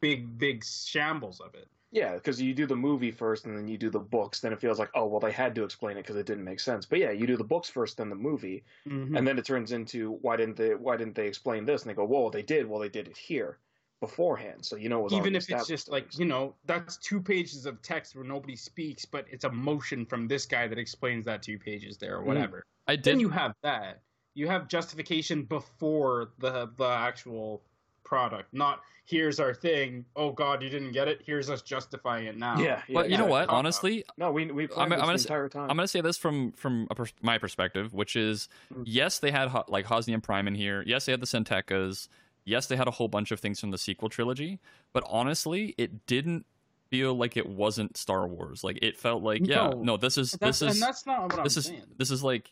big 0.00 0.38
big 0.38 0.64
shambles 0.64 1.40
of 1.40 1.54
it. 1.54 1.68
Yeah, 1.92 2.14
because 2.14 2.42
you 2.42 2.52
do 2.52 2.66
the 2.66 2.76
movie 2.76 3.10
first 3.12 3.46
and 3.46 3.56
then 3.56 3.68
you 3.68 3.78
do 3.78 3.90
the 3.90 4.00
books. 4.00 4.40
Then 4.40 4.52
it 4.52 4.60
feels 4.60 4.78
like 4.78 4.90
oh 4.94 5.06
well, 5.06 5.20
they 5.20 5.32
had 5.32 5.54
to 5.56 5.64
explain 5.64 5.96
it 5.96 6.02
because 6.02 6.16
it 6.16 6.26
didn't 6.26 6.44
make 6.44 6.60
sense. 6.60 6.86
But 6.86 6.98
yeah, 6.98 7.10
you 7.10 7.26
do 7.26 7.36
the 7.36 7.44
books 7.44 7.68
first, 7.70 7.96
then 7.98 8.08
the 8.10 8.16
movie, 8.16 8.64
Mhm. 8.86 9.16
and 9.16 9.26
then 9.26 9.38
it 9.38 9.44
turns 9.44 9.72
into 9.72 10.12
why 10.12 10.36
didn't 10.36 10.56
they 10.56 10.74
why 10.74 10.96
didn't 10.96 11.14
they 11.14 11.28
explain 11.28 11.64
this? 11.64 11.82
And 11.82 11.90
they 11.90 11.94
go, 11.94 12.04
well, 12.04 12.30
they 12.30 12.42
did. 12.42 12.66
Well, 12.66 12.80
they 12.80 12.88
did 12.88 13.08
it 13.08 13.16
here. 13.16 13.60
Beforehand, 14.00 14.62
so 14.64 14.76
you 14.76 14.90
know 14.90 15.00
it 15.00 15.04
was 15.04 15.12
even 15.14 15.34
if 15.34 15.48
it's 15.50 15.66
just 15.66 15.88
like 15.90 16.18
you 16.18 16.26
know 16.26 16.54
that's 16.66 16.98
two 16.98 17.18
pages 17.20 17.64
of 17.64 17.80
text 17.80 18.14
where 18.14 18.26
nobody 18.26 18.54
speaks 18.54 19.06
but 19.06 19.24
it's 19.30 19.44
a 19.44 19.50
motion 19.50 20.04
from 20.04 20.28
this 20.28 20.44
guy 20.44 20.68
that 20.68 20.76
explains 20.78 21.24
that 21.24 21.42
two 21.42 21.58
pages 21.58 21.96
there 21.96 22.18
or 22.18 22.22
Mm. 22.22 22.26
whatever 22.26 22.66
I 22.86 22.96
did 22.96 23.04
then 23.04 23.20
you 23.20 23.30
have 23.30 23.54
that 23.62 24.02
you 24.34 24.48
have 24.48 24.68
justification 24.68 25.44
before 25.44 26.32
the 26.38 26.70
the 26.76 26.84
actual 26.88 27.62
product 28.04 28.52
not 28.52 28.82
here's 29.06 29.40
our 29.40 29.54
thing 29.54 30.04
oh 30.14 30.30
god 30.30 30.62
you 30.62 30.68
didn't 30.68 30.92
get 30.92 31.08
it 31.08 31.22
here's 31.24 31.48
us 31.48 31.62
justifying 31.62 32.26
it 32.26 32.36
now 32.36 32.58
yeah, 32.60 32.82
yeah, 32.86 32.94
but 32.94 33.08
you 33.10 33.16
know 33.16 33.24
what? 33.26 33.46
Cop 33.48 33.54
out. 33.54 33.58
Honestly, 33.60 34.04
No, 34.18 34.30
we 34.30 34.44
we 34.52 34.68
I'm- 34.76 34.82
I'm 34.82 34.90
this 34.90 35.00
gonna 35.00 35.06
the 35.06 35.12
s- 35.14 35.24
entire 35.24 35.48
time. 35.48 35.70
I'm 35.70 35.76
gonna 35.76 35.88
say 35.88 36.02
this 36.02 36.18
from 36.18 36.52
from 36.52 36.86
a 36.90 36.94
pers- 36.94 37.14
my 37.22 37.38
perspective, 37.38 37.94
which 37.94 38.14
is 38.14 38.48
Mm. 38.74 38.82
yes, 38.86 39.18
they 39.20 39.30
had 39.30 39.48
Ho- 39.48 39.64
like 39.68 39.86
Hosnian 39.86 40.20
Prime 40.22 40.46
in 40.46 40.54
here. 40.54 40.84
Yes, 40.86 41.06
they 41.06 41.12
had 41.12 41.20
the 41.20 41.26
San 41.26 41.44
Tekkas. 41.44 42.08
Yes, 42.46 42.66
they 42.66 42.76
had 42.76 42.88
a 42.88 42.92
whole 42.92 43.08
bunch 43.08 43.30
of 43.32 43.40
things 43.40 43.60
from 43.60 43.72
the 43.72 43.76
sequel 43.78 44.08
trilogy. 44.08 44.60
But 44.94 45.04
honestly, 45.08 45.74
it 45.76 46.06
didn't 46.06 46.46
feel 46.88 47.14
like 47.14 47.36
it 47.36 47.46
wasn't 47.46 47.96
Star 47.96 48.26
Wars. 48.26 48.62
Like 48.64 48.78
it 48.80 48.96
felt 48.96 49.22
like 49.22 49.46
yeah, 49.46 49.68
No. 49.68 49.82
no, 49.82 49.96
this 49.98 50.16
is 50.16 50.32
this 50.32 50.62
is 50.62 50.80
that's 50.80 51.04
not 51.04 51.34
what 51.34 51.42
this 51.44 51.56
i'm 51.56 51.60
is 51.60 51.66
saying 51.66 51.82
this 51.98 52.10
is 52.12 52.22
like 52.22 52.48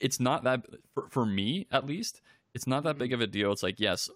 it's 0.00 0.20
not 0.20 0.44
that 0.44 0.64
for, 0.94 1.08
for 1.10 1.26
me 1.26 1.66
at 1.72 1.84
least 1.84 2.20
it's 2.54 2.66
not 2.68 2.84
that 2.84 2.90
Mm-hmm. 2.90 2.98
big 3.00 3.12
of 3.12 3.20
a 3.20 3.26
deal 3.26 3.50
it's 3.50 3.62
like 3.64 3.80
yes 3.80 4.08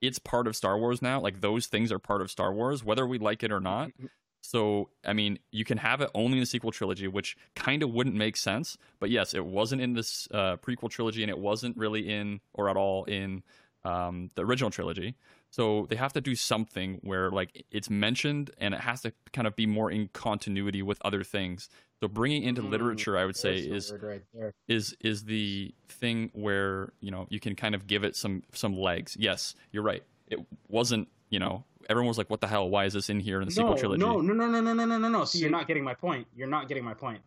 it's 0.00 0.18
part 0.18 0.46
of 0.46 0.56
star 0.56 0.78
wars 0.78 1.02
now 1.02 1.20
like 1.20 1.40
those 1.42 1.66
things 1.66 1.90
are 1.92 1.98
part 1.98 2.22
of 2.22 2.30
star 2.30 2.52
wars 2.52 2.82
whether 2.84 3.06
we 3.06 3.18
like 3.18 3.42
it 3.42 3.52
or 3.52 3.60
not 3.60 3.88
Mm-hmm. 3.88 4.06
so 4.40 4.88
i 5.04 5.12
mean 5.12 5.38
you 5.50 5.64
can 5.66 5.76
have 5.76 6.00
it 6.00 6.08
only 6.14 6.34
in 6.38 6.40
the 6.40 6.46
sequel 6.46 6.70
trilogy 6.70 7.08
which 7.08 7.36
kind 7.56 7.82
of 7.82 7.90
wouldn't 7.90 8.16
make 8.16 8.36
sense 8.38 8.78
but 9.00 9.10
yes 9.10 9.34
it 9.34 9.44
wasn't 9.44 9.82
in 9.82 9.92
this 9.92 10.28
uh, 10.30 10.56
prequel 10.58 10.88
trilogy 10.88 11.22
and 11.22 11.28
it 11.30 11.38
wasn't 11.38 11.76
really 11.76 12.08
in 12.08 12.40
or 12.54 12.70
at 12.70 12.76
all 12.76 13.04
in 13.04 13.42
um, 13.84 14.30
the 14.34 14.44
original 14.44 14.70
trilogy 14.70 15.14
so 15.50 15.86
they 15.88 15.96
have 15.96 16.12
to 16.12 16.20
do 16.20 16.34
something 16.34 17.00
where 17.02 17.30
like 17.30 17.64
it's 17.70 17.88
mentioned 17.88 18.50
and 18.58 18.74
it 18.74 18.80
has 18.80 19.00
to 19.02 19.12
kind 19.32 19.46
of 19.46 19.56
be 19.56 19.66
more 19.66 19.90
in 19.90 20.08
continuity 20.12 20.82
with 20.82 20.98
other 21.04 21.22
things 21.22 21.68
so 22.00 22.08
bringing 22.08 22.42
into 22.42 22.62
Mm, 22.62 22.70
literature 22.70 23.16
i 23.16 23.24
would 23.24 23.36
say 23.36 23.58
is 23.58 23.92
right 24.00 24.22
is 24.68 24.94
is 25.00 25.24
the 25.24 25.74
thing 25.88 26.30
where 26.34 26.92
you 27.00 27.10
know 27.10 27.26
you 27.30 27.40
can 27.40 27.56
kind 27.56 27.74
of 27.74 27.86
give 27.86 28.04
it 28.04 28.14
some 28.14 28.42
some 28.52 28.76
legs. 28.76 29.16
Yes, 29.18 29.54
you're 29.72 29.82
right. 29.82 30.02
It 30.28 30.38
wasn't 30.68 31.08
you 31.30 31.38
know 31.38 31.64
everyone 31.88 32.08
was 32.08 32.18
like, 32.18 32.30
"What 32.30 32.40
the 32.40 32.46
hell? 32.46 32.68
Why 32.68 32.84
is 32.84 32.92
this 32.92 33.10
in 33.10 33.18
here 33.18 33.40
in 33.40 33.46
the 33.46 33.52
sequel 33.52 33.72
no, 33.72 33.78
trilogy?" 33.78 34.04
No, 34.04 34.20
no, 34.20 34.34
no, 34.34 34.46
no, 34.46 34.60
no, 34.60 34.72
no, 34.72 34.84
no, 34.84 34.98
no, 34.98 35.08
no. 35.08 35.24
See- 35.24 35.40
you're 35.40 35.50
not 35.50 35.66
getting 35.66 35.82
my 35.82 35.94
point. 35.94 36.26
You're 36.36 36.48
not 36.48 36.68
getting 36.68 36.84
my 36.84 36.94
point. 36.94 37.20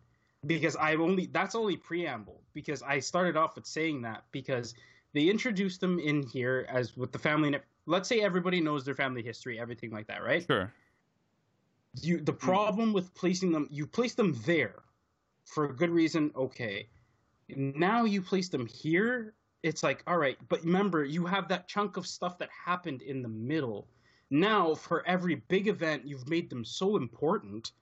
Because 0.46 0.76
I 0.76 0.94
only 0.94 1.26
that's 1.26 1.54
only 1.54 1.76
preamble. 1.76 2.40
Because 2.54 2.82
I 2.82 3.00
started 3.00 3.36
off 3.36 3.56
with 3.56 3.66
saying 3.66 4.02
that 4.02 4.24
because 4.32 4.74
they 5.12 5.28
introduced 5.28 5.80
them 5.80 5.98
in 5.98 6.22
here 6.22 6.66
as 6.68 6.96
with 6.96 7.12
the 7.12 7.18
family. 7.18 7.48
and- 7.48 7.62
Let's 7.86 8.08
say 8.08 8.20
everybody 8.20 8.60
knows 8.60 8.84
their 8.84 8.94
family 8.94 9.22
history, 9.22 9.58
everything 9.58 9.90
like 9.90 10.06
that, 10.06 10.22
right? 10.22 10.44
Sure. 10.46 10.72
You 12.00 12.20
the 12.20 12.32
hmm. 12.32 12.38
problem 12.38 12.92
with 12.92 13.12
placing 13.14 13.52
them, 13.52 13.68
you 13.70 13.86
place 13.86 14.14
them 14.14 14.38
there 14.46 14.82
for 15.44 15.64
a 15.64 15.74
good 15.74 15.90
reason. 15.90 16.30
Okay, 16.36 16.88
now 17.48 18.04
you 18.04 18.22
place 18.22 18.48
them 18.48 18.66
here. 18.66 19.34
It's 19.62 19.82
like 19.82 20.02
all 20.06 20.16
right, 20.16 20.38
but 20.48 20.64
remember 20.64 21.04
you 21.04 21.26
have 21.26 21.48
that 21.48 21.68
chunk 21.68 21.96
of 21.96 22.06
stuff 22.06 22.38
that 22.38 22.48
happened 22.50 23.02
in 23.02 23.20
the 23.20 23.28
middle. 23.28 23.88
Now 24.30 24.74
for 24.74 25.06
every 25.06 25.36
big 25.48 25.68
event, 25.68 26.06
you've 26.06 26.28
made 26.28 26.48
them 26.48 26.64
so 26.64 26.96
important. 26.96 27.72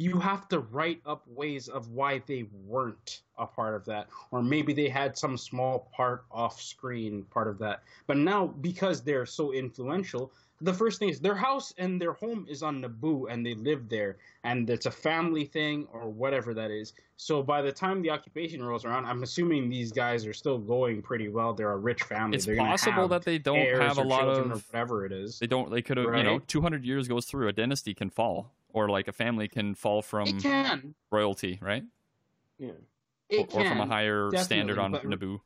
You 0.00 0.18
have 0.18 0.48
to 0.48 0.60
write 0.60 1.00
up 1.04 1.22
ways 1.26 1.68
of 1.68 1.90
why 1.90 2.22
they 2.26 2.46
weren't 2.66 3.20
a 3.36 3.46
part 3.46 3.74
of 3.74 3.84
that, 3.84 4.08
or 4.30 4.42
maybe 4.42 4.72
they 4.72 4.88
had 4.88 5.18
some 5.18 5.36
small 5.36 5.90
part 5.94 6.24
off 6.30 6.60
screen 6.60 7.24
part 7.24 7.48
of 7.48 7.58
that. 7.58 7.82
But 8.06 8.16
now 8.16 8.46
because 8.46 9.02
they're 9.02 9.26
so 9.26 9.52
influential, 9.52 10.32
the 10.62 10.72
first 10.72 10.98
thing 10.98 11.08
is 11.08 11.20
their 11.20 11.34
house 11.34 11.74
and 11.78 12.00
their 12.00 12.12
home 12.12 12.46
is 12.48 12.62
on 12.62 12.82
Naboo 12.82 13.30
and 13.30 13.44
they 13.44 13.54
live 13.54 13.88
there 13.88 14.16
and 14.44 14.68
it's 14.68 14.86
a 14.86 14.90
family 14.90 15.44
thing 15.44 15.86
or 15.92 16.08
whatever 16.08 16.54
that 16.54 16.70
is. 16.70 16.92
So 17.16 17.42
by 17.42 17.62
the 17.62 17.72
time 17.72 18.02
the 18.02 18.10
occupation 18.10 18.62
rolls 18.62 18.84
around, 18.84 19.04
I'm 19.04 19.22
assuming 19.22 19.68
these 19.68 19.92
guys 19.92 20.26
are 20.26 20.32
still 20.32 20.58
going 20.58 21.02
pretty 21.02 21.28
well. 21.28 21.52
They're 21.52 21.72
a 21.72 21.76
rich 21.76 22.02
family. 22.02 22.36
It's 22.36 22.46
They're 22.46 22.56
possible 22.56 23.08
that 23.08 23.24
they 23.24 23.38
don't 23.38 23.80
have 23.80 23.98
a 23.98 24.02
lot 24.02 24.28
of. 24.28 24.64
whatever 24.70 25.04
it 25.04 25.12
is. 25.12 25.38
They 25.38 25.46
don't. 25.46 25.70
They 25.70 25.82
could 25.82 25.98
have. 25.98 26.14
You 26.14 26.22
know, 26.22 26.38
200 26.38 26.84
years 26.84 27.08
goes 27.08 27.26
through. 27.26 27.48
A 27.48 27.52
dynasty 27.52 27.92
can 27.92 28.08
fall, 28.08 28.52
or 28.72 28.88
like 28.88 29.08
a 29.08 29.12
family 29.12 29.48
can 29.48 29.74
fall 29.74 30.02
from 30.02 30.26
It 30.28 30.42
can. 30.42 30.94
royalty, 31.10 31.58
right? 31.60 31.84
yeah. 32.58 32.70
It 33.28 33.42
or, 33.42 33.46
can. 33.46 33.66
or 33.66 33.68
from 33.70 33.80
a 33.80 33.86
higher 33.86 34.30
standard 34.36 34.78
on 34.78 34.92
but- 34.92 35.04
Naboo. 35.04 35.40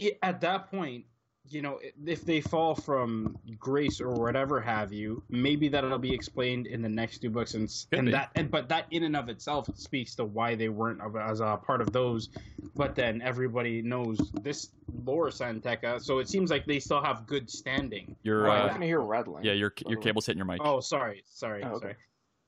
i- 0.00 0.16
at 0.22 0.40
that 0.42 0.70
point, 0.70 1.06
you 1.48 1.60
know, 1.60 1.78
if 2.06 2.24
they 2.24 2.40
fall 2.40 2.74
from 2.74 3.36
grace 3.58 4.00
or 4.00 4.12
whatever 4.14 4.60
have 4.62 4.92
you, 4.94 5.22
maybe 5.28 5.68
that'll 5.68 5.98
be 5.98 6.12
explained 6.14 6.66
in 6.66 6.80
the 6.80 6.88
next 6.88 7.18
two 7.18 7.28
books, 7.28 7.52
and, 7.52 7.70
and 7.92 8.08
that, 8.14 8.30
and 8.34 8.50
but 8.50 8.66
that 8.70 8.86
in 8.90 9.02
and 9.04 9.14
of 9.14 9.28
itself 9.28 9.68
speaks 9.74 10.14
to 10.14 10.24
why 10.24 10.54
they 10.54 10.70
weren't 10.70 11.00
as 11.20 11.40
a 11.40 11.58
part 11.62 11.82
of 11.82 11.92
those. 11.92 12.30
But 12.74 12.94
then 12.94 13.20
everybody 13.20 13.82
knows 13.82 14.16
this 14.42 14.70
Lor 15.04 15.30
San 15.30 15.60
Tekka, 15.60 16.00
so 16.02 16.18
it 16.18 16.28
seems 16.30 16.50
like 16.50 16.64
they 16.64 16.78
still 16.80 17.02
have 17.02 17.26
good 17.26 17.50
standing. 17.50 18.16
Your 18.22 18.44
Well, 18.44 18.52
I 18.52 18.60
uh, 18.60 18.72
can 18.72 18.80
hear 18.82 19.00
rattling. 19.00 19.44
yeah, 19.44 19.52
your 19.52 19.72
your 19.86 20.00
cable's 20.00 20.24
hitting 20.24 20.38
your 20.38 20.46
mic. 20.46 20.62
Oh, 20.64 20.80
sorry, 20.80 21.24
sorry, 21.26 21.62
Oh, 21.62 21.72
okay. 21.72 21.78
sorry. 21.80 21.94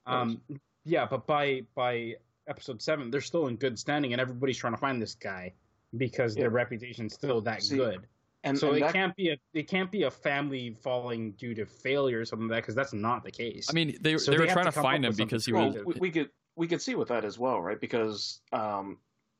Um, 0.06 0.40
yeah, 0.84 1.06
but 1.06 1.26
by 1.26 1.62
by 1.74 2.16
episode 2.46 2.80
seven, 2.80 3.10
they're 3.10 3.20
still 3.20 3.48
in 3.48 3.56
good 3.56 3.78
standing, 3.78 4.12
and 4.12 4.20
everybody's 4.20 4.58
trying 4.58 4.74
to 4.74 4.78
find 4.78 5.00
this 5.02 5.14
guy 5.14 5.52
because 5.96 6.36
Yeah. 6.36 6.42
their 6.42 6.50
reputation's 6.50 7.14
still 7.14 7.40
that 7.42 7.62
See, 7.62 7.76
good. 7.76 8.06
And, 8.44 8.56
so 8.56 8.68
and 8.68 8.76
it 8.76 8.80
that, 8.80 8.92
can't 8.92 9.16
be 9.16 9.30
a 9.30 9.38
it 9.54 9.66
can't 9.66 9.90
be 9.90 10.04
a 10.04 10.10
family 10.10 10.76
falling 10.80 11.32
due 11.32 11.54
to 11.54 11.66
failure 11.66 12.20
or 12.20 12.24
something 12.24 12.46
like 12.48 12.58
that 12.58 12.62
because 12.62 12.74
that's 12.76 12.92
not 12.92 13.24
the 13.24 13.30
case. 13.32 13.68
I 13.68 13.72
mean, 13.72 13.96
they 14.00 14.16
So 14.18 14.30
they 14.30 14.36
they 14.36 14.44
were 14.44 14.52
trying 14.52 14.66
to 14.66 14.72
to 14.72 14.82
find 14.82 15.04
him 15.04 15.14
because 15.16 15.44
he 15.44 15.52
well, 15.52 15.66
was. 15.66 15.72
creative. 15.74 16.00
we, 16.00 16.08
we 16.08 16.10
could 16.12 16.30
we 16.54 16.68
could 16.68 16.80
see 16.80 16.94
with 16.94 17.08
that 17.08 17.24
as 17.24 17.38
well, 17.38 17.60
right? 17.60 17.80
Because 17.80 18.40
um, 18.52 18.98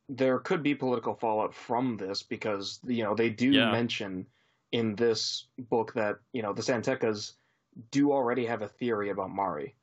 there 0.09 0.39
could 0.41 0.62
be 0.62 0.75
political 0.75 1.14
fallout 1.14 1.55
from 1.55 1.97
this 1.97 2.23
because 2.25 2.81
you 2.85 3.05
know 3.05 3.14
they 3.14 3.31
do 3.31 3.53
Yeah. 3.53 3.71
mention 3.71 4.27
in 4.73 4.97
this 4.97 5.47
book 5.71 5.93
that 5.95 6.19
you 6.33 6.43
know 6.43 6.53
the 6.53 6.62
San 6.62 6.83
Tekkas 6.83 7.35
do 7.93 8.11
already 8.12 8.45
have 8.47 8.62
a 8.62 8.69
theory 8.69 9.11
about 9.11 9.31
Mari. 9.31 9.77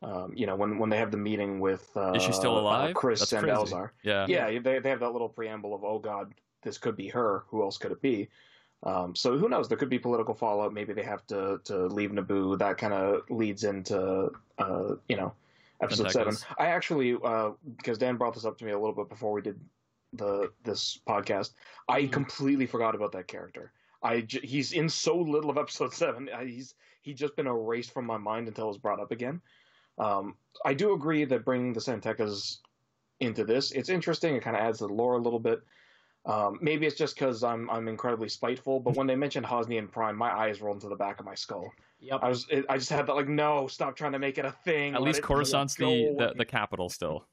Um, 0.00 0.32
you 0.36 0.46
know 0.46 0.54
when 0.54 0.78
when 0.78 0.90
they 0.90 0.98
have 0.98 1.10
the 1.10 1.16
meeting 1.16 1.58
with 1.58 1.90
uh, 1.96 2.12
Is 2.12 2.22
she 2.22 2.32
still 2.32 2.56
uh, 2.56 2.60
alive? 2.60 2.94
Kriss 2.94 3.18
That's 3.18 3.32
and 3.32 3.42
crazy. 3.44 3.56
Elzar. 3.74 3.90
Yeah. 4.04 4.26
Yeah, 4.28 4.58
they 4.60 4.78
they 4.78 4.90
have 4.90 5.00
that 5.00 5.10
little 5.12 5.28
preamble 5.28 5.74
of 5.74 5.82
oh 5.84 5.98
god, 5.98 6.34
this 6.62 6.78
could 6.78 6.96
be 6.96 7.08
her. 7.08 7.44
Who 7.48 7.62
else 7.62 7.78
could 7.78 7.90
it 7.92 8.00
be? 8.00 8.28
Um, 8.84 9.16
so 9.16 9.36
who 9.36 9.48
knows? 9.48 9.68
There 9.68 9.76
could 9.76 9.88
be 9.90 9.98
political 9.98 10.34
fallout. 10.34 10.72
Maybe 10.72 10.92
they 10.92 11.02
have 11.02 11.26
to 11.28 11.60
to 11.64 11.86
leave 11.86 12.10
Naboo. 12.12 12.58
That 12.58 12.78
kind 12.78 12.94
of 12.94 13.22
leads 13.28 13.64
into 13.64 14.30
uh, 14.58 14.94
you 15.08 15.16
know 15.16 15.32
episode 15.82 16.12
seven. 16.12 16.36
I 16.58 16.66
actually 16.66 17.16
uh, 17.24 17.50
because 17.76 17.98
Dan 17.98 18.16
brought 18.16 18.34
this 18.34 18.44
up 18.44 18.56
to 18.58 18.64
me 18.64 18.70
a 18.70 18.78
little 18.78 18.94
bit 18.94 19.08
before 19.08 19.32
we 19.32 19.42
did 19.42 19.58
the 20.12 20.52
this 20.62 21.00
podcast. 21.08 21.50
I 21.88 22.02
Mhm. 22.02 22.12
completely 22.12 22.66
forgot 22.66 22.94
about 22.94 23.10
that 23.12 23.26
character. 23.26 23.72
I 24.00 24.20
j- 24.20 24.46
he's 24.46 24.72
in 24.72 24.88
so 24.88 25.16
little 25.18 25.50
of 25.50 25.58
episode 25.58 25.92
seven. 25.92 26.28
I, 26.32 26.44
he's 26.44 26.76
he's 27.02 27.18
just 27.18 27.34
been 27.34 27.48
erased 27.48 27.92
from 27.92 28.06
my 28.06 28.16
mind 28.16 28.46
until 28.46 28.66
it 28.66 28.68
was 28.68 28.78
brought 28.78 29.00
up 29.00 29.10
again. 29.10 29.40
Um, 29.98 30.36
I 30.64 30.74
do 30.74 30.92
agree 30.92 31.24
that 31.24 31.44
bringing 31.44 31.72
the 31.72 31.80
San 31.80 32.00
Tekkas 32.00 32.58
into 33.20 33.44
this, 33.44 33.72
it's 33.72 33.88
interesting. 33.88 34.36
It 34.36 34.42
kind 34.42 34.56
of 34.56 34.62
adds 34.62 34.78
to 34.78 34.86
the 34.86 34.92
lore 34.92 35.14
a 35.14 35.18
little 35.18 35.40
bit. 35.40 35.60
Um, 36.26 36.58
maybe 36.60 36.86
it's 36.86 36.96
just 36.96 37.14
because 37.14 37.42
I'm 37.42 37.70
I'm 37.70 37.88
incredibly 37.88 38.28
spiteful, 38.28 38.80
but 38.80 38.96
when 38.96 39.06
they 39.06 39.16
mentioned 39.16 39.46
Hosnian 39.46 39.88
Prime, 39.90 40.16
my 40.16 40.30
eyes 40.30 40.60
rolled 40.60 40.76
into 40.76 40.88
the 40.88 40.96
back 40.96 41.20
of 41.20 41.26
my 41.26 41.34
skull. 41.34 41.72
yep. 42.00 42.20
I 42.22 42.28
was 42.28 42.46
it, 42.50 42.66
I 42.68 42.76
just 42.76 42.90
had 42.90 43.06
that 43.06 43.14
like, 43.14 43.28
no, 43.28 43.66
stop 43.66 43.96
trying 43.96 44.12
to 44.12 44.18
make 44.18 44.36
it 44.36 44.44
a 44.44 44.52
thing. 44.52 44.94
At 44.94 45.02
least 45.02 45.22
Coruscant's 45.22 45.74
the, 45.74 46.14
the, 46.18 46.34
the 46.36 46.44
capital 46.44 46.88
still 46.90 47.24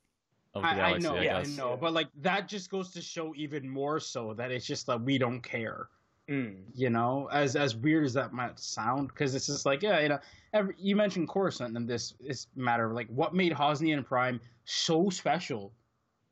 of 0.53 0.63
the 0.63 0.69
I, 0.69 0.93
I 0.93 0.97
know, 0.99 1.15
I, 1.15 1.23
yeah, 1.23 1.37
I 1.39 1.43
know, 1.43 1.77
but 1.79 1.93
like 1.93 2.07
that 2.21 2.47
just 2.47 2.69
goes 2.69 2.91
to 2.91 3.01
show 3.01 3.33
even 3.35 3.67
more 3.67 3.99
so 3.99 4.33
that 4.35 4.51
it's 4.51 4.65
just 4.65 4.87
that 4.87 5.01
we 5.01 5.17
don't 5.17 5.41
care. 5.41 5.89
Mm. 6.29 6.63
You 6.73 6.89
know, 6.89 7.29
as 7.31 7.55
as 7.55 7.75
weird 7.75 8.03
as 8.03 8.13
that 8.13 8.33
might 8.33 8.59
sound, 8.59 9.09
because 9.09 9.35
it's 9.35 9.45
just 9.45 9.65
like 9.65 9.83
yeah, 9.83 9.99
you 9.99 10.09
know, 10.09 10.19
every, 10.53 10.73
you 10.77 10.95
mentioned 10.95 11.29
Coruscant 11.29 11.77
and 11.77 11.87
this 11.87 12.15
this 12.19 12.47
matter, 12.55 12.85
of 12.85 12.93
like 12.93 13.07
what 13.09 13.35
made 13.35 13.51
Hosnian 13.53 14.03
Prime 14.03 14.39
so 14.65 15.09
special 15.09 15.71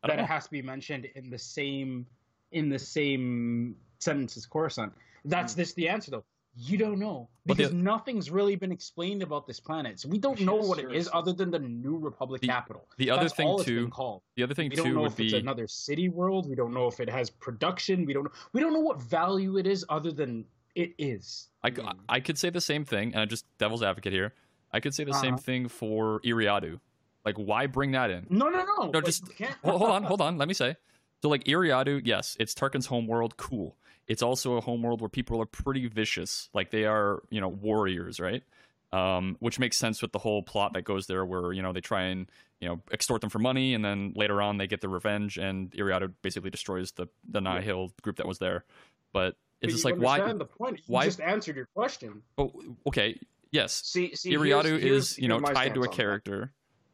that 0.01 0.19
it 0.19 0.25
has 0.25 0.45
to 0.45 0.51
be 0.51 0.61
mentioned 0.61 1.07
in 1.15 1.29
the 1.29 1.37
same 1.37 2.07
in 2.51 2.69
the 2.69 2.79
same 2.79 3.75
sentence 3.99 4.35
as 4.35 4.47
Coruscant. 4.47 4.93
That's 5.25 5.53
this 5.53 5.73
the 5.73 5.87
answer 5.87 6.11
though. 6.11 6.25
You 6.55 6.77
don't 6.77 6.99
know 6.99 7.29
But 7.47 7.57
the- 7.57 7.63
because 7.63 7.73
nothing's 7.73 8.29
really 8.29 8.55
been 8.55 8.71
explained 8.71 9.23
about 9.23 9.47
this 9.47 9.59
planet, 9.59 9.99
so 9.99 10.07
we 10.07 10.19
don't 10.19 10.39
know 10.41 10.55
what 10.55 10.77
it 10.77 10.91
is 10.93 11.09
other 11.11 11.33
than 11.33 11.49
the 11.49 11.57
New 11.59 11.97
Republic 11.97 12.41
The- 12.41 12.47
capital. 12.47 12.87
The 12.97 13.09
other 13.09 13.23
That's 13.23 13.33
thing 13.33 13.57
too. 13.63 13.89
The 14.35 14.43
other 14.43 14.53
thing 14.53 14.69
We 14.69 14.75
don't 14.75 14.85
too 14.85 14.93
know 14.93 15.01
would 15.01 15.13
if 15.13 15.19
it's 15.19 15.33
another 15.33 15.67
city 15.67 16.09
world. 16.09 16.47
We 16.47 16.55
don't 16.55 16.73
know 16.73 16.87
if 16.87 16.99
it 16.99 17.09
has 17.09 17.29
production. 17.31 18.05
We 18.05 18.13
don't. 18.13 18.27
We 18.53 18.61
don't 18.61 18.71
know 18.73 18.79
what 18.81 19.01
value 19.01 19.57
it 19.57 19.65
is 19.65 19.83
other 19.89 20.11
than 20.11 20.45
it 20.75 20.93
is. 20.99 21.49
I. 21.63 21.71
I 22.07 22.19
could 22.19 22.37
say 22.37 22.49
the 22.51 22.61
same 22.61 22.85
thing, 22.85 23.13
and 23.13 23.21
I'm 23.21 23.29
just 23.29 23.45
devil's 23.57 23.81
advocate 23.81 24.13
here. 24.13 24.33
I 24.71 24.79
could 24.79 24.93
say 24.93 25.03
the 25.03 25.13
same 25.13 25.35
Uh-huh. 25.35 25.41
thing 25.43 25.67
for 25.67 26.19
Eriadu. 26.21 26.79
Like, 27.25 27.37
why 27.37 27.67
bring 27.67 27.91
that 27.91 28.11
in? 28.11 28.27
No, 28.29 28.49
no, 28.49 28.63
no. 28.65 28.91
but 28.91 29.05
just- 29.05 29.23
hold 29.63 29.81
on, 29.83 30.03
hold 30.03 30.19
on. 30.21 30.37
Let 30.37 30.47
me 30.47 30.53
say. 30.53 30.75
So, 31.21 31.29
like 31.29 31.45
Eriadu, 31.45 32.01
yes, 32.05 32.35
it's 32.39 32.53
Tarkin's 32.53 32.87
homeworld. 32.87 33.37
Cool. 33.37 33.77
It's 34.07 34.21
also 34.21 34.55
a 34.57 34.61
homeworld 34.61 34.99
where 35.01 35.09
people 35.09 35.41
are 35.41 35.45
pretty 35.45 35.87
vicious. 35.87 36.49
Like 36.53 36.71
they 36.71 36.85
are, 36.85 37.23
you 37.29 37.39
know, 37.41 37.47
warriors, 37.47 38.19
right? 38.19 38.43
Um, 38.91 39.37
which 39.39 39.57
makes 39.59 39.77
sense 39.77 40.01
with 40.01 40.11
the 40.11 40.19
whole 40.19 40.43
plot 40.43 40.73
that 40.73 40.83
goes 40.83 41.07
there, 41.07 41.25
where 41.25 41.51
you 41.53 41.61
know 41.63 41.73
they 41.73 41.81
try 41.81 42.03
and 42.03 42.29
you 42.59 42.67
know 42.67 42.81
extort 42.91 43.21
them 43.21 43.29
for 43.31 43.39
money, 43.39 43.73
and 43.73 43.83
then 43.83 44.13
later 44.15 44.39
on 44.41 44.57
they 44.57 44.67
get 44.67 44.81
their 44.81 44.89
revenge, 44.89 45.37
and 45.37 45.71
Eriadu 45.71 46.11
basically 46.21 46.51
destroys 46.51 46.91
the 46.91 47.07
the 47.27 47.41
Nihil 47.41 47.91
group 48.03 48.17
that 48.17 48.27
was 48.27 48.37
there. 48.37 48.65
But 49.11 49.29
it's 49.29 49.37
But 49.61 49.67
just 49.71 49.85
you 49.85 49.91
like 49.95 49.99
why? 50.01 50.33
The 50.33 50.45
point. 50.45 50.77
You 50.79 50.83
why- 50.87 51.05
just 51.05 51.21
answered 51.21 51.55
your 51.55 51.67
question. 51.73 52.21
But 52.35 52.51
okay, 52.87 53.19
yes, 53.51 53.81
See, 53.83 54.13
see, 54.15 54.33
Eriadu 54.33 54.63
here's- 54.65 54.81
here's- 54.83 54.83
is 55.13 55.17
you 55.17 55.27
know 55.27 55.39
tied 55.39 55.73
to 55.73 55.79
a 55.79 55.83
on 55.83 55.89
that. 55.89 55.95
character. 55.95 56.51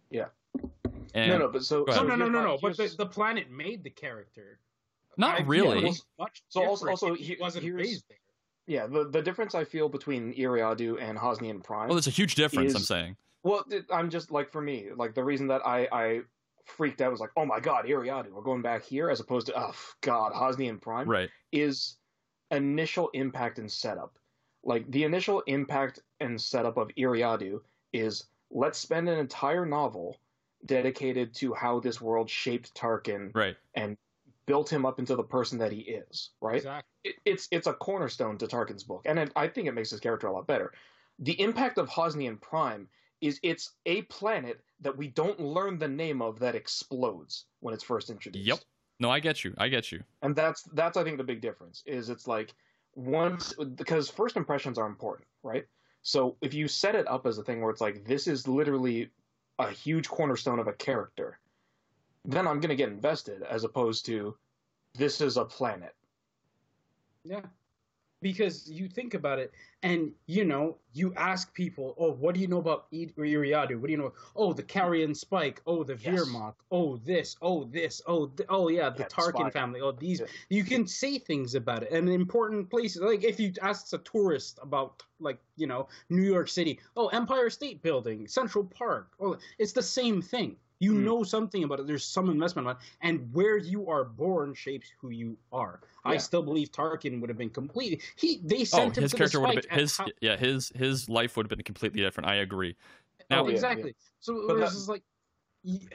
Yeah. 0.10 0.28
And 1.14 1.32
no, 1.32 1.38
no, 1.40 1.48
but 1.50 1.64
so, 1.64 1.84
Go 1.86 1.92
so 1.94 2.04
no, 2.04 2.16
no, 2.16 2.30
no, 2.30 2.44
no. 2.44 2.58
But 2.62 2.78
the, 2.78 2.94
the 2.98 3.06
planet 3.08 3.50
made 3.50 3.84
the 3.84 3.90
character. 3.90 4.60
Not 5.20 5.36
I 5.36 5.38
feel 5.40 5.46
really. 5.48 5.90
it's 5.90 6.04
Much 6.18 6.42
So 6.50 6.62
also- 6.66 6.86
different 6.86 7.04
also 7.04 7.14
if 7.14 7.20
he 7.20 7.38
wasn't 7.40 7.64
here's- 7.66 7.78
raised 7.78 8.06
there. 8.10 8.18
yeah, 8.68 8.88
the 8.88 9.10
the 9.10 9.22
difference 9.22 9.54
I 9.54 9.64
feel 9.66 9.90
between 9.90 10.34
Eriadu 10.34 11.00
and 11.02 11.18
Hosnian 11.18 11.62
Prime. 11.64 11.88
Well, 11.90 11.96
there's 11.96 12.08
a 12.08 12.12
huge 12.12 12.36
difference. 12.36 12.74
I'm 12.74 12.82
saying. 12.82 13.18
Well, 13.44 13.64
I'm 13.92 14.10
just 14.10 14.32
like 14.32 14.50
for 14.52 14.62
me, 14.62 14.88
like 14.96 15.14
the 15.14 15.24
reason 15.24 15.48
that 15.48 15.66
I 15.66 15.88
I 15.92 16.22
freaked 16.66 17.02
out 17.02 17.12
was 17.12 17.20
like, 17.20 17.32
oh 17.38 17.46
my 17.46 17.60
god, 17.60 17.86
Eriadu, 17.86 18.32
we're 18.32 18.42
going 18.42 18.62
back 18.62 18.84
here, 18.84 19.10
as 19.10 19.20
opposed 19.20 19.48
to 19.48 19.54
oh 19.60 19.74
god, 20.02 20.34
Hosnian 20.34 20.80
Prime 20.80 21.08
Right. 21.10 21.30
is 21.52 21.98
initial 22.52 23.10
impact 23.14 23.60
and 23.60 23.72
setup. 23.72 24.18
Like 24.64 24.90
the 24.92 25.04
initial 25.04 25.42
impact 25.48 26.00
and 26.20 26.40
setup 26.40 26.78
of 26.78 26.90
Eriadu 26.98 27.62
is 27.94 28.26
let's 28.52 28.78
spend 28.80 29.08
an 29.10 29.18
entire 29.20 29.66
novel 29.66 30.18
dedicated 30.66 31.34
to 31.36 31.54
how 31.54 31.80
this 31.80 32.02
world 32.02 32.30
shaped 32.30 32.74
Tarkin 32.76 33.32
Right. 33.34 33.56
and 33.76 33.98
built 34.50 34.68
him 34.68 34.84
up 34.84 34.98
into 34.98 35.16
the 35.16 35.24
person 35.24 35.60
that 35.60 35.72
he 35.72 35.82
is. 35.82 36.32
Right. 36.42 36.58
Exactly. 36.58 36.90
it, 37.04 37.16
it's 37.24 37.48
it's 37.52 37.68
a 37.68 37.74
cornerstone 37.74 38.36
to 38.40 38.48
Tarkin's 38.48 38.84
book, 38.84 39.04
and 39.06 39.20
it, 39.20 39.32
I 39.36 39.48
think 39.48 39.68
it 39.68 39.74
makes 39.74 39.92
his 39.92 40.00
character 40.00 40.26
a 40.26 40.34
lot 40.34 40.48
better. 40.48 40.74
The 41.20 41.40
impact 41.40 41.78
of 41.78 41.88
Hosnian 41.88 42.42
Prime 42.42 42.88
is 43.22 43.40
it's 43.44 43.74
a 43.86 44.02
planet 44.04 44.60
that 44.82 44.98
we 44.98 45.08
don't 45.08 45.40
learn 45.40 45.78
the 45.78 45.88
name 45.88 46.20
of 46.24 46.40
that 46.40 46.56
explodes 46.56 47.46
when 47.60 47.76
it's 47.76 47.84
first 47.84 48.10
introduced. 48.10 48.48
Yep. 48.48 48.60
No, 49.00 49.12
I 49.12 49.20
get 49.20 49.44
you. 49.44 49.54
I 49.58 49.68
get 49.68 49.92
you. 49.92 50.02
and 50.24 50.36
that's 50.36 50.64
that's 50.74 50.98
I 50.98 51.04
think 51.04 51.18
the 51.18 51.24
big 51.24 51.42
difference 51.42 51.84
is 51.86 52.10
it's 52.10 52.28
like 52.28 52.54
once 52.96 53.54
because 53.76 54.10
first 54.10 54.36
impressions 54.36 54.80
are 54.80 54.88
important, 54.88 55.28
right? 55.44 55.66
So 56.02 56.38
if 56.42 56.56
you 56.56 56.68
set 56.68 56.96
it 56.96 57.08
up 57.08 57.28
as 57.28 57.38
a 57.38 57.44
thing 57.44 57.62
where 57.62 57.70
it's 57.70 57.82
like 57.82 58.04
this 58.06 58.26
is 58.26 58.48
literally 58.48 59.12
a 59.60 59.70
huge 59.70 60.08
cornerstone 60.08 60.58
of 60.58 60.68
a 60.68 60.74
character, 60.74 61.38
then 62.26 62.48
I'm 62.48 62.60
gonna 62.60 62.76
get 62.76 62.90
invested 62.90 63.44
as 63.44 63.64
opposed 63.64 64.06
to 64.08 64.36
this 64.96 65.22
is 65.22 65.38
a 65.38 65.46
planet. 65.46 65.96
Yeah. 67.24 67.42
Because 68.22 68.70
you 68.70 68.90
think 68.90 69.14
about 69.14 69.40
it, 69.40 69.54
and 69.82 70.12
you 70.26 70.44
know, 70.44 70.76
you 70.92 71.14
ask 71.16 71.54
people, 71.54 71.96
"Oh, 71.98 72.12
what 72.12 72.36
do 72.36 72.42
you 72.42 72.48
know 72.48 72.58
about 72.58 72.88
I- 72.92 73.14
Eriadu? 73.18 73.80
What 73.80 73.86
do 73.88 73.92
you 73.92 73.98
know? 73.98 74.12
Oh, 74.36 74.52
the 74.52 74.62
Carrion 74.64 75.16
Spike. 75.16 75.62
Oh, 75.66 75.86
the 75.86 75.96
Yes. 75.96 76.20
Veermok. 76.28 76.56
Oh, 76.70 76.98
this. 76.98 77.38
Oh, 77.42 77.64
this. 77.64 78.02
Oh, 78.08 78.28
th- 78.28 78.50
oh, 78.50 78.68
yeah, 78.68 78.90
the 78.90 79.04
Yeah, 79.04 79.08
Tarkin 79.08 79.40
spy. 79.40 79.50
family. 79.52 79.80
Oh, 79.80 79.94
these. 79.94 80.20
Yeah. 80.20 80.26
You 80.50 80.66
can 80.66 80.86
say 80.86 81.18
things 81.18 81.56
about 81.56 81.84
it, 81.84 81.94
and 81.94 82.10
important 82.10 82.70
places. 82.70 83.02
Like 83.02 83.24
if 83.24 83.40
you 83.40 83.54
ask 83.62 83.94
a 83.94 84.00
tourist 84.00 84.60
about, 84.62 85.02
like 85.22 85.40
you 85.56 85.68
know, 85.68 85.88
New 86.10 86.24
York 86.24 86.50
City. 86.50 86.78
Oh, 86.98 87.08
Empire 87.08 87.50
State 87.50 87.82
Building, 87.82 88.28
Central 88.28 88.66
Park. 88.66 89.14
Oh, 89.22 89.38
it's 89.60 89.72
the 89.72 89.82
same 89.84 90.22
thing. 90.22 90.58
You 90.80 90.94
Hmm. 90.94 91.04
know 91.06 91.24
something 91.24 91.64
about 91.66 91.82
it. 91.82 91.88
There's 91.88 92.06
some 92.06 92.30
investment 92.30 92.68
on 92.68 92.76
it, 92.78 92.82
and 93.02 93.32
where 93.34 93.58
you 93.58 93.90
are 93.90 94.06
born 94.06 94.54
shapes 94.54 94.90
who 95.00 95.10
you 95.10 95.38
are. 95.52 95.82
I 96.06 96.18
still 96.18 96.42
believe 96.42 96.72
Tarkin 96.72 97.20
would 97.20 97.30
have 97.30 97.38
been 97.38 97.50
completely. 97.50 98.02
He 98.16 98.40
they 98.44 98.62
Oh, 98.62 98.64
sent 98.64 98.98
him 98.98 99.04
his 99.04 99.12
to 99.12 99.18
character 99.18 99.38
the 99.40 99.42
would 99.48 99.56
have 99.56 99.64
been 99.70 99.80
his 99.80 99.98
how- 99.98 100.08
yeah 100.22 100.38
his 100.38 100.70
his 100.76 101.10
life 101.10 101.36
would 101.36 101.46
have 101.46 101.50
been 101.50 101.64
completely 101.64 102.02
different. 102.02 102.30
I 102.30 102.36
agree. 102.36 102.76
Now, 103.30 103.44
Oh, 103.44 103.48
yeah, 103.50 103.54
exactly. 103.56 103.94
So 104.22 104.48
But 104.48 104.56
whereas 104.56 104.72
that- 104.74 104.80
it's 104.80 104.88
like, 104.88 105.04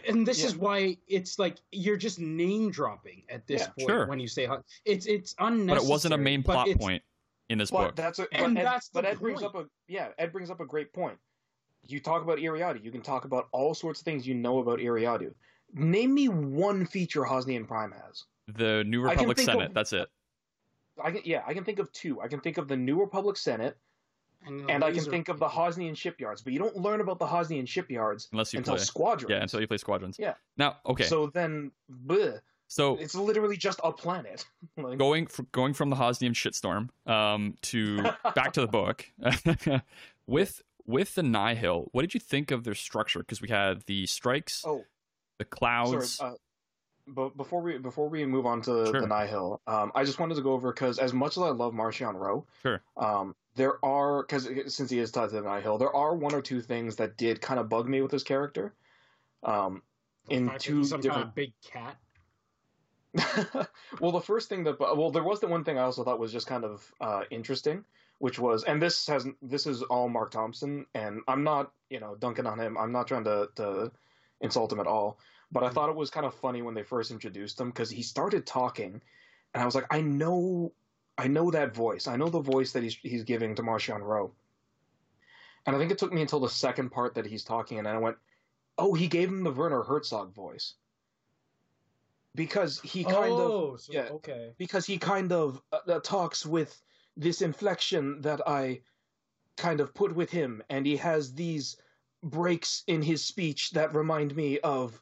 and 0.06 0.26
this 0.26 0.40
Yeah. 0.40 0.46
is 0.48 0.56
why 0.56 0.98
it's 1.08 1.38
like 1.38 1.56
you're 1.72 1.96
just 1.96 2.18
name 2.18 2.70
dropping 2.70 3.24
at 3.30 3.46
this 3.46 3.62
Yeah, 3.62 3.68
point 3.70 3.88
sure. 3.88 4.06
when 4.06 4.20
you 4.20 4.28
say 4.28 4.46
it's 4.84 5.06
it's 5.06 5.34
unnecessary. 5.38 5.78
but 5.78 5.82
it 5.82 5.88
wasn't 5.90 6.14
a 6.14 6.18
main 6.18 6.42
plot 6.42 6.68
point 6.78 7.02
in 7.48 7.56
this 7.58 7.70
But 7.70 7.78
book. 7.88 7.96
that's 7.96 8.18
a, 8.18 8.28
And 8.34 8.58
Ed, 8.58 8.64
that's 8.66 8.88
the 8.88 8.94
but 9.00 9.04
Ed 9.06 9.18
brings 9.18 9.40
point. 9.40 9.54
up 9.54 9.64
a 9.64 9.68
yeah. 9.88 10.12
Ed 10.18 10.30
brings 10.32 10.50
up 10.50 10.60
a 10.60 10.66
great 10.66 10.92
point. 10.92 11.18
You 11.86 12.00
talk 12.00 12.22
about 12.22 12.38
Eriadu. 12.38 12.82
You 12.82 12.90
can 12.90 13.02
talk 13.02 13.24
about 13.24 13.48
all 13.52 13.74
sorts 13.74 14.00
of 14.00 14.04
things 14.04 14.26
you 14.26 14.34
know 14.34 14.58
about 14.58 14.78
Eriadu. 14.78 15.34
Name 15.72 16.14
me 16.14 16.28
one 16.28 16.86
feature 16.86 17.22
Hosnian 17.22 17.66
Prime 17.66 17.92
has. 17.92 18.24
The 18.48 18.84
New 18.84 19.00
Republic 19.02 19.38
Senate. 19.38 19.68
of- 19.68 19.74
That's 19.74 19.92
it. 19.92 20.08
I 21.02 21.10
can 21.10 21.22
yeah. 21.24 21.42
I 21.46 21.54
can 21.54 21.64
think 21.64 21.78
of 21.80 21.90
two. 21.92 22.20
I 22.20 22.28
can 22.28 22.40
think 22.40 22.56
of 22.58 22.68
the 22.68 22.76
New 22.76 23.00
Republic 23.00 23.36
Senate, 23.36 23.76
and, 24.46 24.70
and 24.70 24.84
I 24.84 24.88
can 24.90 24.98
laser- 24.98 25.10
think 25.10 25.28
of 25.28 25.40
the 25.40 25.48
Hosnian 25.48 25.96
shipyards. 25.96 26.40
But 26.42 26.52
you 26.52 26.60
don't 26.60 26.76
learn 26.76 27.00
about 27.00 27.18
the 27.18 27.26
Hosnian 27.26 27.66
shipyards 27.66 28.28
Unless 28.30 28.52
you 28.52 28.58
until 28.58 28.74
play. 28.76 28.84
Squadron. 28.84 29.30
Yeah, 29.32 29.42
until 29.42 29.60
you 29.60 29.66
play 29.66 29.78
Squadrons. 29.78 30.16
Yeah. 30.18 30.34
Now, 30.56 30.76
okay. 30.86 31.04
So, 31.04 31.26
So 31.26 31.30
then, 31.34 31.72
bleh, 32.06 32.38
it's 33.00 33.14
literally 33.16 33.56
just 33.56 33.80
a 33.82 33.90
planet. 33.90 34.46
Like- 34.76 34.98
going 34.98 35.26
fr- 35.26 35.42
going 35.50 35.74
from 35.74 35.90
the 35.90 35.96
Hosnian 35.96 36.32
shitstorm 36.34 36.90
um, 37.10 37.56
to 37.62 37.96
back 38.36 38.52
to 38.52 38.60
the 38.60 38.68
book 38.68 39.04
with 40.28 40.62
with 40.86 41.14
the 41.14 41.22
Nihil. 41.22 41.88
What 41.92 42.02
did 42.02 42.14
you 42.14 42.20
think 42.20 42.50
of 42.50 42.64
their 42.64 42.74
structure? 42.74 43.20
Because 43.20 43.40
we 43.40 43.48
had 43.48 43.82
the 43.86 44.06
strikes, 44.06 44.62
oh, 44.66 44.84
the 45.38 45.44
clouds. 45.44 46.14
Sorry, 46.14 46.32
uh, 46.32 46.34
but 47.06 47.36
before 47.36 47.60
we 47.62 47.78
before 47.78 48.08
we 48.08 48.24
move 48.24 48.46
on 48.46 48.62
to 48.62 48.86
Sure. 48.86 49.00
the 49.00 49.06
Nihil, 49.06 49.60
um, 49.66 49.92
I 49.94 50.04
just 50.04 50.18
wanted 50.18 50.36
to 50.36 50.42
go 50.42 50.52
over 50.52 50.72
because 50.72 50.98
as 50.98 51.12
much 51.12 51.36
as 51.36 51.42
I 51.42 51.50
love 51.50 51.72
Marchion 51.74 52.14
Ro, 52.14 52.46
Sure. 52.62 52.82
um, 52.96 53.34
there 53.56 53.84
are 53.84 54.22
because 54.22 54.48
since 54.74 54.90
he 54.90 54.98
is 54.98 55.10
tied 55.10 55.30
to 55.30 55.40
the 55.40 55.42
Nihil, 55.42 55.78
there 55.78 55.94
are 55.94 56.14
one 56.14 56.34
or 56.34 56.40
two 56.42 56.60
things 56.60 56.96
that 56.96 57.16
did 57.16 57.40
kind 57.40 57.60
of 57.60 57.68
bug 57.68 57.88
me 57.88 58.00
with 58.00 58.10
his 58.10 58.22
character. 58.24 58.74
Um, 59.42 59.82
the 60.28 60.34
in 60.34 60.48
fact 60.48 60.62
two 60.62 60.78
he's 60.78 60.88
some 60.88 61.02
kind 61.02 61.02
different. 61.02 61.28
of 61.28 61.34
big 61.34 61.52
cat. 61.62 61.96
well, 64.00 64.10
the 64.10 64.20
first 64.20 64.48
thing 64.48 64.64
that 64.64 64.80
well, 64.80 65.10
there 65.10 65.22
was 65.22 65.40
the 65.40 65.46
one 65.46 65.62
thing 65.62 65.78
I 65.78 65.82
also 65.82 66.02
thought 66.04 66.18
was 66.18 66.32
just 66.32 66.46
kind 66.46 66.64
of 66.64 66.92
uh, 67.00 67.22
interesting, 67.30 67.84
which 68.18 68.38
was, 68.38 68.64
and 68.64 68.80
this 68.80 69.06
has 69.06 69.26
this 69.42 69.66
is 69.66 69.82
all 69.82 70.08
Marc 70.08 70.30
Thompson, 70.30 70.86
and 70.94 71.20
I'm 71.28 71.44
not 71.44 71.72
you 71.90 72.00
know 72.00 72.16
dunking 72.16 72.46
on 72.46 72.58
him. 72.58 72.78
I'm 72.78 72.92
not 72.92 73.08
trying 73.08 73.24
to 73.24 73.48
to 73.56 73.92
insult 74.40 74.72
him 74.72 74.80
at 74.80 74.86
all, 74.86 75.18
but 75.50 75.62
I 75.62 75.70
thought 75.70 75.88
it 75.88 75.96
was 75.96 76.10
kind 76.10 76.26
of 76.26 76.34
funny 76.34 76.62
when 76.62 76.74
they 76.74 76.82
first 76.82 77.10
introduced 77.10 77.60
him 77.60 77.70
because 77.70 77.90
he 77.90 78.02
started 78.02 78.46
talking, 78.46 79.00
and 79.52 79.62
I 79.62 79.66
was 79.66 79.74
like, 79.74 79.86
I 79.90 80.00
know, 80.00 80.72
I 81.16 81.28
know 81.28 81.50
that 81.50 81.74
voice. 81.74 82.06
I 82.06 82.16
know 82.16 82.28
the 82.28 82.40
voice 82.40 82.72
that 82.72 82.82
he's 82.82 82.94
he's 82.96 83.24
giving 83.24 83.54
to 83.56 83.62
Marchion 83.62 84.00
Ro. 84.02 84.32
And 85.66 85.74
I 85.74 85.78
think 85.78 85.90
it 85.90 85.98
took 85.98 86.12
me 86.12 86.20
until 86.20 86.40
the 86.40 86.48
second 86.48 86.90
part 86.90 87.14
that 87.14 87.26
he's 87.26 87.44
talking, 87.44 87.78
and 87.78 87.88
I 87.88 87.96
went, 87.98 88.16
"Oh, 88.76 88.94
he 88.94 89.08
gave 89.08 89.28
him 89.28 89.44
the 89.44 89.52
Werner 89.52 89.82
Herzog 89.82 90.34
voice." 90.34 90.74
Because 92.34 92.80
he 92.80 93.04
kind 93.04 93.32
of 93.32 93.50
oh, 93.50 93.76
so, 93.76 93.92
yeah. 93.92 94.08
okay. 94.10 94.52
because 94.58 94.84
he 94.84 94.98
kind 94.98 95.30
of 95.30 95.62
uh, 95.72 95.78
uh, 95.88 96.00
talks 96.00 96.44
with 96.44 96.82
this 97.16 97.42
inflection 97.42 98.20
that 98.22 98.40
I 98.46 98.80
kind 99.56 99.80
of 99.80 99.94
put 99.94 100.14
with 100.14 100.30
him, 100.30 100.62
and 100.68 100.86
he 100.86 100.96
has 100.96 101.32
these 101.32 101.76
breaks 102.22 102.82
in 102.86 103.02
his 103.02 103.24
speech 103.24 103.70
that 103.72 103.94
remind 103.94 104.34
me 104.34 104.58
of 104.60 105.00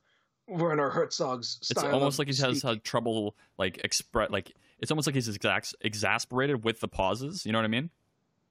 Werner 0.48 0.90
Herzog's 0.90 1.58
it's 1.70 1.82
almost 1.82 2.18
like 2.18 2.28
he 2.28 2.34
has 2.34 2.58
speaking. 2.58 2.68
had 2.68 2.84
trouble 2.84 3.36
like 3.58 3.78
express 3.84 4.30
like 4.30 4.52
it's 4.80 4.90
almost 4.90 5.06
like 5.06 5.14
he's 5.14 5.28
exas- 5.28 5.74
exasperated 5.80 6.64
with 6.64 6.80
the 6.80 6.88
pauses. 6.88 7.46
You 7.46 7.52
know 7.52 7.58
what 7.58 7.64
I 7.64 7.68
mean? 7.68 7.90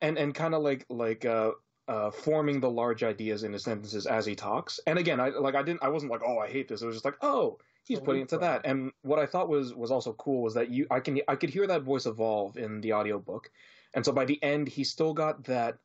and 0.02 0.18
and 0.18 0.34
kind 0.34 0.54
of 0.54 0.64
like 0.64 0.86
like 0.90 1.26
uh, 1.26 1.52
uh, 1.88 2.12
forming 2.12 2.60
the 2.60 2.70
large 2.70 3.04
ideas 3.04 3.44
in 3.44 3.54
his 3.54 3.64
sentences 3.64 4.06
as 4.06 4.26
he 4.26 4.36
talks. 4.36 4.80
And 4.88 5.00
again, 5.00 5.20
I 5.20 5.30
like 5.30 5.56
I 5.56 5.64
didn't 5.64 5.84
I 5.84 5.90
wasn't 5.90 6.12
like 6.12 6.22
oh 6.26 6.40
I 6.40 6.50
hate 6.50 6.68
this. 6.68 6.82
It 6.82 6.86
was 6.86 6.96
just 6.96 7.06
like 7.06 7.18
oh 7.22 7.60
he's 7.84 8.00
So 8.00 8.06
putting 8.06 8.22
it 8.24 8.30
to 8.30 8.38
that. 8.40 8.62
And 8.66 8.92
what 9.02 9.20
I 9.20 9.26
thought 9.26 9.50
was 9.50 9.74
was 9.74 9.92
also 9.92 10.14
cool 10.14 10.42
was 10.44 10.54
that 10.54 10.70
you 10.70 10.88
I 10.92 11.00
can 11.00 11.20
I 11.28 11.36
could 11.36 11.50
hear 11.50 11.68
that 11.68 11.84
voice 11.84 12.06
evolve 12.06 12.58
in 12.58 12.82
the 12.82 12.94
audiobook. 12.94 13.52
And 13.94 14.06
so 14.06 14.12
by 14.12 14.26
the 14.26 14.42
end 14.44 14.68
he 14.70 14.84
still 14.84 15.14
got 15.14 15.44
that 15.46 15.78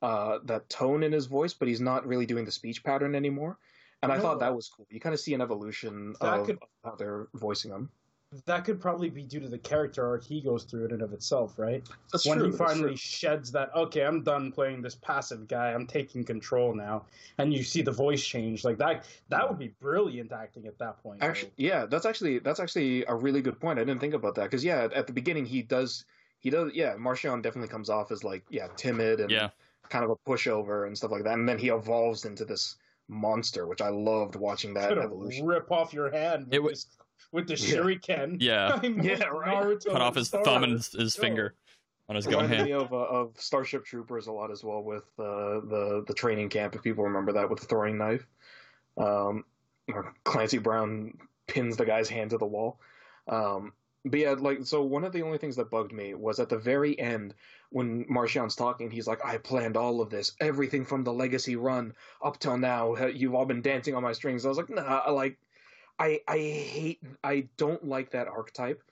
uh, 0.00 0.38
that 0.44 0.68
tone 0.68 1.02
in 1.02 1.10
his 1.12 1.26
voice, 1.26 1.54
but 1.54 1.66
he's 1.68 1.80
not 1.80 2.06
really 2.06 2.26
doing 2.26 2.44
the 2.44 2.52
speech 2.52 2.84
pattern 2.84 3.14
anymore. 3.14 3.58
And 4.00 4.12
I 4.12 4.20
thought 4.20 4.38
that 4.40 4.54
was 4.54 4.68
cool. 4.68 4.86
You 4.90 5.00
kind 5.00 5.12
of 5.12 5.18
see 5.18 5.34
an 5.34 5.40
evolution 5.40 6.14
That 6.20 6.40
of 6.40 6.46
could- 6.46 6.58
how 6.84 6.94
they're 6.94 7.26
voicing 7.34 7.72
him. 7.72 7.90
That 8.44 8.66
could 8.66 8.78
probably 8.78 9.08
be 9.08 9.22
due 9.22 9.40
to 9.40 9.48
the 9.48 9.56
character 9.58 10.06
arc 10.06 10.22
he 10.22 10.42
goes 10.42 10.64
through 10.64 10.84
in 10.86 10.92
and 10.92 11.00
of 11.02 11.14
itself, 11.14 11.58
right? 11.58 11.88
That's 12.12 12.26
when 12.26 12.38
true. 12.38 12.50
he 12.50 12.56
finally 12.56 12.88
true. 12.90 12.96
sheds 12.96 13.50
that 13.52 13.74
okay 13.74 14.04
i'm 14.04 14.22
done 14.22 14.52
playing 14.52 14.82
this 14.82 14.94
passive 14.96 15.48
guy 15.48 15.72
i'm 15.72 15.86
taking 15.86 16.24
control 16.24 16.74
now 16.74 17.06
and 17.38 17.52
you 17.54 17.62
see 17.62 17.80
the 17.82 17.90
voice 17.92 18.24
change 18.24 18.64
like 18.64 18.76
that 18.78 19.04
that 19.28 19.48
would 19.48 19.58
be 19.58 19.68
brilliant 19.80 20.32
acting 20.32 20.66
at 20.66 20.78
that 20.78 21.02
point 21.02 21.22
Actually, 21.22 21.52
yeah, 21.56 21.86
that's 21.86 22.04
actually 22.04 22.38
that's 22.38 22.60
actually 22.60 23.04
a 23.06 23.14
really 23.14 23.40
good 23.40 23.58
point. 23.58 23.78
I 23.78 23.84
didn't 23.84 24.00
think 24.00 24.14
about 24.14 24.34
that 24.36 24.44
because 24.44 24.62
yeah, 24.64 24.84
at, 24.84 24.92
at 24.92 25.06
the 25.06 25.12
beginning 25.12 25.46
he 25.46 25.62
does 25.62 26.04
he 26.38 26.50
does 26.50 26.72
yeah, 26.74 26.94
Marchion 26.96 27.42
definitely 27.42 27.68
comes 27.68 27.88
off 27.88 28.10
as 28.12 28.24
like 28.24 28.44
yeah 28.50 28.68
timid 28.76 29.20
and 29.20 29.30
Yeah. 29.30 29.48
kind 29.88 30.04
of 30.04 30.10
a 30.10 30.16
pushover 30.16 30.86
and 30.86 30.96
stuff 30.96 31.10
like 31.10 31.24
that, 31.24 31.34
and 31.34 31.48
then 31.48 31.58
he 31.58 31.68
evolves 31.70 32.24
into 32.26 32.44
this 32.44 32.76
monster, 33.08 33.66
which 33.66 33.80
I 33.80 33.88
loved 33.88 34.36
watching 34.36 34.74
that 34.74 34.96
evolution. 34.98 35.46
rip 35.46 35.70
off 35.72 35.92
your 35.94 36.10
hand 36.10 36.48
It 36.52 36.62
was 36.62 36.64
wa- 36.64 36.70
his 36.70 36.86
with 37.32 37.48
the 37.48 37.54
Yeah. 37.56 37.76
shuriken. 37.78 38.36
Yeah. 38.40 38.72
I 38.76 38.80
mean, 38.80 39.02
Yeah, 39.02 39.24
right. 39.24 39.56
Naruto 39.58 39.92
Cut 39.92 40.00
off 40.02 40.14
his 40.14 40.28
Star 40.28 40.44
thumb 40.44 40.64
and 40.64 40.72
his, 40.72 40.92
his 40.92 41.16
finger 41.16 41.54
on 42.08 42.16
his 42.16 42.26
gun 42.26 42.42
Reminded 42.42 42.56
hand. 42.56 42.68
me 42.68 42.72
of, 42.74 42.92
uh, 42.92 42.96
of 42.96 43.40
Starship 43.40 43.84
Troopers 43.84 44.26
a 44.26 44.32
lot 44.32 44.50
as 44.50 44.64
well 44.64 44.82
with 44.82 45.04
uh, 45.18 45.60
the 45.60 46.04
the 46.06 46.14
training 46.14 46.48
camp. 46.48 46.74
If 46.74 46.82
people 46.82 47.04
remember 47.04 47.32
that 47.32 47.50
with 47.50 47.60
the 47.60 47.66
throwing 47.66 47.98
knife, 47.98 48.26
um, 48.96 49.44
or 49.92 50.14
Clancy 50.24 50.58
Brown 50.58 51.18
pins 51.46 51.76
the 51.76 51.84
guy's 51.86 52.08
hand 52.08 52.30
to 52.30 52.38
the 52.38 52.46
wall. 52.46 52.80
Um, 53.28 53.72
but 54.04 54.20
yeah, 54.20 54.32
like 54.32 54.64
so, 54.64 54.82
one 54.82 55.04
of 55.04 55.12
the 55.12 55.22
only 55.22 55.38
things 55.38 55.56
that 55.56 55.70
bugged 55.70 55.92
me 55.92 56.14
was 56.14 56.40
at 56.40 56.48
the 56.48 56.56
very 56.58 56.98
end 56.98 57.34
when 57.70 58.06
Marchion's 58.08 58.56
talking. 58.56 58.90
He's 58.90 59.06
like, 59.06 59.22
"I 59.24 59.36
planned 59.38 59.76
all 59.76 60.00
of 60.00 60.08
this, 60.08 60.32
everything 60.40 60.84
from 60.86 61.04
the 61.04 61.12
Legacy 61.12 61.56
run 61.56 61.94
up 62.22 62.38
till 62.38 62.56
now. 62.56 62.96
You've 63.06 63.34
all 63.34 63.44
been 63.44 63.60
dancing 63.60 63.94
on 63.94 64.02
my 64.02 64.12
strings." 64.12 64.46
I 64.46 64.48
was 64.48 64.56
like, 64.56 64.70
"Nah, 64.70 65.10
like, 65.10 65.38
I 65.98 66.20
I 66.28 66.38
hate, 66.38 67.02
I 67.24 67.42
don't 67.56 67.84
like 67.84 68.10
that 68.10 68.28
archetype." 68.28 68.82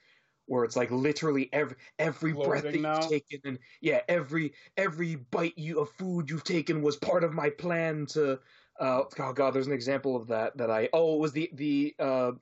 Where 0.47 0.63
it's 0.65 0.77
like 0.77 0.93
literally 0.93 1.53
every 1.53 1.77
every 1.99 2.33
breath 2.33 2.71
that 2.71 2.81
now? 2.81 2.87
you've 2.87 3.01
taken, 3.01 3.41
and 3.45 3.59
yeah, 3.81 4.03
every 4.09 4.55
every 4.77 5.17
bite 5.17 5.59
you 5.59 5.81
of 5.81 5.91
food 5.91 6.31
you've 6.31 6.45
taken 6.45 6.83
was 6.83 6.97
part 6.97 7.25
of 7.25 7.33
my 7.35 7.51
plan 7.51 8.07
to. 8.07 8.41
Uh, 8.79 9.05
oh 9.19 9.33
god, 9.33 9.53
there's 9.55 9.67
an 9.67 9.73
example 9.73 10.15
of 10.15 10.29
that 10.29 10.57
that 10.59 10.71
I. 10.71 10.89
Oh, 10.93 11.17
it 11.17 11.21
was 11.21 11.33
the 11.33 11.51
the 11.53 11.97
uh, 11.99 12.33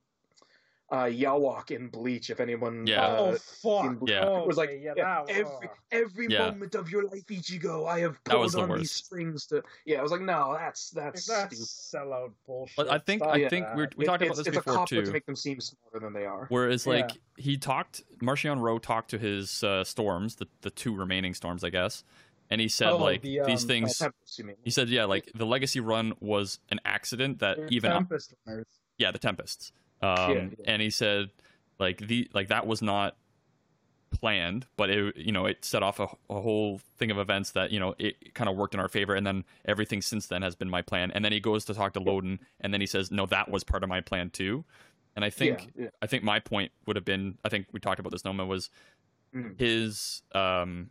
uh, 0.91 1.05
Yhwach 1.05 1.71
in 1.71 1.89
Bleach. 1.89 2.31
If 2.31 2.41
anyone, 2.41 2.87
Yeah. 2.87 3.07
uh, 3.07 3.17
Oh 3.19 3.35
fuck! 3.37 3.85
in- 4.03 4.07
Yeah. 4.07 4.41
it 4.41 4.47
was 4.47 4.57
like 4.57 4.71
yeah, 4.71 4.93
yeah, 4.97 5.23
that- 5.27 5.31
every 5.31 5.69
every 5.91 6.27
Yeah. 6.29 6.51
moment 6.51 6.75
of 6.75 6.91
your 6.91 7.05
life, 7.05 7.27
Ichigo, 7.27 7.89
I 7.89 8.01
have 8.01 8.19
That 8.25 8.33
pulled 8.35 8.53
the 8.53 8.61
on 8.61 8.79
these 8.79 8.91
strings 8.93 9.47
to. 9.47 9.63
Yeah, 9.87 10.01
I 10.01 10.03
was 10.03 10.13
like, 10.13 10.21
no, 10.21 10.55
that's 10.59 10.91
that's, 10.91 11.27
That's 11.27 11.57
stupid. 11.57 12.05
sellout 12.09 12.33
bullshit. 12.47 12.77
But 12.77 12.91
I 12.91 12.99
think 12.99 13.23
Stop 13.23 13.35
I 13.35 13.39
Yeah. 13.39 13.49
think 13.49 13.67
we 13.75 13.83
that. 13.83 13.97
we 13.99 14.05
talked 14.05 14.23
It- 14.23 14.27
about 14.27 14.37
this 14.37 14.47
it's 14.49 14.57
before 14.57 14.83
a 14.83 14.87
too. 14.87 15.03
to 15.05 15.11
make 15.13 15.25
them 15.27 15.37
seem 15.37 15.61
smarter 15.61 16.01
than 16.01 16.13
they 16.13 16.27
are. 16.27 16.47
Whereas, 16.51 16.87
Yeah. 16.87 16.93
like, 16.93 17.11
he 17.37 17.57
talked, 17.57 18.03
Marchion 18.21 18.61
Ro 18.61 18.79
talked 18.79 19.11
to 19.11 19.19
his 19.19 19.65
uh, 19.65 19.85
storms, 19.85 20.37
the, 20.37 20.47
the 20.61 20.71
two 20.71 20.95
remaining 20.95 21.33
storms, 21.35 21.65
I 21.65 21.71
guess, 21.71 22.05
and 22.51 22.61
he 22.61 22.69
said, 22.69 22.91
Oh, 22.91 22.99
like, 22.99 23.23
the, 23.23 23.41
these 23.47 23.63
um, 23.63 23.69
things. 23.69 23.99
Tempest. 23.99 24.41
He 24.63 24.71
said, 24.71 24.89
yeah, 24.91 25.05
like, 25.07 25.31
the 25.35 25.47
Legacy 25.47 25.81
run 25.81 26.13
was 26.21 26.59
an 26.71 26.79
accident 26.85 27.39
that 27.39 27.57
They're 27.57 27.69
even. 27.71 27.91
Tempest 27.91 28.35
runners. 28.47 28.67
yeah, 28.99 29.11
the 29.11 29.19
Tempests. 29.19 29.73
Um, 30.05 30.31
Yeah, 30.31 30.49
yeah. 30.59 30.65
And 30.67 30.83
he 30.83 30.91
said, 30.91 31.31
like, 31.79 31.99
the 31.99 32.29
like 32.33 32.49
that 32.49 32.67
was 32.67 32.83
not 32.83 33.17
planned, 34.11 34.67
but 34.77 34.91
it, 34.91 35.17
you 35.17 35.33
know, 35.33 35.47
it 35.47 35.65
set 35.65 35.83
off 35.83 35.99
a, 35.99 36.07
a 36.31 36.41
whole 36.41 36.81
thing 36.99 37.11
of 37.11 37.19
events 37.19 37.51
that, 37.53 37.73
you 37.73 37.81
know, 37.81 37.95
it 37.99 38.35
kind 38.35 38.49
of 38.49 38.57
worked 38.57 38.75
in 38.75 38.81
our 38.81 38.89
favor. 38.89 39.15
And 39.15 39.27
then 39.27 39.45
everything 39.65 40.01
since 40.03 40.29
then 40.29 40.43
has 40.43 40.55
been 40.55 40.71
my 40.71 40.83
plan. 40.83 41.11
And 41.11 41.25
then 41.25 41.33
he 41.33 41.41
goes 41.41 41.65
to 41.67 41.75
talk 41.75 41.95
to 41.95 42.01
Loden, 42.01 42.39
and 42.61 42.73
then 42.73 42.81
he 42.81 42.87
says, 42.87 43.11
no, 43.11 43.27
that 43.27 43.51
was 43.51 43.65
part 43.65 43.83
of 43.83 43.89
my 43.89 44.01
plan 44.01 44.31
too. 44.31 44.65
And 45.17 45.25
I 45.25 45.31
think 45.31 45.71
yeah, 45.77 45.85
yeah. 45.85 45.91
I 46.03 46.07
think 46.07 46.25
my 46.25 46.41
point 46.41 46.73
would 46.87 46.97
have 46.97 47.05
been 47.05 47.39
I 47.45 47.49
think 47.49 47.67
we 47.73 47.81
talked 47.81 48.01
about 48.01 48.13
this 48.13 48.25
Noma 48.25 48.45
was 48.47 48.71
Mhm. 49.35 49.59
his 49.59 50.23
um 50.33 50.91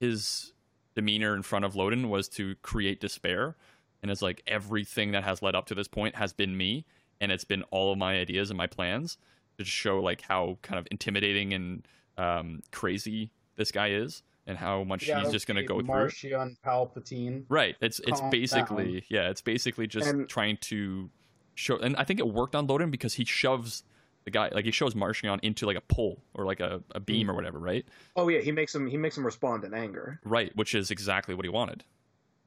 his 0.00 0.52
demeanor 0.94 1.34
in 1.34 1.42
front 1.42 1.64
of 1.64 1.74
Loden 1.74 2.08
was 2.08 2.28
to 2.30 2.54
create 2.62 3.00
despair 3.00 3.54
and 4.02 4.10
it's 4.10 4.22
like 4.22 4.42
everything 4.46 5.12
that 5.12 5.24
has 5.24 5.42
led 5.42 5.54
up 5.54 5.66
to 5.66 5.74
this 5.74 5.88
point 5.88 6.16
has 6.16 6.32
been 6.32 6.56
me 6.56 6.84
and 7.22 7.32
it's 7.32 7.44
been 7.44 7.62
all 7.70 7.92
of 7.92 7.98
my 7.98 8.18
ideas 8.18 8.50
and 8.50 8.58
my 8.58 8.66
plans 8.66 9.16
to 9.58 9.64
show 9.64 10.00
like 10.00 10.20
how 10.22 10.58
kind 10.62 10.78
of 10.78 10.86
intimidating 10.90 11.54
and 11.54 11.86
um 12.18 12.60
crazy 12.72 13.30
this 13.56 13.70
guy 13.72 13.88
is 13.88 14.22
and 14.46 14.58
how 14.58 14.82
much 14.84 15.06
Yeah, 15.06 15.20
he's 15.20 15.30
just 15.32 15.46
going 15.46 15.56
to 15.56 15.62
go 15.62 15.76
through 15.80 15.86
Marchion 15.88 16.56
Palpatine. 16.66 17.44
Right. 17.48 17.76
It's 17.80 18.00
it's 18.00 18.20
basically 18.30 19.04
yeah, 19.08 19.30
it's 19.30 19.40
basically 19.40 19.86
just 19.86 20.08
And- 20.08 20.28
trying 20.28 20.56
to 20.62 21.08
show 21.54 21.76
and 21.78 21.94
I 21.96 22.04
think 22.04 22.18
it 22.18 22.26
worked 22.28 22.54
on 22.56 22.66
Loden 22.66 22.90
because 22.90 23.14
he 23.14 23.24
shoves 23.24 23.84
the 24.24 24.30
guy 24.30 24.48
like 24.52 24.64
he 24.64 24.70
shows 24.70 24.94
Marchion 24.94 25.38
into 25.42 25.66
like 25.66 25.76
a 25.76 25.80
pole 25.80 26.22
or 26.34 26.44
like 26.44 26.60
a, 26.60 26.82
a 26.92 27.00
beam 27.00 27.30
or 27.30 27.34
whatever, 27.34 27.58
right? 27.58 27.84
Oh 28.16 28.28
yeah, 28.28 28.40
he 28.40 28.52
makes 28.52 28.74
him 28.74 28.86
he 28.86 28.96
makes 28.96 29.16
him 29.16 29.24
respond 29.24 29.64
in 29.64 29.74
anger. 29.74 30.18
Right, 30.24 30.54
which 30.56 30.74
is 30.74 30.90
exactly 30.90 31.34
what 31.34 31.44
he 31.44 31.48
wanted. 31.48 31.84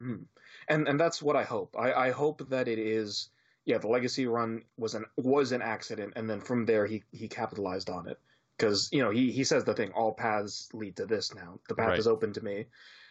and 0.02 0.88
and 0.88 1.00
that's 1.00 1.22
what 1.22 1.36
I 1.36 1.44
hope. 1.44 1.76
I, 1.78 1.94
I 1.94 2.12
hope 2.12 2.50
that 2.50 2.68
it 2.68 2.80
is. 2.80 3.30
Yeah, 3.66 3.80
the 3.80 3.88
legacy 3.88 4.28
run 4.28 4.64
was 4.78 4.96
an 4.96 5.06
was 5.18 5.52
an 5.52 5.62
accident, 5.62 6.14
and 6.16 6.30
then 6.30 6.42
from 6.42 6.66
there 6.66 6.86
he 6.86 7.04
he 7.12 7.28
capitalized 7.28 7.90
on 7.90 8.08
it 8.08 8.20
because 8.58 8.90
you 8.92 9.02
know 9.04 9.10
he 9.12 9.32
he 9.32 9.44
says 9.44 9.64
the 9.64 9.74
thing: 9.74 9.92
all 9.94 10.14
paths 10.14 10.70
lead 10.74 10.96
to 10.98 11.06
this. 11.06 11.34
Now 11.34 11.60
the 11.68 11.76
path 11.76 11.90
Right. 11.90 12.00
is 12.00 12.08
open 12.08 12.34
to 12.34 12.42
me, 12.42 12.66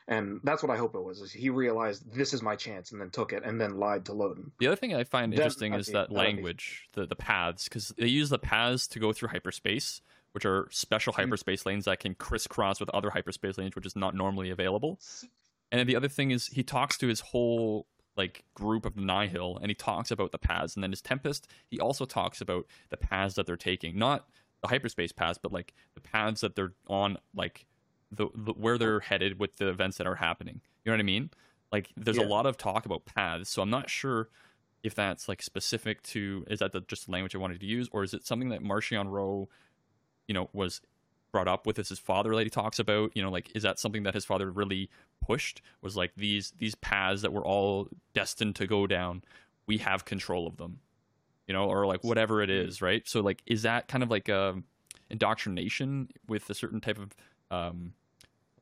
and 0.09 0.41
that's 0.45 0.63
what 0.63 0.71
I 0.71 0.77
hope 0.77 0.95
it 0.95 1.01
was. 1.03 1.21
Is 1.21 1.33
he 1.33 1.51
realized 1.51 2.13
this 2.15 2.33
is 2.33 2.43
my 2.43 2.57
chance, 2.57 2.93
and 2.93 3.01
then 3.01 3.11
took 3.11 3.33
it, 3.33 3.43
and 3.45 3.61
then 3.61 3.79
lied 3.79 4.07
to 4.07 4.13
Loden. 4.13 4.53
The 4.59 4.67
other 4.69 4.77
thing 4.77 4.95
I 4.95 5.05
find 5.05 5.33
Then 5.33 5.39
interesting 5.41 5.75
is 5.75 5.87
that 5.89 6.13
language, 6.13 6.89
the 6.93 7.07
the 7.07 7.17
paths, 7.17 7.65
because 7.65 7.89
they 7.99 8.07
use 8.07 8.31
the 8.31 8.39
paths 8.39 8.87
to 8.89 8.99
go 9.01 9.13
through 9.13 9.31
hyperspace, 9.31 10.01
which 10.33 10.45
are 10.45 10.69
special 10.71 11.13
Mm-hmm. 11.13 11.23
hyperspace 11.23 11.67
lanes 11.67 11.85
that 11.87 11.99
can 12.01 12.15
crisscross 12.15 12.79
with 12.81 12.89
other 12.91 13.11
hyperspace 13.11 13.59
lanes, 13.59 13.75
which 13.75 13.87
is 13.87 13.97
not 13.97 14.15
normally 14.15 14.51
available. 14.51 15.01
And 15.73 15.81
then 15.81 15.87
the 15.89 15.97
other 15.97 16.09
thing 16.09 16.31
is 16.31 16.47
he 16.49 16.63
talks 16.63 16.97
to 16.99 17.09
his 17.09 17.21
whole 17.21 17.87
like 18.17 18.45
group 18.55 18.87
of 18.87 18.95
the 18.95 19.03
Nihil, 19.03 19.59
and 19.61 19.71
he 19.71 19.75
talks 19.75 20.11
about 20.11 20.33
the 20.33 20.39
paths. 20.39 20.75
And 20.75 20.83
then 20.83 20.93
his 20.93 21.03
Tempest, 21.03 21.49
he 21.67 21.81
also 21.81 22.05
talks 22.05 22.41
about 22.41 22.67
the 22.91 22.97
paths 22.97 23.35
that 23.35 23.47
they're 23.47 23.57
taking, 23.57 23.99
not 23.99 24.29
the 24.63 24.69
hyperspace 24.69 25.13
paths, 25.13 25.39
but 25.41 25.53
like 25.53 25.75
the 25.95 26.01
paths 26.01 26.41
that 26.41 26.55
they're 26.55 26.73
on, 26.89 27.19
like 27.35 27.67
the, 28.11 28.29
the 28.35 28.53
where 28.53 28.79
they're 28.79 29.01
headed 29.01 29.39
with 29.39 29.57
the 29.57 29.69
events 29.69 29.99
that 29.99 30.07
are 30.07 30.15
happening. 30.15 30.61
You 30.85 30.91
know 30.91 30.95
what 30.95 31.01
I 31.01 31.05
mean? 31.05 31.31
Like 31.73 31.91
there's 31.97 32.19
a 32.19 32.23
lot 32.23 32.47
of 32.47 32.57
talk 32.57 32.87
about 32.87 33.05
paths, 33.05 33.51
so 33.51 33.63
I'm 33.63 33.71
not 33.71 33.91
sure 33.91 34.29
if 34.85 34.95
that's 34.95 35.29
like 35.29 35.43
specific 35.43 36.03
to 36.03 36.45
is 36.49 36.61
that 36.61 36.73
the, 36.73 36.83
just 36.83 37.07
the 37.07 37.13
language 37.13 37.35
I 37.35 37.39
wanted 37.39 37.59
to 37.61 37.67
use, 37.67 37.89
or 37.91 38.05
is 38.05 38.15
it 38.15 38.27
something 38.27 38.51
that 38.51 38.63
Marchion 38.63 39.11
Ro, 39.11 39.49
you 40.29 40.35
know, 40.35 40.51
was 40.53 40.83
brought 41.35 41.49
up 41.49 41.67
with 41.67 41.81
as 41.81 41.89
his 41.89 41.99
father 41.99 42.33
that 42.37 42.45
he 42.45 42.49
talks 42.49 42.79
about? 42.79 43.11
You 43.17 43.23
know, 43.23 43.31
like 43.31 43.51
is 43.57 43.65
that 43.65 43.81
something 43.81 44.05
that 44.05 44.15
his 44.15 44.25
father 44.25 44.53
really 44.53 44.89
pushed? 45.21 45.61
Was 45.83 45.97
like 45.97 46.13
these 46.17 46.53
these 46.59 46.77
paths 46.77 47.23
that 47.23 47.33
were 47.33 47.45
all 47.45 47.89
destined 48.13 48.55
to 48.57 48.69
go 48.69 48.87
down, 48.87 49.23
we 49.67 49.79
have 49.79 50.05
control 50.05 50.47
of 50.47 50.59
them, 50.59 50.79
you 51.49 51.53
know, 51.53 51.65
or 51.69 51.87
like 51.87 52.05
whatever 52.05 52.41
it 52.41 52.51
is, 52.51 52.81
right? 52.81 53.03
So 53.09 53.21
like, 53.21 53.43
is 53.47 53.63
that 53.63 53.89
kind 53.89 54.05
of 54.05 54.11
like 54.13 54.29
a 54.29 54.63
indoctrination 55.11 56.09
with 56.29 56.49
a 56.51 56.55
certain 56.55 56.81
type 56.81 56.99
of 56.99 57.17
um 57.51 57.95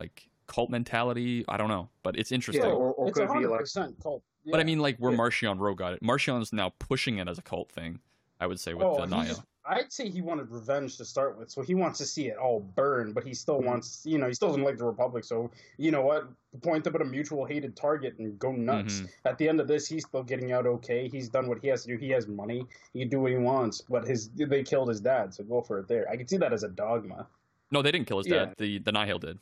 like 0.01 0.31
cult 0.47 0.71
mentality? 0.71 1.45
I 1.49 1.59
don't 1.59 1.69
know, 1.69 1.91
but 2.03 2.17
it's 2.17 2.33
interesting. 2.33 2.65
Yeah, 2.65 2.73
or, 2.73 2.93
or 2.95 3.09
it's 3.09 3.19
could 3.19 3.29
it 3.29 3.39
be 3.39 3.47
like 3.47 3.61
100% 3.61 4.03
cult. 4.03 4.23
But 4.47 4.61
I 4.61 4.65
mean, 4.65 4.79
like 4.79 4.97
where 4.97 5.13
Yeah. 5.13 5.19
Marchion 5.19 5.59
Ro 5.61 5.75
got 5.75 5.93
it. 5.93 6.03
Marchion's 6.03 6.55
now 6.55 6.73
pushing 6.79 7.19
it 7.19 7.29
as 7.29 7.39
a 7.39 7.43
cult 7.43 7.71
thing. 7.71 8.01
I 8.41 8.47
would 8.47 8.59
say 8.59 8.73
with 8.73 8.87
Oh, 8.87 8.97
the 8.97 9.03
he 9.03 9.11
Naya. 9.11 9.35
Just- 9.65 9.79
I'd 9.79 9.93
say 9.93 10.09
he 10.09 10.21
wanted 10.23 10.51
revenge 10.51 10.97
to 10.99 11.05
start 11.05 11.39
with, 11.39 11.51
so 11.51 11.63
he 11.63 11.75
wants 11.75 11.99
to 11.99 12.05
see 12.07 12.27
it 12.29 12.37
all 12.37 12.61
burn, 12.61 13.13
but 13.13 13.25
he 13.25 13.35
still 13.35 13.61
Mhm. 13.61 13.67
wants, 13.67 14.05
you 14.05 14.19
know, 14.19 14.27
he 14.27 14.35
still 14.35 14.49
doesn't 14.49 14.63
like 14.65 14.77
the 14.79 14.85
Republic. 14.85 15.25
So 15.25 15.51
you 15.77 15.91
know 15.91 16.03
what? 16.03 16.29
Point 16.63 16.85
them 16.85 16.95
at 16.95 17.01
a 17.03 17.05
mutual 17.05 17.45
hated 17.45 17.77
target 17.77 18.19
and 18.19 18.39
go 18.39 18.53
nuts. 18.53 19.01
Mhm. 19.01 19.09
At 19.25 19.39
the 19.39 19.49
end 19.49 19.61
of 19.61 19.69
this, 19.69 19.87
he's 19.87 20.05
still 20.07 20.23
getting 20.23 20.53
out 20.53 20.67
okay. 20.67 21.09
He's 21.09 21.29
done 21.29 21.49
what 21.49 21.59
he 21.61 21.69
has 21.69 21.83
to 21.83 21.89
do. 21.89 21.97
He 21.97 22.11
has 22.11 22.27
money. 22.27 22.67
He 22.93 23.01
can 23.01 23.09
do 23.09 23.21
what 23.21 23.31
he 23.31 23.39
wants. 23.39 23.81
But 23.81 24.05
his 24.07 24.29
they 24.31 24.63
killed 24.63 24.89
his 24.89 25.01
dad, 25.01 25.33
so 25.35 25.45
go 25.45 25.63
for 25.63 25.79
it 25.79 25.89
there. 25.89 26.09
I 26.11 26.17
can 26.17 26.27
see 26.29 26.37
that 26.39 26.53
as 26.53 26.63
a 26.65 26.69
dogma. 26.69 27.27
No, 27.71 27.81
they 27.83 27.91
didn't 27.93 28.07
kill 28.07 28.19
his 28.19 28.27
Yeah. 28.27 28.47
dad. 28.47 28.55
The 28.59 28.79
the 28.79 28.93
Nihil 28.93 29.19
did. 29.19 29.39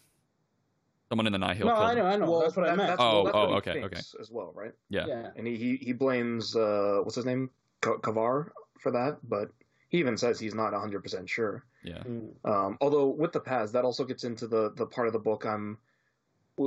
Someone 1.08 1.26
in 1.26 1.32
the 1.32 1.38
Nihil 1.40 1.66
no, 1.66 1.72
killed 1.74 1.84
I 1.86 1.94
know, 1.94 2.00
him. 2.02 2.06
I 2.06 2.16
know. 2.16 2.30
well, 2.30 2.40
that's 2.40 2.56
what 2.56 2.68
I 2.68 2.76
meant. 2.76 2.88
That's, 2.90 3.00
Oh, 3.00 3.04
well, 3.04 3.24
that's 3.24 3.34
oh, 3.36 3.50
what 3.50 3.64
he 3.66 3.80
okay, 3.84 3.96
as 4.20 4.30
well, 4.30 4.52
right? 4.54 4.72
Yeah. 4.90 5.06
yeah. 5.08 5.30
And 5.34 5.44
he 5.44 5.56
he, 5.56 5.76
he 5.76 5.92
blames 5.92 6.54
uh 6.54 7.00
what's 7.02 7.16
his 7.16 7.24
name 7.24 7.50
Kavar 7.82 8.50
for 8.78 8.92
that, 8.92 9.18
but 9.28 9.50
he 9.90 9.98
even 9.98 10.16
says 10.16 10.40
he's 10.40 10.54
not 10.54 10.72
100 10.72 11.02
percent 11.02 11.28
sure. 11.28 11.62
Yeah. 11.84 12.02
Mm. 12.04 12.30
Um, 12.44 12.78
although 12.80 13.08
with 13.08 13.32
the 13.32 13.40
paths, 13.40 13.72
that 13.72 13.84
also 13.84 14.04
gets 14.04 14.24
into 14.24 14.46
the 14.46 14.72
the 14.74 14.86
part 14.86 15.06
of 15.06 15.12
the 15.12 15.18
book 15.18 15.44
I'm, 15.44 15.76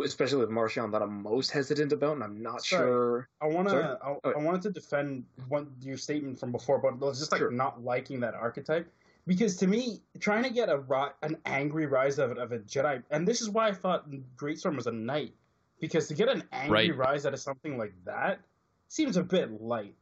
especially 0.06 0.40
with 0.40 0.50
Marchion, 0.50 0.92
that 0.92 1.02
I'm 1.02 1.24
most 1.24 1.52
hesitant 1.52 1.92
about, 1.92 2.14
and 2.16 2.24
I'm 2.24 2.42
not 2.44 2.64
Sorry. 2.64 2.88
sure. 2.88 3.30
I 3.42 3.48
want 3.48 3.70
to 3.70 3.98
I. 4.04 4.30
I 4.32 4.38
wanted 4.38 4.62
to 4.64 4.72
defend 4.72 5.26
one 5.48 5.72
your 5.82 5.98
statement 5.98 6.40
from 6.40 6.52
before, 6.52 6.80
but 6.80 6.90
it 6.94 7.00
was 7.00 7.20
just 7.20 7.32
like 7.32 7.40
Sure. 7.40 7.52
not 7.52 7.84
liking 7.84 8.20
that 8.22 8.34
archetype 8.34 8.92
because 9.26 9.58
to 9.58 9.68
me, 9.68 10.02
trying 10.20 10.44
to 10.44 10.50
get 10.50 10.70
a 10.70 10.84
an 11.22 11.38
angry 11.46 11.86
rise 11.86 12.20
of, 12.20 12.38
of 12.38 12.52
a 12.52 12.60
Jedi, 12.60 13.04
and 13.10 13.28
this 13.28 13.42
is 13.42 13.50
why 13.50 13.70
I 13.70 13.72
thought 13.74 14.10
Greatstorm 14.36 14.76
was 14.76 14.88
a 14.88 14.92
knight, 14.92 15.34
because 15.80 16.08
to 16.10 16.14
get 16.14 16.28
an 16.28 16.44
angry 16.52 16.92
Right. 16.92 16.98
rise 16.98 17.26
out 17.26 17.34
of 17.34 17.40
something 17.40 17.78
like 17.78 17.94
that 18.06 18.42
seems 18.90 19.16
a 19.18 19.24
bit 19.24 19.62
light. 19.62 19.96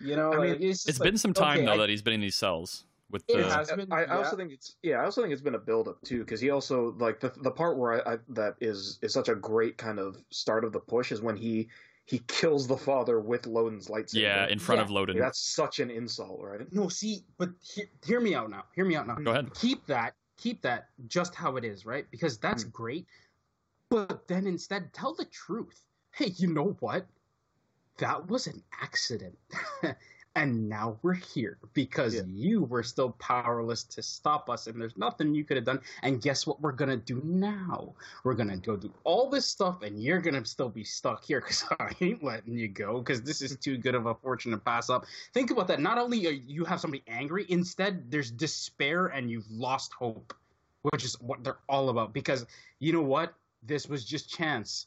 You 0.00 0.16
know, 0.16 0.32
I 0.32 0.38
mean, 0.38 0.50
like, 0.52 0.60
it's, 0.60 0.78
just 0.84 0.88
It's 0.88 1.00
like, 1.00 1.06
been 1.10 1.18
some 1.18 1.32
time 1.32 1.58
okay, 1.58 1.66
though 1.66 1.72
I- 1.72 1.76
that 1.78 1.88
he's 1.88 2.02
been 2.02 2.14
in 2.14 2.20
these 2.20 2.34
cells 2.36 2.84
with 3.10 3.24
It 3.28 3.36
the 3.38 3.44
has 3.50 3.70
been, 3.70 3.92
I, 3.92 3.98
I 3.98 4.04
yeah. 4.06 4.16
also 4.18 4.36
think 4.36 4.52
it's 4.52 4.76
yeah. 4.82 4.96
I 5.00 5.04
also 5.04 5.22
think 5.22 5.32
it's 5.32 5.42
been 5.42 5.54
a 5.54 5.58
build 5.60 5.88
up 5.88 6.00
too, 6.02 6.20
because 6.20 6.40
he 6.40 6.50
also 6.50 6.94
like 6.98 7.20
the 7.20 7.32
the 7.42 7.50
part 7.50 7.78
where 7.78 8.06
I, 8.08 8.14
I 8.14 8.18
that 8.30 8.56
is 8.60 8.98
is 9.02 9.12
such 9.12 9.28
a 9.28 9.34
great 9.34 9.76
kind 9.78 9.98
of 9.98 10.16
start 10.30 10.64
of 10.64 10.72
the 10.72 10.80
push 10.80 11.12
is 11.12 11.20
when 11.22 11.36
he 11.36 11.68
he 12.04 12.20
kills 12.28 12.66
the 12.68 12.76
father 12.76 13.18
with 13.20 13.42
Loden's 13.42 13.88
lightsaber. 13.88 14.20
yeah 14.22 14.46
in 14.48 14.58
front 14.58 14.78
Yeah. 14.80 14.84
of 14.84 14.90
Loden. 14.90 15.18
that's 15.18 15.40
such 15.40 15.80
an 15.80 15.90
insult, 15.90 16.40
right? 16.42 16.60
No, 16.72 16.88
see, 16.88 17.24
but 17.38 17.50
he, 17.62 17.84
hear 18.04 18.20
me 18.20 18.34
out 18.34 18.48
now. 18.50 18.64
Hear 18.74 18.84
me 18.84 18.94
out 18.96 19.06
now. 19.08 19.14
Go 19.16 19.30
ahead. 19.32 19.52
keep 19.54 19.86
that 19.86 20.14
keep 20.36 20.60
that 20.62 20.88
just 21.08 21.34
how 21.34 21.56
it 21.56 21.64
is 21.64 21.86
right 21.86 22.04
because 22.10 22.36
that's 22.38 22.64
Hmm. 22.64 22.68
great 22.70 23.06
but 23.88 24.26
then 24.28 24.46
instead 24.46 24.92
tell 24.92 25.14
the 25.14 25.24
truth 25.26 25.80
hey 26.12 26.26
you 26.36 26.48
know 26.52 26.76
what 26.80 27.06
that 27.98 28.28
was 28.28 28.46
an 28.46 28.62
accident. 28.82 29.36
And 30.36 30.68
now 30.68 30.98
we're 31.00 31.14
here 31.14 31.56
because 31.72 32.14
Yeah. 32.14 32.20
you 32.26 32.64
were 32.64 32.82
still 32.82 33.12
powerless 33.12 33.82
to 33.84 34.02
stop 34.02 34.50
us 34.50 34.66
and 34.66 34.78
there's 34.78 34.98
nothing 34.98 35.34
you 35.34 35.44
could 35.44 35.56
have 35.56 35.64
done. 35.64 35.80
And 36.02 36.20
guess 36.20 36.46
what 36.46 36.60
we're 36.60 36.72
gonna 36.72 36.98
do 36.98 37.22
now? 37.24 37.94
We're 38.22 38.34
gonna 38.34 38.58
go 38.58 38.76
do 38.76 38.92
all 39.04 39.30
this 39.30 39.46
stuff 39.46 39.80
and 39.80 39.98
you're 39.98 40.20
gonna 40.20 40.44
still 40.44 40.68
be 40.68 40.84
stuck 40.84 41.24
here 41.24 41.40
because 41.40 41.64
i 41.80 41.90
ain't 42.02 42.22
letting 42.22 42.52
you 42.52 42.68
go 42.68 42.98
because 42.98 43.22
this 43.22 43.40
is 43.40 43.56
too 43.56 43.78
good 43.78 43.94
of 43.94 44.04
a 44.04 44.14
fortune 44.14 44.52
to 44.52 44.58
pass 44.58 44.90
up. 44.90 45.06
Think 45.32 45.50
about 45.52 45.68
that. 45.68 45.80
Not 45.80 45.96
only 45.96 46.26
are 46.26 46.32
you 46.32 46.66
have 46.66 46.80
somebody 46.82 47.02
angry 47.08 47.46
instead 47.48 48.10
there's 48.10 48.30
despair 48.30 49.06
and 49.06 49.30
you've 49.30 49.50
lost 49.50 49.94
hope 49.94 50.34
which 50.82 51.02
is 51.02 51.18
what 51.20 51.42
they're 51.42 51.58
all 51.68 51.88
about. 51.88 52.12
Because 52.12 52.44
you 52.78 52.92
know 52.92 53.02
what? 53.02 53.34
This 53.62 53.88
was 53.88 54.04
just 54.04 54.28
chance 54.28 54.86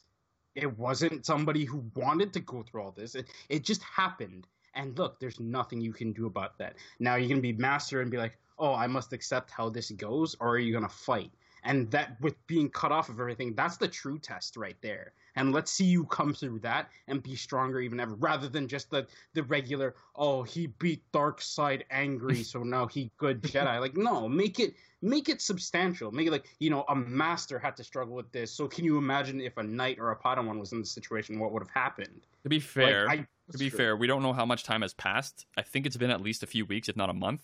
it 0.62 0.78
wasn't 0.78 1.24
somebody 1.26 1.64
who 1.64 1.84
wanted 1.94 2.32
to 2.32 2.40
go 2.40 2.62
through 2.62 2.82
all 2.82 2.92
this 2.92 3.14
it, 3.14 3.26
it 3.48 3.64
just 3.64 3.82
happened 3.82 4.46
and 4.74 4.98
look, 4.98 5.18
there's 5.18 5.40
nothing 5.40 5.80
you 5.80 5.92
can 5.92 6.12
do 6.12 6.26
about 6.26 6.58
that. 6.58 6.76
Now 6.98 7.16
you're 7.16 7.28
gonna 7.28 7.40
be 7.40 7.52
master 7.52 8.00
and 8.00 8.10
be 8.10 8.16
like, 8.16 8.38
oh, 8.58 8.74
I 8.74 8.86
must 8.86 9.12
accept 9.12 9.50
how 9.50 9.68
this 9.68 9.90
goes, 9.90 10.36
or 10.40 10.50
are 10.50 10.58
you 10.58 10.72
gonna 10.72 10.88
fight? 10.88 11.32
And 11.64 11.90
that 11.90 12.20
with 12.20 12.34
being 12.46 12.70
cut 12.70 12.92
off 12.92 13.08
of 13.08 13.20
everything, 13.20 13.54
that's 13.54 13.76
the 13.76 13.88
true 13.88 14.18
test 14.18 14.56
right 14.56 14.76
there. 14.80 15.12
And 15.36 15.52
let's 15.52 15.70
see 15.70 15.84
you 15.84 16.04
come 16.06 16.34
through 16.34 16.60
that 16.60 16.88
and 17.08 17.22
be 17.22 17.36
stronger 17.36 17.80
even 17.80 18.00
ever, 18.00 18.14
rather 18.14 18.48
than 18.48 18.68
just 18.68 18.90
the 18.90 19.06
the 19.34 19.42
regular, 19.44 19.94
oh, 20.16 20.42
he 20.42 20.68
beat 20.78 21.02
Dark 21.12 21.40
Side 21.40 21.84
angry, 21.90 22.42
so 22.42 22.62
now 22.62 22.86
he 22.86 23.10
good 23.16 23.42
Jedi. 23.42 23.80
Like, 23.80 23.96
no, 23.96 24.28
make 24.28 24.60
it 24.60 24.74
make 25.02 25.28
it 25.28 25.40
substantial. 25.40 26.10
Make 26.10 26.26
it 26.26 26.30
like, 26.30 26.46
you 26.58 26.70
know, 26.70 26.84
a 26.88 26.94
master 26.94 27.58
had 27.58 27.76
to 27.76 27.84
struggle 27.84 28.14
with 28.14 28.30
this. 28.32 28.52
So 28.52 28.68
can 28.68 28.84
you 28.84 28.98
imagine 28.98 29.40
if 29.40 29.56
a 29.56 29.62
knight 29.62 29.98
or 29.98 30.10
a 30.10 30.16
Padawan 30.16 30.58
was 30.58 30.72
in 30.72 30.80
this 30.80 30.90
situation, 30.90 31.38
what 31.38 31.52
would 31.52 31.62
have 31.62 31.70
happened? 31.70 32.26
To 32.42 32.48
be 32.48 32.60
fair, 32.60 33.06
Like, 33.06 33.20
I, 33.20 33.26
to 33.52 33.58
be 33.58 33.70
true. 33.70 33.78
fair, 33.78 33.96
we 33.96 34.06
don't 34.06 34.22
know 34.22 34.32
how 34.32 34.44
much 34.44 34.64
time 34.64 34.82
has 34.82 34.94
passed. 34.94 35.46
I 35.56 35.62
think 35.62 35.86
it's 35.86 35.96
been 35.96 36.10
at 36.10 36.20
least 36.20 36.42
a 36.42 36.46
few 36.46 36.66
weeks, 36.66 36.88
if 36.88 36.96
not 36.96 37.10
a 37.10 37.14
month, 37.14 37.42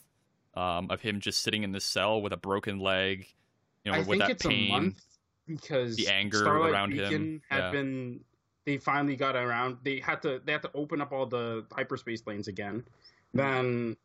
um, 0.54 0.90
of 0.90 1.00
him 1.00 1.20
just 1.20 1.42
sitting 1.42 1.62
in 1.62 1.72
this 1.72 1.84
cell 1.84 2.20
with 2.20 2.32
a 2.32 2.36
broken 2.36 2.78
leg, 2.78 3.26
you 3.84 3.90
know, 3.90 3.96
I 3.96 4.00
with 4.00 4.08
think 4.08 4.26
that 4.26 4.40
pain. 4.40 4.96
Because 5.46 5.96
the 5.96 6.08
anger 6.08 6.38
Starlight 6.38 6.72
around 6.72 6.92
him, 6.92 7.42
had 7.48 7.58
yeah. 7.58 7.70
been. 7.70 8.20
They 8.64 8.78
finally 8.78 9.14
got 9.14 9.36
around. 9.36 9.78
They 9.84 10.00
had 10.00 10.22
to. 10.22 10.40
They 10.44 10.52
had 10.52 10.62
to 10.62 10.70
open 10.74 11.00
up 11.00 11.12
all 11.12 11.26
the 11.26 11.64
hyperspace 11.72 12.22
lanes 12.26 12.48
again. 12.48 12.82
Mm-hmm. 13.34 13.38
Then, 13.38 13.96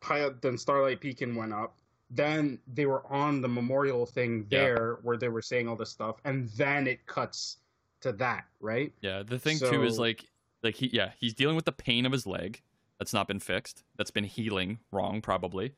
Pi- 0.00 0.30
then 0.40 0.58
Starlight 0.58 1.00
Beacon 1.00 1.34
went 1.34 1.52
up. 1.52 1.76
Then 2.10 2.58
they 2.66 2.86
were 2.86 3.06
on 3.10 3.40
the 3.40 3.48
memorial 3.48 4.04
thing 4.04 4.46
Yeah. 4.50 4.58
there 4.58 4.98
where 5.02 5.16
they 5.16 5.28
were 5.28 5.42
saying 5.42 5.68
all 5.68 5.76
this 5.76 5.90
stuff, 5.90 6.16
and 6.24 6.48
then 6.50 6.86
it 6.86 7.06
cuts 7.06 7.58
to 8.00 8.12
that 8.12 8.44
right. 8.60 8.92
Yeah, 9.00 9.22
the 9.22 9.38
thing 9.38 9.58
too 9.58 9.84
is 9.84 9.98
like, 9.98 10.24
like 10.62 10.74
he, 10.74 10.88
yeah, 10.88 11.10
he's 11.18 11.34
dealing 11.34 11.56
with 11.56 11.66
the 11.66 11.72
pain 11.72 12.04
of 12.06 12.12
his 12.12 12.26
leg 12.26 12.62
that's 12.98 13.12
not 13.12 13.28
been 13.28 13.40
fixed. 13.40 13.84
That's 13.96 14.10
been 14.10 14.24
healing 14.24 14.78
wrong, 14.90 15.20
probably. 15.22 15.74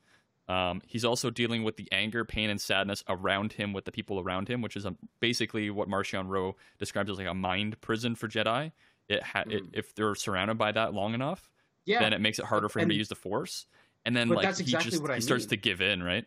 Um, 0.49 0.81
he's 0.85 1.05
also 1.05 1.29
dealing 1.29 1.63
with 1.63 1.77
the 1.77 1.87
anger, 1.91 2.25
pain, 2.25 2.49
and 2.49 2.59
sadness 2.59 3.03
around 3.07 3.53
him 3.53 3.71
with 3.71 3.85
the 3.85 3.91
people 3.91 4.19
around 4.19 4.49
him, 4.49 4.61
which 4.61 4.75
is 4.75 4.85
um 4.85 4.97
basically 5.19 5.69
what 5.69 5.87
Marchion 5.87 6.27
Ro 6.27 6.55
describes 6.79 7.09
as 7.09 7.17
like 7.17 7.27
a 7.27 7.33
mind 7.33 7.79
prison 7.81 8.15
for 8.15 8.27
Jedi. 8.27 8.71
It, 9.09 9.23
ha- 9.23 9.43
it 9.49 9.63
Mm. 9.63 9.69
if 9.73 9.93
they're 9.95 10.15
surrounded 10.15 10.57
by 10.57 10.71
that 10.73 10.93
long 10.93 11.13
enough, 11.13 11.49
Yeah, 11.85 11.99
then 11.99 12.13
it 12.13 12.21
makes 12.21 12.39
it 12.39 12.45
harder 12.45 12.69
for 12.69 12.79
him 12.79 12.89
to 12.89 12.95
use 12.95 13.07
the 13.09 13.15
Force. 13.15 13.67
And 14.05 14.15
then 14.15 14.27
like 14.29 14.45
that's 14.45 14.59
he 14.59 14.65
just 14.65 14.89
he 14.89 15.21
starts 15.21 15.45
to 15.47 15.57
give 15.57 15.81
in, 15.81 16.03
right? 16.03 16.25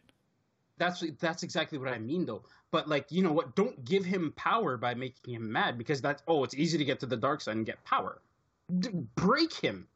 that's 0.78 1.02
that's 1.20 1.42
exactly 1.42 1.78
what 1.78 1.88
I 1.88 1.98
mean 1.98 2.26
though. 2.26 2.42
But 2.70 2.88
like, 2.88 3.10
you 3.10 3.22
know 3.22 3.32
what? 3.32 3.54
Don't 3.56 3.82
give 3.84 4.04
him 4.04 4.32
power 4.36 4.76
by 4.76 4.94
making 4.94 5.34
him 5.34 5.50
mad 5.50 5.78
because 5.78 6.00
that's 6.02 6.22
oh, 6.28 6.44
it's 6.44 6.54
easy 6.54 6.76
to 6.78 6.84
get 6.84 7.00
to 7.00 7.06
the 7.06 7.16
dark 7.16 7.40
side 7.40 7.56
and 7.56 7.64
get 7.66 7.82
power. 7.84 8.20
D- 8.80 8.90
break 9.14 9.52
him. 9.54 9.86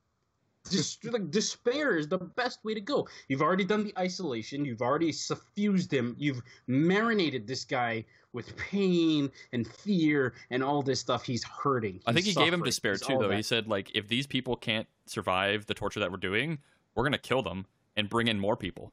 Just 0.69 1.05
like 1.07 1.31
despair 1.31 1.97
is 1.97 2.07
the 2.09 2.19
best 2.19 2.63
way 2.65 2.75
to 2.75 2.81
go. 2.81 3.09
You've 3.29 3.41
already 3.41 3.65
done 3.65 3.83
the 3.85 3.95
isolation. 3.99 4.65
You've 4.65 4.83
already 4.83 5.11
suffused 5.11 5.93
him. 5.93 6.15
You've 6.19 6.43
marinated 6.67 7.47
this 7.47 7.65
guy 7.65 8.05
with 8.33 8.55
pain 8.57 9.31
and 9.53 9.67
fear 9.67 10.35
and 10.51 10.63
all 10.63 10.83
this 10.83 11.01
stuff. 11.01 11.25
He's 11.25 11.43
hurting. 11.45 12.01
I 12.07 12.13
think 12.13 12.25
he 12.27 12.31
He's 12.33 12.39
gave 12.39 12.53
him 12.53 12.63
despair 12.63 12.93
He's 12.93 13.01
too, 13.01 13.19
though. 13.19 13.31
He 13.31 13.43
said 13.43 13.69
like 13.69 13.91
if 13.95 14.07
these 14.09 14.27
people 14.27 14.55
can't 14.55 14.87
survive 15.07 15.67
the 15.67 15.75
torture 15.75 16.01
that 16.01 16.11
we're 16.11 16.19
doing, 16.19 16.59
we're 16.95 17.05
gonna 17.05 17.19
kill 17.19 17.43
them 17.43 17.67
and 17.97 18.09
bring 18.09 18.29
in 18.29 18.39
more 18.39 18.57
people. 18.57 18.93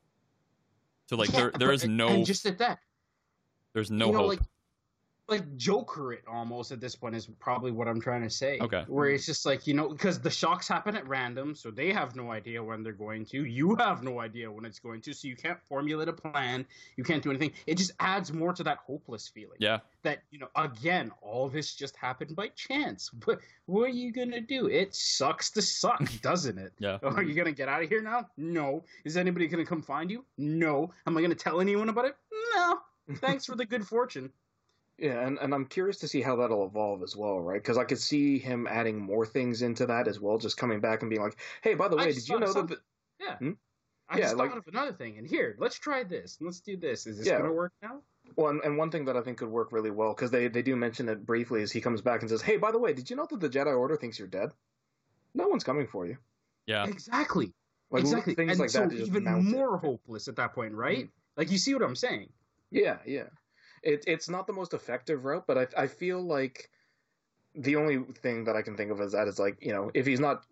So 1.07 1.17
like 1.17 1.31
Yeah, 1.33 1.39
there 1.39 1.51
there 1.59 1.71
is 1.73 1.85
no 1.85 2.07
and 2.07 2.25
just 2.25 2.45
at 2.45 2.57
that. 2.59 2.79
there's 3.73 3.91
no 3.91 4.07
you 4.07 4.11
know, 4.13 4.17
hope. 4.19 4.27
like 4.29 4.39
like 5.29 5.57
Joker 5.57 6.13
it 6.13 6.23
almost 6.27 6.71
at 6.71 6.79
this 6.79 6.95
point 6.95 7.15
is 7.15 7.27
probably 7.39 7.71
what 7.71 7.87
I'm 7.87 7.99
trying 7.99 8.21
to 8.23 8.29
say. 8.29 8.59
Okay. 8.61 8.85
Where 8.87 9.09
it's 9.09 9.25
just 9.25 9.45
like, 9.45 9.67
you 9.67 9.73
know, 9.73 9.89
because 9.89 10.19
the 10.19 10.29
shocks 10.29 10.67
happen 10.67 10.95
at 10.95 11.07
random, 11.07 11.53
so 11.53 11.69
they 11.69 11.91
have 11.91 12.15
no 12.15 12.31
idea 12.31 12.63
when 12.63 12.81
they're 12.81 12.93
going 12.93 13.25
to. 13.27 13.43
You 13.43 13.75
have 13.75 14.03
no 14.03 14.19
idea 14.21 14.49
when 14.49 14.63
it's 14.63 14.79
going 14.79 15.01
to, 15.01 15.13
so 15.13 15.27
you 15.27 15.35
can't 15.35 15.59
formulate 15.67 16.07
a 16.07 16.13
plan. 16.13 16.65
You 16.95 17.03
can't 17.03 17.21
do 17.21 17.29
anything. 17.29 17.51
It 17.65 17.77
just 17.77 17.91
adds 17.99 18.31
more 18.31 18.53
to 18.53 18.63
that 18.63 18.77
hopeless 18.77 19.27
feeling. 19.27 19.57
yeah, 19.59 19.79
That, 20.03 20.19
you 20.31 20.39
know, 20.39 20.47
again, 20.55 21.11
all 21.21 21.49
this 21.49 21.73
just 21.75 21.97
happened 21.97 22.35
by 22.35 22.47
chance. 22.49 23.09
But 23.09 23.39
what 23.65 23.83
are 23.83 23.93
you 23.93 24.13
gonna 24.13 24.39
do? 24.41 24.67
It 24.67 24.95
sucks 24.95 25.49
to 25.51 25.61
suck, 25.61 26.01
doesn't 26.21 26.57
it? 26.57 26.71
yeah. 26.79 26.99
Are 27.03 27.23
you 27.23 27.33
gonna 27.33 27.51
get 27.51 27.67
out 27.67 27.83
of 27.83 27.89
here 27.89 28.01
now? 28.01 28.27
No. 28.37 28.85
Is 29.03 29.17
anybody 29.17 29.47
gonna 29.47 29.65
come 29.65 29.81
find 29.81 30.09
you? 30.09 30.23
No. 30.37 30.93
Am 31.05 31.17
I 31.17 31.21
gonna 31.21 31.35
tell 31.35 31.59
anyone 31.59 31.89
about 31.89 32.05
it? 32.05 32.15
No. 32.55 32.79
Thanks 33.15 33.45
for 33.45 33.55
the 33.55 33.65
good 33.65 33.85
fortune. 33.85 34.31
Yeah, 34.97 35.25
and, 35.27 35.37
and 35.39 35.53
I'm 35.53 35.65
curious 35.65 35.97
to 35.99 36.07
see 36.07 36.21
how 36.21 36.37
that'll 36.37 36.65
evolve 36.65 37.03
as 37.03 37.15
well, 37.15 37.39
right? 37.39 37.61
Because 37.61 37.77
I 37.77 37.83
could 37.83 37.99
see 37.99 38.39
him 38.39 38.65
adding 38.67 38.99
more 38.99 39.25
things 39.25 39.61
into 39.61 39.85
that 39.85 40.07
as 40.07 40.19
well, 40.19 40.39
just 40.39 40.57
coming 40.57 40.79
back 40.79 41.01
and 41.01 41.09
being 41.09 41.21
like, 41.21 41.37
"Hey, 41.61 41.75
by 41.75 41.87
the 41.87 41.95
way, 41.95 42.11
did 42.11 42.27
you 42.27 42.39
know 42.39 42.51
that?" 42.51 42.79
Yeah. 43.19 43.37
Hmm? 43.37 43.51
I 44.09 44.17
Yeah, 44.17 44.23
just 44.23 44.37
like- 44.37 44.49
thought 44.49 44.57
of 44.59 44.67
another 44.67 44.93
thing. 44.93 45.17
And 45.17 45.27
here, 45.27 45.55
let's 45.59 45.77
try 45.77 46.03
this. 46.03 46.37
Let's 46.41 46.61
do 46.61 46.77
this. 46.77 47.05
Is 47.05 47.17
this 47.17 47.27
Yeah. 47.27 47.37
gonna 47.39 47.53
work 47.53 47.73
now? 47.81 48.01
Well, 48.35 48.49
and, 48.49 48.61
and 48.61 48.77
one 48.77 48.89
thing 48.89 49.05
that 49.05 49.15
I 49.17 49.21
think 49.21 49.37
could 49.37 49.49
work 49.49 49.71
really 49.71 49.91
well 49.91 50.13
because 50.13 50.31
they 50.31 50.47
they 50.47 50.61
do 50.61 50.75
mention 50.75 51.09
it 51.09 51.25
briefly 51.25 51.61
is 51.61 51.71
he 51.71 51.81
comes 51.81 52.01
back 52.01 52.21
and 52.21 52.29
says, 52.29 52.41
"Hey, 52.41 52.57
by 52.57 52.71
the 52.71 52.79
way, 52.79 52.93
did 52.93 53.09
you 53.09 53.15
know 53.15 53.27
that 53.29 53.39
the 53.39 53.49
Jedi 53.49 53.77
Order 53.77 53.97
thinks 53.97 54.17
you're 54.17 54.27
dead? 54.27 54.51
No 55.35 55.47
one's 55.47 55.63
coming 55.63 55.87
for 55.87 56.05
you." 56.07 56.17
Yeah. 56.65 56.85
Exactly. 56.87 57.53
Like 57.91 58.01
exactly. 58.01 58.35
things 58.35 58.51
and 58.51 58.59
like 58.59 58.69
so 58.69 58.87
that. 58.87 58.93
even 58.93 59.23
mount 59.23 59.47
it. 59.47 59.51
more 59.51 59.77
hopeless 59.77 60.27
at 60.27 60.35
that 60.37 60.53
point, 60.53 60.73
right? 60.73 61.09
Like 61.37 61.51
you 61.51 61.57
see 61.57 61.73
what 61.73 61.83
I'm 61.83 61.95
saying? 61.95 62.29
Yeah, 62.71 62.97
yeah. 63.05 63.27
It, 63.83 64.03
it's 64.07 64.29
not 64.29 64.47
the 64.47 64.53
most 64.53 64.73
effective 64.73 65.25
route, 65.25 65.45
but 65.47 65.57
I, 65.57 65.83
I 65.83 65.87
feel 65.87 66.21
like 66.21 66.69
the 67.55 67.75
only 67.75 67.99
thing 68.21 68.43
that 68.45 68.55
I 68.55 68.61
can 68.61 68.75
think 68.77 68.91
of 68.91 69.01
is 69.01 69.11
that 69.13 69.27
is 69.27 69.39
like, 69.39 69.57
you 69.61 69.71
know, 69.73 69.91
if 69.93 70.05
he's 70.05 70.19
not 70.19 70.43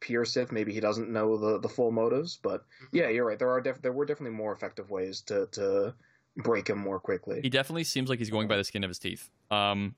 pure 0.00 0.24
Sith, 0.24 0.50
maybe 0.50 0.72
he 0.72 0.80
doesn't 0.80 1.08
know 1.08 1.36
the, 1.36 1.60
the 1.60 1.68
full 1.68 1.90
motives. 1.90 2.38
But 2.42 2.62
Mm-hmm. 2.82 2.96
yeah, 2.96 3.08
you're 3.08 3.26
right. 3.26 3.38
There 3.38 3.50
are 3.50 3.60
def- 3.60 3.82
there 3.82 3.92
were 3.92 4.04
definitely 4.06 4.36
more 4.36 4.52
effective 4.52 4.90
ways 4.90 5.20
to, 5.22 5.46
to 5.52 5.94
break 6.36 6.68
him 6.68 6.78
more 6.78 6.98
quickly. 7.00 7.40
He 7.42 7.50
definitely 7.50 7.84
seems 7.84 8.08
like 8.08 8.18
he's 8.18 8.30
going 8.30 8.48
by 8.48 8.56
the 8.56 8.64
skin 8.64 8.84
of 8.84 8.88
his 8.88 8.98
teeth. 8.98 9.30
Um, 9.50 9.94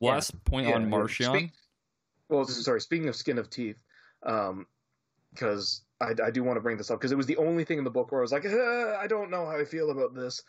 Yeah. 0.00 0.12
last 0.12 0.44
point 0.44 0.68
Yeah, 0.68 0.74
on 0.74 0.82
yeah. 0.82 0.88
Marchion. 0.88 1.36
Speak- 1.36 1.52
well, 2.28 2.44
sorry. 2.44 2.80
Speaking 2.80 3.08
of 3.08 3.16
skin 3.16 3.38
of 3.38 3.48
teeth, 3.48 3.82
because 4.20 5.82
I, 6.00 6.12
I 6.22 6.30
do 6.30 6.44
want 6.44 6.56
to 6.56 6.60
bring 6.60 6.76
this 6.76 6.90
up 6.90 7.00
because 7.00 7.12
it 7.12 7.16
was 7.16 7.26
the 7.26 7.36
only 7.38 7.64
thing 7.64 7.78
in 7.78 7.84
the 7.84 7.90
book 7.90 8.12
where 8.12 8.20
I 8.20 8.22
was 8.22 8.32
like, 8.32 8.44
"Uh, 8.44 8.96
I 9.00 9.06
don't 9.08 9.30
know 9.30 9.46
how 9.46 9.56
I 9.56 9.64
feel 9.64 9.90
about 9.90 10.14
this. 10.14 10.42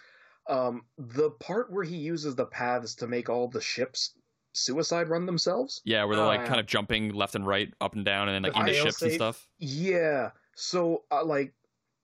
Um, 0.47 0.83
the 0.97 1.31
part 1.31 1.71
where 1.71 1.83
he 1.83 1.95
uses 1.97 2.35
the 2.35 2.45
paths 2.45 2.95
to 2.95 3.07
make 3.07 3.29
all 3.29 3.47
the 3.47 3.61
ships 3.61 4.13
suicide 4.53 5.09
run 5.09 5.25
themselves. 5.27 5.81
yeah, 5.85 6.03
where 6.03 6.15
they're 6.15 6.25
Oh, 6.25 6.27
like 6.29 6.41
yeah. 6.41 6.47
kind 6.47 6.59
of 6.59 6.65
jumping 6.65 7.13
left 7.13 7.35
and 7.35 7.45
right, 7.45 7.71
up 7.81 7.95
and 7.95 8.03
down, 8.03 8.27
and 8.29 8.35
then 8.35 8.51
like 8.51 8.53
The 8.53 8.59
into 8.61 8.73
fail 8.73 8.85
ships 8.85 9.01
and 9.03 9.11
stuff. 9.13 9.47
Yeah. 9.59 10.31
So 10.55 11.03
uh, 11.11 11.23
like 11.23 11.53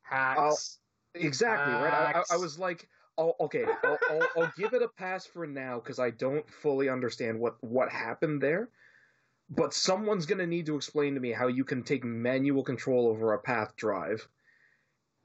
Hacks. 0.04 0.78
exactly 1.16 1.74
right. 1.74 2.16
I, 2.16 2.20
I, 2.20 2.24
I 2.36 2.38
was 2.38 2.60
like, 2.60 2.88
oh, 3.18 3.34
okay, 3.40 3.66
I'll, 3.84 3.98
I'll, 4.10 4.28
I'll 4.38 4.54
give 4.56 4.74
it 4.74 4.84
a 4.84 4.88
pass 4.88 5.26
for 5.26 5.48
now 5.48 5.80
because 5.80 5.98
I 5.98 6.12
don't 6.12 6.48
fully 6.50 6.88
understand 6.88 7.40
what 7.40 7.56
what 7.64 7.90
happened 7.90 8.42
there. 8.42 8.70
But 9.50 9.74
someone's 9.74 10.26
gonna 10.28 10.48
need 10.48 10.68
to 10.68 10.76
explain 10.76 11.16
to 11.16 11.20
me 11.20 11.32
how 11.32 11.48
you 11.48 11.64
can 11.64 11.84
take 11.84 12.04
manual 12.04 12.64
control 12.64 13.08
over 13.08 13.34
a 13.34 13.40
path 13.40 13.76
drive 13.76 14.28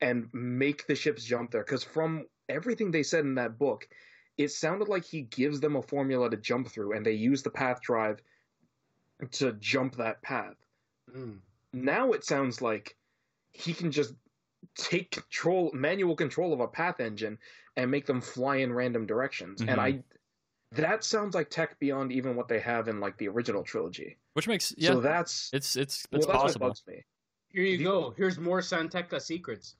and 0.00 0.28
make 0.32 0.86
the 0.86 0.94
ships 0.94 1.22
jump 1.24 1.50
there. 1.50 1.62
Because 1.64 1.84
from 1.84 2.26
everything 2.50 2.90
they 2.90 3.02
said 3.02 3.24
in 3.24 3.34
that 3.36 3.58
book, 3.58 3.88
it 4.36 4.48
sounded 4.50 4.88
like 4.88 5.04
he 5.04 5.22
gives 5.22 5.60
them 5.60 5.76
a 5.76 5.82
formula 5.82 6.28
to 6.30 6.36
jump 6.36 6.68
through, 6.68 6.92
and 6.92 7.04
they 7.04 7.12
use 7.12 7.42
the 7.42 7.50
path 7.50 7.80
drive 7.80 8.22
to 9.32 9.52
jump 9.54 9.96
that 9.96 10.22
path 10.22 10.56
Mm. 11.14 11.40
now 11.72 12.12
it 12.12 12.24
sounds 12.24 12.62
like 12.62 12.96
he 13.52 13.74
can 13.74 13.90
just 13.90 14.14
take 14.76 15.10
control 15.10 15.70
manual 15.74 16.14
control 16.14 16.52
of 16.52 16.60
a 16.60 16.68
path 16.68 17.00
engine 17.00 17.36
and 17.76 17.90
make 17.90 18.06
them 18.06 18.20
fly 18.20 18.56
in 18.56 18.72
random 18.72 19.06
directions 19.06 19.60
and 19.60 19.70
Mhm. 19.70 19.78
i 19.78 20.04
that 20.72 21.02
sounds 21.02 21.34
like 21.34 21.50
tech 21.50 21.78
beyond 21.80 22.12
even 22.12 22.36
what 22.36 22.46
they 22.46 22.60
have 22.60 22.86
in 22.86 23.00
like 23.00 23.16
the 23.18 23.26
original 23.28 23.64
trilogy 23.64 24.16
Which 24.34 24.46
makes 24.46 24.72
yeah, 24.78 24.90
so 24.92 25.00
that's 25.00 25.50
it's 25.52 25.74
it's 25.76 26.06
well, 26.12 26.18
it's 26.18 26.26
that's 26.26 26.38
possible. 26.38 26.66
what 26.68 26.70
bugs 26.70 26.86
me 26.86 27.04
Here 27.48 27.64
you 27.64 27.74
If 27.74 27.80
you- 27.80 27.86
go. 27.86 28.10
Here's 28.16 28.38
more 28.38 28.62
San 28.62 28.88
Tekka 28.88 29.20
secrets. 29.20 29.74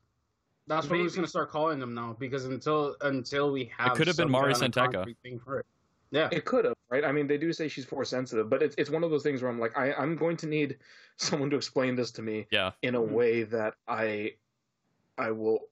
That's 0.70 0.88
what 0.88 1.00
we're 1.00 1.10
gonna 1.10 1.26
start 1.26 1.50
calling 1.50 1.80
them 1.80 1.94
now 1.94 2.16
because 2.18 2.44
until 2.44 2.94
until 3.00 3.50
we 3.50 3.72
have 3.76 3.92
it 3.92 3.96
could 3.96 4.06
have 4.06 4.16
been 4.16 4.26
some 4.26 4.30
Mari 4.30 4.54
San 4.54 4.70
Tekka. 4.70 4.92
concrete 4.94 5.16
thing 5.24 5.40
for 5.40 5.58
it. 5.58 5.66
Yeah. 6.12 6.28
It 6.30 6.44
could 6.44 6.64
have, 6.64 6.74
right? 6.90 7.04
I 7.04 7.10
mean, 7.10 7.26
they 7.26 7.38
do 7.38 7.52
say 7.52 7.66
she's 7.66 7.84
force 7.84 8.08
sensitive, 8.08 8.48
but 8.48 8.62
it's 8.62 8.76
it's 8.78 8.88
one 8.88 9.02
of 9.02 9.10
those 9.10 9.24
things 9.24 9.42
where 9.42 9.50
I'm 9.50 9.58
like, 9.58 9.76
I, 9.76 9.92
I'm 9.94 10.14
going 10.14 10.36
to 10.38 10.46
need 10.46 10.78
someone 11.16 11.50
to 11.50 11.56
explain 11.56 11.96
this 11.96 12.12
to 12.12 12.22
me 12.22 12.46
Yeah. 12.52 12.70
in 12.82 12.94
a 12.94 13.00
Mhm. 13.00 13.10
way 13.10 13.42
that 13.42 13.74
I 13.88 14.34
I 15.18 15.32
will 15.32 15.68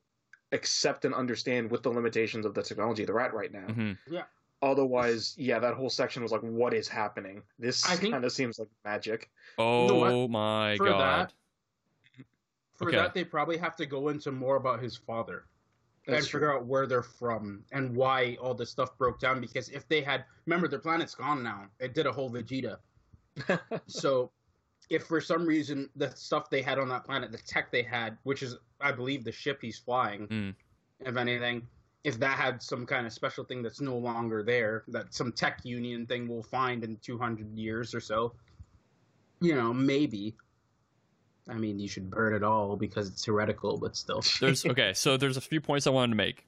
accept 0.50 1.04
and 1.04 1.14
understand 1.14 1.70
with 1.70 1.84
the 1.84 1.90
limitations 1.90 2.44
of 2.44 2.54
the 2.54 2.62
technology 2.62 3.04
they're 3.04 3.20
at 3.20 3.32
right 3.34 3.52
now. 3.52 3.66
hmm 3.68 3.92
Otherwise, 4.60 5.36
yeah, 5.38 5.60
that 5.60 5.74
whole 5.74 5.88
section 5.90 6.20
was 6.20 6.32
like, 6.32 6.40
what 6.40 6.74
is 6.74 6.88
happening? 6.88 7.42
This 7.60 7.84
kind 7.84 8.24
of 8.24 8.32
seems 8.32 8.58
like 8.58 8.66
magic. 8.84 9.30
Oh 9.56 9.86
know 9.86 10.26
my 10.26 10.76
god. 10.78 11.00
that- 11.28 11.32
For 12.78 12.88
Okay. 12.88 12.96
that, 12.96 13.12
they 13.14 13.24
probably 13.24 13.56
have 13.58 13.76
to 13.76 13.86
go 13.86 14.08
into 14.08 14.30
more 14.32 14.56
about 14.56 14.80
his 14.80 14.96
father 14.96 15.44
That's 16.06 16.20
and 16.20 16.26
true. 16.28 16.40
figure 16.40 16.54
out 16.56 16.64
where 16.66 16.86
they're 16.86 17.02
from 17.02 17.64
and 17.72 17.94
why 17.94 18.36
all 18.40 18.54
this 18.54 18.70
stuff 18.70 18.96
broke 18.96 19.18
down. 19.18 19.40
Because 19.40 19.68
if 19.70 19.86
they 19.88 20.00
had, 20.00 20.24
remember, 20.46 20.68
their 20.68 20.78
planet's 20.78 21.14
gone 21.14 21.42
now. 21.42 21.66
It 21.80 21.92
did 21.92 22.06
a 22.06 22.12
whole 22.12 22.30
Vegeta. 22.30 22.78
so, 23.86 24.30
if 24.90 25.04
for 25.04 25.20
some 25.20 25.44
reason 25.44 25.90
the 25.96 26.10
stuff 26.16 26.48
they 26.50 26.62
had 26.62 26.78
on 26.78 26.88
that 26.88 27.04
planet, 27.04 27.30
the 27.32 27.38
tech 27.38 27.70
they 27.70 27.82
had, 27.82 28.16
which 28.22 28.42
is, 28.42 28.56
I 28.80 28.92
believe, 28.92 29.24
the 29.24 29.32
ship 29.32 29.58
he's 29.60 29.78
flying, 29.78 30.26
Mm. 30.28 30.54
if 31.00 31.16
anything, 31.16 31.66
if 32.04 32.18
that 32.20 32.38
had 32.38 32.62
some 32.62 32.86
kind 32.86 33.06
of 33.06 33.12
special 33.12 33.44
thing 33.44 33.62
that's 33.62 33.80
no 33.80 33.98
longer 33.98 34.42
there, 34.42 34.84
that 34.88 35.12
some 35.12 35.32
tech 35.32 35.60
union 35.64 36.06
thing 36.06 36.26
we'll 36.28 36.42
find 36.44 36.84
in 36.84 36.96
200 36.98 37.58
years 37.58 37.94
or 37.94 38.00
so, 38.00 38.34
you 39.40 39.54
know, 39.54 39.74
maybe. 39.74 40.36
I 41.48 41.54
mean, 41.54 41.78
you 41.78 41.88
should 41.88 42.10
burn 42.10 42.34
it 42.34 42.42
all 42.42 42.76
because 42.76 43.08
it's 43.08 43.24
heretical, 43.24 43.78
but 43.78 43.96
still. 43.96 44.22
There's 44.40 44.66
okay, 44.66 44.92
so 44.92 45.16
there's 45.16 45.36
a 45.36 45.40
few 45.40 45.60
points 45.60 45.86
I 45.86 45.90
wanted 45.90 46.10
to 46.12 46.16
make. 46.16 46.46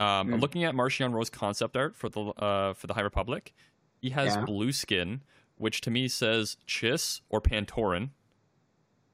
Um, 0.00 0.28
Mm. 0.28 0.40
Looking 0.40 0.64
at 0.64 0.74
Marchion 0.74 1.12
Ro's 1.12 1.28
concept 1.30 1.76
art 1.76 1.94
for 1.96 2.08
the 2.08 2.20
uh, 2.20 2.72
for 2.74 2.86
the 2.86 2.94
High 2.94 3.02
Republic, 3.02 3.52
he 4.00 4.10
has 4.10 4.34
Yeah. 4.36 4.44
blue 4.44 4.72
skin, 4.72 5.22
which 5.56 5.80
to 5.82 5.90
me 5.90 6.08
says 6.08 6.56
Chiss 6.66 7.20
or 7.28 7.40
Pantoran. 7.42 8.10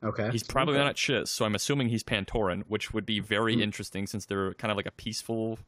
Okay. 0.03 0.31
He's 0.31 0.43
probably 0.43 0.75
Okay. 0.77 0.85
not 0.85 0.97
Chiss, 0.97 1.29
so 1.29 1.45
I'm 1.47 1.55
assuming 1.55 1.89
he's 1.89 2.05
Pantoran, 2.05 2.63
which 2.69 2.93
would 2.93 3.07
be 3.07 3.19
very 3.21 3.57
Mm. 3.57 3.63
interesting 3.63 4.07
since 4.07 4.27
they're 4.27 4.53
kind 4.55 4.71
of 4.71 4.77
like 4.77 4.87
a 4.87 4.91
peaceful. 4.93 5.59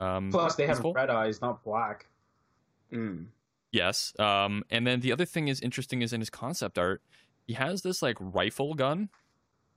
Um, 0.00 0.30
Plus, 0.30 0.56
they 0.56 0.66
have 0.66 0.80
red 0.84 1.08
eyes, 1.10 1.40
not 1.40 1.62
black. 1.62 2.08
Mm. 2.92 3.26
Yes. 3.70 4.12
Um, 4.18 4.64
and 4.70 4.86
then 4.86 5.00
the 5.00 5.12
other 5.12 5.24
thing 5.24 5.46
is 5.48 5.60
interesting 5.60 6.02
is 6.02 6.12
in 6.12 6.20
his 6.20 6.30
concept 6.30 6.76
art, 6.78 7.02
he 7.50 7.54
has 7.54 7.82
this 7.82 8.00
like 8.00 8.16
rifle 8.20 8.74
gun 8.74 9.08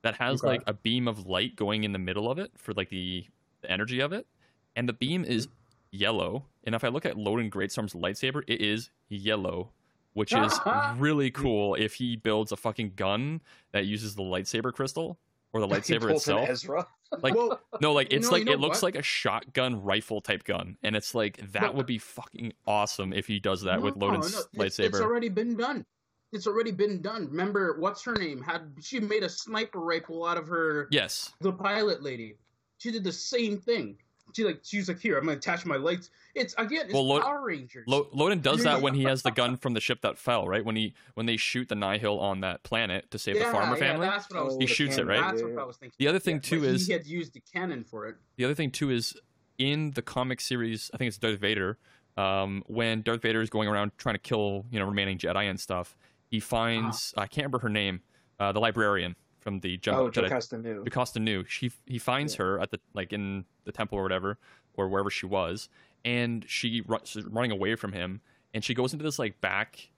that 0.03 0.15
has 0.17 0.41
Okay. 0.43 0.47
like 0.47 0.63
a 0.67 0.73
beam 0.73 1.07
of 1.07 1.25
light 1.25 1.55
going 1.55 1.83
in 1.83 1.91
the 1.91 1.97
middle 1.99 2.29
of 2.29 2.37
it 2.37 2.51
for 2.55 2.71
like 2.73 2.89
the, 2.89 3.25
the 3.61 3.71
energy 3.71 3.99
of 3.99 4.13
it, 4.13 4.27
and 4.75 4.87
the 4.87 4.93
beam 4.93 5.23
is 5.25 5.47
yellow. 5.91 6.45
And 6.65 6.75
if 6.75 6.83
I 6.83 6.89
look 6.89 7.05
at 7.05 7.15
Loden 7.15 7.49
Greatstorm's 7.49 7.93
lightsaber, 7.93 8.43
it 8.47 8.61
is 8.61 8.89
yellow, 9.09 9.71
which 10.13 10.33
is 10.45 10.59
really 10.97 11.31
cool. 11.31 11.73
If 11.75 11.95
he 11.95 12.15
builds 12.15 12.51
a 12.51 12.57
fucking 12.57 12.93
gun 12.95 13.41
that 13.71 13.85
uses 13.85 14.13
the 14.15 14.21
lightsaber 14.23 14.71
crystal 14.73 15.17
or 15.51 15.61
the 15.61 15.67
lightsaber 15.73 16.11
itself, 16.11 16.47
Ezra. 16.49 16.85
like 17.21 17.33
well, 17.35 17.59
no, 17.81 17.93
like 17.93 18.11
it's 18.11 18.27
No, 18.27 18.31
like 18.33 18.39
you 18.41 18.45
know 18.45 18.51
it 18.53 18.59
looks 18.59 18.81
what? 18.83 18.93
like 18.93 18.95
a 19.01 19.03
shotgun 19.03 19.81
rifle 19.83 20.19
type 20.21 20.43
gun, 20.43 20.77
and 20.83 20.95
it's 20.95 21.15
like 21.15 21.37
that 21.53 21.73
would 21.75 21.85
be 21.87 21.97
fucking 21.97 22.53
awesome 22.67 23.13
if 23.13 23.25
he 23.27 23.39
does 23.39 23.61
that 23.63 23.81
with 23.81 23.95
no, 23.95 24.07
Loden's 24.09 24.33
no, 24.33 24.63
it's- 24.63 24.77
lightsaber. 24.77 24.85
It's 24.89 24.99
already 24.99 25.29
been 25.29 25.55
done. 25.55 25.85
It's 26.33 26.47
already 26.47 26.71
been 26.71 27.01
done. 27.01 27.27
Remember, 27.29 27.77
what's 27.79 28.03
her 28.03 28.13
name? 28.15 28.41
Had 28.41 28.61
she 28.81 28.99
made 28.99 29.23
a 29.23 29.29
sniper 29.29 29.79
rifle 29.79 30.25
out 30.25 30.37
of 30.37 30.47
her 30.47 30.87
Yes. 30.91 31.31
the 31.41 31.53
pilot 31.53 32.01
lady? 32.03 32.35
She 32.79 32.91
did 32.91 33.03
the 33.03 33.11
same 33.11 33.59
thing. 33.59 33.97
She 34.35 34.43
like 34.43 34.61
she 34.63 34.77
was 34.77 34.87
like, 34.87 34.99
here, 34.99 35.17
I'm 35.19 35.25
gonna 35.25 35.37
attach 35.37 35.63
my 35.63 35.75
lights. 35.75 36.09
It's 36.33 36.55
again, 36.57 36.85
it's 36.85 36.93
Well, 36.93 37.05
Lo- 37.07 37.21
Power 37.21 37.45
Rangers. 37.45 37.83
Lo- 37.87 38.09
Loden 38.15 38.41
does 38.41 38.63
that 38.63 38.81
when 38.81 38.95
he 38.95 39.03
has 39.03 39.21
the 39.21 39.29
gun 39.29 39.57
from 39.61 39.73
the 39.75 39.79
ship 39.79 40.01
that 40.01 40.17
fell, 40.17 40.47
right? 40.47 40.65
When 40.65 40.75
he 40.75 40.95
when 41.13 41.27
they 41.27 41.37
shoot 41.37 41.69
the 41.69 41.75
Nihil 41.75 42.19
on 42.19 42.39
that 42.41 42.63
planet 42.63 43.11
to 43.11 43.19
save 43.19 43.35
yeah, 43.35 43.45
the 43.45 43.51
farmer 43.51 43.75
yeah, 43.75 43.79
family. 43.91 44.07
that's 44.07 44.27
what 44.31 44.39
I 44.39 44.43
was 44.43 44.57
He 44.59 44.65
shoots 44.65 44.97
it, 44.97 45.05
right? 45.05 45.21
That's 45.21 45.41
Yeah, 45.43 45.49
what. 45.49 45.61
I 45.61 45.65
was 45.65 45.77
thinking. 45.77 45.93
The 45.99 46.07
other 46.07 46.17
thing 46.19 46.39
too 46.39 46.63
is 46.63 46.87
he 46.87 46.93
had 46.93 47.05
used 47.05 47.33
the 47.33 47.41
cannon 47.53 47.83
for 47.83 48.07
it. 48.07 48.15
the 48.37 48.45
other 48.45 48.55
thing 48.55 48.71
too 48.71 48.89
is 48.89 49.13
in 49.59 49.91
the 49.91 50.01
comic 50.01 50.41
series, 50.41 50.89
I 50.93 50.97
think 50.97 51.09
it's 51.09 51.19
Darth 51.19 51.39
Vader. 51.39 51.77
Um, 52.17 52.63
when 52.67 53.01
Darth 53.03 53.21
Vader 53.21 53.41
is 53.41 53.49
going 53.51 53.67
around 53.67 53.91
trying 53.99 54.15
to 54.15 54.19
kill 54.19 54.65
you 54.71 54.79
know 54.79 54.85
remaining 54.85 55.19
Jedi 55.19 55.47
and 55.47 55.59
stuff, 55.59 55.95
he 56.33 56.39
finds 56.39 57.13
I 57.15 57.27
can't 57.27 57.45
remember 57.45 57.59
her 57.59 57.69
name, 57.69 58.01
uh, 58.39 58.51
the 58.51 58.59
librarian 58.59 59.15
from 59.39 59.59
the 59.59 59.77
Jedi. 59.77 59.93
Oh, 59.93 60.09
Jocasta 60.09 60.57
Nu. 60.57 60.83
Because 60.83 61.15
knew 61.15 61.43
she 61.45 61.71
he 61.85 61.99
finds 61.99 62.33
her 62.33 62.59
at 62.59 62.71
the 62.71 62.79
like 62.95 63.13
in 63.13 63.45
the 63.65 63.71
temple 63.71 63.99
or 63.99 64.01
whatever 64.01 64.39
or 64.73 64.89
wherever 64.89 65.11
she 65.11 65.27
was, 65.27 65.69
and 66.03 66.43
she 66.49 66.81
she's 67.03 67.23
running 67.25 67.51
away 67.51 67.75
from 67.75 67.93
him, 67.93 68.19
and 68.51 68.63
she 68.63 68.73
goes 68.73 68.93
into 68.93 69.03
this 69.03 69.19
like 69.19 69.39
back, 69.41 69.91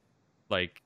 like, 0.49 0.81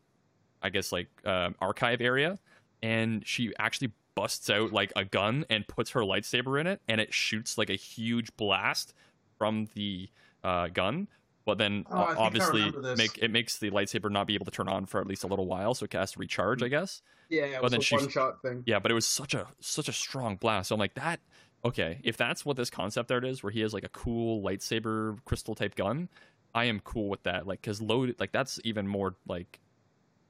I 0.62 0.70
guess 0.70 0.91
like 0.91 1.08
um, 1.26 1.56
archive 1.60 2.00
area, 2.00 2.38
and 2.84 3.26
she 3.26 3.52
actually 3.58 3.91
busts 4.14 4.52
out 4.52 4.72
like 4.72 4.93
a 4.95 5.04
gun 5.04 5.45
and 5.50 5.68
puts 5.68 5.89
her 5.89 6.02
lightsaber 6.02 6.62
in 6.62 6.68
it, 6.68 6.80
and 6.88 7.02
it 7.02 7.12
shoots 7.12 7.58
like 7.58 7.72
a 7.72 7.76
huge 7.76 8.30
blast 8.38 8.93
from 9.39 9.68
the 9.74 10.10
uh, 10.43 10.68
gun. 10.68 11.08
But 11.50 11.58
then 11.58 11.86
Oh, 11.89 12.14
obviously 12.18 12.72
make 12.95 13.18
it 13.18 13.32
makes 13.32 13.58
the 13.58 13.72
lightsaber 13.72 14.12
not 14.12 14.28
be 14.28 14.36
able 14.36 14.45
to 14.45 14.52
turn 14.52 14.68
on 14.68 14.86
for 14.86 15.02
at 15.02 15.08
least 15.08 15.24
a 15.24 15.28
little 15.28 15.47
while, 15.47 15.74
so 15.74 15.84
it 15.86 15.93
has 15.93 16.12
to 16.12 16.20
recharge, 16.20 16.62
I 16.62 16.68
guess. 16.68 17.02
Yeah, 17.30 17.43
it 17.45 17.54
But 17.56 17.64
was 17.64 17.72
then 17.72 17.80
a 17.80 17.84
she- 17.84 17.95
one 17.95 18.10
shot 18.10 18.41
thing. 18.41 18.64
Yeah, 18.66 18.80
but 18.80 18.91
it 18.91 18.93
was 18.93 19.08
such 19.08 19.34
a 19.34 19.47
such 19.60 19.89
a 19.89 19.93
strong 19.93 20.36
blast. 20.36 20.70
So 20.70 20.76
I'm 20.76 20.80
like 20.80 20.93
that. 20.93 21.20
Okay, 21.66 22.00
if 22.04 22.16
that's 22.18 22.45
what 22.45 22.56
this 22.56 22.70
concept 22.70 23.12
art 23.12 23.26
is, 23.26 23.41
where 23.43 23.52
he 23.52 23.62
has 23.62 23.74
like 23.74 23.84
a 23.84 23.89
cool 23.89 24.41
lightsaber 24.43 25.18
crystal 25.26 25.56
type 25.56 25.76
gun, 25.76 26.08
I 26.56 26.66
am 26.66 26.80
cool 26.80 27.10
with 27.10 27.24
that. 27.24 27.47
Like, 27.47 27.62
cause 27.62 27.82
load 27.82 28.16
like 28.20 28.32
that's 28.32 28.60
even 28.64 28.88
more 28.88 29.16
like 29.28 29.60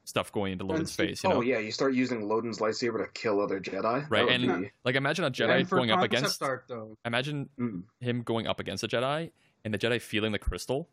stuff 0.04 0.32
going 0.32 0.52
into 0.52 0.64
Loden's 0.64 0.96
face. 0.96 1.22
You 1.22 1.30
know, 1.30 1.36
Oh 1.36 1.40
yeah, 1.40 1.58
you 1.58 1.70
start 1.70 1.94
using 1.94 2.22
Loden's 2.28 2.58
lightsaber 2.58 2.98
to 2.98 3.06
kill 3.12 3.40
other 3.40 3.60
Jedi. 3.60 4.10
Right, 4.10 4.28
and- 4.28 4.62
be- 4.64 4.70
like 4.84 4.96
imagine 4.96 5.24
a 5.24 5.30
Jedi 5.30 5.68
for 5.68 5.76
going 5.76 5.90
up 5.92 6.02
against. 6.02 6.42
art, 6.42 6.64
though. 6.68 6.96
Imagine 7.04 7.48
Mm. 7.58 7.82
him 8.00 8.22
going 8.22 8.46
up 8.48 8.58
against 8.58 8.82
a 8.82 8.88
Jedi, 8.88 9.30
and 9.64 9.72
the 9.72 9.78
Jedi 9.78 10.00
feeling 10.00 10.32
the 10.32 10.38
crystal, 10.40 10.88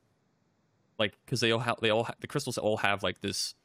like 1.00 1.18
because 1.26 1.40
they 1.40 1.52
all 1.52 1.60
have 1.60 1.78
they 1.82 1.90
all 1.90 2.06
ha- 2.06 2.16
the 2.20 2.28
crystals 2.28 2.58
all 2.58 2.78
have 2.78 3.04
like 3.04 3.22
this, 3.22 3.56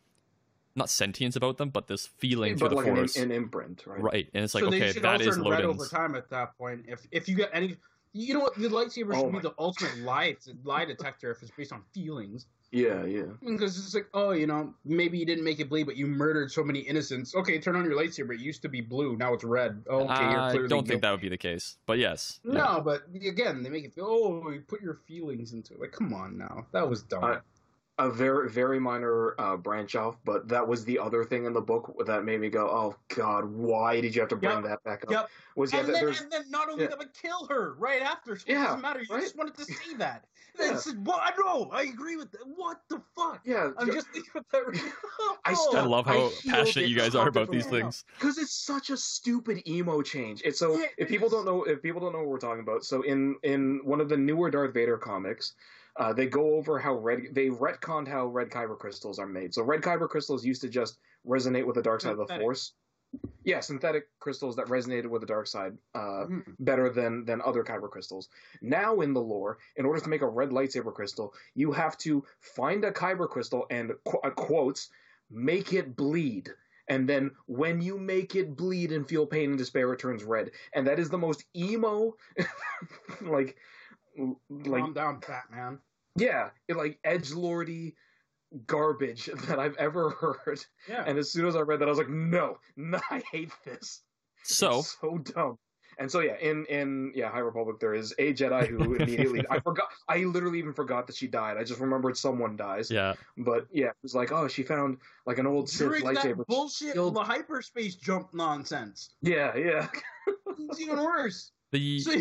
not 0.74 0.91
sentience 0.91 1.37
about 1.37 1.57
them, 1.59 1.70
but 1.70 1.87
this 1.87 2.07
feeling 2.07 2.57
but 2.57 2.68
to 2.68 2.68
the 2.70 2.76
like 2.76 2.87
an, 2.87 2.97
force. 2.97 3.16
an 3.16 3.30
imprint, 3.30 3.85
right? 3.87 4.03
right, 4.03 4.30
and 4.35 4.45
it's 4.45 4.55
like 4.55 4.62
so 4.62 4.68
okay, 4.68 4.93
should 4.93 5.03
that 5.03 5.20
all 5.20 5.28
is 5.28 5.37
turn 5.37 5.49
red 5.49 5.64
over 5.64 5.87
time 5.87 6.14
at 6.14 6.28
that 6.30 6.57
point. 6.59 6.85
If 6.89 7.07
if 7.11 7.28
you 7.28 7.37
get 7.37 7.51
any, 7.53 7.76
you 8.12 8.35
know 8.35 8.41
what, 8.41 8.55
the 8.57 8.68
lightsaber 8.68 9.14
Oh 9.14 9.22
should 9.22 9.33
be 9.33 9.39
the 9.41 9.55
ultimate 9.59 9.99
lie 9.99 10.37
lie 10.64 10.85
detector 10.85 11.30
if 11.30 11.43
it's 11.43 11.53
based 11.53 11.72
on 11.72 11.83
feelings. 11.95 12.47
Yeah, 12.73 13.05
yeah. 13.05 13.25
Because 13.47 13.79
it's 13.79 13.95
like, 13.95 14.09
oh, 14.14 14.31
you 14.31 14.47
know, 14.47 14.73
maybe 14.87 15.18
you 15.18 15.27
didn't 15.27 15.45
make 15.45 15.61
it 15.61 15.68
bleed, 15.68 15.85
but 15.85 15.97
you 15.97 16.07
murdered 16.07 16.51
so 16.51 16.64
many 16.64 16.79
innocents. 16.81 17.35
Okay, 17.35 17.59
turn 17.59 17.77
on 17.77 17.85
your 17.85 17.95
lightsaber. 17.95 18.33
It 18.33 18.41
used 18.41 18.62
to 18.62 18.68
be 18.70 18.81
blue, 18.81 19.14
now 19.16 19.35
it's 19.35 19.45
red. 19.45 19.85
Oh, 19.91 20.05
okay, 20.09 20.31
you're 20.31 20.41
I 20.41 20.53
don't 20.55 20.68
think 20.68 20.87
guilty. 20.87 20.97
that 20.97 21.11
would 21.11 21.20
be 21.20 21.29
the 21.29 21.37
case, 21.37 21.77
but 21.85 21.99
yes. 21.99 22.41
yeah. 22.45 22.53
No, 22.55 22.81
but 22.83 23.03
again, 23.14 23.62
they 23.62 23.68
make 23.68 23.85
it 23.85 23.93
feel. 23.95 24.07
Oh, 24.09 24.51
you 24.51 24.62
put 24.62 24.81
your 24.81 25.01
feelings 25.07 25.53
into 25.53 25.75
it. 25.75 25.81
Like, 25.81 25.93
come 25.93 26.14
on 26.14 26.39
now, 26.39 26.66
that 26.73 26.89
was 26.89 27.03
dumb. 27.03 27.25
I- 27.25 27.39
A 27.99 28.09
very 28.11 28.49
very 28.49 28.80
minor 28.80 29.38
uh, 29.38 29.57
branch 29.57 29.95
off, 29.95 30.16
but 30.24 30.49
that 30.49 30.66
was 30.66 30.84
the 30.84 30.99
other 30.99 31.24
thing 31.24 31.45
in 31.45 31.53
the 31.53 31.61
book 31.61 31.95
that 32.07 32.24
made 32.24 32.40
me 32.40 32.49
go, 32.49 32.66
"Oh 32.68 32.97
God, 33.14 33.45
why 33.45 34.01
did 34.01 34.14
you 34.14 34.22
have 34.22 34.30
to 34.30 34.36
bring 34.36 34.55
Yep, 34.57 34.64
that 34.64 34.82
back 34.82 35.05
up?" 35.05 35.11
yep. 35.11 35.30
Was 35.57 35.72
yeah, 35.74 35.80
and, 35.80 35.88
that 35.90 35.93
then, 35.93 36.09
and 36.09 36.32
then 36.32 36.51
not 36.51 36.70
only 36.70 36.84
yeah. 36.84 36.88
that, 36.88 36.99
but 36.99 37.12
kill 37.12 37.47
her 37.49 37.74
right 37.74 38.01
after. 38.01 38.38
So 38.38 38.45
it 38.49 38.53
Yeah, 38.55 38.64
doesn't 38.64 38.80
matter. 38.80 39.01
You 39.03 39.14
right? 39.14 39.20
just 39.22 39.36
wanted 39.36 39.55
to 39.57 39.64
see 39.66 39.95
that. 39.97 40.24
Yeah. 40.61 40.72
It's, 40.74 40.86
well, 40.97 41.18
I 41.22 41.30
know. 41.38 41.70
I 41.72 41.84
agree 41.84 42.16
with 42.16 42.30
that. 42.32 42.43
What 42.45 42.82
the 42.90 43.01
fuck? 43.16 43.40
yeah. 43.43 43.70
I'm 43.78 43.90
just 43.90 44.09
thinking 44.09 44.30
about 44.34 44.51
that. 44.53 44.66
Right 44.66 44.84
now. 44.84 45.36
I 45.47 45.53
I 45.80 45.82
love 45.84 46.05
how 46.05 46.28
healed 46.28 46.32
passionate 46.47 46.88
you 46.90 46.97
guys 46.97 47.14
are 47.14 47.28
about 47.28 47.51
these 47.51 47.62
comfortably. 47.62 47.80
things. 47.80 48.05
because 48.18 48.36
it's 48.36 48.53
such 48.53 48.90
a 48.90 48.97
stupid 48.99 49.66
emo 49.66 50.03
change. 50.03 50.43
It's 50.45 50.59
so 50.59 50.74
Yeah, 50.78 50.84
if 50.99 51.07
it 51.07 51.09
people 51.09 51.28
is. 51.28 51.32
don't 51.32 51.47
know 51.47 51.64
if 51.64 51.80
people 51.80 52.03
don't 52.03 52.12
know 52.12 52.18
what 52.18 52.28
we're 52.28 52.38
talking 52.38 52.61
about. 52.61 52.84
So 52.84 53.01
in 53.01 53.36
in 53.43 53.80
one 53.82 54.03
of 54.03 54.11
the 54.11 54.16
newer 54.18 54.51
Darth 54.51 54.74
Vader 54.74 54.99
comics, 54.99 55.55
uh, 55.97 56.12
they 56.12 56.26
go 56.26 56.55
over 56.55 56.78
how 56.78 56.95
red 56.95 57.20
they 57.32 57.49
retconned 57.49 58.09
how 58.09 58.26
red 58.26 58.49
kyber 58.51 58.78
crystals 58.78 59.18
are 59.18 59.26
made. 59.26 59.55
So 59.55 59.62
red 59.62 59.82
kyber 59.82 60.09
crystals 60.09 60.45
used 60.45 60.62
to 60.62 60.68
just 60.68 60.99
resonate 61.26 61.66
with 61.66 61.76
the 61.76 61.82
dark 61.82 62.01
side 62.01 62.12
of 62.12 62.18
the 62.18 62.26
force. 62.38 62.72
Yeah, 63.45 63.61
synthetic 63.61 64.09
crystals 64.20 64.57
that 64.57 64.66
resonated 64.66 65.07
with 65.09 65.20
the 65.20 65.26
dark 65.26 65.47
side 65.47 65.76
uh, 65.95 66.24
Mhm. 66.26 66.57
better 66.59 66.88
than 66.88 67.26
than 67.26 67.43
other 67.43 67.62
kyber 67.62 67.90
crystals. 67.90 68.30
Now 68.62 69.01
in 69.03 69.12
the 69.12 69.20
lore, 69.20 69.59
in 69.76 69.84
order 69.84 70.01
to 70.01 70.09
make 70.09 70.22
a 70.22 70.28
red 70.28 70.49
lightsaber 70.51 70.95
crystal, 70.95 71.34
you 71.55 71.72
have 71.72 71.99
to 71.99 72.24
find 72.40 72.84
a 72.84 72.93
kyber 72.93 73.28
crystal 73.28 73.66
and 73.68 73.93
qu- 74.05 74.20
uh, 74.24 74.30
quotes 74.30 74.90
make 75.28 75.72
it 75.74 75.95
bleed. 75.95 76.55
And 76.88 77.09
then 77.09 77.30
when 77.47 77.80
you 77.80 77.99
make 77.99 78.34
it 78.34 78.57
bleed 78.57 78.93
and 78.93 79.07
feel 79.09 79.26
pain 79.26 79.51
and 79.51 79.59
despair, 79.59 79.93
it 79.93 79.99
turns 79.99 80.24
red. 80.24 80.51
And 80.72 80.86
that 80.86 80.99
is 80.99 81.11
the 81.11 81.18
most 81.18 81.45
emo, 81.55 82.16
like, 83.20 83.57
like 84.51 84.83
Calm 84.83 84.93
down, 84.93 85.21
Batman. 85.27 85.79
yeah, 86.17 86.51
it, 86.69 86.77
like 86.77 86.99
edge 87.05 87.33
lordy 87.33 87.95
garbage 88.67 89.27
that 89.49 89.59
I've 89.59 89.77
ever 89.77 90.11
heard. 90.11 90.61
Yeah. 90.89 91.05
And 91.07 91.19
as 91.19 91.31
soon 91.33 91.47
as 91.47 91.57
I 91.57 91.61
read 91.61 91.81
that, 91.81 91.87
I 91.87 91.91
was 91.91 91.99
like, 91.99 92.09
no, 92.11 92.59
no, 92.77 93.01
I 93.11 93.23
hate 93.33 93.51
this. 93.65 94.03
So, 94.45 94.81
It's 94.81 94.97
so 95.01 95.19
dumb. 95.19 95.59
And 95.99 96.11
so 96.11 96.21
yeah, 96.21 96.37
in 96.41 96.65
in 96.71 97.13
yeah 97.15 97.29
High 97.31 97.41
Republic 97.41 97.79
there 97.79 97.93
is 97.93 98.15
a 98.19 98.33
Jedi 98.33 98.67
who 98.67 98.95
immediately 98.97 99.45
I 99.51 99.61
forgot 99.61 99.89
I 100.09 100.19
literally 100.25 100.59
even 100.59 100.73
forgot 100.73 101.07
that 101.07 101.15
she 101.15 101.29
died. 101.29 101.59
I 101.59 101.65
just 101.65 101.81
remembered 101.81 102.17
someone 102.17 102.57
dies. 102.57 102.91
Yeah. 102.91 103.13
But 103.37 103.67
yeah, 103.71 103.89
it 103.89 103.97
was 104.03 104.15
like 104.15 104.33
oh 104.33 104.49
she 104.49 104.63
found 104.63 104.97
like 105.27 105.37
an 105.39 105.47
old 105.47 105.69
Sith 105.69 105.89
During 105.89 106.03
lightsaber. 106.05 106.39
that 106.39 106.47
bullshit 106.49 106.95
killed- 106.95 107.15
the 107.15 107.23
hyperspace 107.23 107.95
jump 107.97 108.33
nonsense. 108.33 109.11
Yeah, 109.21 109.55
yeah. 109.55 109.87
It's 110.59 110.81
even 110.81 110.97
worse. 111.05 111.53
The 111.73 112.01
So, 112.01 112.13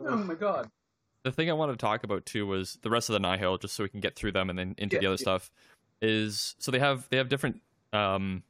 oh 0.00 0.16
my 0.16 0.34
god. 0.34 0.70
The 1.26 1.32
thing 1.32 1.50
I 1.50 1.54
wanted 1.54 1.72
to 1.72 1.78
talk 1.78 2.04
about 2.04 2.24
too 2.24 2.46
was 2.46 2.78
the 2.82 2.88
rest 2.90 3.10
of 3.10 3.14
the 3.14 3.18
Nihil, 3.20 3.58
just 3.58 3.74
so 3.74 3.82
we 3.82 3.88
can 3.88 4.00
get 4.00 4.14
through 4.14 4.30
them 4.32 4.48
and 4.48 4.56
then 4.58 4.74
into 4.78 4.94
Yeah, 4.96 5.00
the 5.00 5.06
other 5.08 5.14
yeah. 5.14 5.22
stuff. 5.22 5.50
Is 6.00 6.54
so 6.58 6.70
they 6.70 6.78
have 6.78 7.08
they 7.10 7.16
have 7.16 7.28
different 7.28 7.62
um, 7.92 8.42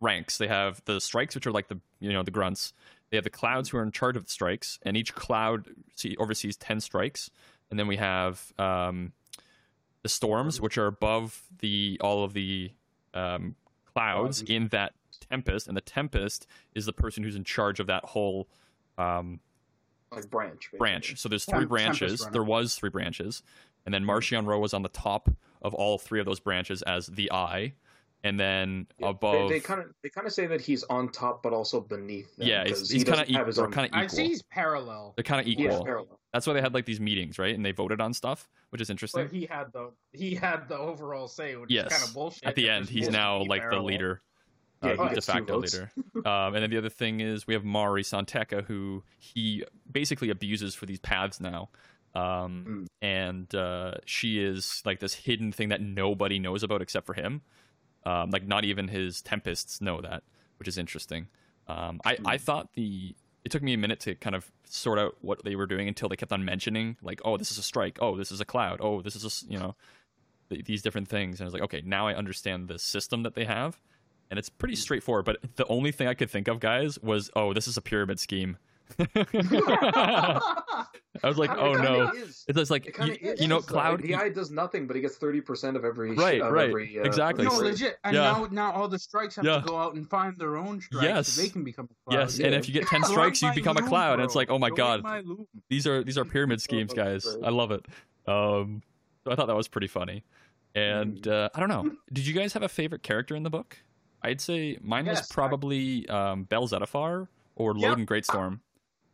ranks. 0.00 0.38
They 0.38 0.48
have 0.48 0.82
the 0.84 1.00
strikes, 1.00 1.34
which 1.34 1.46
are 1.46 1.52
like 1.52 1.68
the 1.68 1.78
you 2.00 2.12
know 2.12 2.22
the 2.22 2.30
grunts. 2.30 2.72
They 3.10 3.16
have 3.18 3.24
the 3.24 3.30
clouds 3.30 3.68
who 3.68 3.76
are 3.78 3.82
in 3.82 3.92
charge 3.92 4.16
of 4.16 4.24
the 4.24 4.30
strikes, 4.30 4.78
and 4.82 4.96
each 4.96 5.14
cloud 5.14 5.68
see, 5.94 6.16
oversees 6.16 6.56
ten 6.56 6.80
strikes. 6.80 7.30
And 7.70 7.78
then 7.78 7.86
we 7.86 7.96
have 7.98 8.52
um, 8.58 9.12
the 10.02 10.08
storms, 10.08 10.60
which 10.60 10.76
are 10.78 10.86
above 10.86 11.42
the 11.60 11.98
all 12.02 12.24
of 12.24 12.32
the 12.32 12.72
um, 13.14 13.54
clouds 13.94 14.38
Clouds. 14.38 14.50
in 14.50 14.68
that 14.68 14.94
tempest, 15.30 15.68
and 15.68 15.76
the 15.76 15.80
tempest 15.82 16.46
is 16.74 16.86
the 16.86 16.92
person 16.92 17.22
who's 17.22 17.36
in 17.36 17.44
charge 17.44 17.78
of 17.80 17.86
that 17.86 18.04
whole 18.06 18.48
um, 18.98 19.40
Like 20.16 20.30
branch. 20.30 20.60
basically. 20.70 20.78
branch. 20.78 21.16
So 21.18 21.28
there's 21.28 21.44
three 21.44 21.60
Tem- 21.60 21.68
branches. 21.68 22.26
There 22.32 22.42
was 22.44 22.74
three 22.74 22.90
branches, 22.90 23.42
and 23.86 23.94
then 23.94 24.04
Marchion 24.04 24.46
Ro 24.46 24.58
was 24.58 24.74
on 24.74 24.82
the 24.82 24.88
top 24.88 25.28
of 25.62 25.74
all 25.74 25.98
three 25.98 26.20
of 26.20 26.26
those 26.26 26.40
branches 26.40 26.82
as 26.82 27.06
the 27.06 27.30
eye, 27.32 27.74
and 28.24 28.38
then 28.38 28.86
Yeah, 28.98 29.08
above. 29.08 29.48
They 29.48 29.60
kind 29.60 29.80
of 29.80 29.86
they 30.02 30.08
kind 30.08 30.26
of 30.26 30.32
say 30.32 30.46
that 30.46 30.60
he's 30.60 30.82
on 30.84 31.10
top 31.10 31.42
but 31.42 31.52
also 31.52 31.80
beneath. 31.80 32.36
Them 32.36 32.48
yeah, 32.48 32.64
he's, 32.64 32.72
'cause 32.78 32.90
he's 32.90 33.02
he 33.02 33.04
kind 33.04 33.20
of 33.20 33.28
have 33.34 33.46
his 33.46 33.58
equal. 33.58 33.70
Kind 33.70 33.92
of 33.92 33.98
I 34.00 34.06
see 34.06 34.28
he's 34.28 34.42
parallel. 34.42 35.14
They're 35.16 35.24
kind 35.24 35.40
of 35.40 35.46
Yeah, 35.46 35.66
equal. 35.70 35.84
parallel. 35.84 36.18
That's 36.32 36.46
why 36.46 36.52
they 36.54 36.60
had 36.62 36.72
like 36.74 36.86
these 36.86 37.00
meetings, 37.00 37.38
right? 37.38 37.54
And 37.54 37.64
they 37.64 37.72
voted 37.72 38.00
on 38.00 38.14
stuff, 38.14 38.48
which 38.70 38.80
is 38.80 38.88
interesting. 38.90 39.24
But 39.24 39.32
he 39.32 39.46
had 39.46 39.72
the 39.72 39.92
he 40.12 40.34
had 40.34 40.68
the 40.68 40.78
overall 40.78 41.28
say, 41.28 41.56
which 41.56 41.70
Yes. 41.70 41.86
is 41.86 41.92
kind 41.92 42.08
of 42.08 42.14
bullshit. 42.14 42.44
At 42.44 42.54
the 42.54 42.70
end, 42.70 42.88
he's 42.88 43.08
now 43.10 43.42
be 43.42 43.48
like 43.48 43.68
the 43.68 43.80
leader, 43.80 44.22
Yeah, 44.22 44.31
uh, 44.82 45.08
he 45.08 45.14
de 45.14 45.20
facto 45.22 45.58
leader. 45.58 45.90
um, 46.26 46.54
and 46.54 46.62
then 46.62 46.70
the 46.70 46.78
other 46.78 46.88
thing 46.90 47.20
is 47.20 47.46
we 47.46 47.54
have 47.54 47.64
Mari 47.64 48.02
San 48.02 48.26
Tekka, 48.26 48.64
who 48.64 49.02
he 49.18 49.64
basically 49.90 50.30
abuses 50.30 50.74
for 50.74 50.86
these 50.86 51.00
paths 51.00 51.40
now. 51.40 51.68
Um, 52.14 52.66
Mm. 52.66 52.86
And 53.00 53.54
uh, 53.54 53.94
she 54.04 54.42
is 54.42 54.82
like 54.84 55.00
this 55.00 55.14
hidden 55.14 55.50
thing 55.50 55.70
that 55.70 55.80
nobody 55.80 56.38
knows 56.38 56.62
about 56.62 56.82
except 56.82 57.06
for 57.06 57.14
him. 57.14 57.42
Um, 58.04 58.30
like 58.30 58.46
not 58.46 58.64
even 58.64 58.88
his 58.88 59.22
tempests 59.22 59.80
know 59.80 60.00
that, 60.00 60.22
which 60.58 60.68
is 60.68 60.76
interesting. 60.76 61.28
Um, 61.68 62.00
I, 62.04 62.18
I 62.24 62.38
thought 62.38 62.72
the 62.74 63.14
it 63.44 63.50
took 63.50 63.62
me 63.62 63.72
a 63.74 63.78
minute 63.78 64.00
to 64.00 64.14
kind 64.14 64.36
of 64.36 64.50
sort 64.64 64.98
out 64.98 65.16
what 65.20 65.44
they 65.44 65.56
were 65.56 65.66
doing 65.66 65.88
until 65.88 66.08
they 66.08 66.16
kept 66.16 66.32
on 66.32 66.44
mentioning 66.44 66.96
like, 67.02 67.20
oh, 67.24 67.36
this 67.36 67.50
is 67.50 67.58
a 67.58 67.62
strike, 67.62 67.98
oh, 68.00 68.16
this 68.16 68.30
is 68.30 68.40
a 68.40 68.44
cloud, 68.44 68.78
oh, 68.80 69.02
this 69.02 69.16
is 69.16 69.24
a 69.24 69.52
you 69.52 69.58
know 69.58 69.74
th- 70.50 70.64
these 70.64 70.82
different 70.82 71.08
things, 71.08 71.40
and 71.40 71.44
I 71.44 71.46
was 71.46 71.54
like, 71.54 71.62
okay, 71.62 71.82
now 71.84 72.06
I 72.06 72.14
understand 72.14 72.68
the 72.68 72.78
system 72.78 73.22
that 73.24 73.34
they 73.34 73.44
have, 73.44 73.80
and 74.32 74.38
it's 74.38 74.48
pretty 74.48 74.74
straightforward. 74.76 75.26
But 75.26 75.36
the 75.56 75.66
only 75.66 75.92
thing 75.92 76.08
I 76.08 76.14
could 76.14 76.30
think 76.30 76.48
of, 76.48 76.58
guys, 76.58 76.98
was 77.00 77.30
oh, 77.36 77.52
this 77.52 77.68
is 77.68 77.76
a 77.76 77.82
pyramid 77.82 78.18
scheme. 78.18 78.56
I 78.98 80.84
was 81.22 81.36
like, 81.36 81.50
oh 81.50 81.74
no, 81.74 82.10
is. 82.12 82.44
it's 82.48 82.70
like 82.70 82.86
It 82.86 82.96
you, 83.22 83.32
of 83.32 83.40
you 83.40 83.46
know, 83.48 83.60
Cloud. 83.60 84.02
The 84.02 84.14
eye 84.14 84.30
does 84.30 84.50
nothing, 84.50 84.86
but 84.86 84.96
he 84.96 85.02
gets 85.02 85.16
thirty 85.16 85.42
percent 85.42 85.76
of 85.76 85.84
every. 85.84 86.14
Right, 86.14 86.40
of 86.40 86.50
right, 86.50 86.68
every, 86.70 86.98
uh, 86.98 87.02
exactly. 87.02 87.44
No, 87.44 87.52
legit. 87.56 87.98
And 88.04 88.14
Yeah. 88.14 88.22
now, 88.32 88.48
now 88.50 88.72
all 88.72 88.88
the 88.88 88.98
strikes 88.98 89.36
have 89.36 89.44
Yeah. 89.44 89.60
to 89.60 89.66
go 89.66 89.76
out 89.76 89.94
and 89.94 90.08
find 90.08 90.36
their 90.38 90.56
own 90.56 90.80
strikes. 90.80 91.04
Yes. 91.04 91.28
So 91.28 91.42
they 91.42 91.48
can 91.50 91.62
become 91.62 91.88
a 91.90 92.10
cloud. 92.10 92.20
Yes, 92.20 92.38
and 92.40 92.54
if 92.54 92.68
you 92.68 92.74
get 92.74 92.86
ten 92.86 93.04
strikes, 93.04 93.42
you 93.42 93.48
my 93.48 93.54
become 93.54 93.76
a 93.76 93.80
loom, 93.80 93.88
cloud, 93.90 94.14
and 94.14 94.22
it's 94.22 94.34
like, 94.34 94.50
oh 94.50 94.58
my 94.58 94.68
Join 94.68 94.76
god, 94.76 95.02
my 95.02 95.22
these 95.68 95.86
are 95.86 96.02
these 96.02 96.16
are 96.16 96.24
pyramid 96.24 96.62
schemes, 96.62 96.94
guys. 96.94 97.26
I 97.44 97.50
love 97.50 97.70
it. 97.70 97.84
Um, 98.26 98.82
so 99.24 99.30
I 99.32 99.36
thought 99.36 99.46
that 99.48 99.56
was 99.56 99.68
pretty 99.68 99.88
funny, 99.88 100.24
and 100.74 101.26
uh, 101.28 101.50
I 101.54 101.60
don't 101.60 101.68
know. 101.68 101.92
Did 102.12 102.26
you 102.26 102.32
guys 102.34 102.54
have 102.54 102.62
a 102.62 102.68
favorite 102.68 103.02
character 103.02 103.36
in 103.36 103.42
the 103.42 103.50
book? 103.50 103.78
I'd 104.22 104.40
say 104.40 104.78
mine 104.82 105.06
was 105.06 105.18
Yes, 105.18 105.30
I- 105.30 105.34
probably 105.34 106.08
um, 106.08 106.44
Bell 106.44 106.66
Zettifar 106.68 107.28
or 107.56 107.76
Yep. 107.76 107.98
Loden 107.98 108.06
Greatstorm. 108.06 108.60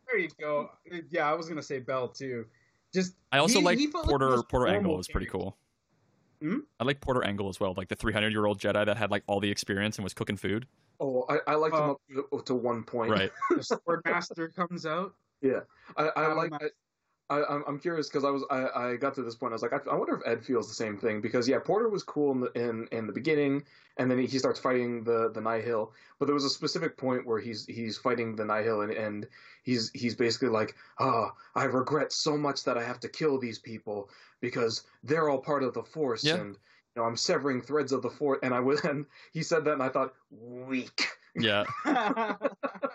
There 0.07 0.19
you 0.19 0.29
go. 0.41 0.71
Yeah, 1.11 1.31
I 1.31 1.35
was 1.35 1.49
gonna 1.49 1.63
say 1.63 1.79
Bell 1.81 2.09
too. 2.09 2.47
Just 2.95 3.15
I 3.33 3.39
also 3.39 3.59
he- 3.59 3.65
like 3.65 3.79
he 3.79 3.87
felt 3.89 4.05
like 4.07 4.11
Porter. 4.11 4.31
most 4.31 4.49
Porter 4.49 4.67
Engle 4.69 4.83
normal 4.83 4.97
was 4.99 5.09
pretty 5.09 5.27
cool. 5.27 5.57
Hmm? 6.41 6.59
I 6.79 6.85
like 6.85 7.01
Porter 7.01 7.25
Engle 7.25 7.49
as 7.49 7.59
well, 7.59 7.75
like 7.77 7.89
the 7.89 7.97
300 7.97 8.31
year 8.33 8.47
old 8.47 8.61
Jedi 8.61 8.87
that 8.87 8.97
had 8.97 9.11
like 9.11 9.25
all 9.27 9.41
the 9.41 9.51
experience 9.51 9.97
and 9.99 10.05
was 10.05 10.15
cooking 10.15 10.37
food. 10.37 10.67
Oh, 11.01 11.25
I, 11.29 11.39
I 11.53 11.55
liked 11.57 11.75
him 11.75 11.83
Uh, 11.83 11.91
up 11.93 12.01
to, 12.31 12.43
to 12.47 12.55
one 12.55 12.83
point. 12.85 13.11
Right. 13.11 13.31
The 13.57 13.63
Sword 13.63 14.03
Master 14.05 14.49
comes 14.49 14.87
out. 14.87 15.15
Yeah, 15.43 15.61
I, 15.97 16.09
I 16.17 16.33
like. 16.33 16.53
I, 16.53 16.69
I, 17.31 17.45
I'm 17.45 17.63
I'm 17.67 17.79
curious 17.79 18.09
because 18.09 18.25
I 18.25 18.31
was 18.31 18.45
I, 18.51 18.69
I 18.93 18.97
got 18.97 19.15
to 19.17 19.23
this 19.23 19.35
point. 19.35 19.53
I 19.53 19.55
was 19.57 19.63
like, 19.63 19.73
I, 19.73 19.79
I 19.91 19.95
wonder 19.95 20.15
if 20.15 20.23
Ed 20.27 20.45
feels 20.45 20.67
the 20.69 20.75
same 20.75 20.97
thing 20.97 21.21
because 21.21 21.47
yeah, 21.49 21.59
Porter 21.59 21.89
was 21.89 22.03
cool 22.03 22.33
in 22.33 22.41
the, 22.41 22.53
in, 22.53 22.89
in 22.91 23.07
the 23.07 23.13
beginning, 23.13 23.65
and 23.99 24.11
then 24.11 24.19
he, 24.19 24.27
he 24.27 24.39
starts 24.39 24.59
fighting 24.59 25.05
the 25.05 25.31
the 25.31 25.41
Nihil. 25.41 25.93
But 26.19 26.27
there 26.27 26.35
was 26.35 26.45
a 26.45 26.51
specific 26.51 26.97
point 26.97 27.27
where 27.27 27.39
he's 27.39 27.67
he's 27.67 27.99
fighting 27.99 28.35
the 28.35 28.45
Nihil, 28.45 28.81
and, 28.81 28.93
and 28.93 29.27
he's 29.63 29.91
he's 29.93 30.15
basically 30.15 30.49
like, 30.49 30.75
oh, 31.01 31.31
I 31.55 31.65
regret 31.65 32.13
so 32.13 32.37
much 32.37 32.65
that 32.65 32.79
I 32.79 32.83
have 32.83 33.01
to 33.01 33.09
kill 33.09 33.39
these 33.39 33.59
people 33.59 34.09
because 34.41 34.85
they're 35.03 35.29
all 35.29 35.39
part 35.39 35.63
of 35.63 35.75
the 35.75 35.83
Force, 35.83 36.25
Yeah. 36.25 36.37
and 36.37 36.55
you 36.55 37.03
know 37.03 37.05
I'm 37.05 37.17
severing 37.17 37.61
threads 37.61 37.93
of 37.93 38.01
the 38.01 38.11
Force. 38.11 38.39
And 38.43 38.55
I 38.55 38.61
was 38.61 38.81
and 38.85 39.05
he 39.33 39.43
said 39.43 39.65
that, 39.67 39.75
and 39.75 39.83
I 39.83 39.91
thought 39.91 40.15
weak. 40.31 41.09
Yeah. 41.37 41.65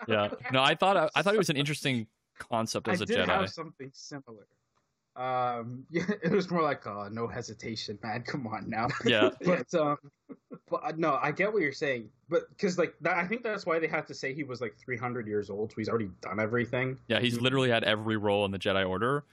Yeah. 0.06 0.28
No, 0.52 0.62
I 0.62 0.74
thought 0.74 1.10
I 1.14 1.22
thought 1.22 1.34
it 1.34 1.38
was 1.38 1.48
an 1.48 1.56
interesting 1.56 2.06
concept 2.38 2.88
as 2.88 3.00
I 3.00 3.04
a 3.04 3.06
did 3.06 3.18
Jedi. 3.18 3.26
have 3.26 3.50
something 3.50 3.90
similar. 3.92 4.46
Um, 5.16 5.84
yeah, 5.90 6.04
it 6.22 6.32
was 6.32 6.50
more 6.50 6.62
like, 6.62 6.86
uh, 6.86 7.08
no 7.10 7.26
hesitation, 7.26 7.98
man. 8.02 8.22
Come 8.26 8.46
on 8.46 8.68
now. 8.68 8.88
Yeah. 9.04 9.30
but 9.44 9.72
um, 9.74 9.96
but 10.68 10.84
uh, 10.84 10.92
no, 10.96 11.18
I 11.22 11.32
get 11.32 11.52
what 11.52 11.62
you're 11.62 11.72
saying. 11.72 12.08
But 12.28 12.48
because 12.50 12.78
like 12.78 12.94
that, 13.02 13.16
I 13.16 13.26
think 13.26 13.42
that's 13.42 13.66
why 13.66 13.78
they 13.78 13.86
have 13.88 14.06
to 14.06 14.14
say 14.14 14.34
he 14.34 14.44
was 14.44 14.60
like 14.60 14.74
300 14.76 15.26
years 15.26 15.50
old, 15.50 15.70
so 15.70 15.76
he's 15.78 15.88
already 15.88 16.10
done 16.20 16.40
everything. 16.40 16.98
Yeah, 17.08 17.20
he's 17.20 17.40
literally 17.40 17.70
had 17.70 17.84
every 17.84 18.16
role 18.16 18.44
in 18.44 18.50
the 18.50 18.58
Jedi 18.58 18.88
Order. 18.88 19.24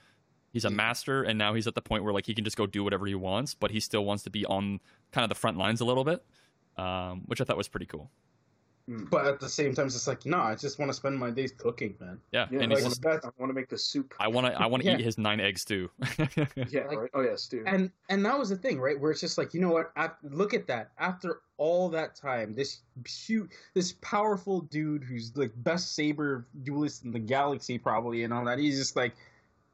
He's 0.52 0.66
a 0.66 0.70
master, 0.70 1.22
and 1.22 1.38
now 1.38 1.54
he's 1.54 1.66
at 1.66 1.74
the 1.74 1.80
point 1.80 2.04
where 2.04 2.12
like 2.12 2.26
he 2.26 2.34
can 2.34 2.44
just 2.44 2.58
go 2.58 2.66
do 2.66 2.84
whatever 2.84 3.06
he 3.06 3.14
wants, 3.14 3.54
but 3.54 3.70
he 3.70 3.80
still 3.80 4.04
wants 4.04 4.22
to 4.24 4.30
be 4.30 4.44
on 4.44 4.80
kind 5.10 5.24
of 5.24 5.30
the 5.30 5.34
front 5.34 5.56
lines 5.56 5.80
a 5.80 5.86
little 5.86 6.04
bit, 6.04 6.22
um, 6.76 7.22
which 7.24 7.40
I 7.40 7.44
thought 7.44 7.56
was 7.56 7.68
pretty 7.68 7.86
cool. 7.86 8.10
But 8.88 9.26
at 9.26 9.40
the 9.40 9.48
same 9.48 9.74
time, 9.74 9.86
it's 9.86 9.94
just 9.94 10.08
like, 10.08 10.26
no, 10.26 10.38
I 10.40 10.54
just 10.54 10.78
want 10.78 10.90
to 10.90 10.92
spend 10.94 11.16
my 11.18 11.30
days 11.30 11.52
cooking, 11.56 11.94
man. 12.00 12.20
Yeah, 12.32 12.46
Yeah, 12.50 12.60
and 12.60 12.72
I 12.72 12.76
he's 12.76 12.84
like- 12.84 13.04
want 13.04 13.04
just, 13.14 13.22
to 13.22 13.28
I 13.28 13.30
want 13.38 13.50
to 13.50 13.54
make 13.54 13.68
the 13.68 13.78
soup. 13.78 14.12
I 14.18 14.28
want 14.28 14.46
to 14.48 14.60
I 14.60 14.66
want 14.66 14.82
to 14.82 14.88
Yeah. 14.90 14.98
eat 14.98 15.04
his 15.04 15.18
nine 15.18 15.40
eggs 15.40 15.64
too. 15.64 15.88
Yeah, 16.68 16.86
like- 16.88 16.98
right. 16.98 17.10
Oh 17.14 17.20
yeah, 17.22 17.36
Stu. 17.36 17.62
And 17.66 17.90
and 18.08 18.24
that 18.26 18.38
was 18.38 18.48
the 18.50 18.56
thing, 18.56 18.80
right? 18.80 18.98
Where 18.98 19.10
it's 19.12 19.20
just 19.20 19.38
like, 19.38 19.54
you 19.54 19.60
know 19.60 19.70
what? 19.70 19.92
Af 19.96 20.12
look 20.22 20.52
at 20.52 20.66
that. 20.66 20.90
After 20.98 21.40
all 21.58 21.88
that 21.90 22.16
time, 22.16 22.54
this 22.54 22.80
huge, 23.06 23.50
this 23.74 23.94
powerful 24.00 24.62
dude 24.62 25.04
who's 25.04 25.36
like 25.36 25.52
best 25.58 25.94
saber 25.94 26.46
duelist 26.64 27.04
in 27.04 27.12
the 27.12 27.18
galaxy, 27.20 27.78
probably, 27.78 28.24
and 28.24 28.32
all 28.34 28.44
that. 28.46 28.58
He's 28.58 28.78
just 28.78 28.96
like, 28.96 29.14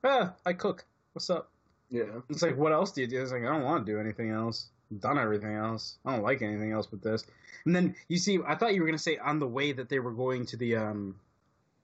ah, 0.04 0.34
I 0.44 0.52
cook. 0.52 0.84
What's 1.14 1.30
up? 1.30 1.50
yeah. 1.90 2.04
It's 2.28 2.42
like, 2.42 2.56
what 2.59 2.72
else 2.72 2.92
do 2.92 3.00
you 3.00 3.06
do? 3.06 3.22
It's 3.22 3.32
like, 3.32 3.42
I 3.42 3.46
don't 3.46 3.62
want 3.62 3.86
to 3.86 3.90
do 3.92 3.98
anything 3.98 4.30
else. 4.30 4.66
Done 4.97 5.18
everything 5.18 5.55
else. 5.55 5.99
I 6.05 6.14
don't 6.14 6.24
like 6.24 6.41
anything 6.41 6.72
else 6.72 6.86
but 6.86 7.03
this. 7.03 7.24
And 7.66 7.76
then 7.76 7.95
you 8.09 8.16
see, 8.16 8.39
I 8.47 8.55
thought 8.55 8.74
you 8.74 8.80
were 8.80 8.86
gonna 8.86 8.99
say 8.99 9.18
on 9.18 9.39
the 9.39 9.47
way 9.47 9.72
that 9.72 9.89
they 9.89 9.99
were 9.99 10.12
going 10.12 10.47
to 10.47 10.57
the 10.57 10.76
um, 10.76 11.16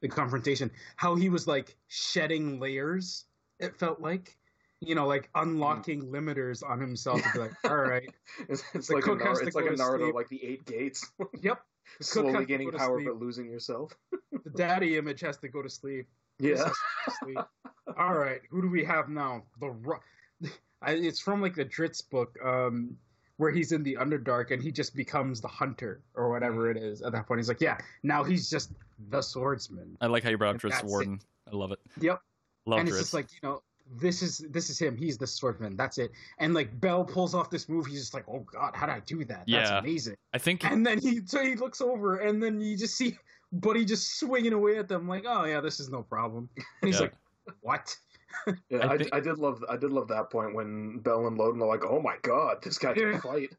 the 0.01 0.09
confrontation, 0.09 0.71
how 0.97 1.15
he 1.15 1.29
was 1.29 1.47
like 1.47 1.77
shedding 1.89 2.61
layers. 2.61 3.25
It 3.59 3.77
felt 3.77 4.01
like, 4.01 4.37
you 4.81 4.95
know, 4.95 5.07
like 5.07 5.29
unlocking 5.35 6.11
limiters 6.11 6.63
on 6.69 6.81
himself. 6.81 7.23
To 7.23 7.31
be 7.33 7.39
like, 7.39 7.53
all 7.65 7.77
right, 7.77 8.09
It's, 8.49 8.63
it's 8.75 8.91
like 8.91 9.03
a 9.03 9.07
cook 9.07 9.23
has 9.23 9.39
Naruto, 9.39 9.47
it's 9.47 9.57
like 9.57 9.67
a 9.67 9.71
Naruto, 9.71 10.13
like 10.15 10.29
the 10.29 10.45
eight 10.45 10.65
gates, 10.67 11.11
yep. 11.41 11.63
The 11.99 12.05
slowly 12.05 12.47
gaining 12.47 12.71
power 12.73 13.01
but 13.05 13.21
losing 13.21 13.47
yourself. 13.51 13.93
The 14.33 14.51
daddy 14.51 14.97
image 14.97 15.21
has 15.21 15.37
to 15.39 15.49
go 15.49 15.61
to 15.63 15.69
sleep. 15.69 16.07
Yeah, 16.39 16.57
has 16.65 16.73
to 17.05 17.11
sleep. 17.23 17.39
All 17.99 18.15
right, 18.15 18.41
who 18.51 18.63
do 18.63 18.71
we 18.71 18.85
have 18.85 19.11
now? 19.11 19.45
The 19.61 19.69
Ru- 19.71 20.01
I, 20.85 20.93
it's 20.93 21.20
from 21.20 21.41
like 21.43 21.55
the 21.55 21.64
Drizzt 21.64 22.11
book, 22.11 22.37
um, 22.45 22.97
where 23.37 23.51
he's 23.51 23.72
in 23.72 23.82
the 23.82 23.97
Underdark 23.97 24.53
and 24.53 24.62
he 24.62 24.70
just 24.70 24.95
becomes 24.95 25.41
the 25.41 25.49
hunter 25.49 26.01
or 26.14 26.30
whatever 26.30 26.70
it 26.70 26.76
is. 26.76 27.03
At 27.03 27.12
that 27.12 27.26
point, 27.26 27.41
he's 27.41 27.49
like, 27.49 27.61
yeah, 27.61 27.78
now 28.03 28.22
he's 28.22 28.49
just 28.49 28.70
the 29.11 29.20
swordsman. 29.20 29.97
I 30.01 30.07
like 30.07 30.22
how 30.22 30.30
you 30.30 30.39
brought 30.39 30.55
up 30.55 30.62
that's 30.62 30.85
Warden. 30.85 31.18
I 31.53 31.57
love 31.57 31.72
it. 31.72 31.80
Yep. 32.01 32.20
Love 32.66 32.80
and 32.80 32.89
Drizzt. 32.89 32.93
it's 32.93 32.99
just 33.01 33.14
like 33.14 33.26
you 33.32 33.49
know, 33.49 33.62
this 34.01 34.22
is 34.22 34.39
this 34.51 34.70
is 34.70 34.78
him. 34.78 34.97
He's 34.97 35.18
the 35.18 35.26
swordsman. 35.26 35.76
That's 35.76 35.99
it. 35.99 36.11
And 36.39 36.55
like 36.55 36.80
Bell 36.80 37.05
pulls 37.05 37.35
off 37.35 37.51
this 37.51 37.68
move. 37.68 37.87
He's 37.87 38.01
just 38.01 38.14
like, 38.14 38.24
oh 38.28 38.41
god, 38.41 38.74
how 38.74 38.87
did 38.87 38.93
I 38.95 39.01
do 39.01 39.24
that? 39.24 39.45
That's 39.47 39.49
Yeah. 39.49 39.78
amazing. 39.78 40.16
I 40.32 40.39
think 40.39 40.64
And 40.64 40.87
then 40.87 40.99
he 40.99 41.20
so 41.26 41.43
he 41.45 41.55
looks 41.57 41.80
over, 41.80 42.16
and 42.18 42.43
then 42.43 42.61
you 42.61 42.76
just 42.76 42.97
see 42.97 43.18
Buddy 43.53 43.85
just 43.85 44.18
swinging 44.18 44.53
away 44.53 44.78
at 44.78 44.89
them 44.89 45.07
like, 45.07 45.24
oh 45.28 45.45
yeah, 45.45 45.61
this 45.61 45.80
is 45.80 45.89
no 45.91 46.03
problem. 46.03 46.49
And 46.57 46.89
he's 46.89 46.95
Yeah. 46.97 47.03
like, 47.03 47.14
what? 47.61 47.97
Yeah. 48.68 48.78
I 48.87 48.95
I, 48.95 48.99
think- 48.99 49.14
I 49.14 49.20
did 49.20 49.39
love 49.39 49.64
I 49.68 49.76
did 49.76 49.91
love 49.93 50.09
that 50.09 50.30
point 50.30 50.55
when 50.55 50.99
Bell 51.01 51.26
and 51.26 51.39
Loden 51.39 51.61
are 51.62 51.66
like, 51.66 51.85
"Oh 51.85 52.01
my 52.01 52.16
god, 52.22 52.62
this 52.62 52.78
guy 52.78 52.95
can 52.95 53.20
fight." 53.20 53.51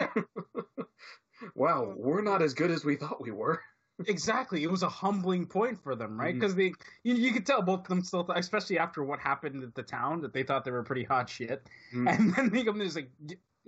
wow, 1.54 1.92
we're 1.96 2.22
not 2.22 2.42
as 2.42 2.54
good 2.54 2.70
as 2.70 2.84
we 2.84 2.96
thought 2.96 3.20
we 3.20 3.30
were. 3.30 3.60
exactly. 4.06 4.62
It 4.62 4.70
was 4.70 4.82
a 4.82 4.88
humbling 4.88 5.46
point 5.46 5.78
for 5.82 5.94
them, 5.94 6.18
right? 6.18 6.34
Because 6.34 6.54
they, 6.54 6.72
you, 7.04 7.14
you 7.14 7.32
could 7.32 7.44
tell 7.46 7.62
both 7.62 7.80
of 7.80 7.88
them 7.88 8.02
still, 8.02 8.24
th- 8.24 8.38
especially 8.38 8.78
after 8.78 9.04
what 9.04 9.18
happened 9.20 9.62
at 9.62 9.74
the 9.74 9.82
town, 9.82 10.20
that 10.22 10.32
they 10.32 10.42
thought 10.42 10.64
they 10.64 10.70
were 10.70 10.82
pretty 10.82 11.04
hot 11.04 11.28
shit. 11.28 11.66
Mhm. 11.94 12.08
And 12.18 12.34
then 12.34 12.50
they 12.50 12.64
come 12.64 12.80
just 12.80 12.96
like, 12.96 13.10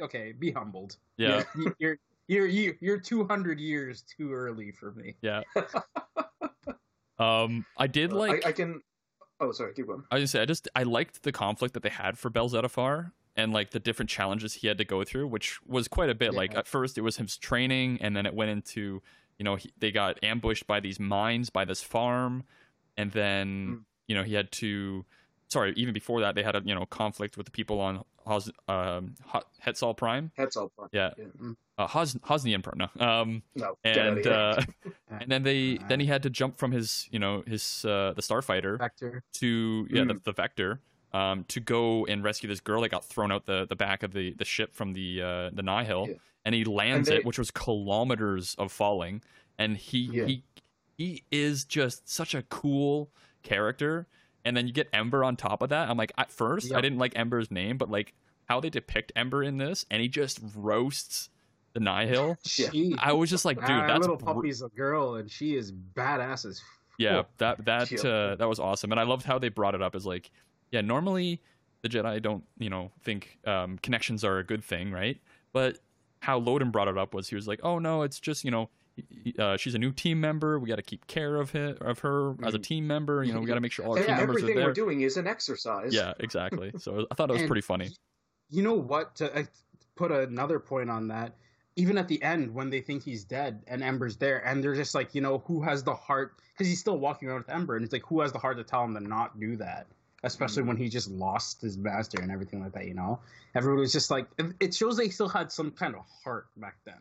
okay, 0.00 0.32
be 0.32 0.50
humbled. 0.50 0.96
Yeah, 1.18 1.44
You- 1.56 1.74
You're 1.78 1.96
you're 2.26 2.46
you- 2.46 2.76
you're 2.80 2.98
two 2.98 3.24
hundred 3.26 3.60
years 3.60 4.02
too 4.02 4.32
early 4.32 4.72
for 4.72 4.92
me. 4.92 5.14
yeah. 5.22 5.42
Um, 7.16 7.64
I 7.78 7.86
did 7.86 8.12
Uh, 8.12 8.16
like. 8.16 8.44
I, 8.44 8.48
I 8.48 8.52
can. 8.52 8.82
Oh, 9.44 9.52
sorry. 9.52 9.74
Keep 9.74 9.86
going. 9.86 10.02
I 10.10 10.16
was 10.16 10.20
gonna 10.20 10.26
say 10.28 10.42
I 10.42 10.44
just 10.46 10.68
I 10.74 10.82
liked 10.82 11.22
the 11.22 11.32
conflict 11.32 11.74
that 11.74 11.82
they 11.82 11.90
had 11.90 12.18
for 12.18 12.30
Bell 12.30 12.48
Zettifar 12.48 13.12
and 13.36 13.52
like 13.52 13.70
the 13.70 13.80
different 13.80 14.08
challenges 14.10 14.54
he 14.54 14.66
had 14.68 14.78
to 14.78 14.84
go 14.84 15.04
through, 15.04 15.26
which 15.26 15.58
was 15.66 15.88
quite 15.88 16.08
a 16.10 16.14
bit. 16.14 16.34
Like 16.34 16.54
at 16.54 16.66
first 16.66 16.96
it 16.98 17.02
was 17.02 17.16
his 17.18 17.36
training, 17.36 17.98
and 18.00 18.16
then 18.16 18.26
it 18.26 18.34
went 18.34 18.50
into 18.50 19.02
you 19.38 19.44
know 19.44 19.56
he, 19.56 19.72
they 19.78 19.90
got 19.90 20.22
ambushed 20.22 20.66
by 20.66 20.80
these 20.80 20.98
mines 20.98 21.50
by 21.50 21.64
this 21.64 21.82
farm, 21.82 22.44
and 22.96 23.10
then 23.12 23.66
Mm. 23.68 23.84
you 24.08 24.14
know 24.14 24.22
he 24.22 24.34
had 24.34 24.50
to. 24.52 25.04
Sorry, 25.54 25.72
even 25.76 25.94
before 25.94 26.20
that 26.20 26.34
they 26.34 26.42
had 26.42 26.56
a 26.56 26.62
you 26.64 26.74
know 26.74 26.84
conflict 26.86 27.36
with 27.36 27.46
the 27.46 27.52
people 27.52 27.80
on 27.80 28.04
Hoz, 28.26 28.50
um, 28.68 29.14
Hetzal 29.64 29.96
Prime. 29.96 30.32
Up. 30.36 30.52
front. 30.52 30.90
Yeah, 30.92 31.10
Yeah. 31.16 31.52
uh, 31.78 31.86
Hoz, 31.86 32.16
Hosnian 32.24 32.60
Prime. 32.62 32.78
No. 32.96 33.06
Um, 33.06 33.42
No. 33.54 33.78
and 33.84 34.26
uh, 34.26 34.60
and 35.20 35.30
then 35.30 35.42
they 35.44 35.78
then 35.88 36.00
he 36.00 36.06
had 36.06 36.22
to 36.24 36.30
jump 36.30 36.56
from 36.58 36.72
his 36.72 37.08
you 37.12 37.20
know 37.20 37.44
his 37.46 37.84
uh, 37.84 38.12
the 38.16 38.22
starfighter 38.22 38.78
Vector. 38.78 39.22
to 39.34 39.86
yeah 39.90 40.04
the, 40.04 40.14
Mm. 40.14 40.24
the 40.24 40.32
vector 40.32 40.80
um, 41.12 41.44
to 41.44 41.60
go 41.60 42.04
and 42.06 42.24
rescue 42.24 42.48
this 42.48 42.60
girl 42.60 42.80
that 42.82 42.88
got 42.90 43.04
thrown 43.04 43.30
out 43.30 43.46
the, 43.46 43.66
the 43.68 43.76
back 43.76 44.02
of 44.02 44.12
the, 44.12 44.32
the 44.32 44.44
ship 44.44 44.74
from 44.74 44.92
the 44.94 45.22
uh, 45.22 45.50
the 45.52 45.62
Nihil, 45.62 46.08
Yeah. 46.08 46.14
and 46.44 46.52
he 46.56 46.64
lands 46.64 47.08
they- 47.08 47.18
it, 47.18 47.24
which 47.24 47.38
was 47.38 47.52
kilometers 47.52 48.56
of 48.58 48.72
falling, 48.72 49.22
and 49.56 49.76
he 49.76 49.98
Yeah. 50.12 50.24
he 50.26 50.42
he 50.98 51.22
is 51.30 51.64
just 51.64 52.08
such 52.08 52.34
a 52.34 52.42
cool 52.42 53.10
character. 53.44 54.06
And 54.44 54.56
then 54.56 54.66
you 54.66 54.72
get 54.72 54.88
Ember 54.92 55.24
on 55.24 55.36
top 55.36 55.62
of 55.62 55.70
that. 55.70 55.88
I'm 55.88 55.96
like, 55.96 56.12
at 56.18 56.30
first, 56.30 56.72
I 56.72 56.80
didn't 56.80 56.98
like 56.98 57.12
Ember's 57.16 57.50
name, 57.50 57.78
but 57.78 57.90
like 57.90 58.12
how 58.46 58.60
they 58.60 58.68
depict 58.70 59.10
Ember 59.16 59.42
in 59.42 59.56
this, 59.56 59.86
and 59.90 60.02
he 60.02 60.08
just 60.08 60.38
roasts 60.54 61.30
the 61.72 61.80
Nihil. 61.80 62.36
She, 62.44 62.94
I 62.98 63.12
was 63.14 63.30
just 63.30 63.44
like, 63.44 63.58
dude, 63.58 63.70
ah, 63.70 63.86
that's 63.86 64.00
little 64.02 64.16
br- 64.16 64.24
puppy's 64.26 64.60
a 64.62 64.68
girl, 64.68 65.14
and 65.16 65.30
she 65.30 65.54
is 65.56 65.72
badass 65.72 66.44
as. 66.46 66.60
yeah 66.98 67.14
Cool. 67.14 67.26
that 67.38 67.64
that 67.64 67.90
Yeah. 67.90 68.08
uh, 68.10 68.34
that 68.36 68.48
was 68.48 68.60
awesome 68.60 68.92
and 68.92 69.00
i 69.00 69.02
loved 69.02 69.24
how 69.26 69.36
they 69.40 69.48
brought 69.48 69.74
it 69.74 69.82
up 69.82 69.96
as 69.96 70.06
like 70.06 70.30
yeah 70.70 70.80
normally 70.80 71.40
the 71.82 71.88
jedi 71.88 72.22
don't 72.22 72.44
you 72.58 72.70
know 72.70 72.92
think 73.02 73.38
um, 73.46 73.78
connections 73.78 74.22
are 74.24 74.38
a 74.38 74.44
good 74.44 74.62
thing 74.62 74.92
right 74.92 75.18
but 75.52 75.78
how 76.20 76.38
loden 76.40 76.70
brought 76.70 76.86
it 76.86 76.96
up 76.96 77.12
was 77.12 77.28
he 77.28 77.34
was 77.34 77.48
like 77.48 77.58
oh 77.64 77.80
no 77.80 78.02
it's 78.02 78.20
just 78.20 78.44
you 78.44 78.50
know 78.52 78.60
y- 78.60 78.68
y- 78.68 78.68
uh, 79.38 79.56
she's 79.56 79.74
a 79.74 79.78
new 79.78 79.90
team 79.92 80.20
member 80.20 80.58
we 80.58 80.68
got 80.68 80.76
to 80.76 80.82
keep 80.82 81.06
care 81.06 81.36
of 81.36 81.50
her 81.50 81.76
of 81.80 81.98
her 82.00 82.34
as 82.44 82.54
a 82.54 82.58
Mhm. 82.58 82.62
team 82.62 82.86
member 82.86 83.24
you 83.24 83.32
know 83.32 83.40
we 83.40 83.46
got 83.46 83.54
to 83.54 83.60
make 83.60 83.72
sure 83.72 83.84
all 83.84 83.92
our 83.92 83.98
And 83.98 84.06
team 84.06 84.16
members 84.16 84.36
are 84.36 84.40
there. 84.46 84.50
everything 84.50 84.66
we're 84.66 84.72
doing 84.72 85.00
is 85.00 85.16
an 85.16 85.26
exercise. 85.26 85.92
yeah 85.92 86.12
exactly 86.20 86.72
so 86.78 87.06
i 87.10 87.14
thought 87.14 87.30
it 87.30 87.34
was 87.34 87.42
pretty 87.42 87.60
funny 87.62 87.90
You 88.50 88.62
know 88.62 88.74
what? 88.74 89.16
To 89.16 89.34
uh, 89.36 89.44
put 89.96 90.12
another 90.12 90.60
point 90.60 90.90
on 90.90 91.08
that, 91.08 91.34
even 91.76 91.96
at 91.98 92.06
the 92.08 92.22
end 92.22 92.54
when 92.54 92.68
they 92.70 92.80
think 92.82 93.02
he's 93.02 93.24
dead 93.24 93.62
and 93.66 93.82
Ember's 93.82 94.16
there, 94.18 94.46
and 94.46 94.62
they're 94.62 94.74
just 94.76 94.94
like, 94.94 95.14
you 95.14 95.22
know, 95.22 95.38
who 95.46 95.62
has 95.62 95.82
the 95.82 95.94
heart? 95.94 96.34
Because 96.52 96.68
he's 96.68 96.78
still 96.78 96.98
walking 96.98 97.28
around 97.28 97.38
with 97.38 97.48
Ember, 97.50 97.74
and 97.74 97.84
it's 97.84 97.92
like, 97.92 98.04
who 98.06 98.20
has 98.20 98.30
the 98.32 98.38
heart 98.38 98.58
to 98.58 98.64
tell 98.64 98.84
him 98.84 98.94
to 98.94 99.00
not 99.00 99.40
do 99.40 99.56
that? 99.56 99.86
Especially 100.22 100.62
Mhm. 100.62 100.66
when 100.68 100.76
he 100.76 100.88
just 100.88 101.10
lost 101.10 101.62
his 101.62 101.76
master 101.78 102.20
and 102.20 102.30
everything 102.30 102.60
like 102.60 102.72
that. 102.72 102.86
You 102.86 102.94
know, 102.94 103.18
everyone 103.54 103.80
was 103.80 103.92
just 103.92 104.10
like, 104.10 104.26
it- 104.38 104.54
it 104.60 104.74
shows 104.74 104.96
they 104.98 105.08
still 105.08 105.28
had 105.28 105.50
some 105.50 105.70
kind 105.72 105.94
of 105.96 106.04
heart 106.22 106.46
back 106.56 106.76
then. 106.84 107.00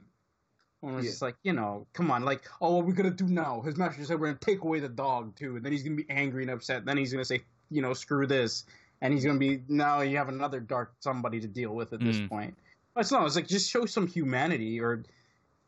When 0.84 0.96
it 0.96 0.98
was 0.98 1.06
Yeah. 1.06 1.12
just 1.12 1.22
like, 1.22 1.36
you 1.44 1.54
know, 1.54 1.88
come 1.94 2.12
on, 2.12 2.24
like, 2.26 2.44
oh, 2.60 2.76
what 2.76 2.82
are 2.82 2.86
we 2.86 2.92
gonna 2.94 3.10
do 3.10 3.26
now? 3.28 3.62
His 3.62 3.78
master 3.78 4.04
said 4.04 4.20
we're 4.20 4.28
gonna 4.28 4.40
take 4.42 4.64
away 4.64 4.82
the 4.82 4.90
dog 4.90 5.34
too, 5.34 5.56
and 5.56 5.64
then 5.66 5.72
he's 5.72 5.82
gonna 5.82 5.96
be 5.96 6.10
angry 6.10 6.44
and 6.44 6.52
upset. 6.52 6.84
Then 6.84 6.98
he's 6.98 7.14
gonna 7.14 7.24
say, 7.24 7.42
you 7.70 7.82
know, 7.82 7.94
screw 7.94 8.28
this, 8.28 8.66
and 9.02 9.14
he's 9.14 9.24
gonna 9.26 9.40
be 9.40 9.64
now 9.70 10.02
you 10.02 10.18
have 10.18 10.28
another 10.28 10.60
dark 10.60 10.94
somebody 11.00 11.40
to 11.40 11.48
deal 11.48 11.74
with 11.74 11.94
at 11.94 12.02
this 12.04 12.20
Mm. 12.20 12.30
point. 12.30 12.58
But 12.94 13.02
it's 13.02 13.12
not. 13.14 13.26
It's 13.26 13.38
like 13.38 13.48
just 13.48 13.70
show 13.72 13.86
some 13.86 14.08
humanity 14.08 14.82
or, 14.82 15.04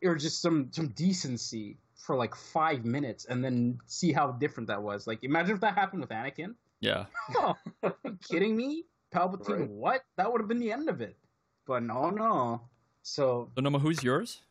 or 0.03 0.15
just 0.15 0.41
some 0.41 0.67
some 0.73 0.89
decency 0.89 1.77
for 1.95 2.17
like 2.17 2.35
five 2.35 2.83
minutes, 2.83 3.23
and 3.23 3.41
then 3.41 3.79
see 3.85 4.11
how 4.11 4.33
different 4.33 4.67
that 4.67 4.83
was. 4.83 5.07
Like, 5.07 5.23
imagine 5.23 5.55
if 5.55 5.61
that 5.61 5.75
happened 5.75 6.01
with 6.01 6.09
Anakin. 6.09 6.55
yeah 6.81 7.05
Oh, 7.37 7.55
are 7.83 7.95
you 8.03 8.17
kidding 8.29 8.57
me? 8.57 8.83
Palpatine, 9.13 9.59
Right. 9.59 9.69
what? 9.69 10.03
That 10.17 10.29
would 10.29 10.41
have 10.41 10.49
been 10.49 10.59
the 10.59 10.73
end 10.73 10.89
of 10.89 10.99
it. 10.99 11.15
But 11.65 11.83
no, 11.83 12.09
no. 12.09 12.61
So 13.01 13.49
so 13.55 13.61
noma 13.61 13.79
who's 13.79 14.03
yours 14.03 14.41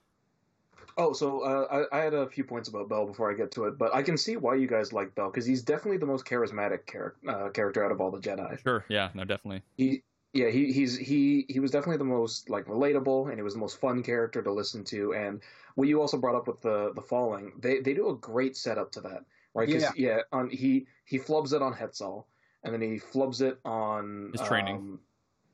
Oh, 0.97 1.13
so 1.13 1.41
uh, 1.43 1.87
I, 1.93 1.99
I 2.01 2.05
had 2.05 2.15
a 2.15 2.29
few 2.29 2.45
points 2.45 2.69
about 2.69 2.89
Bell 2.89 3.07
before 3.07 3.31
I 3.31 3.35
get 3.35 3.51
to 3.53 3.65
it, 3.67 3.79
but 3.79 3.95
I 3.95 4.03
can 4.03 4.17
see 4.17 4.37
why 4.37 4.55
you 4.57 4.67
guys 4.69 4.93
like 4.93 5.15
Bell 5.15 5.31
because 5.31 5.47
he's 5.47 5.63
definitely 5.63 5.99
the 5.99 6.07
most 6.07 6.25
charismatic 6.25 6.87
char- 6.91 7.17
uh, 7.29 7.51
character 7.51 7.85
out 7.85 7.91
of 7.93 8.01
all 8.01 8.11
the 8.11 8.21
Jedi. 8.21 8.61
sure 8.65 8.85
yeah 8.89 9.11
no 9.15 9.25
definitely 9.25 9.63
He, 9.77 10.05
yeah, 10.33 10.49
he 10.51 10.73
he's 10.73 10.97
he 10.99 11.47
he 11.49 11.61
was 11.61 11.71
definitely 11.71 11.99
the 11.99 12.05
most 12.05 12.51
like 12.51 12.67
relatable, 12.67 13.29
and 13.29 13.37
he 13.39 13.43
was 13.43 13.55
the 13.55 13.61
most 13.61 13.79
fun 13.81 14.03
character 14.03 14.43
to 14.43 14.53
listen 14.53 14.85
to. 14.85 15.15
And 15.15 15.43
what 15.77 15.89
you 15.89 16.01
also 16.01 16.19
brought 16.19 16.35
up 16.35 16.49
with 16.49 16.61
the 16.61 16.93
the 16.93 17.03
falling, 17.03 17.59
they 17.61 17.81
they 17.81 17.95
do 17.95 18.09
a 18.11 18.17
great 18.17 18.57
setup 18.57 18.91
to 18.93 19.01
that, 19.03 19.25
right? 19.55 19.71
'Cause, 19.71 19.83
Yeah. 19.83 19.93
yeah, 19.97 20.23
on 20.33 20.51
he 20.51 20.89
he 21.05 21.19
flubs 21.19 21.53
it 21.53 21.63
on 21.63 21.73
Hetzal, 21.75 22.27
and 22.65 22.73
then 22.75 22.81
he 22.83 22.99
flubs 22.99 23.41
it 23.43 23.61
on 23.65 24.33
His 24.33 24.41
training. 24.41 24.77
um, 24.77 25.01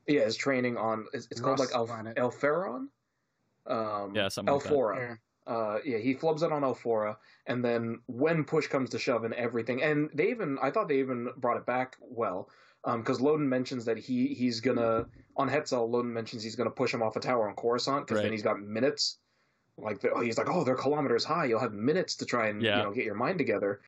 yeah, 0.07 0.25
his 0.25 0.35
training 0.35 0.77
on 0.77 1.07
it's, 1.13 1.27
it's 1.31 1.39
called 1.41 1.59
like 1.59 1.69
Rust 1.69 1.75
El, 1.75 1.87
planet. 1.87 2.17
Elferon. 2.17 2.89
Um, 3.67 4.15
yeah 4.15 4.27
something 4.29 4.53
like 4.53 4.63
that. 4.63 4.69
Elfora. 4.69 4.97
Yeah. 4.97 5.15
Uh, 5.47 5.79
yeah, 5.83 5.97
he 5.97 6.13
flubs 6.13 6.43
it 6.43 6.51
on 6.51 6.61
Elfora, 6.61 7.17
and 7.47 7.65
then 7.65 8.01
when 8.05 8.43
push 8.43 8.67
comes 8.67 8.89
to 8.91 8.99
shove 8.99 9.23
and 9.23 9.33
everything, 9.33 9.81
and 9.81 10.09
they 10.13 10.29
even, 10.29 10.59
I 10.61 10.69
thought 10.71 10.87
they 10.87 10.99
even 10.99 11.29
brought 11.37 11.57
it 11.57 11.65
back 11.65 11.97
well, 11.99 12.49
because 12.83 13.19
Loden 13.19 13.47
mentions 13.47 13.85
that 13.85 13.97
he 13.97 14.33
he's 14.33 14.59
gonna 14.59 15.07
on 15.35 15.49
Hetzal. 15.49 15.89
Loden 15.89 16.11
mentions 16.11 16.43
he's 16.43 16.55
gonna 16.55 16.69
push 16.71 16.93
him 16.93 17.01
off 17.01 17.15
a 17.15 17.19
tower 17.19 17.47
on 17.49 17.55
Coruscant 17.55 18.05
because 18.05 18.17
Right. 18.17 18.23
then 18.23 18.31
he's 18.31 18.43
got 18.43 18.61
minutes. 18.61 19.19
Like 19.77 20.01
the, 20.01 20.11
he's 20.21 20.37
like, 20.37 20.49
oh, 20.49 20.63
they're 20.63 20.75
kilometers 20.75 21.23
high. 21.25 21.45
You'll 21.45 21.59
have 21.59 21.73
minutes 21.73 22.15
to 22.17 22.25
try 22.25 22.47
and 22.47 22.61
Yeah. 22.61 22.77
you 22.77 22.83
know 22.83 22.91
get 22.93 23.05
your 23.05 23.15
mind 23.15 23.37
together. 23.37 23.81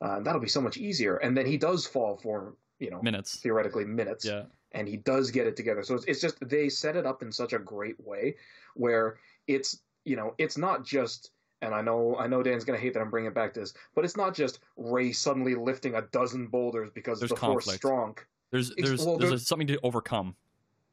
Uh, 0.00 0.20
that'll 0.20 0.40
be 0.40 0.48
so 0.48 0.60
much 0.60 0.76
easier. 0.76 1.16
And 1.16 1.36
then 1.36 1.46
he 1.46 1.56
does 1.56 1.86
fall 1.86 2.16
for 2.16 2.56
you 2.78 2.90
know 2.90 3.00
minutes 3.02 3.40
theoretically 3.40 3.84
minutes 3.84 4.24
yeah 4.26 4.46
and 4.72 4.88
he 4.88 4.96
does 4.96 5.30
get 5.30 5.46
it 5.46 5.56
together. 5.56 5.82
So 5.82 5.94
it's, 5.94 6.04
it's 6.04 6.20
just 6.20 6.36
they 6.46 6.68
set 6.68 6.96
it 6.96 7.06
up 7.06 7.22
in 7.22 7.32
such 7.32 7.52
a 7.52 7.58
great 7.58 7.98
way 8.04 8.36
where 8.74 9.18
it's 9.46 9.82
you 10.06 10.16
know 10.16 10.34
it's 10.38 10.56
not 10.56 10.84
just 10.84 11.30
and 11.62 11.74
I 11.74 11.82
know 11.82 12.16
I 12.18 12.26
know 12.26 12.42
Dan's 12.42 12.64
gonna 12.64 12.78
hate 12.78 12.94
that 12.94 13.00
I'm 13.00 13.10
bringing 13.10 13.32
back 13.32 13.52
this, 13.52 13.74
but 13.94 14.04
it's 14.04 14.16
not 14.16 14.34
just 14.34 14.60
Rey 14.76 15.12
suddenly 15.12 15.54
lifting 15.54 15.94
a 15.94 16.02
dozen 16.12 16.46
boulders 16.46 16.88
because 16.94 17.18
There's 17.18 17.30
the 17.30 17.36
force 17.36 17.64
conflict. 17.66 17.78
strong. 17.78 18.16
there's 18.50 18.72
there's 18.76 19.04
well, 19.04 19.18
there's 19.18 19.30
there- 19.30 19.36
a, 19.36 19.40
something 19.40 19.66
to 19.66 19.78
overcome 19.82 20.36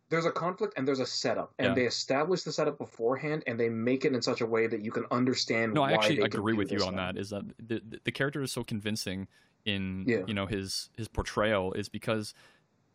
There's 0.10 0.26
a 0.26 0.32
conflict 0.32 0.74
and 0.78 0.88
there's 0.88 1.00
a 1.00 1.06
setup, 1.06 1.54
and 1.60 1.70
Yeah. 1.70 1.74
they 1.76 1.86
establish 1.86 2.44
the 2.44 2.52
setup 2.52 2.78
beforehand, 2.78 3.44
and 3.48 3.60
they 3.60 3.70
make 3.70 4.06
it 4.06 4.14
in 4.14 4.22
such 4.22 4.42
a 4.42 4.46
way 4.46 4.68
that 4.68 4.82
you 4.82 4.92
can 4.92 5.06
understand. 5.12 5.74
No, 5.74 5.82
I 5.84 5.94
actually 5.94 6.20
agree 6.20 6.54
with 6.54 6.72
you 6.72 6.84
on 6.86 6.96
now. 6.96 7.12
that. 7.12 7.20
Is 7.20 7.30
that 7.32 7.44
the, 7.58 7.82
the 7.88 8.00
the 8.04 8.12
character 8.12 8.42
is 8.42 8.52
so 8.52 8.64
convincing 8.64 9.28
in 9.66 10.06
Yeah. 10.08 10.24
you 10.28 10.34
know 10.34 10.46
his 10.46 10.90
his 10.98 11.08
portrayal 11.08 11.74
is 11.74 11.88
because 11.90 12.34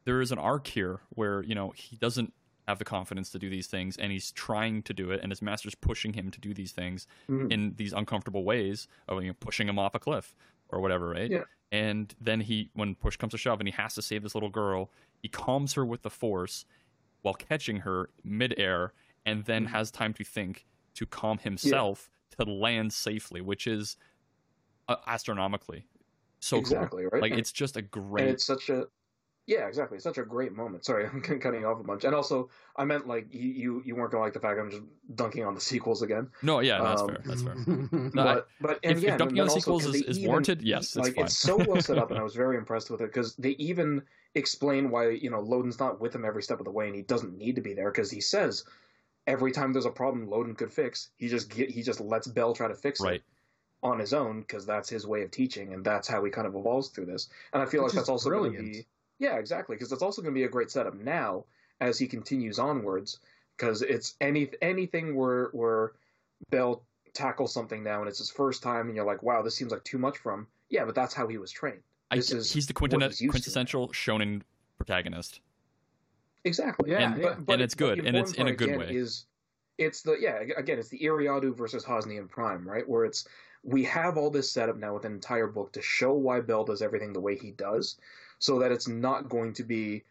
there 0.04 0.20
is 0.20 0.32
an 0.32 0.38
arc 0.38 0.66
here 0.68 1.00
where 1.10 1.42
you 1.42 1.54
know 1.54 1.70
he 1.76 1.96
doesn't 1.96 2.32
have 2.68 2.78
the 2.78 2.84
confidence 2.84 3.30
to 3.30 3.38
do 3.38 3.48
these 3.48 3.66
things 3.66 3.96
and 3.96 4.12
he's 4.12 4.30
trying 4.32 4.82
to 4.82 4.92
do 4.92 5.10
it 5.10 5.20
and 5.22 5.32
his 5.32 5.40
master's 5.40 5.74
pushing 5.74 6.12
him 6.12 6.30
to 6.30 6.38
do 6.38 6.52
these 6.52 6.70
things 6.70 7.06
Mhm. 7.28 7.50
in 7.50 7.74
these 7.76 7.94
uncomfortable 7.94 8.44
ways 8.44 8.86
of 9.08 9.22
you 9.22 9.28
know, 9.28 9.34
pushing 9.40 9.66
him 9.66 9.78
off 9.78 9.94
a 9.94 9.98
cliff 9.98 10.36
or 10.68 10.80
whatever 10.80 11.08
right 11.08 11.30
Yeah. 11.30 11.44
and 11.72 12.14
then 12.20 12.40
he 12.42 12.68
when 12.74 12.94
push 12.94 13.16
comes 13.16 13.30
to 13.32 13.38
shove 13.38 13.58
and 13.58 13.66
he 13.66 13.72
has 13.72 13.94
to 13.94 14.02
save 14.02 14.22
this 14.22 14.34
little 14.34 14.50
girl 14.50 14.90
he 15.22 15.28
calms 15.28 15.72
her 15.74 15.84
with 15.86 16.02
the 16.02 16.10
force 16.10 16.66
while 17.22 17.32
catching 17.34 17.78
her 17.78 18.10
midair 18.22 18.92
and 19.24 19.46
then 19.46 19.64
Mhm. 19.64 19.70
has 19.70 19.90
time 19.90 20.12
to 20.14 20.22
think 20.24 20.66
to 20.94 21.06
calm 21.06 21.38
himself 21.38 22.10
to 22.36 22.44
land 22.44 22.92
safely 22.92 23.40
which 23.40 23.66
is 23.66 23.96
uh, 24.88 24.96
astronomically 25.06 25.86
so 26.40 26.58
exactly 26.58 27.02
cool 27.04 27.10
right. 27.12 27.22
like 27.22 27.32
And- 27.32 27.40
it's 27.40 27.50
just 27.50 27.76
a 27.76 27.80
and 27.80 27.90
great 27.90 28.28
it's 28.28 28.44
such 28.44 28.68
a 28.68 28.88
yeah 29.48 29.66
exactly. 29.66 29.96
It's 29.96 30.04
such 30.04 30.18
a 30.18 30.22
great 30.22 30.52
moment. 30.52 30.84
Sorry 30.84 31.06
i'm 31.12 31.20
cutting 31.20 31.60
you 31.62 31.66
off 31.66 31.80
a 31.80 31.82
bunch. 31.82 32.04
And 32.04 32.14
also 32.14 32.50
i 32.76 32.84
meant 32.84 33.08
like 33.08 33.26
you 33.32 33.48
you, 33.48 33.82
you 33.84 33.96
weren't 33.96 34.12
gonna 34.12 34.22
like 34.22 34.32
the 34.32 34.40
fact 34.40 34.60
i'm 34.60 34.70
just 34.70 34.82
dunking 35.16 35.44
on 35.44 35.54
the 35.54 35.60
sequels 35.60 36.02
again. 36.02 36.28
No 36.42 36.60
yeah 36.60 36.80
that's 36.80 37.02
um, 37.02 37.08
fair 37.08 37.22
that's 37.24 37.42
fair. 37.42 37.56
Fair. 37.56 37.88
No, 38.14 38.24
but 38.24 38.48
but 38.60 38.78
and 38.84 38.98
if, 38.98 39.02
yeah 39.02 39.12
if 39.12 39.18
dunking 39.18 39.40
on 39.40 39.46
the 39.48 39.52
also, 39.54 39.78
is, 39.78 40.02
is 40.02 40.18
even- 40.18 40.28
warranted 40.28 40.62
yes 40.62 40.84
it's 40.84 40.96
like 40.96 41.14
fine 41.16 41.24
it's 41.24 41.36
so 41.36 41.56
well 41.56 41.80
set 41.80 41.98
up 41.98 42.10
and 42.10 42.20
i 42.20 42.22
was 42.22 42.34
very 42.34 42.56
impressed 42.56 42.90
with 42.90 43.00
it 43.00 43.06
because 43.12 43.34
they 43.36 43.50
even 43.58 44.02
explain 44.34 44.90
why 44.90 45.08
you 45.08 45.30
know 45.30 45.42
loden's 45.42 45.80
not 45.80 46.00
with 46.00 46.14
him 46.14 46.24
every 46.24 46.42
step 46.42 46.60
of 46.60 46.64
the 46.64 46.70
way 46.70 46.86
and 46.86 46.94
he 46.94 47.02
doesn't 47.02 47.36
need 47.36 47.56
to 47.56 47.62
be 47.62 47.72
there 47.74 47.90
because 47.90 48.10
he 48.10 48.20
says 48.20 48.64
every 49.28 49.52
time 49.52 49.72
there's 49.72 49.86
a 49.86 49.90
problem 49.90 50.26
loden 50.26 50.56
could 50.56 50.72
fix. 50.72 51.10
He 51.18 51.28
just 51.28 51.50
get 51.54 51.70
he 51.70 51.82
just 51.82 52.00
lets 52.00 52.26
bell 52.26 52.54
try 52.54 52.66
to 52.66 52.74
fix 52.74 53.00
right. 53.00 53.16
it 53.16 53.22
on 53.82 54.00
his 54.00 54.12
own 54.12 54.40
because 54.40 54.66
that's 54.66 54.88
his 54.88 55.06
way 55.06 55.22
of 55.22 55.30
teaching 55.30 55.72
and 55.72 55.84
that's 55.84 56.08
how 56.08 56.24
he 56.24 56.30
kind 56.32 56.48
of 56.48 56.56
evolves 56.56 56.88
through 56.88 57.06
this. 57.06 57.28
And 57.52 57.62
i 57.62 57.66
feel 57.66 57.84
Which 57.84 57.92
like 57.92 57.98
that's 57.98 58.08
also 58.08 58.30
going 58.30 58.52
to 58.52 58.58
brilliant. 58.58 58.74
be 58.74 58.86
yeah 59.18 59.36
exactly 59.36 59.76
because 59.76 59.92
it's 59.92 60.02
also 60.02 60.22
going 60.22 60.34
to 60.34 60.38
be 60.38 60.44
a 60.44 60.48
great 60.48 60.70
setup 60.70 60.94
now 60.94 61.44
as 61.80 61.98
he 61.98 62.06
continues 62.06 62.58
onwards 62.58 63.20
because 63.56 63.82
it's 63.82 64.14
any 64.20 64.50
anything 64.62 65.14
where 65.16 65.46
where 65.52 65.92
bell 66.50 66.82
tackles 67.14 67.52
something 67.52 67.82
now 67.82 68.00
and 68.00 68.08
it's 68.08 68.18
his 68.18 68.30
first 68.30 68.62
time 68.62 68.86
and 68.86 68.96
you're 68.96 69.04
like, 69.04 69.22
wow, 69.22 69.42
this 69.42 69.56
seems 69.56 69.72
like 69.72 69.84
too 69.84 69.98
much 69.98 70.18
from. 70.18 70.46
Yeah, 70.70 70.84
but 70.84 70.94
that's 70.94 71.14
how 71.14 71.26
he 71.26 71.38
was 71.38 71.50
trained. 71.50 71.80
I, 72.10 72.16
This 72.16 72.30
is 72.30 72.52
he's 72.52 72.66
the 72.66 72.74
what 72.78 73.12
he's 73.14 73.30
quintessential 73.30 73.88
shonen 73.88 74.42
protagonist. 74.76 75.40
Exactly. 76.44 76.90
Yeah, 76.90 77.12
And- 77.12 77.22
yeah. 77.22 77.34
and 77.48 77.60
it's 77.60 77.74
good, 77.74 78.06
and 78.06 78.16
it's 78.16 78.32
in 78.32 78.46
a 78.46 78.54
good 78.54 78.78
way. 78.78 78.94
Is 78.94 79.26
it's 79.76 80.02
the 80.02 80.16
yeah 80.20 80.42
again 80.56 80.78
it's 80.78 80.88
the 80.88 80.98
Eriadu 81.00 81.56
versus 81.56 81.84
Hosnian 81.84 82.28
Prime 82.28 82.68
right 82.68 82.88
where 82.88 83.04
it's 83.04 83.28
we 83.62 83.84
have 83.84 84.16
all 84.16 84.30
this 84.30 84.50
setup 84.50 84.76
now 84.76 84.94
with 84.94 85.04
an 85.04 85.12
entire 85.12 85.46
book 85.46 85.72
to 85.72 85.82
show 85.82 86.14
why 86.14 86.40
Bell 86.40 86.64
does 86.64 86.82
everything 86.82 87.12
the 87.12 87.20
way 87.20 87.36
he 87.36 87.50
does, 87.50 87.96
so 88.38 88.58
that 88.58 88.72
it's 88.72 88.88
not 88.88 89.28
going 89.28 89.52
to 89.54 89.64
be 89.64 90.04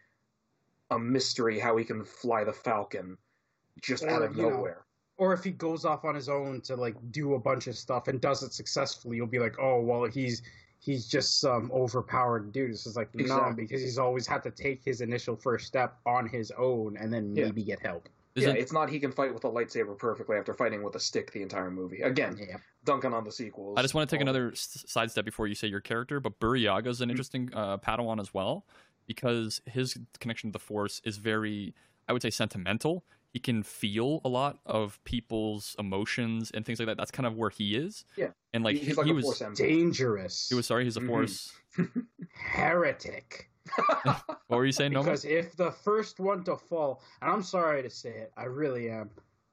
a 0.92 1.00
mystery 1.00 1.60
how 1.60 1.76
he 1.78 1.84
can 1.84 2.04
fly 2.04 2.44
the 2.44 2.54
Falcon 2.54 3.18
just 3.82 4.04
Or, 4.04 4.10
out 4.10 4.22
of 4.22 4.36
you 4.36 4.44
know, 4.44 4.50
nowhere. 4.50 4.86
or 5.18 5.34
if 5.34 5.44
he 5.44 5.52
goes 5.52 5.86
off 5.86 6.06
on 6.06 6.16
his 6.16 6.30
own 6.30 6.62
to 6.62 6.76
like 6.76 6.96
do 7.12 7.34
a 7.36 7.40
bunch 7.40 7.68
of 7.68 7.78
stuff 7.78 8.08
and 8.08 8.20
does 8.22 8.44
it 8.44 8.54
successfully, 8.54 9.18
you'll 9.18 9.28
be 9.28 9.40
like, 9.40 9.56
oh 9.60 9.82
well, 9.82 10.06
he's 10.06 10.42
he's 10.80 11.08
just 11.08 11.40
some 11.42 11.72
overpowered 11.74 12.52
dude. 12.52 12.72
This 12.72 12.86
is 12.86 12.96
like 12.96 13.14
no, 13.16 13.52
because 13.56 13.82
he's 13.82 13.98
always 13.98 14.28
had 14.28 14.44
to 14.44 14.52
take 14.52 14.84
his 14.84 15.02
initial 15.02 15.36
first 15.36 15.66
step 15.68 15.98
on 16.06 16.28
his 16.28 16.52
own 16.58 16.98
and 16.98 17.12
then 17.14 17.36
Yeah. 17.36 17.46
maybe 17.46 17.64
get 17.64 17.80
help. 17.80 18.08
Isn't, 18.38 18.56
yeah, 18.56 18.62
it's 18.62 18.72
not 18.72 18.90
he 18.90 19.00
can 19.00 19.12
fight 19.12 19.34
with 19.34 19.44
a 19.46 19.50
lightsaber 19.50 19.98
perfectly 19.98 20.38
after 20.38 20.54
fighting 20.54 20.84
with 20.84 20.96
a 20.96 21.00
stick 21.00 21.32
the 21.32 21.42
entire 21.42 21.72
movie. 21.72 22.02
Again, 22.02 22.38
Yeah. 22.40 22.58
dunking 22.86 23.14
on 23.14 23.24
the 23.24 23.32
sequels. 23.32 23.78
I 23.78 23.82
just 23.82 23.94
want 23.94 24.10
to 24.10 24.16
take 24.16 24.22
all- 24.22 24.30
another 24.30 24.52
s- 24.52 24.84
side 24.88 25.12
step 25.12 25.26
before 25.26 25.48
you 25.48 25.56
say 25.56 25.68
your 25.68 25.82
character, 25.82 26.20
but 26.20 26.40
Burryaga 26.40 26.88
is 26.88 27.02
an 27.02 27.08
Mhm. 27.10 27.12
interesting 27.12 27.50
uh, 27.54 27.78
Padawan 27.78 28.20
as 28.20 28.34
well 28.34 28.66
because 29.08 29.62
his 29.66 29.98
connection 30.20 30.50
to 30.50 30.54
the 30.54 30.60
Force 30.60 31.02
is 31.04 31.18
very, 31.18 31.74
I 32.08 32.14
would 32.14 32.22
say, 32.22 32.30
sentimental. 32.30 33.04
He 33.34 33.40
can 33.40 33.62
feel 33.62 34.22
a 34.24 34.30
lot 34.30 34.60
of 34.66 35.04
people's 35.04 35.76
emotions 35.78 36.50
and 36.52 36.66
things 36.66 36.80
like 36.80 36.88
that. 36.88 36.98
That's 36.98 37.12
kind 37.12 37.28
of 37.28 37.36
where 37.36 37.50
he 37.50 37.76
is. 37.76 38.06
Yeah. 38.16 38.32
and 38.54 38.64
like 38.64 38.76
He- 38.76 38.80
he, 38.82 38.86
he's 38.88 38.98
like 38.98 39.06
he 39.06 39.12
a 39.12 39.16
was, 39.16 39.26
force. 39.26 39.58
Dangerous. 39.58 40.48
he 40.50 40.56
was 40.56 40.66
sorry. 40.66 40.84
He's 40.86 40.98
a 40.98 41.02
Mhm. 41.02 41.08
Force. 41.08 41.54
heretic. 42.32 43.50
What 44.48 44.58
were 44.58 44.66
you 44.66 44.72
saying, 44.72 44.94
Noma? 44.94 45.06
Because 45.06 45.26
if 45.26 45.56
the 45.56 45.72
first 45.72 46.20
one 46.20 46.44
to 46.46 46.56
fall, 46.56 47.02
and 47.22 47.32
I'm 47.32 47.44
sorry 47.44 47.84
to 47.84 47.90
say 47.90 48.10
it, 48.10 48.32
I 48.38 48.46
really 48.46 48.90
am, 48.90 49.10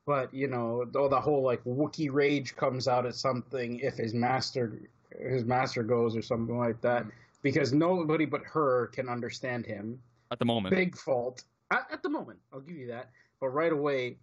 but 0.06 0.32
you 0.32 0.46
know, 0.46 0.84
though 0.90 1.08
the 1.08 1.20
whole 1.20 1.42
like 1.42 1.62
Wookie 1.64 2.12
rage 2.12 2.54
comes 2.56 2.86
out 2.86 3.06
at 3.06 3.14
something 3.14 3.80
if 3.80 3.96
his 3.96 4.14
master 4.14 4.80
his 5.18 5.44
master 5.44 5.82
goes 5.82 6.16
or 6.16 6.22
something 6.22 6.58
like 6.58 6.80
that, 6.82 7.06
because 7.42 7.72
nobody 7.72 8.24
but 8.24 8.42
her 8.44 8.88
can 8.88 9.08
understand 9.08 9.66
him. 9.66 10.00
At 10.30 10.38
the 10.38 10.44
moment, 10.44 10.74
Big 10.74 10.96
fault 10.96 11.44
at, 11.70 11.86
at 11.90 12.02
the 12.02 12.08
moment. 12.08 12.38
I'll 12.52 12.60
give 12.60 12.76
you 12.76 12.88
that, 12.88 13.10
but 13.40 13.48
right 13.48 13.72
away, 13.72 14.18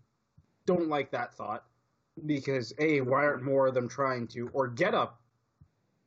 don't 0.66 0.88
like 0.88 1.12
that 1.12 1.34
thought 1.34 1.66
because 2.26 2.74
a 2.80 3.02
why 3.02 3.24
aren't 3.26 3.44
more 3.44 3.68
of 3.68 3.74
them 3.74 3.88
trying 3.88 4.28
to 4.28 4.50
or 4.54 4.68
get 4.68 4.94
a 4.94 5.10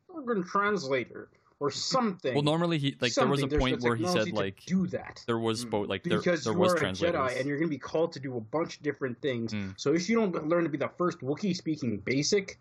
fucking 0.08 0.44
translator 0.44 1.28
or 1.60 1.70
something? 1.70 2.34
well, 2.34 2.42
normally 2.42 2.78
he 2.78 2.96
like 3.00 3.14
there 3.14 3.26
was 3.26 3.42
a 3.42 3.46
There's 3.46 3.60
point 3.60 3.80
where 3.82 3.94
he 3.96 4.06
said 4.06 4.32
like 4.32 4.62
do 4.66 4.86
that 4.88 5.22
there 5.26 5.38
was 5.38 5.64
Mm. 5.64 5.70
both 5.70 5.88
like 5.88 6.02
there 6.02 6.18
because 6.18 6.44
there 6.44 6.52
you 6.52 6.58
was 6.58 6.72
are 6.72 6.76
a 6.76 6.78
translators. 6.80 7.14
Jedi 7.16 7.38
and 7.38 7.48
you're 7.48 7.58
going 7.58 7.68
to 7.68 7.74
be 7.74 7.78
called 7.78 8.12
to 8.12 8.20
do 8.20 8.36
a 8.36 8.40
bunch 8.40 8.76
of 8.76 8.82
different 8.82 9.20
things. 9.20 9.52
Mm. 9.54 9.74
So 9.76 9.94
if 9.94 10.08
you 10.08 10.16
don't 10.16 10.48
learn 10.48 10.64
to 10.64 10.70
be 10.70 10.78
the 10.78 10.90
first 10.98 11.20
Wookiee 11.20 11.56
speaking 11.56 11.98
basic, 11.98 12.58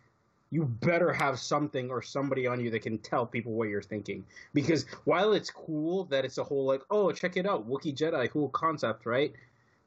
you 0.51 0.65
better 0.65 1.11
have 1.11 1.39
something 1.39 1.89
or 1.89 2.01
somebody 2.03 2.45
on 2.45 2.59
you 2.59 2.69
that 2.69 2.83
can 2.83 2.99
tell 2.99 3.25
people 3.25 3.53
what 3.53 3.69
you're 3.69 3.81
thinking. 3.81 4.23
Because 4.53 4.85
while 5.05 5.33
it's 5.33 5.49
cool 5.49 6.03
that 6.05 6.25
it's 6.25 6.37
a 6.37 6.43
whole 6.43 6.65
like, 6.65 6.81
oh, 6.91 7.11
check 7.11 7.37
it 7.37 7.47
out, 7.47 7.67
Wookiee 7.67 7.95
Jedi, 7.95 8.29
cool 8.29 8.49
concept, 8.49 9.07
right? 9.07 9.33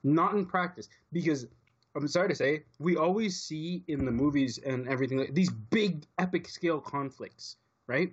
Not 0.02 0.34
in 0.34 0.44
practice. 0.44 0.88
Because 1.12 1.46
I'm 1.94 2.08
sorry 2.08 2.28
to 2.28 2.34
say, 2.34 2.64
we 2.80 2.96
always 2.96 3.40
see 3.40 3.84
in 3.86 4.04
the 4.04 4.10
movies 4.10 4.58
and 4.58 4.88
everything 4.88 5.18
like, 5.18 5.34
these 5.34 5.50
big 5.50 6.04
epic 6.18 6.48
scale 6.48 6.80
conflicts, 6.80 7.56
right? 7.86 8.12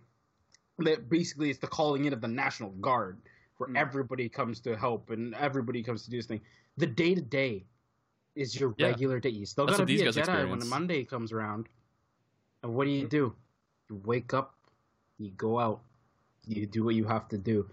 That 0.79 1.09
basically 1.09 1.49
it's 1.49 1.59
the 1.59 1.67
calling 1.67 2.05
in 2.05 2.13
of 2.13 2.21
the 2.21 2.27
National 2.27 2.71
Guard, 2.71 3.21
where 3.57 3.69
Mm. 3.69 3.77
everybody 3.77 4.27
comes 4.27 4.59
to 4.61 4.75
help 4.75 5.11
and 5.11 5.35
everybody 5.35 5.83
comes 5.83 6.03
to 6.05 6.09
do 6.09 6.17
this 6.17 6.25
thing. 6.25 6.41
The 6.77 6.87
day 6.87 7.13
to 7.13 7.21
day 7.21 7.65
is 8.35 8.59
your 8.59 8.73
Yeah. 8.77 8.87
regular 8.87 9.19
day. 9.19 9.29
You 9.29 9.45
still 9.45 9.67
That's 9.67 9.77
gotta 9.77 9.85
be 9.85 10.01
a 10.01 10.07
Jedi 10.11 10.15
when 10.15 10.19
experience. 10.23 10.63
the 10.63 10.69
Monday 10.69 11.03
comes 11.05 11.31
around. 11.31 11.69
And 12.63 12.73
what 12.73 12.85
do 12.85 12.89
you 12.91 13.07
do? 13.07 13.35
You 13.89 14.01
wake 14.03 14.33
up, 14.33 14.55
you 15.19 15.29
go 15.31 15.59
out, 15.59 15.81
you 16.47 16.65
do 16.65 16.83
what 16.83 16.95
you 16.95 17.03
have 17.05 17.27
to 17.29 17.37
do. 17.37 17.69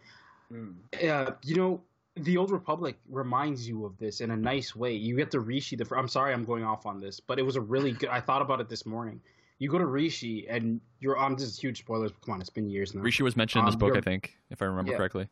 Mm. 0.52 0.74
Uh, 1.08 1.32
you 1.42 1.56
know, 1.56 1.82
the 2.16 2.36
Old 2.36 2.50
Republic 2.50 2.98
reminds 3.08 3.66
you 3.66 3.86
of 3.86 3.96
this 3.96 4.20
in 4.20 4.30
a 4.32 4.36
nice 4.36 4.76
way. 4.76 4.92
You 4.94 5.16
get 5.16 5.30
to 5.30 5.40
Rishi. 5.40 5.76
The 5.76 5.88
I'm 5.96 6.08
sorry, 6.08 6.34
I'm 6.34 6.44
going 6.44 6.64
off 6.64 6.84
on 6.84 7.00
this, 7.00 7.18
but 7.20 7.38
it 7.38 7.42
was 7.42 7.56
a 7.56 7.60
really 7.62 7.92
good. 7.92 8.10
I 8.10 8.20
thought 8.20 8.42
about 8.42 8.60
it 8.60 8.68
this 8.68 8.84
morning. 8.84 9.22
You 9.60 9.68
go 9.68 9.78
to 9.78 9.86
Rishi, 9.86 10.48
and 10.48 10.80
you're. 11.00 11.16
I'm 11.18 11.36
just 11.36 11.60
huge 11.60 11.78
spoilers. 11.80 12.10
Come 12.24 12.34
on, 12.34 12.40
it's 12.40 12.50
been 12.50 12.68
years 12.68 12.94
now. 12.94 13.02
Rishi 13.02 13.22
was 13.22 13.36
mentioned 13.36 13.60
in 13.60 13.66
this 13.66 13.74
Um, 13.74 13.78
book, 13.78 13.96
I 13.96 14.00
think, 14.00 14.36
if 14.50 14.60
I 14.62 14.64
remember 14.64 14.90
Yeah. 14.90 14.96
correctly. 14.96 15.28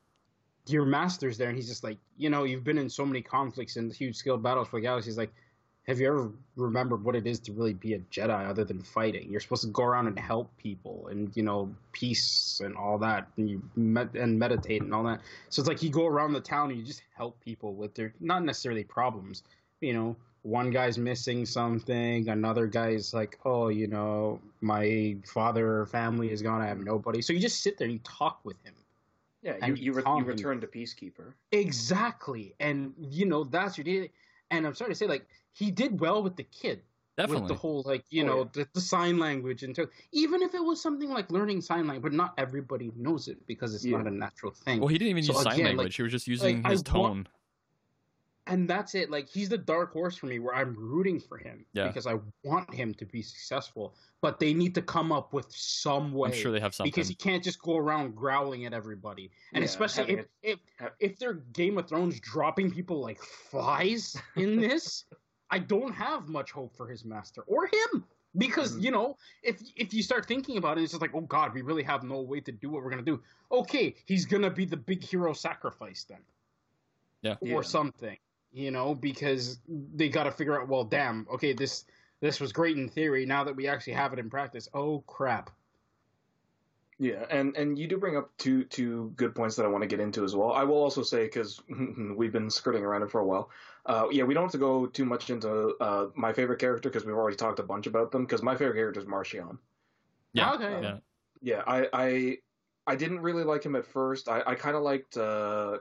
your 0.66 0.84
master's 0.84 1.38
there, 1.38 1.48
and 1.48 1.56
he's 1.56 1.66
just 1.66 1.82
like, 1.82 1.96
you 2.18 2.28
know, 2.28 2.44
you've 2.44 2.62
been 2.62 2.76
in 2.76 2.90
so 2.90 3.02
many 3.06 3.22
conflicts 3.22 3.76
and 3.76 3.90
huge 3.90 4.16
scale 4.16 4.36
battles 4.36 4.68
for 4.68 4.76
the 4.76 4.82
galaxy. 4.82 5.08
He's 5.08 5.16
like, 5.16 5.32
have 5.86 5.98
you 5.98 6.08
ever 6.08 6.30
remembered 6.56 7.02
what 7.02 7.16
it 7.16 7.26
is 7.26 7.38
to 7.40 7.52
really 7.54 7.72
be 7.72 7.94
a 7.94 8.00
Jedi 8.00 8.46
other 8.46 8.64
than 8.64 8.82
fighting? 8.82 9.30
You're 9.30 9.40
supposed 9.40 9.62
to 9.62 9.68
go 9.70 9.84
around 9.84 10.08
and 10.08 10.18
help 10.18 10.54
people, 10.58 11.08
and 11.10 11.34
you 11.34 11.42
know, 11.42 11.74
peace 11.92 12.60
and 12.62 12.76
all 12.76 12.98
that, 12.98 13.28
and 13.38 13.48
you 13.48 13.62
med- 13.76 14.14
and 14.14 14.38
meditate 14.38 14.82
and 14.82 14.92
all 14.94 15.04
that. 15.04 15.22
So 15.48 15.62
it's 15.62 15.68
like 15.70 15.82
you 15.82 15.88
go 15.88 16.06
around 16.06 16.34
the 16.34 16.40
town 16.42 16.68
and 16.70 16.78
you 16.78 16.84
just 16.84 17.02
help 17.16 17.40
people 17.40 17.72
with 17.72 17.94
their 17.94 18.12
not 18.20 18.44
necessarily 18.44 18.84
problems. 18.84 19.44
You 19.80 19.94
know, 19.94 20.16
one 20.42 20.70
guy's 20.70 20.98
missing 20.98 21.44
something, 21.46 22.28
another 22.28 22.66
guy's 22.66 23.12
like, 23.12 23.38
oh, 23.44 23.68
you 23.68 23.86
know, 23.86 24.40
my 24.60 25.16
father 25.26 25.80
or 25.80 25.86
family 25.86 26.30
is 26.30 26.42
gone, 26.42 26.60
I 26.60 26.66
have 26.66 26.78
nobody. 26.78 27.20
So 27.22 27.32
you 27.32 27.40
just 27.40 27.62
sit 27.62 27.76
there 27.78 27.86
and 27.86 27.92
you 27.94 28.00
talk 28.04 28.40
with 28.44 28.56
him. 28.64 28.74
Yeah, 29.42 29.64
you 29.66 29.74
you, 29.74 29.92
re- 29.92 30.02
you 30.06 30.24
return 30.24 30.60
to 30.60 30.66
peacekeeper. 30.66 31.32
Exactly, 31.52 32.54
and 32.58 32.92
you 32.98 33.24
know 33.26 33.44
that's 33.44 33.78
your 33.78 33.84
day. 33.84 34.10
And 34.50 34.66
I'm 34.66 34.74
sorry 34.74 34.90
to 34.90 34.94
say, 34.96 35.06
like 35.06 35.26
he 35.52 35.70
did 35.70 36.00
well 36.00 36.22
with 36.22 36.34
the 36.36 36.42
kid, 36.44 36.80
Definitely. 37.16 37.42
with 37.42 37.48
the 37.48 37.54
whole 37.54 37.82
like 37.86 38.04
you 38.10 38.24
Oh, 38.24 38.26
know 38.26 38.38
yeah. 38.38 38.44
the, 38.64 38.68
the 38.74 38.80
sign 38.80 39.18
language 39.18 39.62
and 39.62 39.76
so 39.76 39.86
even 40.12 40.42
if 40.42 40.54
it 40.54 40.64
was 40.64 40.80
something 40.82 41.08
like 41.10 41.30
learning 41.30 41.60
sign 41.60 41.86
language, 41.86 42.02
but 42.10 42.16
not 42.16 42.34
everybody 42.36 42.90
knows 42.96 43.28
it 43.28 43.38
because 43.46 43.74
it's 43.74 43.84
Yeah. 43.84 43.98
not 43.98 44.06
a 44.08 44.10
natural 44.10 44.52
thing. 44.52 44.80
well, 44.80 44.88
he 44.88 44.98
didn't 44.98 45.10
even 45.10 45.22
So 45.22 45.34
use 45.34 45.42
sign 45.42 45.52
again, 45.54 45.64
like- 45.66 45.76
language. 45.76 45.96
he 45.96 46.02
was 46.02 46.12
just 46.12 46.26
using 46.26 46.64
I 46.66 46.70
his 46.70 46.80
wa- 46.80 46.92
tone. 46.92 47.28
And 48.48 48.68
that's 48.68 48.94
it. 48.94 49.10
Like 49.10 49.28
he's 49.28 49.48
the 49.48 49.58
dark 49.58 49.92
horse 49.92 50.16
for 50.16 50.26
me, 50.26 50.38
where 50.38 50.54
I'm 50.54 50.74
rooting 50.76 51.20
for 51.20 51.36
him 51.38 51.64
Yeah. 51.72 51.86
because 51.86 52.06
I 52.06 52.18
want 52.42 52.72
him 52.74 52.94
to 52.94 53.04
be 53.06 53.22
successful. 53.22 53.94
But 54.20 54.40
they 54.40 54.52
need 54.54 54.74
to 54.74 54.82
come 54.82 55.12
up 55.12 55.32
with 55.32 55.46
some 55.50 56.12
way 56.12 56.30
I'm 56.30 56.34
sure 56.34 56.50
they 56.50 56.58
have 56.60 56.74
something. 56.74 56.90
because 56.90 57.08
he 57.08 57.14
can't 57.14 57.44
just 57.44 57.60
go 57.62 57.76
around 57.76 58.16
growling 58.16 58.64
at 58.64 58.72
everybody. 58.72 59.30
And 59.54 59.62
Yeah, 59.62 59.66
especially 59.66 60.12
if, 60.14 60.18
it- 60.20 60.30
if 60.80 60.90
if 60.98 61.18
they're 61.18 61.34
Game 61.52 61.78
of 61.78 61.88
Thrones 61.88 62.18
dropping 62.20 62.70
people 62.70 63.00
like 63.00 63.20
flies 63.22 64.16
in 64.36 64.56
this, 64.60 65.04
I 65.50 65.58
don't 65.60 65.92
have 65.92 66.28
much 66.28 66.50
hope 66.50 66.74
for 66.76 66.88
his 66.88 67.04
master 67.04 67.42
or 67.46 67.66
him. 67.66 68.04
Because 68.36 68.76
Mhm. 68.76 68.82
you 68.84 68.90
know, 68.90 69.16
if 69.42 69.62
if 69.76 69.94
you 69.94 70.02
start 70.02 70.26
thinking 70.26 70.58
about 70.58 70.78
it, 70.78 70.82
it's 70.82 70.92
just 70.92 71.00
like, 71.00 71.14
oh 71.14 71.22
God, 71.22 71.54
we 71.54 71.62
really 71.62 71.82
have 71.82 72.02
no 72.04 72.20
way 72.20 72.40
to 72.40 72.52
do 72.52 72.70
what 72.70 72.82
we're 72.82 72.90
gonna 72.90 73.02
do. 73.02 73.22
Okay, 73.50 73.94
he's 74.06 74.26
gonna 74.26 74.50
be 74.50 74.64
the 74.66 74.76
big 74.76 75.02
hero 75.02 75.32
sacrifice 75.32 76.04
then, 76.04 76.20
Yeah. 77.22 77.36
or 77.40 77.48
Yeah. 77.48 77.60
something. 77.62 78.16
You 78.52 78.70
know, 78.70 78.94
because 78.94 79.58
they 79.68 80.08
got 80.08 80.24
to 80.24 80.30
figure 80.30 80.60
out. 80.60 80.68
Well, 80.68 80.84
damn. 80.84 81.26
Okay, 81.34 81.52
this 81.52 81.84
this 82.20 82.40
was 82.40 82.52
great 82.52 82.76
in 82.76 82.88
theory. 82.88 83.26
Now 83.26 83.44
that 83.44 83.56
we 83.56 83.68
actually 83.68 83.92
have 83.94 84.12
it 84.12 84.18
in 84.18 84.30
practice, 84.30 84.68
oh 84.74 85.00
crap. 85.06 85.50
Yeah, 87.00 87.24
and 87.30 87.56
and 87.56 87.78
you 87.78 87.86
do 87.86 87.96
bring 87.96 88.16
up 88.16 88.30
two 88.38 88.64
two 88.64 89.12
good 89.16 89.34
points 89.34 89.54
that 89.56 89.64
I 89.64 89.68
want 89.68 89.82
to 89.82 89.86
get 89.86 90.00
into 90.00 90.24
as 90.24 90.34
well. 90.34 90.52
I 90.52 90.64
will 90.64 90.76
also 90.76 91.02
say 91.02 91.24
because 91.24 91.62
we've 92.16 92.32
been 92.32 92.50
skirting 92.50 92.82
around 92.82 93.02
it 93.02 93.10
for 93.10 93.20
a 93.20 93.24
while. 93.24 93.50
Uh, 93.86 94.08
yeah, 94.10 94.24
we 94.24 94.34
don't 94.34 94.44
have 94.44 94.52
to 94.52 94.58
go 94.58 94.86
too 94.86 95.04
much 95.04 95.30
into 95.30 95.76
uh, 95.80 96.08
my 96.16 96.32
favorite 96.32 96.58
character 96.58 96.88
because 96.88 97.04
we've 97.04 97.14
already 97.14 97.36
talked 97.36 97.60
a 97.60 97.62
bunch 97.62 97.86
about 97.86 98.10
them. 98.10 98.24
Because 98.24 98.42
my 98.42 98.56
favorite 98.56 98.74
character 98.74 99.00
is 99.00 99.06
Marchion. 99.06 99.58
yeah. 100.32 100.52
Okay. 100.54 100.80
Yeah. 100.82 100.96
Yeah, 101.40 101.62
I 101.66 101.88
I, 101.92 102.38
I 102.86 102.96
didn't 102.96 103.20
really 103.20 103.44
like 103.44 103.62
him 103.64 103.76
at 103.76 103.86
first. 103.86 104.28
I, 104.28 104.42
I 104.44 104.54
kind 104.56 104.74
of 104.74 104.82
liked 104.82 105.16
uh, 105.16 105.78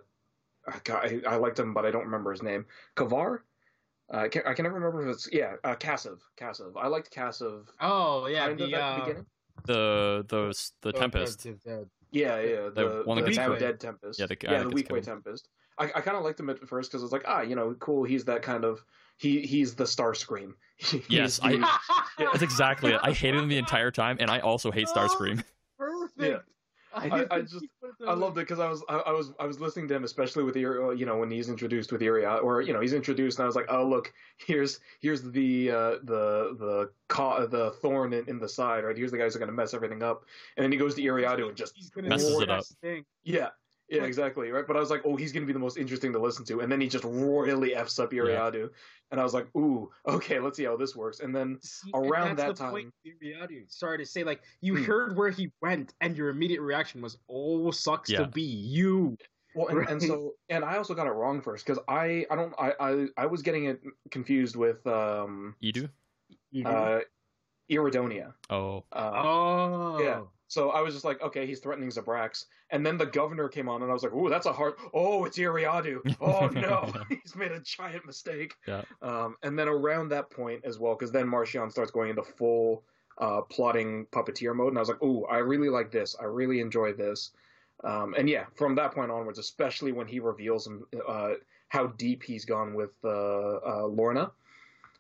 I, 0.68 1.22
I 1.27 1.35
liked 1.38 1.60
him, 1.60 1.73
but 1.73 1.85
I 1.85 1.91
don't 1.91 2.06
remember 2.06 2.31
his 2.31 2.44
name. 2.44 2.65
Kavar. 2.95 3.39
Uh, 4.14 4.18
I 4.18 4.27
can 4.30 4.44
I 4.45 4.53
can 4.53 4.64
never 4.64 4.76
remember 4.76 5.07
if 5.07 5.15
it's 5.15 5.30
yeah 5.31 5.56
uh, 5.64 5.76
Kassav. 5.76 6.19
Kassav. 6.39 6.72
I 6.77 6.88
liked 6.88 7.14
Kassav. 7.14 7.68
Oh 7.81 8.27
yeah, 8.27 8.48
kind 8.48 8.61
of 8.61 8.69
the, 8.69 8.76
at 8.76 8.81
uh, 8.81 8.94
the 8.95 9.02
beginning. 9.02 9.26
The 9.65 10.26
the 10.30 10.72
the 10.81 10.91
Tempest. 10.94 11.44
the- 11.44 11.57
the- 11.65 11.89
Yeah, 12.11 12.39
yeah, 12.39 12.69
the, 12.73 13.02
one 13.06 13.18
that 13.18 13.26
the 13.26 13.31
gets 13.31 13.60
dead 13.60 13.80
Tempest. 13.80 14.19
Yeah, 14.19 14.27
the 14.27 14.38
yeah, 14.41 14.64
the 14.64 14.69
weak 14.69 14.89
way. 14.89 15.02
Tempest. 15.02 15.49
I, 15.77 15.85
I 15.94 16.02
kind 16.02 16.15
of 16.18 16.23
liked 16.23 16.39
him 16.39 16.49
at 16.49 16.65
first 16.68 16.89
because 16.91 17.03
it's 17.03 17.11
like 17.11 17.23
ah, 17.27 17.41
you 17.41 17.56
know, 17.56 17.76
cool. 17.80 18.03
He's 18.06 18.23
that 18.26 18.41
kind 18.44 18.64
of 18.64 18.84
he 19.18 19.41
he's 19.41 19.76
the 19.76 19.84
Starscream. 19.84 20.53
He's 20.77 21.10
Yes, 21.10 21.39
I- 21.44 21.53
the- 21.53 21.68
That's 22.19 22.44
exactly 22.44 22.91
it. 22.94 22.99
I 23.03 23.11
hated 23.11 23.39
him 23.41 23.49
the 23.49 23.57
entire 23.57 23.91
time, 23.91 24.18
and 24.19 24.30
I 24.30 24.39
also 24.39 24.72
hate 24.72 24.88
Starscream. 24.88 25.44
Perfect. 25.77 26.14
Yeah. 26.19 26.38
I, 26.98 27.26
I 27.32 27.41
just 27.41 27.65
I 28.06 28.14
loved 28.14 28.38
it 28.38 28.41
because 28.41 28.60
I 28.60 28.69
was 28.69 28.84
I, 28.90 28.98
I, 28.98 29.11
was 29.11 29.34
I 29.40 29.45
was 29.45 29.60
listening 29.60 29.88
to 29.90 29.95
him, 29.95 30.03
especially 30.03 30.44
with 30.44 30.53
the 30.53 30.61
you 30.61 31.06
know 31.06 31.18
when 31.18 31.32
he's 31.32 31.49
introduced 31.49 31.91
with 31.91 32.02
Erie, 32.02 32.26
or 32.26 32.61
you 32.61 32.74
know 32.74 32.82
he's 32.82 32.94
introduced, 32.94 33.40
and 33.40 33.44
I 33.44 33.48
was 33.48 33.56
like, 33.56 33.68
oh 33.69 33.86
look, 33.86 34.14
here's 34.38 34.80
here's 34.99 35.22
the 35.22 35.72
uh, 35.72 35.91
the 36.03 36.56
the 36.60 36.90
the 37.49 37.72
thorn 37.82 38.14
in, 38.14 38.28
in, 38.28 38.40
the 38.40 38.49
side, 38.49 38.84
right? 38.84 38.98
Here's 38.98 39.11
the 39.11 39.18
guys 39.18 39.34
who 39.34 39.38
are 39.38 39.41
gonna 39.41 39.52
mess 39.52 39.74
everything 39.74 40.03
up, 40.03 40.26
and 40.56 40.64
then 40.64 40.72
he 40.72 40.78
goes 40.78 40.95
to 40.95 41.02
Eriadu 41.02 41.48
and 41.48 41.57
just 41.57 41.76
messes 41.98 42.41
it 42.41 42.49
up. 42.49 42.64
Yeah, 43.24 43.49
yeah, 43.89 44.03
exactly, 44.03 44.51
right. 44.51 44.68
But 44.68 44.76
I 44.76 44.80
was 44.80 44.89
like, 44.89 45.01
oh, 45.05 45.15
he's 45.15 45.31
gonna 45.31 45.45
be 45.45 45.53
the 45.53 45.59
most 45.59 45.77
interesting 45.77 46.11
to 46.14 46.19
listen 46.19 46.43
to, 46.45 46.59
and 46.59 46.72
then 46.72 46.81
he 46.81 46.88
just 46.88 47.05
royally 47.05 47.73
f's 47.73 47.99
up 47.99 48.11
Eriadu, 48.11 48.53
yeah. 48.53 48.68
and 49.11 49.19
I 49.19 49.23
was 49.23 49.34
like, 49.34 49.47
ooh, 49.55 49.89
okay, 50.07 50.39
let's 50.39 50.57
see 50.57 50.65
how 50.65 50.76
this 50.76 50.95
works. 50.95 51.19
And 51.22 51.35
then 51.35 51.59
See, 51.61 51.91
around 51.93 52.30
and 52.30 52.39
that 52.39 52.55
time, 52.57 52.72
point, 52.72 52.93
sorry 53.68 53.97
to 53.99 54.05
say, 54.05 54.23
like 54.23 54.41
you 54.61 54.76
hmm. 54.76 54.84
heard 54.84 55.18
where 55.18 55.30
he 55.30 55.51
went, 55.61 55.93
and 56.01 56.18
your 56.18 56.30
immediate 56.30 56.61
reaction 56.61 57.01
was, 57.01 57.18
oh, 57.30 57.72
sucks 57.72 58.09
yeah. 58.09 58.19
to 58.19 58.27
be 58.27 58.41
you. 58.41 59.18
Well, 59.55 59.68
and, 59.69 59.77
right? 59.80 59.89
and, 59.89 60.01
so, 60.01 60.34
and 60.49 60.64
I 60.64 60.77
also 60.77 60.93
got 60.93 61.07
it 61.07 61.11
wrong 61.11 61.41
first 61.41 61.65
because 61.65 61.81
I, 61.88 62.26
I 62.30 62.35
don't, 62.35 62.53
I, 62.59 62.73
I, 62.80 63.05
I 63.18 63.26
was 63.26 63.41
getting 63.41 63.65
it 63.65 63.81
confused 64.11 64.55
with 64.55 64.85
um, 64.85 65.55
Edu, 65.64 65.89
uh, 66.64 66.99
Iridonia. 67.72 68.34
Oh, 68.49 68.84
uh, 68.91 69.11
oh, 69.15 70.01
yeah. 70.01 70.22
So 70.48 70.69
I 70.69 70.82
was 70.82 70.94
just 70.94 71.06
like, 71.06 71.22
okay, 71.22 71.45
he's 71.45 71.60
threatening 71.60 71.90
Zabrax. 71.90 72.45
And 72.69 72.86
then 72.86 72.98
the 72.98 73.06
governor 73.06 73.49
came 73.49 73.68
on, 73.68 73.82
and 73.82 73.91
I 73.91 73.94
was 73.94 74.03
like, 74.03 74.14
ooh, 74.14 74.30
that's 74.30 74.45
a 74.45 74.53
hard. 74.53 74.76
Oh, 74.94 75.26
it's 75.26 75.38
Eriadu. 75.38 76.15
Oh 76.22 76.48
no, 76.48 76.91
he's 77.22 77.36
made 77.36 77.52
a 77.52 77.60
giant 77.60 78.06
mistake. 78.06 78.56
Yeah. 78.68 78.84
Um, 79.02 79.36
and 79.44 79.57
then 79.57 79.68
around 79.68 80.10
that 80.10 80.30
point 80.30 80.61
as 80.65 80.80
well, 80.80 80.95
because 80.95 81.11
then 81.11 81.28
Marchion 81.28 81.72
starts 81.72 81.91
going 81.91 82.10
into 82.10 82.24
full 82.24 82.84
uh, 83.18 83.41
plotting 83.41 84.06
puppeteer 84.07 84.56
mode, 84.56 84.69
and 84.69 84.78
I 84.78 84.82
was 84.82 84.90
like, 84.90 85.02
ooh, 85.03 85.26
I 85.26 85.38
really 85.38 85.69
like 85.69 85.91
this. 85.91 86.15
I 86.19 86.26
really 86.26 86.60
enjoy 86.60 86.94
this. 86.94 87.32
Um, 87.84 88.15
and 88.18 88.30
yeah, 88.30 88.45
from 88.56 88.76
that 88.76 88.91
point 88.94 89.11
onwards, 89.11 89.40
especially 89.40 89.91
when 89.91 90.07
he 90.07 90.19
reveals 90.19 90.68
uh, 91.07 91.34
how 91.69 91.88
deep 91.88 92.24
he's 92.24 92.45
gone 92.45 92.74
with 92.74 92.91
uh, 93.03 93.07
uh 93.07 93.84
Lourna, 93.84 94.32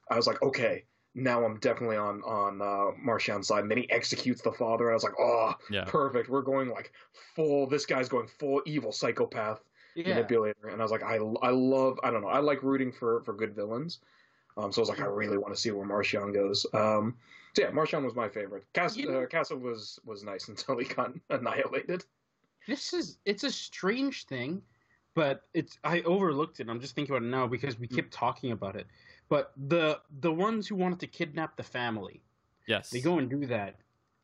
I 0.09 0.15
was 0.15 0.27
like, 0.27 0.41
okay, 0.41 0.83
now 1.17 1.43
I'm 1.43 1.57
definitely 1.59 1.97
on 1.97 2.21
on 2.23 2.61
uh, 2.61 2.91
Marchion's 3.03 3.47
side. 3.47 3.63
And 3.63 3.71
then 3.71 3.79
he 3.79 3.89
executes 3.91 4.41
the 4.41 4.51
father. 4.51 4.85
And 4.85 4.91
I 4.91 4.93
was 4.93 5.03
like, 5.03 5.19
oh, 5.19 5.55
yeah. 5.69 5.83
perfect. 5.85 6.29
We're 6.29 6.41
going 6.41 6.69
like 6.69 6.93
full. 7.35 7.67
This 7.67 7.85
guy's 7.85 8.07
going 8.07 8.27
full 8.27 8.61
evil 8.65 8.91
psychopath 8.91 9.61
yeah. 9.95 10.09
manipulator. 10.09 10.67
And 10.69 10.79
I 10.79 10.83
was 10.83 10.91
like, 10.91 11.03
I 11.03 11.15
I 11.15 11.49
love. 11.49 11.99
I 12.03 12.11
don't 12.11 12.21
know. 12.21 12.27
I 12.27 12.39
like 12.39 12.63
rooting 12.63 12.91
for 12.91 13.21
for 13.21 13.33
good 13.33 13.55
villains. 13.55 13.99
Um, 14.57 14.71
so 14.71 14.79
I 14.79 14.83
was 14.83 14.89
like, 14.89 15.01
I 15.01 15.05
really 15.05 15.37
want 15.37 15.53
to 15.53 15.59
see 15.59 15.71
where 15.71 15.85
Marchion 15.85 16.33
goes. 16.33 16.65
Um, 16.73 17.15
so 17.55 17.63
yeah, 17.63 17.71
Marchion 17.71 18.03
was 18.03 18.15
my 18.15 18.29
favorite. 18.29 18.65
Cass- 18.73 18.97
you 18.97 19.11
know, 19.11 19.23
uh, 19.23 19.25
Castle 19.25 19.57
was 19.57 19.99
was 20.05 20.23
nice 20.23 20.47
until 20.49 20.77
he 20.77 20.85
got 20.85 21.11
annihilated. 21.29 22.05
This 22.67 22.93
is 22.93 23.17
it's 23.25 23.43
a 23.43 23.51
strange 23.51 24.25
thing, 24.25 24.61
but 25.15 25.43
it's 25.53 25.79
I 25.83 26.01
overlooked 26.01 26.59
it. 26.59 26.69
I'm 26.69 26.79
just 26.79 26.93
thinking 26.93 27.15
about 27.15 27.25
it 27.25 27.29
now 27.29 27.47
because 27.47 27.79
we 27.79 27.87
mm. 27.87 27.95
kept 27.95 28.11
talking 28.11 28.51
about 28.51 28.75
it. 28.75 28.85
But 29.29 29.51
the 29.67 29.99
the 30.19 30.31
ones 30.31 30.67
who 30.67 30.75
wanted 30.75 30.99
to 31.01 31.07
kidnap 31.07 31.57
the 31.57 31.63
family, 31.63 32.21
yes, 32.67 32.89
they 32.89 33.01
go 33.01 33.17
and 33.19 33.29
do 33.29 33.45
that. 33.47 33.75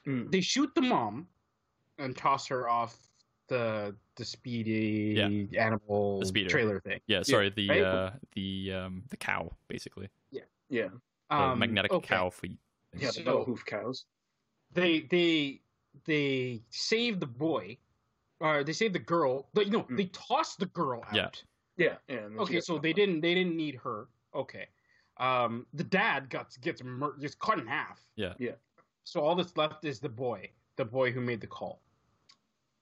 Mm. 0.07 0.31
They 0.31 0.41
shoot 0.41 0.73
the 0.75 0.81
mom 0.81 1.27
and 1.97 2.15
toss 2.15 2.47
her 2.47 2.69
off 2.69 2.97
the 3.47 3.95
the 4.15 4.25
speedy 4.25 5.47
yeah. 5.51 5.65
animal 5.65 6.21
the 6.21 6.45
trailer 6.45 6.79
thing. 6.79 6.99
Yeah, 7.07 7.23
sorry, 7.23 7.45
yeah, 7.45 7.51
the 7.55 7.69
right? 7.69 7.81
uh, 7.83 8.11
the 8.33 8.73
um, 8.73 9.03
the 9.09 9.17
cow 9.17 9.51
basically. 9.67 10.09
Yeah, 10.31 10.41
yeah, 10.69 10.89
um, 11.29 11.59
magnetic 11.59 11.91
okay. 11.91 12.15
cow 12.15 12.29
feet. 12.29 12.59
Yeah, 12.97 13.07
the 13.07 13.23
so, 13.23 13.43
hoof 13.43 13.65
cows. 13.65 14.05
They 14.73 15.01
they 15.01 15.61
they 16.05 16.61
save 16.69 17.19
the 17.19 17.27
boy, 17.27 17.77
or 18.39 18.63
they 18.63 18.73
save 18.73 18.93
the 18.93 18.99
girl. 18.99 19.47
But 19.53 19.69
no, 19.69 19.83
mm. 19.83 19.97
they 19.97 20.05
toss 20.05 20.55
the 20.55 20.67
girl 20.67 21.03
out. 21.07 21.43
Yeah, 21.77 21.95
yeah. 22.07 22.15
yeah 22.15 22.41
okay, 22.41 22.61
so 22.61 22.77
they 22.77 22.93
didn't 22.93 23.21
they 23.21 23.33
didn't 23.33 23.57
need 23.57 23.75
her. 23.83 24.07
Okay, 24.35 24.67
um, 25.17 25.65
the 25.73 25.83
dad 25.83 26.29
gets 26.29 26.57
gets 26.57 26.83
mur- 26.83 27.17
gets 27.19 27.35
cut 27.35 27.59
in 27.59 27.67
half. 27.67 28.01
Yeah, 28.15 28.33
yeah. 28.39 28.51
So 29.03 29.21
all 29.21 29.35
that's 29.35 29.55
left 29.57 29.85
is 29.85 29.99
the 29.99 30.09
boy, 30.09 30.49
the 30.75 30.85
boy 30.85 31.11
who 31.11 31.21
made 31.21 31.41
the 31.41 31.47
call. 31.47 31.81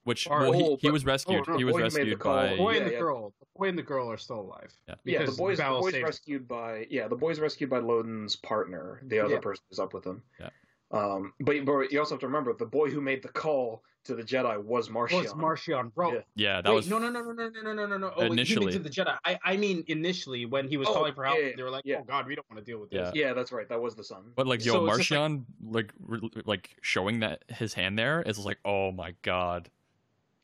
Which 0.03 0.27
or, 0.27 0.39
well, 0.39 0.51
he, 0.51 0.63
oh, 0.63 0.77
he 0.81 0.89
was 0.89 1.05
rescued. 1.05 1.45
Oh, 1.47 1.51
no, 1.51 1.57
he 1.57 1.63
was 1.63 1.77
rescued 1.77 2.17
by 2.19 2.49
the 2.49 2.57
boy 2.57 2.77
and 2.77 2.87
the 2.87 2.93
yeah. 2.93 2.99
girl. 2.99 3.33
The 3.39 3.45
boy 3.55 3.67
and 3.67 3.77
the 3.77 3.83
girl 3.83 4.11
are 4.11 4.17
still 4.17 4.39
alive. 4.39 4.75
Yeah, 4.87 4.95
yeah. 5.03 5.25
The 5.25 5.31
boys, 5.33 5.59
the 5.59 5.63
boys 5.65 6.01
rescued 6.01 6.47
by 6.47 6.87
yeah. 6.89 7.07
The 7.07 7.15
boys 7.15 7.39
rescued 7.39 7.69
by 7.69 7.79
Loden's 7.79 8.35
partner. 8.35 9.01
The 9.05 9.19
other 9.19 9.35
yeah. 9.35 9.39
person 9.41 9.63
who's 9.69 9.77
up 9.77 9.93
with 9.93 10.05
him. 10.05 10.23
Yeah. 10.39 10.49
Um, 10.91 11.33
but 11.39 11.63
but 11.65 11.91
you 11.91 11.99
also 11.99 12.15
have 12.15 12.19
to 12.19 12.27
remember 12.27 12.53
the 12.53 12.65
boy 12.65 12.89
who 12.89 12.99
made 12.99 13.23
the 13.23 13.29
call 13.29 13.83
to 14.03 14.15
the 14.15 14.23
Jedi 14.23 14.61
was 14.61 14.89
Marchion. 14.89 15.23
Was 15.23 15.33
Marchion, 15.33 15.93
bro? 15.93 16.13
Yeah, 16.13 16.19
yeah 16.35 16.61
that 16.61 16.69
Wait, 16.69 16.75
was 16.75 16.89
no, 16.89 16.97
no, 16.97 17.09
no, 17.09 17.21
no, 17.21 17.31
no, 17.31 17.49
no, 17.49 17.73
no, 17.73 17.85
no, 17.85 17.97
no. 17.97 18.11
Oh, 18.15 18.25
initially, 18.25 18.73
to 18.73 18.79
the 18.79 18.89
Jedi. 18.89 19.17
I, 19.23 19.39
I 19.43 19.57
mean, 19.57 19.83
initially 19.87 20.45
when 20.45 20.67
he 20.67 20.77
was 20.77 20.87
oh, 20.89 20.93
calling 20.93 21.13
for 21.13 21.23
help, 21.23 21.37
yeah, 21.39 21.51
they 21.55 21.63
were 21.63 21.69
like, 21.69 21.83
yeah. 21.85 21.99
"Oh 22.01 22.03
God, 22.03 22.27
we 22.27 22.35
don't 22.35 22.49
want 22.49 22.63
to 22.63 22.69
deal 22.69 22.79
with 22.79 22.89
this." 22.89 23.11
Yeah, 23.13 23.33
that's 23.33 23.51
right. 23.51 23.69
That 23.69 23.81
was 23.81 23.95
the 23.95 24.03
son. 24.03 24.23
But 24.35 24.47
like, 24.47 24.65
yo, 24.65 24.73
so 24.73 24.81
Marchion, 24.81 25.43
like, 25.63 25.93
like, 26.07 26.31
like 26.45 26.75
showing 26.81 27.21
that 27.21 27.45
his 27.47 27.73
hand 27.73 27.97
there 27.97 28.21
is 28.23 28.37
like, 28.39 28.59
oh 28.65 28.91
my 28.91 29.13
God. 29.21 29.69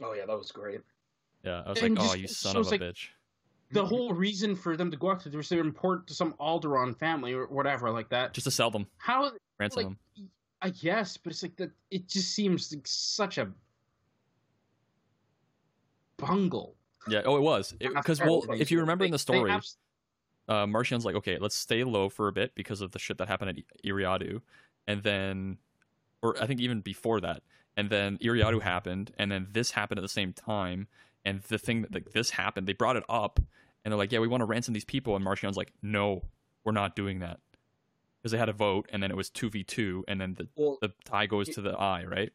Oh 0.01 0.13
yeah, 0.13 0.25
that 0.27 0.37
was 0.37 0.51
great. 0.51 0.81
Yeah, 1.43 1.63
I 1.65 1.69
was 1.71 1.81
and 1.81 1.97
like, 1.97 2.03
just, 2.03 2.15
oh, 2.15 2.17
you 2.17 2.27
son 2.27 2.53
so 2.53 2.59
of 2.61 2.67
a 2.67 2.69
like, 2.69 2.81
bitch. 2.81 3.07
The 3.71 3.85
whole 3.85 4.13
reason 4.13 4.55
for 4.55 4.77
them 4.77 4.89
to 4.91 4.97
go 4.97 5.11
after, 5.11 5.29
they 5.29 5.35
were 5.35 5.61
important 5.61 6.07
to 6.07 6.13
some 6.13 6.33
Alderaan 6.39 6.97
family 6.97 7.33
or 7.33 7.47
whatever 7.47 7.91
like 7.91 8.07
that, 8.09 8.33
just 8.33 8.45
to 8.45 8.51
sell 8.51 8.71
them. 8.71 8.87
How 8.97 9.31
ransom 9.59 9.83
like, 9.83 9.85
them 9.87 10.29
I 10.61 10.69
guess, 10.71 11.17
but 11.17 11.31
it's 11.31 11.43
like 11.43 11.55
that. 11.57 11.71
It 11.91 12.07
just 12.07 12.33
seems 12.33 12.73
like 12.73 12.87
such 12.87 13.37
a 13.37 13.49
bungle. 16.17 16.75
Yeah. 17.07 17.21
Oh, 17.25 17.37
it 17.37 17.41
was 17.41 17.73
because 17.79 18.19
well, 18.19 18.43
if 18.49 18.71
you 18.71 18.79
remember 18.79 19.05
in 19.05 19.11
the 19.11 19.19
story, 19.19 19.51
have... 19.51 19.65
uh, 20.47 20.67
Marchion's 20.67 21.05
like, 21.05 21.15
okay, 21.15 21.37
let's 21.39 21.55
stay 21.55 21.83
low 21.83 22.09
for 22.09 22.27
a 22.27 22.31
bit 22.31 22.55
because 22.55 22.81
of 22.81 22.91
the 22.91 22.99
shit 22.99 23.17
that 23.19 23.27
happened 23.27 23.51
at 23.51 23.57
Eriadu, 23.85 24.41
and 24.87 25.03
then, 25.03 25.57
or 26.21 26.41
I 26.41 26.47
think 26.47 26.59
even 26.59 26.81
before 26.81 27.21
that, 27.21 27.43
and 27.75 27.89
then 27.89 28.17
Eriadu 28.17 28.61
happened, 28.61 29.11
and 29.17 29.31
then 29.31 29.47
this 29.51 29.71
happened 29.71 29.99
at 29.99 30.01
the 30.01 30.09
same 30.09 30.33
time, 30.33 30.87
and 31.23 31.41
the 31.43 31.59
thing 31.59 31.83
that 31.83 31.93
like 31.93 32.11
this 32.13 32.31
happened, 32.31 32.67
they 32.67 32.73
brought 32.73 32.97
it 32.97 33.03
up, 33.07 33.39
and 33.85 33.91
they're 33.91 33.97
like, 33.97 34.11
yeah, 34.11 34.19
we 34.19 34.27
want 34.27 34.41
to 34.41 34.45
ransom 34.45 34.73
these 34.73 34.85
people, 34.85 35.15
and 35.15 35.23
Marchion's 35.23 35.55
like, 35.55 35.71
no, 35.83 36.23
we're 36.63 36.71
not 36.71 36.95
doing 36.95 37.19
that 37.19 37.39
because 38.27 38.31
they 38.33 38.37
had 38.37 38.49
a 38.49 38.53
vote 38.53 38.89
and 38.91 39.01
then 39.01 39.09
it 39.09 39.17
was 39.17 39.29
2v2 39.29 40.03
and 40.07 40.19
then 40.19 40.33
the 40.37 40.47
well, 40.55 40.77
the 40.81 40.91
tie 41.05 41.25
goes 41.25 41.47
to 41.49 41.61
the 41.61 41.71
eye 41.71 42.03
right 42.05 42.31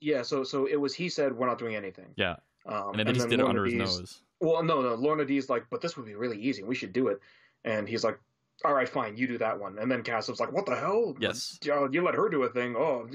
yeah 0.00 0.22
so 0.22 0.42
so 0.42 0.66
it 0.66 0.76
was 0.76 0.94
he 0.94 1.08
said 1.08 1.32
we're 1.32 1.46
not 1.46 1.58
doing 1.58 1.76
anything 1.76 2.06
yeah 2.16 2.36
um, 2.66 2.90
and 2.90 2.98
then 2.98 3.06
they 3.06 3.12
just 3.12 3.28
did 3.28 3.38
it 3.38 3.46
under 3.46 3.64
D's, 3.64 3.74
his 3.74 3.98
nose 3.98 4.20
well 4.40 4.62
no 4.62 4.82
no 4.82 4.96
Lourna 4.96 5.26
Dee's 5.26 5.48
like 5.48 5.64
but 5.70 5.80
this 5.80 5.96
would 5.96 6.06
be 6.06 6.14
really 6.14 6.40
easy 6.40 6.62
we 6.62 6.74
should 6.74 6.92
do 6.92 7.08
it 7.08 7.20
and 7.64 7.88
he's 7.88 8.04
like 8.04 8.18
all 8.64 8.72
right, 8.72 8.88
fine, 8.88 9.16
you 9.16 9.26
do 9.26 9.38
that 9.38 9.58
one. 9.58 9.78
And 9.78 9.90
then 9.90 10.02
Kassav's 10.02 10.40
like, 10.40 10.52
what 10.52 10.66
the 10.66 10.76
hell? 10.76 11.14
Yes. 11.20 11.58
You, 11.62 11.88
you 11.92 12.02
let 12.02 12.14
her 12.14 12.28
do 12.28 12.42
a 12.44 12.48
thing. 12.48 12.74
Oh, 12.76 13.06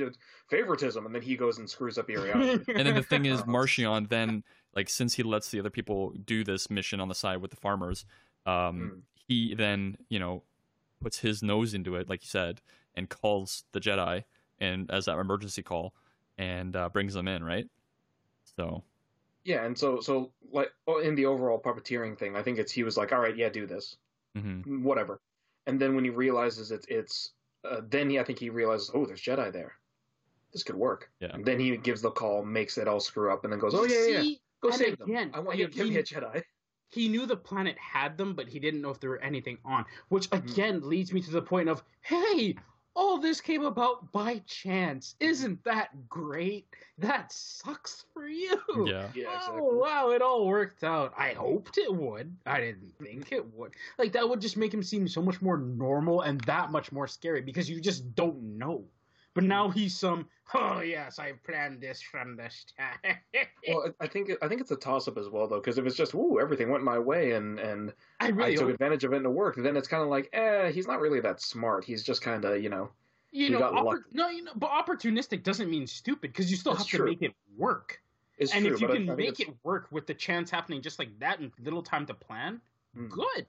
favoritism. 0.50 1.06
And 1.06 1.16
then 1.16 1.22
he 1.22 1.36
goes 1.36 1.58
and 1.58 1.70
screws 1.70 1.98
up 1.98 2.08
Iriana. 2.10 2.64
and 2.76 2.88
then 2.88 2.94
the 2.94 3.02
thing 3.02 3.26
is, 3.26 3.42
Marchion 3.48 4.08
then, 4.08 4.44
like, 4.76 4.88
since 4.88 5.16
he 5.16 5.24
lets 5.24 5.50
the 5.50 5.60
other 5.60 5.70
people 5.70 6.14
do 6.26 6.44
this 6.44 6.70
mission 6.70 7.00
on 7.00 7.08
the 7.08 7.16
side 7.16 7.42
with 7.42 7.52
the 7.52 7.58
farmers, 7.58 8.06
um, 8.46 8.54
mm. 8.54 9.02
he 9.28 9.56
then, 9.56 9.98
you 10.10 10.20
know, 10.20 10.44
puts 11.02 11.20
his 11.20 11.44
nose 11.44 11.74
into 11.74 11.96
it, 11.96 12.10
like 12.10 12.24
you 12.24 12.30
said, 12.30 12.62
and 12.96 13.10
calls 13.10 13.64
the 13.72 13.80
Jedi 13.80 14.24
and 14.60 14.90
as 14.92 15.06
that 15.06 15.18
emergency 15.18 15.64
call 15.64 15.94
and 16.38 16.76
uh, 16.76 16.90
brings 16.90 17.14
them 17.14 17.28
in, 17.28 17.44
right? 17.44 17.68
So. 18.56 18.84
Yeah, 19.44 19.66
and 19.66 19.78
so 19.78 20.00
so 20.00 20.32
like 20.52 20.72
oh, 20.88 21.00
in 21.00 21.16
the 21.16 21.26
overall 21.26 21.60
puppeteering 21.60 22.18
thing, 22.18 22.36
I 22.36 22.44
think 22.44 22.60
it's 22.60 22.72
he 22.72 22.84
was 22.84 22.96
like, 22.96 23.12
all 23.12 23.20
right, 23.20 23.36
yeah, 23.36 23.50
do 23.50 23.66
this, 23.66 23.98
mm-hmm. 24.38 24.84
whatever. 24.84 25.20
And 25.66 25.80
then 25.80 25.96
when 25.96 26.04
he 26.04 26.12
realizes 26.12 26.72
it's 26.72 26.86
it's 26.90 27.32
uh, 27.68 27.82
then 27.90 28.10
he 28.10 28.20
I 28.20 28.24
think 28.24 28.38
he 28.38 28.52
realizes, 28.52 28.92
oh, 28.94 29.06
there's 29.06 29.22
Jedi 29.22 29.52
there. 29.52 29.74
This 30.54 30.64
could 30.64 30.76
work. 30.76 31.10
Yeah. 31.20 31.30
And 31.34 31.44
then 31.44 31.60
he 31.60 31.76
gives 31.78 32.02
the 32.02 32.12
call, 32.12 32.44
makes 32.44 32.78
it 32.78 32.88
all 32.88 33.00
screw 33.00 33.32
up, 33.32 33.44
and 33.44 33.54
then 33.54 33.60
goes, 33.60 33.74
"Oh 33.74 33.86
yeah, 33.86 34.06
yeah, 34.06 34.20
yeah. 34.20 34.36
go 34.62 34.70
and 34.70 34.78
save 34.78 34.94
again, 34.94 35.32
them. 35.32 35.32
I 35.34 35.40
want 35.40 35.58
you 35.58 35.68
to 35.68 35.74
give 35.74 35.88
me 35.88 35.96
a 35.98 36.04
Jedi." 36.04 36.44
He 36.92 37.08
knew 37.08 37.26
the 37.26 37.36
planet 37.36 37.78
had 37.80 38.18
them, 38.18 38.34
but 38.36 38.48
he 38.48 38.60
didn't 38.60 38.82
know 38.82 38.90
if 38.90 39.00
there 39.00 39.10
were 39.10 39.22
anything 39.22 39.58
on. 39.66 39.86
Which 40.10 40.28
hmm. 40.28 40.36
again 40.36 40.82
mm. 40.82 40.86
leads 40.86 41.14
me 41.14 41.22
to 41.22 41.32
the 41.32 41.42
point 41.42 41.70
of, 41.70 41.84
hey, 42.02 42.56
all 42.94 43.18
this 43.18 43.40
came 43.40 43.64
about 43.64 44.12
by 44.12 44.42
chance. 44.46 45.16
Isn't 45.20 45.64
that 45.64 46.10
great? 46.10 46.68
That 46.98 47.32
sucks 47.32 48.06
for 48.14 48.28
you. 48.28 48.60
Yeah. 48.86 49.08
yeah 49.14 49.26
oh, 49.28 49.36
exactly. 49.36 49.60
Oh 49.62 49.78
wow, 49.78 50.10
it 50.12 50.22
all 50.22 50.48
worked 50.48 50.84
out. 50.84 51.14
I 51.18 51.30
hoped 51.30 51.78
it 51.78 51.94
would. 51.94 52.36
I 52.46 52.60
didn't 52.60 52.94
think 53.02 53.32
it 53.32 53.46
would. 53.54 53.74
Like 53.98 54.12
that 54.14 54.28
would 54.28 54.42
just 54.42 54.58
make 54.58 54.74
him 54.74 54.84
seem 54.84 55.08
so 55.08 55.22
much 55.22 55.42
more 55.42 55.58
normal 55.58 56.22
and 56.22 56.42
that 56.42 56.72
much 56.72 56.92
more 56.92 57.08
scary 57.08 57.42
because 57.42 57.70
you 57.70 57.80
just 57.80 58.14
don't 58.16 58.58
know. 58.58 58.84
But 59.34 59.46
now 59.46 59.70
he's 59.70 59.98
some. 59.98 60.28
Oh 60.54 60.82
yes, 60.82 61.20
I 61.20 61.34
planned 61.34 61.82
this 61.82 62.02
from 62.02 62.36
the 62.36 62.50
start. 62.50 63.00
well, 63.68 63.94
I 64.00 64.08
think 64.08 64.32
I 64.42 64.48
think 64.48 64.62
it's 64.62 64.72
a 64.72 64.76
toss 64.76 65.08
up 65.08 65.18
as 65.18 65.30
well 65.30 65.48
though, 65.48 65.60
because 65.60 65.78
if 65.78 65.86
it's 65.86 65.96
just 65.96 66.14
ooh 66.14 66.40
everything 66.40 66.70
went 66.70 66.84
my 66.84 67.00
way 67.00 67.32
and 67.32 67.60
and 67.60 67.94
I, 68.20 68.30
really 68.30 68.54
I 68.54 68.56
took 68.56 68.70
advantage 68.70 69.04
of 69.04 69.14
it 69.14 69.18
and 69.18 69.26
it 69.26 69.30
worked, 69.30 69.62
then 69.62 69.78
it's 69.78 69.88
kind 69.88 70.04
of 70.04 70.10
like 70.10 70.30
eh, 70.34 70.72
he's 70.72 70.88
not 70.88 71.00
really 71.00 71.22
that 71.22 71.42
smart. 71.42 71.86
He's 71.86 72.04
just 72.04 72.22
kind 72.22 72.44
of 72.46 72.62
you 72.62 72.70
know. 72.70 72.90
You 73.34 73.50
know, 73.50 73.62
oppor- 73.62 74.04
no, 74.12 74.28
you 74.28 74.44
know, 74.44 74.52
but 74.58 74.72
opportunistic 74.72 75.44
doesn't 75.44 75.70
mean 75.72 75.88
stupid 75.88 76.34
because 76.34 76.52
you 76.52 76.58
still 76.58 76.74
That's 76.74 76.92
have 76.92 77.00
to 77.00 77.06
make 77.06 77.22
it 77.22 77.34
work. 77.56 78.02
It's 78.38 78.54
and 78.54 78.66
true, 78.66 78.74
if 78.76 78.82
you 78.82 78.90
I- 78.90 78.92
can 78.92 79.04
I 79.10 79.16
think 79.16 79.40
make 79.40 79.40
it 79.40 79.56
work 79.64 79.88
with 79.92 80.06
the 80.06 80.14
chance 80.14 80.52
happening 80.52 80.82
just 80.82 81.00
like 81.00 81.18
that 81.20 81.40
and 81.40 81.50
little 81.60 81.82
time 81.84 82.06
to 82.08 82.14
plan, 82.14 82.60
Mm. 82.98 83.10
good. 83.10 83.48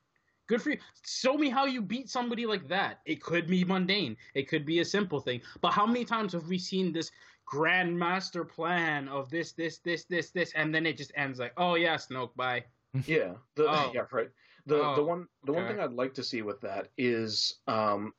Good 0.53 0.61
for 0.61 0.71
you. 0.73 0.79
Show 1.07 1.39
me 1.39 1.49
how 1.49 1.65
you 1.65 1.81
beat 1.81 2.11
somebody 2.11 2.45
like 2.45 2.69
that. 2.69 3.01
It 3.07 3.23
could 3.23 3.47
be 3.47 3.65
mundane. 3.65 4.19
It 4.35 4.49
could 4.49 4.67
be 4.67 4.81
a 4.81 4.85
simple 4.85 5.19
thing. 5.19 5.41
But 5.63 5.73
how 5.73 5.87
many 5.87 6.05
times 6.05 6.35
have 6.35 6.47
we 6.47 6.59
seen 6.59 6.93
this 6.93 7.11
grand 7.47 7.99
master 7.99 8.45
plan 8.45 9.09
of 9.09 9.31
this, 9.31 9.53
this, 9.53 9.79
this, 9.79 10.05
this, 10.05 10.31
this, 10.31 10.53
and 10.53 10.75
then 10.75 10.85
it 10.85 10.99
just 10.99 11.11
ends 11.15 11.39
like, 11.39 11.55
oh 11.57 11.77
yeah, 11.77 11.95
Snoke, 11.95 12.37
bye. 12.37 12.65
Yeah, 13.07 13.33
the, 13.55 13.67
Oh. 13.67 13.91
yeah, 13.95 14.05
right. 14.13 14.29
The 14.67 14.75
the 14.75 14.83
Oh, 14.85 15.05
one 15.05 15.27
the 15.45 15.53
one 15.55 15.67
thing 15.67 15.81
I'd 15.81 15.95
like 15.95 16.13
to 16.15 16.23
see 16.23 16.43
with 16.43 16.61
that 16.61 16.89
is, 16.99 17.61
um, 17.67 18.13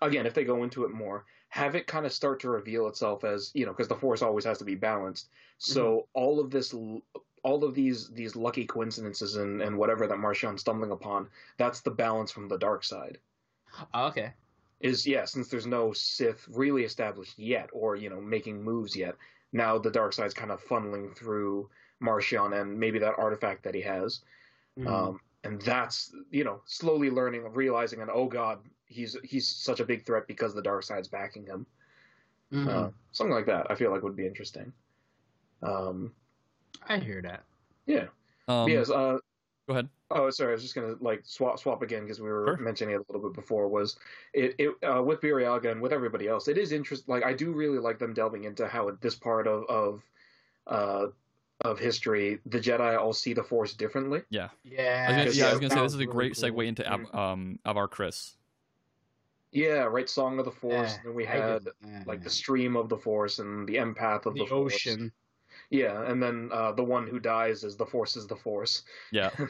again, 0.00 0.24
if 0.24 0.34
they 0.34 0.44
go 0.44 0.62
into 0.62 0.84
it 0.84 0.92
more, 0.92 1.26
have 1.48 1.74
it 1.74 1.88
kind 1.88 2.06
of 2.06 2.12
start 2.12 2.38
to 2.42 2.48
reveal 2.48 2.86
itself 2.86 3.24
as 3.24 3.50
you 3.54 3.66
know, 3.66 3.72
because 3.72 3.88
the 3.88 3.96
Force 3.96 4.22
always 4.22 4.44
has 4.44 4.58
to 4.58 4.64
be 4.64 4.76
balanced. 4.76 5.30
So 5.58 5.82
Mm-hmm. 5.82 6.10
all 6.14 6.38
of 6.38 6.52
this, 6.52 6.72
l- 6.72 7.02
all 7.46 7.64
of 7.64 7.74
these 7.74 8.08
these 8.20 8.36
lucky 8.36 8.66
coincidences 8.66 9.36
and 9.36 9.62
and 9.62 9.78
whatever 9.78 10.06
that 10.06 10.18
Marchion's 10.18 10.60
stumbling 10.62 10.90
upon, 10.92 11.28
that's 11.58 11.80
the 11.80 11.90
balance 12.04 12.30
from 12.32 12.48
the 12.48 12.58
dark 12.58 12.82
side. 12.84 13.18
Oh, 13.94 14.08
okay. 14.08 14.32
Is 14.80 15.06
yeah, 15.06 15.24
since 15.24 15.48
there's 15.48 15.66
no 15.66 15.92
Sith 15.92 16.46
really 16.48 16.84
established 16.84 17.38
yet, 17.38 17.70
or 17.72 17.96
you 17.96 18.10
know, 18.10 18.20
making 18.20 18.62
moves 18.62 18.96
yet. 18.96 19.14
Now 19.52 19.78
the 19.78 19.90
dark 19.90 20.12
side's 20.12 20.34
kind 20.34 20.50
of 20.50 20.62
funneling 20.62 21.16
through 21.16 21.70
Marchion 22.00 22.60
and 22.60 22.78
maybe 22.78 22.98
that 22.98 23.18
artifact 23.18 23.62
that 23.64 23.74
he 23.74 23.82
has. 23.82 24.20
Mhm. 24.78 24.86
um, 24.86 25.20
and 25.44 25.62
that's 25.62 26.14
you 26.30 26.44
know 26.44 26.60
slowly 26.66 27.10
learning 27.10 27.42
realizing 27.52 28.00
and 28.02 28.10
oh 28.10 28.26
god 28.26 28.58
he's 28.86 29.16
he's 29.22 29.46
such 29.48 29.80
a 29.80 29.84
big 29.84 30.04
threat 30.04 30.26
because 30.26 30.54
the 30.54 30.62
dark 30.62 30.82
side's 30.82 31.08
backing 31.08 31.46
him 31.46 31.66
Mhm. 32.52 32.68
uh, 32.68 32.90
something 33.12 33.34
like 33.34 33.46
that 33.46 33.70
i 33.70 33.74
feel 33.74 33.90
like 33.92 34.02
would 34.02 34.16
be 34.16 34.26
interesting 34.26 34.72
um, 35.62 36.12
I 36.88 36.98
hear 36.98 37.22
that. 37.22 37.42
yeah 37.86 38.06
Um, 38.48 38.68
yes 38.68 38.90
uh, 38.90 39.18
Go 39.68 39.72
ahead. 39.72 39.88
oh 40.12 40.30
sorry 40.30 40.50
i 40.50 40.54
was 40.54 40.62
just 40.62 40.74
gonna 40.76 40.94
like 41.00 41.22
swap 41.24 41.58
swap 41.58 41.82
again 41.82 42.02
because 42.02 42.20
we 42.20 42.28
were 42.28 42.44
Sure. 42.46 42.56
mentioning 42.58 42.94
it 42.94 42.98
a 42.98 43.12
little 43.12 43.28
bit 43.28 43.34
before 43.34 43.66
was 43.68 43.96
it, 44.32 44.54
it 44.58 44.70
uh, 44.88 45.02
with 45.02 45.20
Burryaga 45.20 45.72
and 45.72 45.80
with 45.82 45.92
everybody 45.92 46.28
else 46.28 46.46
it 46.46 46.56
is 46.56 46.70
interesting 46.70 47.12
like 47.12 47.24
i 47.24 47.32
do 47.32 47.50
really 47.52 47.78
like 47.80 47.98
them 47.98 48.14
delving 48.14 48.44
into 48.44 48.68
how 48.68 48.90
this 49.00 49.16
part 49.16 49.48
of 49.48 49.64
of 49.68 50.02
uh, 50.68 51.06
of 51.62 51.78
history 51.80 52.38
the 52.46 52.60
jedi 52.60 52.96
all 52.96 53.12
see 53.12 53.32
the 53.32 53.42
force 53.42 53.74
differently 53.74 54.22
Yeah. 54.30 54.50
Yeah. 54.62 55.06
I 55.08 55.08
was 55.08 55.16
gonna, 55.16 55.24
Yes, 55.24 55.36
yeah, 55.36 55.46
I 55.46 55.50
was 55.50 55.60
gonna 55.60 55.70
say 55.74 55.82
this 55.82 55.92
is 55.92 55.94
a 55.96 55.98
really 55.98 56.12
great 56.12 56.36
cool. 56.38 56.50
segue 56.50 56.66
into 56.66 56.86
Ab, 56.86 57.12
um 57.14 57.58
Avar 57.64 57.88
Kriss. 57.88 58.34
yeah 59.50 59.82
right 59.84 60.08
song 60.08 60.38
of 60.38 60.44
the 60.44 60.50
force 60.52 60.92
Yeah, 60.92 60.96
and 60.98 61.06
then 61.06 61.14
we 61.14 61.26
I 61.26 61.30
had 61.30 61.64
get- 61.64 61.72
yeah, 61.84 62.02
like 62.06 62.22
the 62.22 62.30
stream 62.30 62.76
of 62.76 62.88
the 62.88 62.96
force 62.98 63.38
and 63.40 63.66
the 63.66 63.76
empath 63.76 64.26
of 64.26 64.34
the, 64.34 64.44
the 64.44 64.46
force. 64.46 64.86
Ocean. 65.72 65.78
Yeah, 65.78 66.10
and 66.10 66.22
then 66.22 66.50
uh, 66.52 66.72
the 66.72 66.84
one 66.84 67.06
who 67.06 67.18
dies 67.18 67.64
is 67.64 67.76
the 67.76 67.86
force 67.86 68.16
is 68.16 68.26
the 68.26 68.36
force. 68.36 68.82
Yeah. 69.12 69.30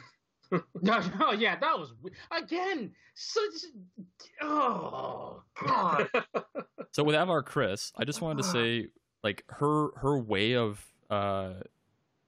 No, 0.82 1.00
oh 1.20 1.32
yeah, 1.32 1.56
that 1.58 1.78
was 1.78 1.92
again 2.30 2.92
such. 3.14 3.70
Oh 4.42 5.42
God. 5.64 6.08
So 6.92 7.04
with 7.04 7.14
Avar 7.14 7.42
Kriss, 7.42 7.92
I 7.98 8.04
just 8.04 8.22
wanted 8.22 8.42
to 8.42 8.48
say 8.48 8.86
like 9.22 9.44
her 9.48 9.88
her 9.96 10.18
way 10.18 10.54
of 10.54 10.82
uh 11.10 11.54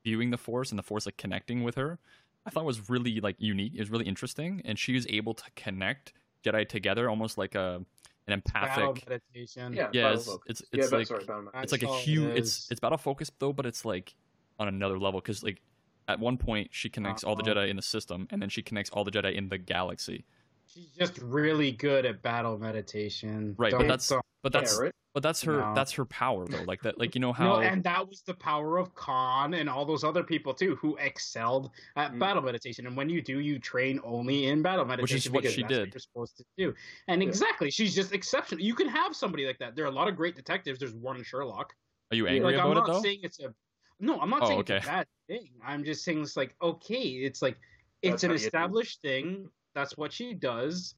viewing 0.04 0.30
the 0.30 0.36
force 0.36 0.70
and 0.70 0.78
the 0.78 0.82
force 0.82 1.06
like 1.06 1.16
connecting 1.16 1.62
with 1.62 1.76
her, 1.76 1.98
I 2.44 2.50
thought 2.50 2.66
was 2.66 2.90
really 2.90 3.20
like 3.20 3.36
unique. 3.38 3.72
It 3.74 3.80
was 3.80 3.88
really 3.90 4.04
interesting 4.04 4.60
and 4.66 4.78
she 4.78 4.92
was 4.92 5.06
able 5.08 5.32
to 5.32 5.44
connect 5.56 6.12
Jedi 6.44 6.68
together 6.68 7.08
almost 7.08 7.38
like 7.38 7.54
a 7.54 7.80
an 8.28 8.42
Battle 8.52 8.90
empathic 8.90 9.08
meditation. 9.08 9.72
yeah, 9.72 9.88
Yeah, 9.92 10.14
battle 10.14 10.42
it's 10.46 10.62
it's, 10.72 10.90
yeah, 10.92 10.98
like 10.98 11.06
sorry, 11.06 11.24
it's 11.62 11.72
like 11.72 11.82
a 11.82 11.86
saw 11.86 11.96
it 11.96 12.00
huge 12.00 12.36
it's 12.36 12.64
as- 12.64 12.68
it's 12.70 12.80
battle 12.80 12.98
focused 12.98 13.32
though, 13.38 13.52
but 13.52 13.66
it's 13.66 13.84
like 13.84 14.14
on 14.58 14.68
another 14.68 14.98
level 14.98 15.20
cuz 15.20 15.42
like 15.42 15.60
at 16.08 16.18
one 16.18 16.36
point 16.36 16.68
she 16.72 16.88
connects 16.88 17.22
uh-huh. 17.22 17.30
all 17.30 17.36
the 17.36 17.42
Jedi 17.42 17.68
in 17.68 17.76
the 17.76 17.82
system 17.82 18.26
and 18.30 18.40
then 18.40 18.48
she 18.48 18.62
connects 18.62 18.90
all 18.90 19.04
the 19.04 19.10
Jedi 19.10 19.34
in 19.34 19.48
the 19.48 19.58
galaxy. 19.58 20.24
She's 20.68 20.90
just 20.90 21.18
really 21.18 21.72
good 21.72 22.04
at 22.06 22.22
battle 22.22 22.58
meditation. 22.58 23.54
Right, 23.58 23.72
but 23.72 23.78
Don't- 23.78 23.88
that's- 23.88 24.12
But 24.42 24.52
that's 24.52 24.78
right. 24.78 24.92
but 25.14 25.22
that's 25.24 25.42
her 25.42 25.56
No. 25.58 25.74
that's 25.74 25.90
her 25.92 26.04
power 26.04 26.46
though. 26.46 26.62
Like 26.62 26.80
that 26.82 26.96
like 26.96 27.16
you 27.16 27.20
know 27.20 27.32
how. 27.32 27.44
no, 27.48 27.54
how 27.56 27.60
and 27.62 27.82
that 27.82 28.08
was 28.08 28.22
the 28.22 28.34
power 28.34 28.78
of 28.78 28.94
Khan 28.94 29.54
and 29.54 29.68
all 29.68 29.84
those 29.84 30.04
other 30.04 30.22
people 30.22 30.54
too 30.54 30.76
who 30.76 30.96
excelled 30.98 31.70
at 31.96 32.12
Mm. 32.12 32.20
battle 32.20 32.42
meditation. 32.42 32.86
And 32.86 32.96
when 32.96 33.08
you 33.08 33.20
do, 33.20 33.40
you 33.40 33.58
train 33.58 33.98
only 34.04 34.46
in 34.46 34.62
battle 34.62 34.84
meditation, 34.84 35.16
Which 35.16 35.26
is 35.26 35.32
what 35.32 35.44
she 35.52 35.62
that's 35.62 35.74
did. 35.74 35.92
you're 35.94 35.98
supposed 36.00 36.36
to 36.36 36.44
do. 36.56 36.72
And 37.08 37.20
Yeah. 37.20 37.28
exactly, 37.28 37.68
she's 37.70 37.94
just 37.96 38.12
exceptional. 38.12 38.62
You 38.62 38.74
can 38.76 38.86
have 38.88 39.16
somebody 39.16 39.44
like 39.44 39.58
that. 39.58 39.74
There 39.74 39.84
are 39.84 39.88
a 39.88 39.92
lot 40.00 40.06
of 40.06 40.14
great 40.14 40.36
detectives. 40.36 40.78
There's 40.78 40.94
one 40.94 41.20
Sherlock. 41.24 41.74
are 42.12 42.16
you 42.16 42.28
angry 42.28 42.52
like 42.54 42.62
I'm 42.64 42.70
about 42.70 42.86
not 42.86 42.88
it 42.88 42.92
though? 42.92 43.02
saying 43.02 43.20
it's 43.24 43.40
a 43.40 43.52
no, 44.00 44.20
I'm 44.20 44.30
not 44.30 44.42
Oh, 44.42 44.46
saying 44.46 44.60
okay. 44.60 44.76
it's 44.76 44.86
a 44.86 44.88
bad 44.88 45.06
thing. 45.26 45.50
I'm 45.66 45.82
just 45.82 46.04
saying 46.04 46.22
it's 46.22 46.36
like 46.36 46.54
okay, 46.62 47.02
it's 47.26 47.42
like 47.42 47.58
That's 48.04 48.14
it's 48.14 48.22
an 48.22 48.30
how 48.30 48.34
you 48.34 48.38
do 48.38 48.44
it. 48.44 48.46
established 48.46 49.02
thing. 49.02 49.50
That's 49.78 49.96
what 49.96 50.12
she 50.12 50.34
does. 50.34 50.96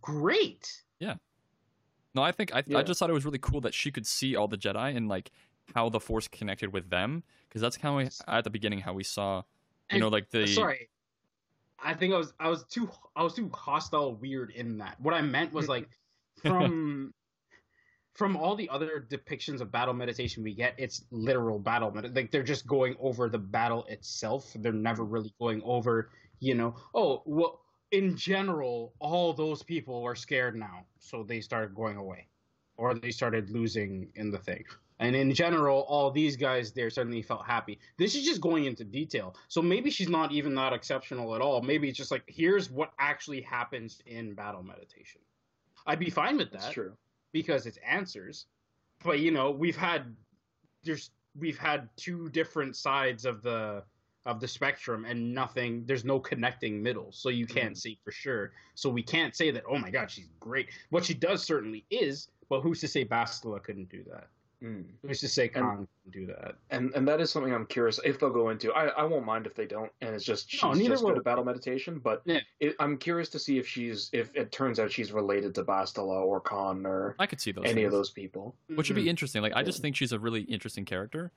Great. 0.00 0.82
Yeah. 1.00 1.16
No, 2.14 2.22
I 2.22 2.32
think 2.32 2.54
I, 2.54 2.62
Yeah. 2.66 2.78
I 2.78 2.82
just 2.82 2.98
thought 2.98 3.10
it 3.10 3.12
was 3.12 3.26
really 3.26 3.38
cool 3.38 3.60
that 3.60 3.74
she 3.74 3.90
could 3.90 4.06
see 4.06 4.34
all 4.36 4.48
the 4.48 4.56
Jedi 4.56 4.96
and 4.96 5.06
like 5.06 5.30
how 5.74 5.90
the 5.90 6.00
Force 6.00 6.28
connected 6.28 6.72
with 6.72 6.88
them 6.88 7.24
because 7.48 7.60
that's 7.60 7.76
kind 7.76 8.06
of 8.06 8.14
at 8.26 8.44
the 8.44 8.48
beginning 8.50 8.80
how 8.80 8.94
we 8.94 9.04
saw, 9.04 9.36
you 9.38 9.42
And- 9.90 10.00
know, 10.00 10.08
like 10.08 10.30
the 10.30 10.44
uh, 10.44 10.46
Sorry. 10.46 10.88
I 11.84 11.92
think 11.92 12.14
I 12.14 12.16
was 12.16 12.32
I 12.40 12.48
was 12.48 12.64
too 12.64 12.88
I 13.16 13.22
was 13.22 13.34
too 13.34 13.50
hostile 13.52 14.14
weird 14.14 14.50
in 14.52 14.78
that. 14.78 14.98
What 15.00 15.12
I 15.12 15.20
meant 15.20 15.52
was 15.52 15.68
like 15.68 15.90
from 16.42 17.12
from 18.14 18.36
all 18.36 18.54
the 18.56 18.68
other 18.70 19.06
depictions 19.10 19.60
of 19.60 19.70
battle 19.72 19.92
meditation 19.92 20.42
we 20.42 20.54
get, 20.54 20.74
it's 20.78 21.04
literal 21.10 21.58
battle 21.58 21.90
med- 21.90 22.16
like 22.16 22.30
they're 22.30 22.42
just 22.42 22.66
going 22.66 22.94
over 22.98 23.28
the 23.28 23.38
battle 23.38 23.84
itself. 23.90 24.52
They're 24.56 24.72
never 24.72 25.04
really 25.04 25.34
going 25.38 25.60
over, 25.64 26.10
you 26.40 26.54
know, 26.54 26.76
oh, 26.94 27.22
well 27.26 27.60
in 27.92 28.16
general, 28.16 28.94
all 28.98 29.32
those 29.32 29.62
people 29.62 30.02
are 30.02 30.14
scared 30.14 30.56
now, 30.56 30.86
so 30.98 31.22
they 31.22 31.40
started 31.40 31.74
going 31.74 31.96
away. 31.96 32.26
Or 32.76 32.94
they 32.94 33.10
started 33.10 33.50
losing 33.50 34.08
in 34.16 34.30
the 34.30 34.38
thing. 34.38 34.64
And 34.98 35.14
in 35.14 35.34
general, 35.34 35.80
all 35.88 36.10
these 36.10 36.36
guys 36.36 36.72
there 36.72 36.88
suddenly 36.88 37.22
felt 37.22 37.44
happy. 37.44 37.78
This 37.98 38.14
is 38.14 38.24
just 38.24 38.40
going 38.40 38.64
into 38.64 38.84
detail. 38.84 39.36
So 39.48 39.60
maybe 39.60 39.90
she's 39.90 40.08
not 40.08 40.32
even 40.32 40.54
that 40.54 40.72
exceptional 40.72 41.34
at 41.34 41.40
all. 41.40 41.60
Maybe 41.60 41.88
it's 41.88 41.98
just 41.98 42.10
like, 42.10 42.22
here's 42.26 42.70
what 42.70 42.92
actually 42.98 43.42
happens 43.42 44.00
in 44.06 44.34
battle 44.34 44.62
meditation. 44.62 45.20
I'd 45.86 45.98
be 45.98 46.10
fine 46.10 46.36
with 46.36 46.50
that. 46.52 46.60
That's 46.60 46.66
that 46.66 46.74
true. 46.74 46.92
because 47.32 47.66
it's 47.66 47.78
answers. 47.86 48.46
But 49.04 49.20
you 49.20 49.32
know, 49.32 49.50
we've 49.50 49.76
had 49.76 50.14
there's 50.84 51.10
we've 51.38 51.58
had 51.58 51.88
two 51.96 52.28
different 52.30 52.76
sides 52.76 53.24
of 53.24 53.42
the 53.42 53.82
of 54.26 54.40
the 54.40 54.46
spectrum 54.48 55.04
and 55.04 55.34
nothing 55.34 55.84
there's 55.86 56.04
no 56.04 56.20
connecting 56.20 56.82
middle 56.82 57.10
so 57.10 57.28
you 57.28 57.46
can't 57.46 57.76
see 57.76 57.98
for 58.04 58.12
sure 58.12 58.52
so 58.74 58.88
we 58.88 59.02
can't 59.02 59.34
say 59.34 59.50
that 59.50 59.64
oh 59.68 59.78
my 59.78 59.90
god 59.90 60.10
she's 60.10 60.28
great 60.38 60.68
what 60.90 61.04
she 61.04 61.14
does 61.14 61.42
certainly 61.42 61.84
is 61.90 62.28
but 62.48 62.60
who's 62.60 62.80
to 62.80 62.86
say 62.88 63.04
bastila 63.04 63.62
couldn't 63.62 63.88
do 63.88 64.04
that 64.08 64.28
Mm. 64.62 64.84
who's 65.04 65.18
to 65.18 65.28
say 65.28 65.48
khan 65.48 65.88
couldn't 66.04 66.12
do 66.12 66.24
that 66.26 66.54
And 66.70 66.94
and 66.94 67.08
that 67.08 67.20
is 67.20 67.30
something 67.30 67.52
I'm 67.52 67.66
curious 67.66 67.98
if 68.04 68.20
they'll 68.20 68.30
go 68.30 68.50
into. 68.50 68.72
I, 68.72 68.86
I 68.90 69.02
won't 69.02 69.26
mind 69.26 69.44
if 69.44 69.56
they 69.56 69.66
don't, 69.66 69.90
and 70.00 70.14
it's 70.14 70.24
just 70.24 70.48
she's 70.48 70.62
No, 70.62 70.72
neither 70.72 70.90
just 70.90 71.04
good 71.04 71.16
at 71.18 71.24
battle 71.24 71.42
meditation. 71.44 71.98
But 71.98 72.22
Yeah. 72.26 72.38
it, 72.60 72.76
I'm 72.78 72.96
curious 72.96 73.28
to 73.30 73.40
see 73.40 73.58
if 73.58 73.66
she's 73.66 74.08
if 74.12 74.30
it 74.36 74.52
turns 74.52 74.78
out 74.78 74.92
she's 74.92 75.10
related 75.10 75.52
to 75.56 75.64
Bastila 75.64 76.22
or 76.22 76.40
Khan 76.40 76.86
or 76.86 77.16
I 77.18 77.26
could 77.26 77.40
see 77.40 77.50
those 77.50 77.64
any 77.66 77.82
of 77.82 77.90
those 77.90 78.10
people. 78.10 78.54
which 78.68 78.88
would 78.88 78.94
be 78.94 79.08
interesting. 79.08 79.42
Like 79.42 79.54
I 79.56 79.64
just 79.64 79.82
think 79.82 79.96
she's 79.96 80.12
a 80.12 80.18
really 80.20 80.42
interesting 80.42 80.84
character, 80.84 81.32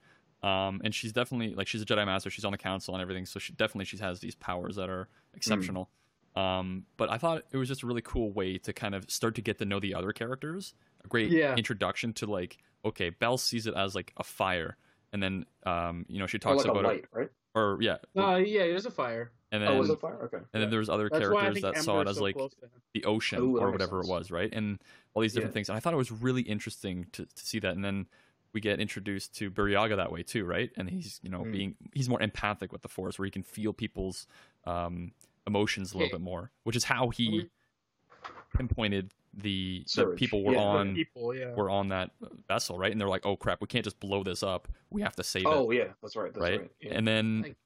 um, 0.45 0.81
and 0.83 0.93
she's 0.93 1.11
definitely 1.11 1.55
like 1.55 1.67
she's 1.67 1.81
a 1.81 1.85
Jedi 1.85 2.05
Master. 2.05 2.29
She's 2.29 2.45
on 2.45 2.51
the 2.51 2.57
Council 2.57 2.93
and 2.93 3.01
everything, 3.01 3.25
so 3.25 3.39
she 3.39 3.53
definitely 3.53 3.85
she 3.85 3.97
has 3.97 4.19
these 4.19 4.35
powers 4.35 4.75
that 4.75 4.89
are 4.89 5.07
exceptional. 5.33 5.89
Um, 6.35 6.85
but 6.97 7.09
I 7.09 7.17
thought 7.17 7.43
it 7.51 7.57
was 7.57 7.69
just 7.69 7.83
a 7.83 7.87
really 7.87 8.01
cool 8.01 8.31
way 8.31 8.57
to 8.59 8.73
kind 8.73 8.93
of 8.93 9.09
start 9.09 9.35
to 9.35 9.41
get 9.41 9.57
to 9.59 9.65
know 9.65 9.79
the 9.79 9.95
other 9.95 10.11
characters. 10.11 10.73
A 11.03 11.07
great 11.07 11.31
Yeah. 11.31 11.55
introduction 11.55 12.13
to 12.13 12.25
like 12.25 12.57
okay, 12.83 13.09
Belle 13.09 13.37
sees 13.37 13.65
it 13.65 13.73
as 13.73 13.95
like 13.95 14.13
a 14.17 14.23
fire, 14.23 14.77
and 15.11 15.23
then 15.23 15.45
um, 15.65 16.05
you 16.07 16.19
know 16.19 16.27
she 16.27 16.37
Or 16.37 16.39
talks 16.41 16.63
like 16.63 16.71
about 16.71 16.83
light, 16.83 17.05
right? 17.11 17.29
or 17.55 17.77
yeah, 17.81 17.97
uh, 18.17 18.35
yeah 18.35 18.63
there's 18.65 18.85
a 18.85 18.91
fire 18.91 19.31
and 19.51 19.63
then 19.63 19.69
oh, 19.71 19.79
was 19.79 19.89
it 19.89 19.99
fire? 20.01 20.21
Okay. 20.25 20.43
and 20.53 20.61
then 20.61 20.69
there 20.69 20.79
was 20.79 20.89
other 20.89 21.09
that's 21.09 21.19
characters 21.19 21.61
that 21.61 21.77
saw 21.77 22.01
it 22.01 22.07
as 22.07 22.17
so 22.17 22.23
like 22.23 22.35
close 22.35 22.53
to 22.55 22.65
him. 22.65 22.71
the 22.93 23.05
ocean 23.05 23.39
Ooh, 23.39 23.57
or 23.57 23.71
whatever 23.71 23.99
sense. 23.99 24.09
it 24.09 24.11
was, 24.11 24.31
right? 24.31 24.49
And 24.53 24.79
all 25.13 25.21
these 25.21 25.33
different 25.33 25.53
Yeah. 25.53 25.53
things. 25.53 25.69
And 25.69 25.77
I 25.77 25.79
thought 25.79 25.93
it 25.93 25.97
was 25.97 26.11
really 26.11 26.41
interesting 26.41 27.07
to, 27.13 27.25
to 27.25 27.45
see 27.45 27.59
that. 27.59 27.73
And 27.75 27.83
then 27.85 28.07
we 28.55 28.61
get 28.61 28.79
introduced 28.79 29.35
to 29.35 29.51
Burryaga 29.51 29.97
that 29.97 30.11
way 30.11 30.23
too, 30.23 30.45
right? 30.45 30.71
And 30.77 30.89
he's 30.89 31.19
you 31.21 31.29
know 31.29 31.45
Mm. 31.45 31.51
being 31.51 31.75
he's 31.93 32.09
more 32.09 32.21
empathic 32.21 32.71
with 32.71 32.81
the 32.81 32.89
force, 32.89 33.19
where 33.19 33.25
he 33.25 33.31
can 33.31 33.43
feel 33.43 33.73
people's 33.73 34.25
um, 34.65 35.11
emotions 35.45 35.93
a 35.93 35.97
little 35.97 36.07
Okay. 36.07 36.17
bit 36.17 36.21
more, 36.21 36.51
which 36.63 36.75
is 36.75 36.85
how 36.85 37.09
he 37.09 37.49
pinpointed 38.57 39.11
the, 39.33 39.85
the 39.95 40.05
people 40.15 40.43
were 40.43 40.53
Yeah, 40.53 40.59
on 40.59 40.95
people 40.95 41.35
yeah 41.35 41.55
were 41.55 41.69
on 41.69 41.89
that 41.89 42.11
vessel, 42.47 42.77
right? 42.79 42.91
And 42.91 42.99
they're 42.99 43.09
like, 43.09 43.25
oh 43.25 43.35
crap, 43.35 43.61
we 43.61 43.67
can't 43.67 43.83
just 43.83 43.99
blow 43.99 44.23
this 44.23 44.43
up. 44.43 44.67
We 44.89 45.01
have 45.01 45.15
to 45.17 45.23
save 45.23 45.45
Oh 45.45 45.51
it, 45.51 45.67
Oh 45.67 45.71
yeah, 45.71 45.93
that's 46.01 46.15
right. 46.15 46.33
That's 46.33 46.49
right? 46.49 46.61
right. 46.61 46.71
Yeah. 46.81 46.93
And 46.93 47.07
then 47.07 47.41
Like, 47.41 47.57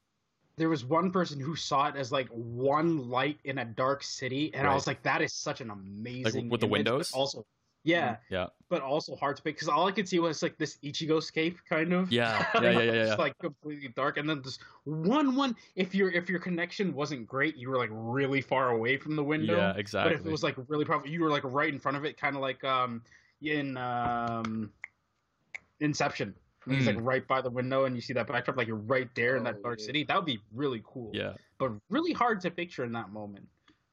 there 0.57 0.69
was 0.69 0.85
one 0.85 1.11
person 1.11 1.39
who 1.39 1.55
saw 1.55 1.87
it 1.89 1.95
as 1.95 2.11
like 2.11 2.27
one 2.29 3.09
light 3.09 3.39
in 3.45 3.59
a 3.59 3.65
dark 3.65 4.03
city, 4.03 4.53
and 4.53 4.67
I 4.67 4.73
was 4.73 4.87
like, 4.87 5.03
"That 5.03 5.21
is 5.21 5.33
such 5.33 5.61
an 5.61 5.69
amazing." 5.71 6.49
with 6.49 6.61
the 6.61 6.67
image, 6.67 6.85
but 6.97 7.07
windows? 7.07 7.11
also 7.13 7.45
Yeah, 7.83 8.17
Yeah. 8.29 8.47
but 8.67 8.81
also 8.81 9.15
hard 9.15 9.37
to 9.37 9.41
pick 9.41 9.55
because 9.55 9.69
all 9.69 9.87
I 9.87 9.91
could 9.91 10.07
see 10.07 10.19
was 10.19 10.43
like 10.43 10.57
this 10.57 10.77
Ichigo 10.83 11.23
scape 11.23 11.57
kind 11.67 11.93
of. 11.93 12.11
Yeah. 12.11 12.45
Yeah. 12.55 12.61
Yeah. 12.61 12.79
Yeah. 12.81 12.91
yeah, 12.93 13.05
Just 13.05 13.19
like 13.19 13.37
completely 13.39 13.87
dark, 13.95 14.17
and 14.17 14.29
then 14.29 14.41
this 14.43 14.59
one 14.83 15.35
one. 15.35 15.55
If 15.75 15.95
your 15.95 16.11
if 16.11 16.29
your 16.29 16.39
connection 16.39 16.93
wasn't 16.93 17.25
great, 17.25 17.55
you 17.55 17.69
were 17.69 17.77
like 17.77 17.89
really 17.93 18.41
far 18.41 18.71
away 18.71 18.97
from 18.97 19.15
the 19.15 19.23
window. 19.23 19.55
Yeah, 19.57 19.73
exactly. 19.77 20.13
But 20.13 20.19
if 20.21 20.27
it 20.27 20.29
was 20.31 20.43
like 20.43 20.55
really 20.67 20.83
probably, 20.85 21.09
you 21.11 21.21
were 21.21 21.29
like 21.29 21.43
right 21.45 21.73
in 21.73 21.79
front 21.79 21.95
of 21.97 22.03
it, 22.05 22.17
kind 22.17 22.35
of 22.35 22.41
like 22.41 22.63
um 22.65 23.01
in 23.41 23.77
um 23.77 24.71
Inception. 25.79 26.35
When 26.65 26.77
He's 26.77 26.85
like 26.87 26.97
Mm. 26.97 27.05
right 27.05 27.27
by 27.27 27.41
the 27.41 27.49
window, 27.49 27.85
and 27.85 27.95
you 27.95 28.01
see 28.01 28.11
that 28.13 28.27
backdrop, 28.27 28.57
like 28.57 28.67
you're 28.67 28.75
right 28.75 29.09
there 29.15 29.37
in 29.37 29.43
that 29.45 29.55
Oh, 29.59 29.63
dark 29.63 29.79
yeah. 29.79 29.85
city. 29.85 30.03
That 30.03 30.17
would 30.17 30.25
be 30.25 30.39
really 30.53 30.81
cool. 30.83 31.11
yeah. 31.13 31.33
but 31.57 31.71
really 31.89 32.11
hard 32.13 32.41
to 32.41 32.51
picture 32.51 32.83
in 32.83 32.91
that 32.93 33.09
moment. 33.11 33.47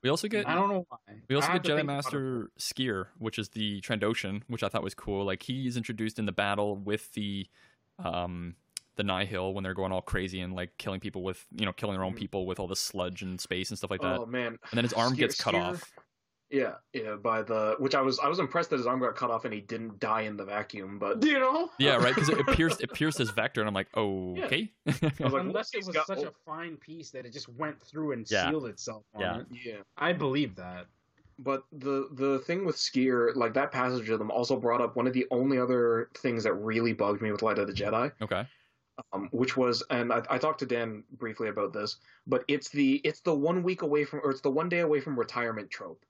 We 0.07 0.11
also 0.11 0.29
get 0.29 0.47
I 0.49 0.55
don't 0.55 0.69
know 0.69 0.87
why. 0.89 0.99
We 1.29 1.35
also 1.35 1.49
I 1.49 1.55
get 1.55 1.63
Jedi 1.65 1.67
think 1.79 1.81
about 1.81 1.81
it. 1.81 1.97
Master 1.97 2.51
Sskeer, 2.61 3.07
which 3.19 3.41
is 3.41 3.49
the 3.49 3.81
Trandoshan, 3.81 4.43
which 4.47 4.63
I 4.63 4.69
thought 4.69 4.85
was 4.85 4.95
cool. 4.95 5.25
Like 5.25 5.43
he's 5.43 5.77
introduced 5.77 6.21
in 6.21 6.27
the 6.27 6.33
battle 6.33 6.77
with 6.77 7.13
the 7.15 7.49
um 7.99 8.55
the 8.95 9.03
Nihil 9.03 9.53
when 9.53 9.65
they're 9.65 9.75
going 9.75 9.91
all 9.91 10.01
crazy 10.03 10.41
and 10.43 10.55
like 10.55 10.71
killing 10.79 11.01
people 11.01 11.25
with 11.25 11.45
you 11.51 11.67
know 11.67 11.73
killing 11.73 11.97
their 11.97 12.05
own 12.05 12.13
Mhm. 12.15 12.19
people 12.19 12.47
with 12.47 12.61
all 12.61 12.69
the 12.69 12.77
sludge 12.77 13.23
and 13.23 13.41
space 13.41 13.71
and 13.71 13.79
stuff 13.79 13.91
like 13.91 14.01
that. 14.01 14.21
Oh 14.21 14.27
man! 14.27 14.47
and 14.71 14.77
then 14.79 14.85
his 14.85 14.93
arm 14.93 15.13
Sskeer- 15.15 15.17
gets 15.17 15.41
cut 15.41 15.55
Sskeer- 15.55 15.73
off. 15.73 15.93
Yeah, 16.51 16.75
yeah. 16.93 17.17
By 17.17 17.43
the 17.43 17.75
which 17.79 17.95
I 17.95 18.01
was 18.03 18.19
I 18.21 18.29
was 18.29 18.39
impressed 18.39 18.71
that 18.71 18.77
his 18.77 18.87
arm 18.87 19.01
got 19.01 19.17
cut 19.17 19.31
off 19.31 19.45
and 19.45 19.53
he 19.53 19.61
didn't 19.61 19.99
die 19.99 20.23
in 20.23 20.37
the 20.37 20.45
vacuum. 20.45 20.99
But 20.99 21.25
You 21.25 21.41
know? 21.41 21.71
Yeah, 21.79 21.97
right. 21.97 22.15
Because 22.15 22.29
it, 22.29 22.39
it 22.39 22.47
pierced 22.57 22.83
it 22.83 22.93
pierced 22.93 23.19
his 23.19 23.31
vector, 23.31 23.61
and 23.61 23.67
I'm 23.69 23.75
like, 23.75 23.89
oh, 23.95 24.37
okay. 24.45 24.71
I 24.87 24.93
was 25.19 25.33
like, 25.33 25.43
Unless 25.43 25.75
it 25.75 25.79
was 25.87 25.89
got- 25.89 26.07
such 26.07 26.19
oh. 26.19 26.29
a 26.29 26.33
fine 26.45 26.77
piece 26.77 27.11
that 27.11 27.27
it 27.27 27.33
just 27.33 27.49
went 27.49 27.81
through 27.83 28.13
and 28.13 28.31
Yeah. 28.31 28.49
sealed 28.51 28.67
itself 28.67 29.03
on 29.15 29.21
Yeah. 29.23 29.39
it. 29.41 29.47
yeah. 29.65 29.75
I 29.99 30.13
believe 30.13 30.55
that. 30.57 30.87
But 31.39 31.65
the 31.73 32.09
the 32.13 32.39
thing 32.47 32.65
with 32.65 32.77
Sskeer, 32.77 33.35
like 33.37 33.53
that 33.55 33.71
passage 33.73 34.09
of 34.09 34.19
them, 34.19 34.31
also 34.31 34.57
brought 34.57 34.81
up 34.81 34.97
one 34.97 35.07
of 35.07 35.13
the 35.13 35.27
only 35.31 35.59
other 35.59 36.09
things 36.17 36.45
that 36.45 36.55
really 36.55 36.93
bugged 36.93 37.21
me 37.21 37.31
with 37.33 37.43
Light 37.43 37.59
of 37.59 37.67
the 37.67 37.75
Jedi, 37.75 38.11
okay. 38.23 38.47
um, 39.13 39.29
which 39.33 39.55
was, 39.55 39.83
and 39.91 40.11
I, 40.15 40.23
I 40.31 40.39
talked 40.39 40.61
to 40.61 40.67
Dan 40.67 41.05
briefly 41.19 41.49
about 41.49 41.75
this, 41.75 41.97
but 42.27 42.43
it's 42.49 42.71
the 42.71 43.03
it's 43.05 43.21
the 43.21 43.35
one 43.35 43.63
week 43.63 43.83
away 43.83 44.05
from, 44.05 44.21
or 44.25 44.31
it's 44.31 44.41
the 44.41 44.51
one 44.51 44.71
day 44.71 44.79
away 44.79 44.99
from 45.01 45.19
retirement 45.19 45.69
trope, 45.71 46.03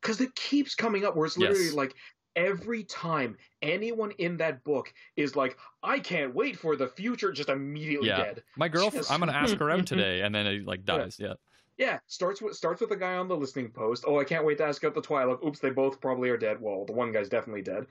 because 0.00 0.20
it 0.20 0.34
keeps 0.34 0.74
coming 0.74 1.04
up 1.04 1.16
where 1.16 1.26
it's 1.26 1.36
literally 1.38 1.64
Yes. 1.66 1.74
like 1.74 1.94
every 2.36 2.84
time 2.84 3.36
anyone 3.60 4.12
in 4.12 4.36
that 4.38 4.62
book 4.64 4.92
is 5.16 5.34
like, 5.36 5.58
I 5.82 5.98
can't 5.98 6.34
wait 6.34 6.56
for 6.58 6.76
the 6.76 6.86
future, 6.88 7.32
just 7.32 7.48
immediately 7.48 8.08
Yeah. 8.08 8.18
dead. 8.18 8.42
My 8.56 8.68
girlfriend. 8.68 9.02
Just- 9.04 9.10
I'm 9.10 9.20
gonna 9.20 9.32
ask 9.32 9.56
her 9.56 9.70
out 9.70 9.86
today, 9.86 10.20
and 10.22 10.34
then 10.34 10.46
it 10.46 10.64
like 10.66 10.84
dies. 10.84 11.16
Yeah. 11.18 11.34
Yeah, 11.76 11.98
starts 12.06 12.42
with 12.42 12.54
starts 12.56 12.80
with 12.80 12.90
the 12.90 12.96
guy 12.96 13.16
on 13.16 13.26
the 13.28 13.36
listening 13.36 13.70
post. 13.70 14.04
Oh, 14.06 14.18
I 14.20 14.24
can't 14.24 14.44
wait 14.44 14.58
to 14.58 14.64
ask 14.64 14.84
out 14.84 14.94
the 14.94 15.00
Twi'lek. 15.00 15.44
Oops, 15.44 15.58
they 15.58 15.70
both 15.70 16.00
probably 16.00 16.28
are 16.30 16.36
dead. 16.36 16.60
Well, 16.60 16.84
the 16.84 16.92
one 16.92 17.10
guy's 17.10 17.28
definitely 17.30 17.62
dead. 17.62 17.86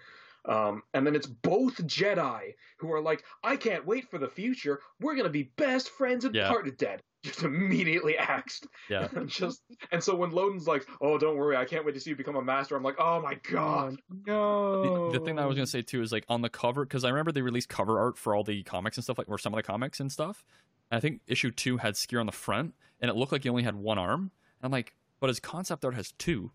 Um, 0.45 0.83
and 0.93 1.05
then 1.05 1.15
it's 1.15 1.27
both 1.27 1.75
Jedi 1.85 2.53
who 2.77 2.91
are 2.93 3.01
like, 3.01 3.23
I 3.43 3.57
can't 3.57 3.85
wait 3.85 4.09
for 4.09 4.17
the 4.19 4.29
future. 4.29 4.79
We're 5.01 5.15
gonna 5.15 5.29
be 5.29 5.51
best 5.57 5.89
friends 5.89 6.23
and 6.23 6.33
Yeah. 6.35 6.47
part 6.47 6.77
dead. 6.77 7.01
Just 7.23 7.43
immediately 7.43 8.17
axed. 8.17 8.65
Yeah. 8.89 9.09
And 9.13 9.27
just 9.41 9.61
and 9.91 10.01
so 10.01 10.15
when 10.15 10.31
Loden's 10.31 10.67
like, 10.67 10.87
Oh, 11.01 11.17
don't 11.17 11.35
worry, 11.35 11.57
I 11.57 11.65
can't 11.65 11.85
wait 11.85 11.93
to 11.95 11.99
see 11.99 12.11
you 12.11 12.15
become 12.15 12.37
a 12.37 12.41
master. 12.41 12.77
I'm 12.77 12.83
like, 12.83 12.95
Oh 12.97 13.21
my 13.21 13.35
god. 13.51 13.97
no. 14.25 15.11
The, 15.11 15.19
the 15.19 15.25
thing 15.25 15.35
that 15.35 15.41
I 15.41 15.45
was 15.45 15.55
gonna 15.55 15.67
say 15.67 15.81
too 15.81 16.01
is 16.01 16.11
like 16.13 16.23
on 16.29 16.41
the 16.41 16.49
cover 16.49 16.85
because 16.85 17.03
I 17.03 17.09
remember 17.09 17.31
they 17.33 17.41
released 17.41 17.67
cover 17.67 17.99
art 17.99 18.17
for 18.17 18.33
all 18.33 18.43
the 18.43 18.63
comics 18.63 18.95
and 18.95 19.03
stuff 19.03 19.17
like 19.17 19.27
or 19.27 19.37
some 19.37 19.53
of 19.53 19.57
the 19.57 19.63
comics 19.63 19.99
and 19.99 20.09
stuff. 20.11 20.45
And 20.89 20.97
I 20.97 21.01
think 21.01 21.19
issue 21.27 21.51
two 21.51 21.75
had 21.77 21.95
Sskeer 21.95 22.19
on 22.21 22.25
the 22.25 22.31
front, 22.31 22.73
and 23.01 23.09
it 23.11 23.15
looked 23.15 23.31
like 23.31 23.43
he 23.43 23.49
only 23.49 23.63
had 23.63 23.75
one 23.75 23.97
arm. 23.99 24.21
And 24.21 24.63
I'm 24.63 24.71
like, 24.71 24.95
but 25.19 25.27
his 25.27 25.39
concept 25.39 25.83
art 25.85 25.95
has 25.95 26.13
two. 26.13 26.51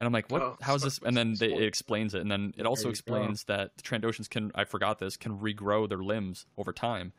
And 0.00 0.06
I'm 0.06 0.12
like, 0.12 0.30
what? 0.30 0.42
Oh, 0.42 0.56
How's 0.60 0.82
this? 0.82 0.98
And 1.04 1.16
then 1.16 1.34
they, 1.38 1.52
it 1.52 1.62
explains 1.62 2.14
it, 2.14 2.20
and 2.20 2.30
then 2.30 2.52
it 2.56 2.66
also 2.66 2.84
you 2.84 2.86
go. 2.86 2.90
explains 2.90 3.44
that 3.44 3.76
the 3.76 3.82
Trandoshans 3.82 4.28
can. 4.28 4.50
I 4.54 4.64
forgot 4.64 4.98
this 4.98 5.16
can 5.16 5.38
regrow 5.38 5.88
their 5.88 6.02
limbs 6.02 6.46
over 6.58 6.72
time. 6.72 7.12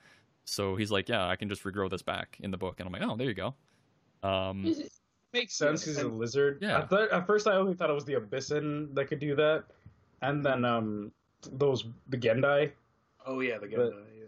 So 0.45 0.75
he's 0.75 0.91
like, 0.91 1.09
yeah, 1.09 1.27
I 1.27 1.35
can 1.35 1.49
just 1.49 1.63
regrow 1.63 1.89
this 1.89 2.01
back 2.03 2.37
in 2.39 2.51
the 2.51 2.57
book, 2.57 2.79
and 2.79 2.87
I'm 2.87 2.93
like, 2.93 3.01
oh, 3.03 3.15
there 3.17 3.27
you 3.27 3.33
go. 3.33 3.53
Um, 4.23 4.63
Makes 5.33 5.55
sense. 5.55 5.83
He's 5.83 5.97
a 5.97 6.07
lizard. 6.07 6.59
Yeah. 6.61 6.79
At, 6.79 6.89
th- 6.89 7.09
at 7.11 7.27
first, 7.27 7.45
I 7.47 7.55
only 7.57 7.73
thought 7.73 7.89
it 7.89 7.93
was 7.93 8.05
the 8.05 8.13
Abyssin 8.13 8.93
that 8.95 9.05
could 9.07 9.19
do 9.19 9.35
that, 9.35 9.65
and 10.21 10.45
then 10.45 10.63
um 10.63 11.11
those 11.51 11.83
the 12.09 12.17
Gendai. 12.17 12.71
Oh 13.25 13.41
yeah, 13.41 13.57
the 13.57 13.67
guy. 13.67 13.75
But- 13.77 13.93
yeah. 14.17 14.21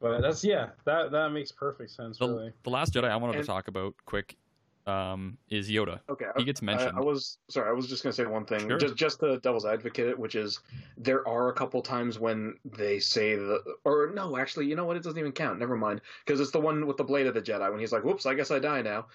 But 0.00 0.20
that's 0.20 0.44
yeah, 0.44 0.70
that 0.84 1.10
that 1.12 1.30
makes 1.30 1.50
perfect 1.52 1.90
sense. 1.92 2.18
the, 2.18 2.28
Really. 2.28 2.52
the 2.64 2.70
last 2.70 2.92
Jedi 2.92 3.08
I 3.08 3.16
wanted 3.16 3.36
And- 3.36 3.44
to 3.44 3.46
talk 3.46 3.68
about 3.68 3.94
quick 4.04 4.36
um, 4.86 5.38
is 5.50 5.70
Yoda. 5.70 6.00
Okay. 6.08 6.26
He 6.36 6.44
gets 6.44 6.62
I, 6.62 6.66
mentioned. 6.66 6.92
I 6.96 7.00
was 7.00 7.38
sorry. 7.48 7.68
I 7.68 7.72
was 7.72 7.86
just 7.86 8.02
gonna 8.02 8.12
say 8.12 8.26
one 8.26 8.44
thing, 8.44 8.68
Sure. 8.68 8.78
just 8.78 8.96
just 8.96 9.20
the 9.20 9.38
devil's 9.38 9.64
advocate, 9.64 10.18
which 10.18 10.34
is 10.34 10.60
there 10.98 11.26
are 11.26 11.48
a 11.48 11.52
couple 11.54 11.80
times 11.82 12.18
when 12.18 12.58
they 12.64 12.98
say 12.98 13.34
the 13.34 13.62
or 13.84 14.10
no, 14.14 14.36
actually, 14.36 14.66
you 14.66 14.76
know 14.76 14.84
what? 14.84 14.96
It 14.96 15.02
doesn't 15.02 15.18
even 15.18 15.32
count. 15.32 15.58
Never 15.58 15.76
mind, 15.76 16.00
because 16.24 16.40
it's 16.40 16.50
the 16.50 16.60
one 16.60 16.86
with 16.86 16.96
the 16.96 17.04
blade 17.04 17.26
of 17.26 17.34
the 17.34 17.42
Jedi 17.42 17.70
when 17.70 17.80
he's 17.80 17.92
like, 17.92 18.04
"Whoops, 18.04 18.26
I 18.26 18.34
guess 18.34 18.50
I 18.50 18.58
die 18.58 18.82
now." 18.82 19.06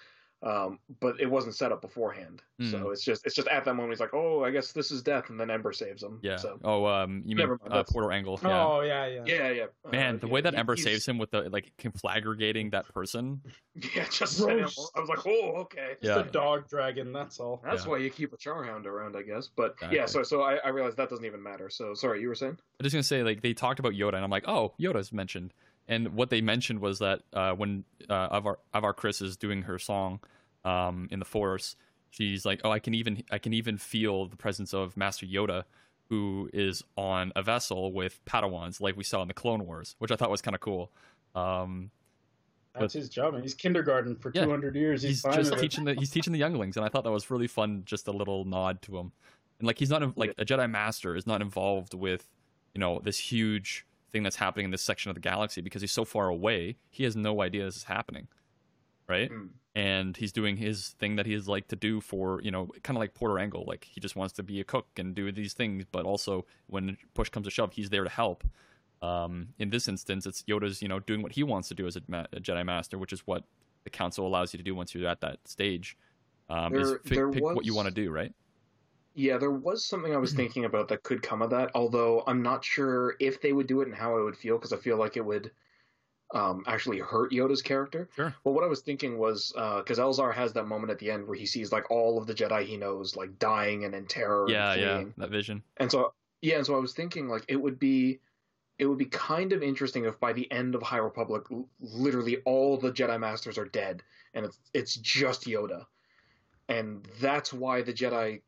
Um, 0.42 0.78
but 1.00 1.20
it 1.20 1.26
wasn't 1.30 1.54
set 1.54 1.70
up 1.70 1.82
beforehand, 1.82 2.40
Hmm. 2.58 2.70
so 2.70 2.90
it's 2.92 3.04
just 3.04 3.26
it's 3.26 3.34
just 3.34 3.46
at 3.48 3.66
that 3.66 3.74
moment 3.76 3.92
he's 3.92 4.00
like, 4.00 4.14
"Oh, 4.14 4.42
I 4.42 4.50
guess 4.50 4.72
this 4.72 4.90
is 4.90 5.02
death," 5.02 5.28
and 5.28 5.38
then 5.38 5.50
Ember 5.50 5.70
saves 5.74 6.02
him. 6.02 6.18
Yeah. 6.22 6.36
So 6.36 6.58
Oh, 6.64 6.86
um, 6.86 7.20
you 7.26 7.36
mean 7.36 7.42
Never 7.44 7.58
mind, 7.60 7.72
uh, 7.72 7.76
that's- 7.76 7.92
Porter 7.92 8.10
Engle? 8.10 8.40
Yeah. 8.42 8.64
Oh 8.66 8.80
yeah, 8.80 9.04
yeah. 9.06 9.22
yeah, 9.26 9.50
yeah. 9.50 9.64
Uh, 9.84 9.90
Man, 9.90 10.18
the 10.18 10.26
yeah, 10.28 10.32
way 10.32 10.40
that 10.40 10.54
Ember 10.54 10.76
he's- 10.76 10.84
saves 10.84 11.06
him 11.06 11.18
with 11.18 11.30
the 11.30 11.50
like 11.50 11.70
conflagrating 11.78 12.70
that 12.70 12.88
person. 12.88 13.42
yeah, 13.94 14.06
just 14.10 14.38
set. 14.38 14.48
I 14.48 14.62
was 14.62 15.08
like, 15.10 15.26
"Oh, 15.26 15.56
okay." 15.62 15.96
Just 16.02 16.16
Yeah. 16.16 16.20
a 16.20 16.30
dog 16.30 16.68
dragon. 16.70 17.12
That's 17.12 17.38
all. 17.38 17.60
That's 17.62 17.84
Yeah. 17.84 17.90
why 17.90 17.98
you 17.98 18.08
keep 18.08 18.32
a 18.32 18.38
Charhound 18.38 18.86
around, 18.86 19.16
I 19.16 19.22
guess. 19.22 19.48
But 19.54 19.72
Exactly. 19.72 19.98
yeah, 19.98 20.06
so 20.06 20.22
so 20.22 20.40
I, 20.40 20.54
I 20.56 20.68
realized 20.68 20.96
that 20.96 21.10
doesn't 21.10 21.26
even 21.26 21.42
matter. 21.42 21.68
So 21.68 21.92
sorry, 21.92 22.22
you 22.22 22.28
were 22.28 22.34
saying? 22.34 22.56
I'm 22.80 22.84
just 22.84 22.94
gonna 22.94 23.02
say 23.02 23.22
like 23.22 23.42
they 23.42 23.52
talked 23.52 23.78
about 23.78 23.92
Yoda, 23.92 24.14
and 24.14 24.24
I'm 24.24 24.30
like, 24.30 24.48
oh, 24.48 24.72
Yoda's 24.80 25.12
mentioned. 25.12 25.52
And 25.90 26.14
what 26.14 26.30
they 26.30 26.40
mentioned 26.40 26.78
was 26.78 27.00
that 27.00 27.22
uh, 27.32 27.50
when 27.50 27.84
uh, 28.08 28.28
Avar 28.30 28.60
Avar 28.72 28.94
Kriss 28.94 29.20
is 29.20 29.36
doing 29.36 29.62
her 29.62 29.76
song 29.76 30.20
um, 30.64 31.08
in 31.10 31.18
the 31.18 31.24
Force, 31.24 31.74
she's 32.10 32.46
like, 32.46 32.60
oh, 32.62 32.70
I 32.70 32.78
can 32.78 32.94
even 32.94 33.24
I 33.30 33.38
can 33.38 33.52
even 33.52 33.76
feel 33.76 34.26
the 34.26 34.36
presence 34.36 34.72
of 34.72 34.96
Master 34.96 35.26
Yoda, 35.26 35.64
who 36.08 36.48
is 36.52 36.84
on 36.96 37.32
a 37.34 37.42
vessel 37.42 37.92
with 37.92 38.24
Padawans, 38.24 38.80
like 38.80 38.96
we 38.96 39.02
saw 39.02 39.20
in 39.20 39.26
the 39.28 39.34
Clone 39.34 39.66
Wars, 39.66 39.96
which 39.98 40.12
I 40.12 40.16
thought 40.16 40.30
was 40.30 40.40
kind 40.40 40.54
of 40.54 40.60
cool. 40.60 40.92
Um, 41.34 41.90
That's 42.78 42.94
his 42.94 43.08
job. 43.08 43.34
And 43.34 43.42
he's 43.42 43.54
kindergarten 43.54 44.14
for 44.14 44.30
Yeah. 44.32 44.44
200 44.44 44.76
years. 44.76 45.02
He's, 45.02 45.24
he's 45.24 45.34
just 45.34 45.58
teaching 45.58 45.84
the 45.84 45.94
he's 45.94 46.10
teaching 46.10 46.32
the 46.32 46.38
younglings, 46.38 46.76
and 46.76 46.86
I 46.86 46.88
thought 46.88 47.02
that 47.02 47.10
was 47.10 47.32
really 47.32 47.48
fun. 47.48 47.82
Just 47.84 48.06
a 48.06 48.12
little 48.12 48.44
nod 48.44 48.80
to 48.82 48.96
him, 48.96 49.10
and 49.58 49.66
like 49.66 49.80
he's 49.80 49.90
not 49.90 50.16
like 50.16 50.34
a 50.38 50.44
Jedi 50.44 50.70
Master 50.70 51.16
is 51.16 51.26
not 51.26 51.42
involved 51.42 51.94
with 51.94 52.28
you 52.76 52.78
know 52.78 53.00
this 53.02 53.18
huge 53.18 53.86
thing 54.12 54.22
that's 54.22 54.36
happening 54.36 54.64
in 54.64 54.70
this 54.70 54.82
section 54.82 55.10
of 55.10 55.14
the 55.14 55.20
galaxy 55.20 55.60
because 55.60 55.80
he's 55.82 55.92
so 55.92 56.04
far 56.04 56.28
away. 56.28 56.76
He 56.90 57.04
has 57.04 57.16
no 57.16 57.42
idea 57.42 57.64
this 57.64 57.76
is 57.76 57.84
happening, 57.84 58.28
right? 59.08 59.30
Mm. 59.30 59.48
And 59.74 60.16
he's 60.16 60.32
doing 60.32 60.56
his 60.56 60.96
thing 60.98 61.16
that 61.16 61.26
he's 61.26 61.46
like 61.46 61.68
to 61.68 61.76
do 61.76 62.00
for 62.00 62.40
you 62.42 62.50
know 62.50 62.68
kind 62.82 62.96
of 62.96 63.00
like 63.00 63.14
Porter 63.14 63.38
Engle, 63.38 63.64
like 63.66 63.84
he 63.84 64.00
just 64.00 64.16
wants 64.16 64.32
to 64.34 64.42
be 64.42 64.60
a 64.60 64.64
cook 64.64 64.86
and 64.96 65.14
do 65.14 65.30
these 65.30 65.54
things, 65.54 65.84
but 65.90 66.04
also 66.04 66.44
when 66.66 66.96
push 67.14 67.28
comes 67.28 67.46
to 67.46 67.50
shove, 67.50 67.72
he's 67.72 67.90
there 67.90 68.04
to 68.04 68.10
help. 68.10 68.44
Um, 69.02 69.48
in 69.58 69.70
this 69.70 69.88
instance, 69.88 70.26
it's 70.26 70.42
Yoda's, 70.42 70.82
you 70.82 70.88
know, 70.88 70.98
doing 71.00 71.22
what 71.22 71.32
he 71.32 71.42
wants 71.42 71.68
to 71.68 71.74
do 71.74 71.86
as 71.86 71.96
a, 71.96 72.02
ma- 72.06 72.26
a 72.32 72.40
Jedi 72.40 72.66
Master, 72.66 72.98
which 72.98 73.14
is 73.14 73.20
what 73.26 73.44
the 73.84 73.90
Council 73.90 74.26
allows 74.26 74.52
you 74.52 74.58
to 74.58 74.62
do 74.62 74.74
once 74.74 74.94
you're 74.94 75.08
at 75.08 75.22
that 75.22 75.38
stage. 75.46 75.96
Um, 76.50 76.74
is 76.74 76.90
There- 76.90 76.98
pick, 76.98 77.14
there 77.14 77.30
pick 77.30 77.42
what 77.42 77.64
you 77.64 77.74
want 77.74 77.88
to 77.88 77.94
do, 77.94 78.10
right? 78.10 78.34
Yeah, 79.14 79.38
there 79.38 79.50
was 79.50 79.84
something 79.84 80.14
I 80.14 80.18
was 80.18 80.30
Mm-hmm. 80.30 80.36
thinking 80.36 80.64
about 80.64 80.88
that 80.88 81.02
could 81.02 81.22
come 81.22 81.42
of 81.42 81.50
that, 81.50 81.72
although 81.74 82.22
I'm 82.26 82.42
not 82.42 82.64
sure 82.64 83.16
if 83.18 83.40
they 83.40 83.52
would 83.52 83.66
do 83.66 83.80
it 83.80 83.88
and 83.88 83.96
how 83.96 84.16
I 84.16 84.22
would 84.22 84.36
feel 84.36 84.56
because 84.56 84.72
I 84.72 84.76
feel 84.76 84.96
like 84.96 85.16
it 85.16 85.24
would 85.24 85.50
um, 86.32 86.62
actually 86.66 86.98
hurt 87.00 87.32
Yoda's 87.32 87.60
character. 87.62 88.08
Sure. 88.14 88.34
But 88.44 88.52
what 88.52 88.62
I 88.64 88.68
was 88.68 88.82
thinking 88.82 89.18
was 89.18 89.52
because 89.52 89.98
Elzar 89.98 90.32
has 90.32 90.52
that 90.52 90.66
moment 90.66 90.90
at 90.92 90.98
the 90.98 91.10
end 91.10 91.26
where 91.26 91.36
he 91.36 91.46
sees 91.46 91.72
like 91.72 91.90
all 91.90 92.18
of 92.18 92.26
the 92.26 92.34
Jedi 92.34 92.64
he 92.64 92.76
knows 92.76 93.16
like 93.16 93.38
dying 93.38 93.84
and 93.84 93.94
in 93.94 94.06
terror. 94.06 94.48
Yeah, 94.48 94.72
and 94.72 94.80
yeah, 94.80 95.04
that 95.18 95.30
vision. 95.30 95.62
And 95.78 95.90
so 95.90 96.14
yeah, 96.40 96.56
and 96.56 96.66
so 96.66 96.76
I 96.76 96.78
was 96.78 96.94
thinking 96.94 97.28
like 97.28 97.44
it 97.48 97.56
would 97.56 97.78
be 97.78 98.20
it 98.78 98.86
would 98.86 98.98
be 98.98 99.06
kind 99.06 99.52
of 99.52 99.62
interesting 99.62 100.04
if 100.04 100.18
by 100.20 100.32
the 100.32 100.50
end 100.52 100.74
of 100.74 100.82
High 100.82 100.98
Republic 100.98 101.44
l- 101.50 101.68
literally 101.80 102.38
all 102.42 102.78
the 102.78 102.92
Jedi 102.92 103.18
Masters 103.18 103.58
are 103.58 103.66
dead 103.66 104.02
and 104.34 104.46
it's 104.46 104.58
it's 104.72 104.94
just 104.94 105.46
Yoda. 105.46 105.86
And 106.68 107.04
that's 107.20 107.52
why 107.52 107.82
the 107.82 107.92
Jedi 107.92 108.42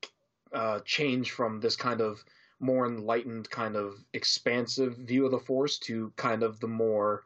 uh, 0.52 0.80
change 0.84 1.30
from 1.32 1.60
this 1.60 1.76
kind 1.76 2.00
of 2.00 2.24
more 2.60 2.86
enlightened 2.86 3.50
kind 3.50 3.74
of 3.76 3.96
expansive 4.12 4.96
view 4.98 5.24
of 5.24 5.30
the 5.32 5.38
Force 5.38 5.78
to 5.80 6.12
kind 6.16 6.42
of 6.42 6.60
the 6.60 6.68
more 6.68 7.24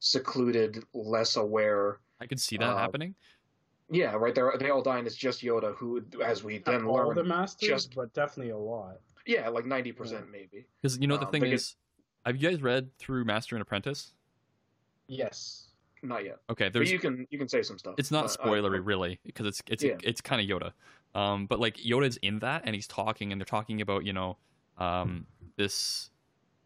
secluded, 0.00 0.84
less 0.92 1.36
aware 1.36 2.00
I 2.20 2.26
could 2.26 2.40
see 2.40 2.56
that 2.58 2.68
Uh, 2.70 2.76
happening. 2.76 3.14
yeah, 3.90 4.14
right. 4.14 4.34
They 4.34 4.42
they 4.58 4.70
all 4.70 4.82
die, 4.82 4.98
and 4.98 5.06
it's 5.06 5.16
just 5.16 5.40
Yoda 5.42 5.74
who, 5.76 6.02
as 6.22 6.44
we 6.44 6.54
Not 6.56 6.64
then 6.66 6.84
all 6.84 6.94
learn, 7.08 7.16
the 7.16 7.24
masters, 7.24 7.68
just- 7.68 7.94
but 7.94 8.12
definitely 8.12 8.50
a 8.52 8.58
lot. 8.58 9.00
yeah, 9.26 9.48
like 9.48 9.64
ninety 9.66 9.92
percent 9.92 10.30
maybe. 10.30 10.66
Because 10.80 10.98
you 10.98 11.06
know 11.06 11.16
the 11.16 11.26
um, 11.26 11.32
thing 11.32 11.44
is, 11.46 11.76
have 12.26 12.36
you 12.36 12.48
guys 12.50 12.60
read 12.62 12.90
through 12.98 13.24
Master 13.24 13.56
and 13.56 13.62
Apprentice? 13.62 14.12
Yes. 15.06 15.68
Not 16.02 16.24
yet. 16.24 16.38
Okay, 16.50 16.68
But 16.68 16.86
you 16.86 16.98
can 16.98 17.26
you 17.30 17.38
can 17.38 17.48
say 17.48 17.62
some 17.62 17.78
stuff. 17.78 17.94
it's 17.96 18.10
not 18.10 18.26
but, 18.26 18.40
uh, 18.40 18.44
spoilery 18.44 18.80
really 18.84 19.18
because 19.24 19.46
it's 19.46 19.62
it's 19.66 19.82
Yeah. 19.82 19.96
it's 20.02 20.20
kind 20.20 20.40
of 20.40 20.46
Yoda. 20.46 20.72
Um, 21.14 21.46
but 21.46 21.60
like 21.60 21.76
Yoda's 21.76 22.16
in 22.18 22.40
that, 22.40 22.62
and 22.64 22.74
he's 22.74 22.86
talking, 22.86 23.32
and 23.32 23.40
they're 23.40 23.46
talking 23.46 23.80
about 23.80 24.04
you 24.04 24.12
know 24.12 24.36
um, 24.78 25.26
this, 25.56 26.10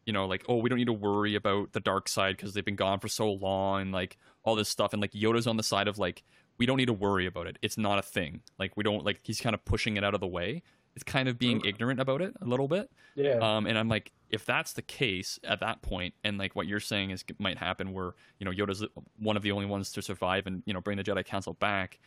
you 0.07 0.13
know, 0.13 0.27
like 0.27 0.45
oh 0.49 0.57
we 0.57 0.69
don't 0.69 0.79
need 0.79 0.87
to 0.87 0.93
worry 0.93 1.35
about 1.35 1.73
the 1.73 1.81
dark 1.81 2.09
side 2.09 2.37
because 2.37 2.55
they've 2.55 2.65
been 2.65 2.77
gone 2.77 3.01
for 3.01 3.09
so 3.09 3.31
long, 3.31 3.83
and 3.83 3.93
like 3.93 4.17
all 4.45 4.55
this 4.55 4.69
stuff, 4.69 4.93
and 4.93 5.03
like 5.03 5.13
Yoda's 5.13 5.47
on 5.47 5.57
the 5.57 5.63
side 5.63 5.89
of 5.89 5.99
like 5.99 6.23
we 6.59 6.67
don't 6.67 6.77
need 6.77 6.87
to 6.87 6.93
worry 6.93 7.27
about 7.27 7.47
it. 7.47 7.59
It's 7.63 7.79
not 7.79 7.99
a 7.99 8.03
thing. 8.03 8.43
Like 8.59 8.77
we 8.77 8.85
don't 8.85 9.05
like 9.05 9.21
he's 9.23 9.41
kind 9.41 9.55
of 9.55 9.65
pushing 9.65 9.97
it 9.97 10.05
out 10.05 10.15
of 10.15 10.21
the 10.21 10.27
way. 10.27 10.63
It's 10.95 11.05
kind 11.05 11.29
of 11.29 11.39
being 11.39 11.65
ignorant 11.65 12.01
about 12.01 12.23
it 12.23 12.35
a 12.41 12.45
little 12.45 12.67
bit. 12.67 12.91
Yeah. 13.15 13.39
Um, 13.41 13.67
and 13.67 13.79
I'm 13.79 13.89
like, 13.89 14.11
if 14.31 14.45
that's 14.45 14.73
the 14.73 14.83
case 14.83 15.39
at 15.45 15.61
that 15.61 15.81
point, 15.81 16.15
and 16.25 16.39
like 16.39 16.57
what 16.57 16.67
you're 16.67 16.81
saying 16.81 17.11
is 17.11 17.25
might 17.39 17.57
happen, 17.57 17.93
where 17.93 18.15
you 18.41 18.45
know 18.45 18.51
Yoda's 18.51 18.85
one 19.17 19.37
of 19.37 19.45
the 19.45 19.53
only 19.53 19.67
ones 19.67 19.93
to 19.93 20.03
survive 20.03 20.49
and 20.49 20.63
you 20.67 20.75
know 20.75 20.81
bring 20.81 20.97
the 20.97 21.05
Jedi 21.05 21.25
Council 21.25 21.53
back. 21.55 22.01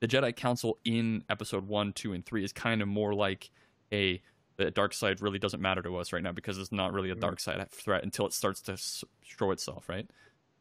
The 0.00 0.08
Jedi 0.08 0.34
Council 0.34 0.78
in 0.84 1.24
Episode 1.30 1.66
One, 1.68 1.92
Two, 1.92 2.12
and 2.12 2.24
Three 2.24 2.44
is 2.44 2.52
kind 2.52 2.82
of 2.82 2.88
more 2.88 3.14
like 3.14 3.50
a 3.92 4.20
the 4.56 4.70
dark 4.70 4.94
side 4.94 5.20
really 5.20 5.38
doesn't 5.38 5.60
matter 5.60 5.82
to 5.82 5.96
us 5.98 6.12
right 6.14 6.22
now 6.22 6.32
because 6.32 6.56
it's 6.58 6.72
not 6.72 6.92
really 6.94 7.10
a 7.10 7.14
dark 7.14 7.40
side 7.40 7.70
threat 7.70 8.02
until 8.02 8.24
it 8.26 8.32
starts 8.32 8.60
to 8.62 8.76
show 9.22 9.50
itself, 9.50 9.86
right? 9.88 10.08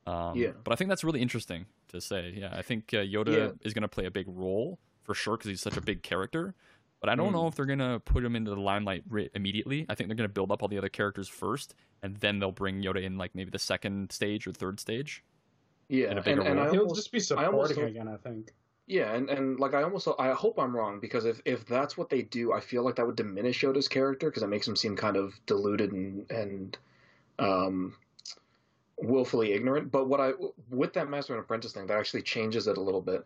Um, 0.05 0.37
Yeah. 0.37 0.51
But 0.65 0.73
I 0.73 0.75
think 0.75 0.89
that's 0.89 1.03
really 1.05 1.21
interesting 1.21 1.65
to 1.89 2.01
say. 2.01 2.33
Yeah, 2.35 2.53
I 2.53 2.61
think 2.61 2.93
uh, 2.93 2.97
Yoda 2.97 3.35
Yeah. 3.37 3.51
is 3.61 3.73
going 3.73 3.83
to 3.83 3.87
play 3.87 4.05
a 4.05 4.11
big 4.11 4.25
role 4.27 4.79
for 5.03 5.13
sure 5.13 5.37
because 5.37 5.47
he's 5.49 5.61
such 5.61 5.77
a 5.77 5.81
big 5.81 6.03
character. 6.03 6.53
But 6.99 7.09
I 7.09 7.15
don't 7.15 7.29
Mm. 7.29 7.33
know 7.33 7.47
if 7.47 7.55
they're 7.55 7.65
gonna 7.67 7.99
put 7.99 8.23
him 8.25 8.35
into 8.35 8.51
the 8.51 8.59
limelight 8.59 9.03
ri- 9.07 9.29
immediately. 9.33 9.85
I 9.89 9.95
think 9.95 10.09
they're 10.09 10.15
gonna 10.15 10.27
build 10.29 10.51
up 10.51 10.61
all 10.63 10.67
the 10.69 10.77
other 10.77 10.89
characters 10.89 11.27
first, 11.29 11.75
and 12.01 12.17
then 12.17 12.39
they'll 12.39 12.51
bring 12.51 12.81
Yoda 12.81 13.03
in 13.03 13.17
like 13.17 13.33
maybe 13.35 13.51
the 13.51 13.59
second 13.59 14.11
stage 14.11 14.47
or 14.47 14.51
third 14.53 14.79
stage. 14.79 15.23
Yeah, 15.87 16.05
in 16.05 16.13
a 16.13 16.15
and, 16.15 16.25
bigger 16.25 16.41
and 16.41 16.59
I 16.59 16.63
role. 16.65 16.73
He'll 16.73 16.93
just 16.95 17.11
be 17.11 17.19
I 17.37 17.45
almost 17.45 17.69
supporting 17.69 17.75
hope- 17.83 17.89
again, 17.91 18.07
I 18.07 18.17
think. 18.17 18.53
Yeah, 18.87 19.13
and, 19.13 19.29
and 19.29 19.59
like 19.59 19.73
I 19.73 19.83
almost 19.83 20.07
I 20.19 20.33
hope 20.33 20.59
I'm 20.59 20.75
wrong 20.75 20.99
because 20.99 21.25
if 21.25 21.41
if 21.45 21.65
that's 21.65 21.97
what 21.97 22.09
they 22.09 22.21
do, 22.21 22.53
I 22.53 22.59
feel 22.59 22.83
like 22.83 22.95
that 22.95 23.05
would 23.07 23.15
diminish 23.15 23.61
Yoda's 23.61 23.87
character 23.87 24.29
because 24.29 24.43
it 24.43 24.47
makes 24.47 24.67
him 24.67 24.75
seem 24.75 24.95
kind 24.95 25.17
of 25.17 25.33
deluded 25.47 25.91
and 25.91 26.29
and 26.29 26.77
um 27.39 27.95
willfully 28.97 29.53
ignorant. 29.53 29.91
But 29.91 30.07
what 30.07 30.21
I 30.21 30.33
with 30.69 30.93
that 30.93 31.09
Master 31.09 31.33
and 31.33 31.43
Apprentice 31.43 31.73
thing, 31.73 31.87
that 31.87 31.97
actually 31.97 32.21
changes 32.21 32.67
it 32.67 32.77
a 32.77 32.81
little 32.81 33.01
bit. 33.01 33.25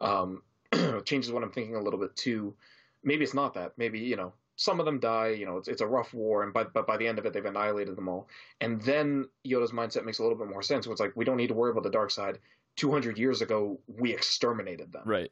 Um, 0.00 0.42
changes 1.04 1.32
what 1.32 1.42
I'm 1.42 1.52
thinking 1.52 1.74
a 1.76 1.82
little 1.82 2.00
bit 2.00 2.14
too. 2.16 2.54
Maybe 3.02 3.24
it's 3.24 3.34
not 3.34 3.54
that. 3.54 3.76
Maybe 3.76 3.98
you 3.98 4.16
know 4.16 4.32
some 4.56 4.78
of 4.78 4.86
them 4.86 5.00
die. 5.00 5.30
You 5.30 5.46
know, 5.46 5.56
it's 5.56 5.68
it's 5.68 5.80
a 5.80 5.86
rough 5.86 6.14
war, 6.14 6.42
and 6.42 6.52
but 6.52 6.72
but 6.72 6.86
by 6.86 6.96
the 6.96 7.06
end 7.06 7.18
of 7.18 7.26
it, 7.26 7.32
they've 7.32 7.44
annihilated 7.44 7.96
them 7.96 8.08
all. 8.08 8.28
And 8.60 8.80
then 8.82 9.28
Yoda's 9.44 9.72
mindset 9.72 10.04
makes 10.04 10.18
a 10.18 10.22
little 10.22 10.38
bit 10.38 10.48
more 10.48 10.62
sense. 10.62 10.86
It's 10.86 11.00
like 11.00 11.16
we 11.16 11.24
don't 11.24 11.36
need 11.36 11.48
to 11.48 11.54
worry 11.54 11.70
about 11.70 11.82
the 11.82 11.90
dark 11.90 12.10
side. 12.10 12.38
200 12.76 13.18
years 13.18 13.42
ago, 13.42 13.78
we 13.86 14.12
exterminated 14.12 14.92
them. 14.92 15.02
Right. 15.04 15.30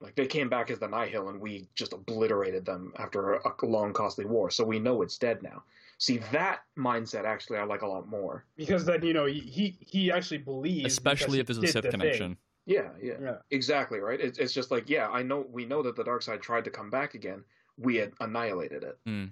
Like 0.00 0.16
they 0.16 0.26
came 0.26 0.48
back 0.48 0.70
as 0.70 0.78
the 0.78 0.88
Nihil, 0.88 1.28
and 1.28 1.40
we 1.40 1.66
just 1.74 1.92
obliterated 1.92 2.64
them 2.66 2.92
after 2.98 3.34
a, 3.34 3.54
a 3.62 3.66
long, 3.66 3.92
costly 3.92 4.26
war. 4.26 4.50
So 4.50 4.64
we 4.64 4.78
know 4.78 5.02
it's 5.02 5.16
dead 5.16 5.42
now. 5.42 5.62
See 5.98 6.18
that 6.32 6.60
mindset 6.76 7.24
actually 7.24 7.58
I 7.58 7.64
like 7.64 7.82
a 7.82 7.86
lot 7.86 8.08
more. 8.08 8.44
Because 8.56 8.84
then, 8.84 9.02
you 9.02 9.14
know, 9.14 9.24
he 9.24 9.40
he, 9.40 9.76
he 9.80 10.12
actually 10.12 10.38
believes. 10.38 10.92
Especially 10.92 11.38
if 11.38 11.46
because 11.46 11.60
there's 11.60 11.74
a 11.74 11.78
he 11.78 11.82
did 11.82 11.84
Sith 11.84 11.92
the 11.92 11.98
connection. 11.98 12.36
Yeah, 12.66 12.88
yeah, 13.00 13.14
Yeah. 13.20 13.36
exactly 13.50 14.00
right. 14.00 14.20
It's 14.20 14.38
it's 14.38 14.52
just 14.52 14.70
like 14.70 14.90
yeah, 14.90 15.08
I 15.08 15.22
know 15.22 15.46
we 15.50 15.64
know 15.64 15.82
that 15.82 15.96
the 15.96 16.04
dark 16.04 16.22
side 16.22 16.42
tried 16.42 16.64
to 16.64 16.70
come 16.70 16.90
back 16.90 17.14
again. 17.14 17.44
We 17.78 17.96
had 17.96 18.12
annihilated 18.20 18.82
it. 18.82 18.98
Hmm. 19.06 19.26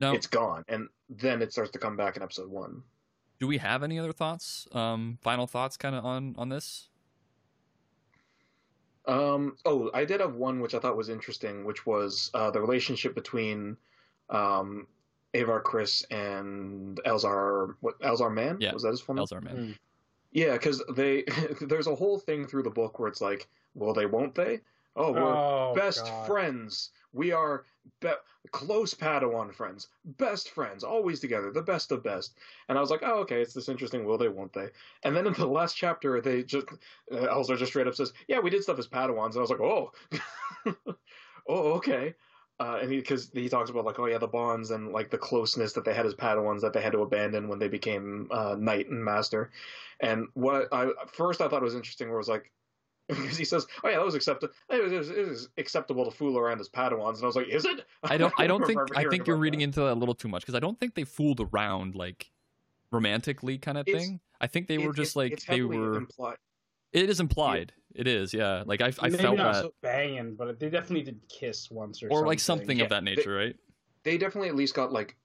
Now, 0.00 0.12
It's 0.12 0.26
gone, 0.26 0.64
and 0.68 0.88
then 1.08 1.40
it 1.40 1.52
starts 1.52 1.70
to 1.72 1.78
come 1.78 1.96
back 1.96 2.16
in 2.16 2.22
episode 2.22 2.50
one. 2.50 2.82
Do 3.40 3.46
we 3.46 3.58
have 3.58 3.82
any 3.82 3.98
other 3.98 4.12
thoughts? 4.12 4.68
Um, 4.72 5.18
final 5.22 5.46
thoughts, 5.46 5.76
kind 5.76 5.94
of 5.94 6.04
on 6.04 6.34
on 6.38 6.48
this? 6.48 6.88
Um, 9.06 9.56
oh, 9.66 9.90
I 9.92 10.04
did 10.04 10.20
have 10.20 10.34
one 10.34 10.60
which 10.60 10.74
I 10.74 10.78
thought 10.78 10.96
was 10.96 11.08
interesting, 11.08 11.64
which 11.64 11.84
was 11.84 12.30
uh, 12.32 12.50
the 12.50 12.60
relationship 12.60 13.14
between 13.14 13.76
um, 14.30 14.86
Avar 15.34 15.62
Kriss 15.62 16.04
and 16.10 16.98
Elzar. 17.04 17.74
What 17.80 18.00
Elzar 18.00 18.32
Mann? 18.32 18.58
Yeah, 18.60 18.72
was 18.72 18.82
that 18.82 18.90
his 18.90 19.00
full 19.00 19.16
name? 19.16 19.24
Elzar 19.24 19.42
Mann. 19.42 19.56
Mm. 19.56 19.78
Yeah, 20.32 20.52
because 20.52 20.82
they 20.94 21.24
there's 21.60 21.86
a 21.86 21.94
whole 21.94 22.18
thing 22.18 22.46
through 22.46 22.62
the 22.62 22.70
book 22.70 22.98
where 22.98 23.08
it's 23.08 23.20
like, 23.20 23.48
well, 23.74 23.92
they 23.92 24.06
won't 24.06 24.34
they? 24.34 24.60
Oh, 24.96 25.12
we're 25.12 25.34
Oh, 25.36 25.72
best 25.74 26.04
God. 26.04 26.26
friends. 26.26 26.90
We 27.12 27.32
are 27.32 27.64
be- 28.00 28.10
close 28.50 28.94
Padawan 28.94 29.52
friends, 29.54 29.88
best 30.04 30.50
friends, 30.50 30.84
always 30.84 31.20
together, 31.20 31.50
the 31.50 31.62
best 31.62 31.92
of 31.92 32.02
best. 32.02 32.34
And 32.68 32.76
I 32.76 32.80
was 32.80 32.90
like, 32.90 33.02
oh, 33.02 33.20
okay, 33.20 33.40
it's 33.40 33.54
this 33.54 33.68
interesting. 33.68 34.04
Will 34.04 34.18
they? 34.18 34.28
Won't 34.28 34.52
they? 34.52 34.68
And 35.02 35.14
then 35.14 35.26
in 35.26 35.32
the 35.32 35.46
last 35.46 35.76
chapter, 35.76 36.20
they 36.20 36.42
just 36.42 36.66
uh, 37.12 37.16
Elzar 37.16 37.56
just 37.56 37.72
straight 37.72 37.86
up 37.86 37.94
says, 37.94 38.12
yeah, 38.28 38.40
we 38.40 38.50
did 38.50 38.62
stuff 38.62 38.78
as 38.78 38.88
Padawans, 38.88 39.30
and 39.30 39.38
I 39.38 39.40
was 39.40 39.50
like, 39.50 39.60
oh, 39.60 39.92
oh, 41.48 41.72
okay. 41.74 42.14
Uh, 42.60 42.78
and 42.80 42.88
because 42.88 43.30
he, 43.34 43.48
talks 43.48 43.68
about 43.68 43.84
like, 43.84 43.98
oh 43.98 44.06
yeah, 44.06 44.18
the 44.18 44.28
bonds 44.28 44.70
and 44.70 44.92
like 44.92 45.10
the 45.10 45.18
closeness 45.18 45.72
that 45.72 45.84
they 45.84 45.92
had 45.92 46.06
as 46.06 46.14
Padawans 46.14 46.60
that 46.60 46.72
they 46.72 46.80
had 46.80 46.92
to 46.92 47.02
abandon 47.02 47.48
when 47.48 47.58
they 47.58 47.66
became 47.66 48.28
uh, 48.30 48.54
knight 48.56 48.88
and 48.88 49.04
master. 49.04 49.50
And 50.00 50.28
what 50.34 50.68
I 50.72 50.90
first 51.12 51.40
I 51.40 51.48
thought 51.48 51.62
was 51.62 51.74
interesting 51.74 52.14
was 52.14 52.28
like 52.28 52.52
because 53.08 53.36
he 53.38 53.44
says, 53.44 53.66
"Oh 53.82 53.88
yeah, 53.88 53.96
that 53.96 54.04
was 54.04 54.14
acceptable. 54.14 54.52
It 54.70 54.90
was, 54.90 55.10
it 55.10 55.28
was 55.28 55.48
acceptable 55.58 56.04
to 56.04 56.10
fool 56.10 56.38
around 56.38 56.60
as 56.60 56.68
Padawans," 56.68 57.14
and 57.16 57.24
I 57.24 57.26
was 57.26 57.36
like, 57.36 57.48
"Is 57.48 57.64
it?" 57.64 57.84
I 58.04 58.16
don't. 58.16 58.32
I 58.38 58.46
don't 58.46 58.66
think. 58.66 58.80
I 58.96 59.04
think 59.08 59.26
you're 59.26 59.36
reading 59.36 59.60
that. 59.60 59.64
into 59.64 59.80
that 59.80 59.92
a 59.92 59.94
little 59.94 60.14
too 60.14 60.28
much 60.28 60.42
because 60.42 60.54
I 60.54 60.60
don't 60.60 60.78
think 60.78 60.94
they 60.94 61.04
fooled 61.04 61.40
around 61.40 61.94
like 61.94 62.30
romantically 62.92 63.58
kind 63.58 63.78
of 63.78 63.86
It's- 63.88 64.02
thing. 64.04 64.20
I 64.40 64.46
think 64.46 64.66
they 64.68 64.78
were 64.78 64.92
just 64.92 65.16
it- 65.16 65.18
like 65.18 65.32
it's 65.32 65.44
they 65.46 65.62
were. 65.62 65.96
implied. 65.96 66.36
It 66.92 67.08
is 67.10 67.18
implied. 67.18 67.72
It 67.94 68.06
is. 68.06 68.32
Yeah. 68.34 68.62
Like 68.66 68.80
I. 68.80 68.92
I 69.00 69.08
Maybe 69.08 69.22
felt 69.22 69.36
not 69.38 69.52
that, 69.54 69.62
so 69.62 69.74
banging, 69.82 70.34
but 70.36 70.58
they 70.60 70.70
definitely 70.70 71.02
did 71.02 71.20
kiss 71.28 71.70
once 71.70 72.02
or, 72.02 72.08
or 72.10 72.26
like 72.26 72.40
something 72.40 72.78
Yeah, 72.78 72.84
of 72.84 72.90
that 72.90 73.04
they- 73.04 73.14
nature, 73.16 73.34
right? 73.34 73.56
They 74.04 74.18
definitely 74.18 74.48
at 74.50 74.54
least 74.54 74.74
got 74.74 74.92
like 74.92 75.16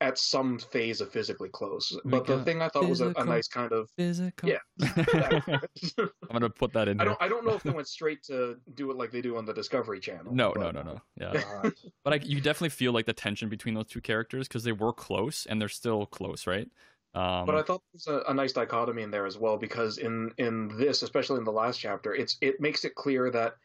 at 0.00 0.18
some 0.18 0.58
phase 0.58 1.00
of 1.00 1.12
physically 1.12 1.50
close. 1.50 1.96
But 2.04 2.26
the 2.26 2.42
thing 2.42 2.62
I 2.62 2.68
thought 2.68 2.88
was 2.88 3.00
a, 3.00 3.12
a 3.16 3.24
nice 3.24 3.48
kind 3.48 3.72
of 3.72 3.90
Physical. 3.90 4.48
Yeah. 4.48 4.58
I'm 5.98 6.32
gonna 6.32 6.48
put 6.48 6.72
that 6.72 6.88
in 6.88 7.00
I 7.00 7.04
don't 7.04 7.18
I 7.20 7.28
don't 7.28 7.44
know 7.44 7.54
if 7.54 7.62
they 7.62 7.70
went 7.70 7.88
straight 7.88 8.22
to 8.24 8.56
do 8.74 8.90
it 8.90 8.96
like 8.96 9.10
they 9.10 9.20
do 9.20 9.36
on 9.36 9.44
the 9.44 9.52
Discovery 9.52 10.00
Channel. 10.00 10.34
No, 10.34 10.52
but- 10.54 10.74
no, 10.74 10.82
no, 10.82 10.94
no. 10.94 11.00
Yeah. 11.16 11.42
God. 11.42 11.72
but 12.04 12.12
I, 12.14 12.16
you 12.16 12.40
definitely 12.40 12.70
feel 12.70 12.92
like 12.92 13.06
the 13.06 13.12
tension 13.12 13.48
between 13.48 13.74
those 13.74 13.86
two 13.86 14.00
characters 14.00 14.48
because 14.48 14.64
they 14.64 14.72
were 14.72 14.92
close 14.92 15.46
and 15.46 15.60
they're 15.60 15.68
still 15.68 16.06
close, 16.06 16.46
right? 16.46 16.68
Um, 17.12 17.44
But 17.44 17.56
I 17.56 17.62
thought 17.62 17.82
there 17.92 17.92
was 17.92 18.06
a, 18.06 18.30
a 18.30 18.34
nice 18.34 18.52
dichotomy 18.52 19.02
in 19.02 19.10
there 19.10 19.26
as 19.26 19.36
well 19.36 19.56
because 19.56 19.98
in 19.98 20.30
in 20.38 20.68
this, 20.78 21.02
especially 21.02 21.38
in 21.38 21.44
the 21.44 21.52
last 21.52 21.78
chapter, 21.78 22.14
it's 22.14 22.38
it 22.40 22.60
makes 22.60 22.84
it 22.84 22.94
clear 22.94 23.30
that 23.30 23.56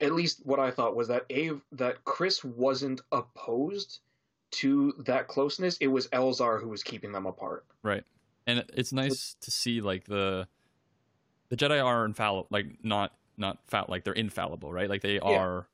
at 0.00 0.12
least 0.12 0.40
what 0.44 0.58
I 0.58 0.70
thought 0.70 0.96
was 0.96 1.08
that 1.08 1.24
Ave 1.30 1.60
that 1.72 2.02
Kriss 2.04 2.44
wasn't 2.44 3.02
opposed 3.12 4.00
to 4.54 4.94
that 5.06 5.28
closeness. 5.28 5.76
It 5.78 5.86
was 5.88 6.08
Elzar 6.08 6.60
who 6.60 6.68
was 6.68 6.82
keeping 6.82 7.12
them 7.12 7.26
apart. 7.26 7.64
right, 7.82 8.04
and 8.46 8.64
it's 8.74 8.92
nice 8.92 9.36
to 9.40 9.50
see 9.50 9.80
like 9.80 10.04
the 10.04 10.46
the 11.48 11.56
Jedi 11.56 11.84
are 11.84 12.04
infallible, 12.04 12.48
like 12.50 12.66
not 12.82 13.12
not 13.36 13.58
fat, 13.66 13.88
like 13.90 14.04
they're 14.04 14.12
infallible, 14.14 14.72
right? 14.72 14.88
Like 14.88 15.02
they 15.02 15.18
are 15.18 15.68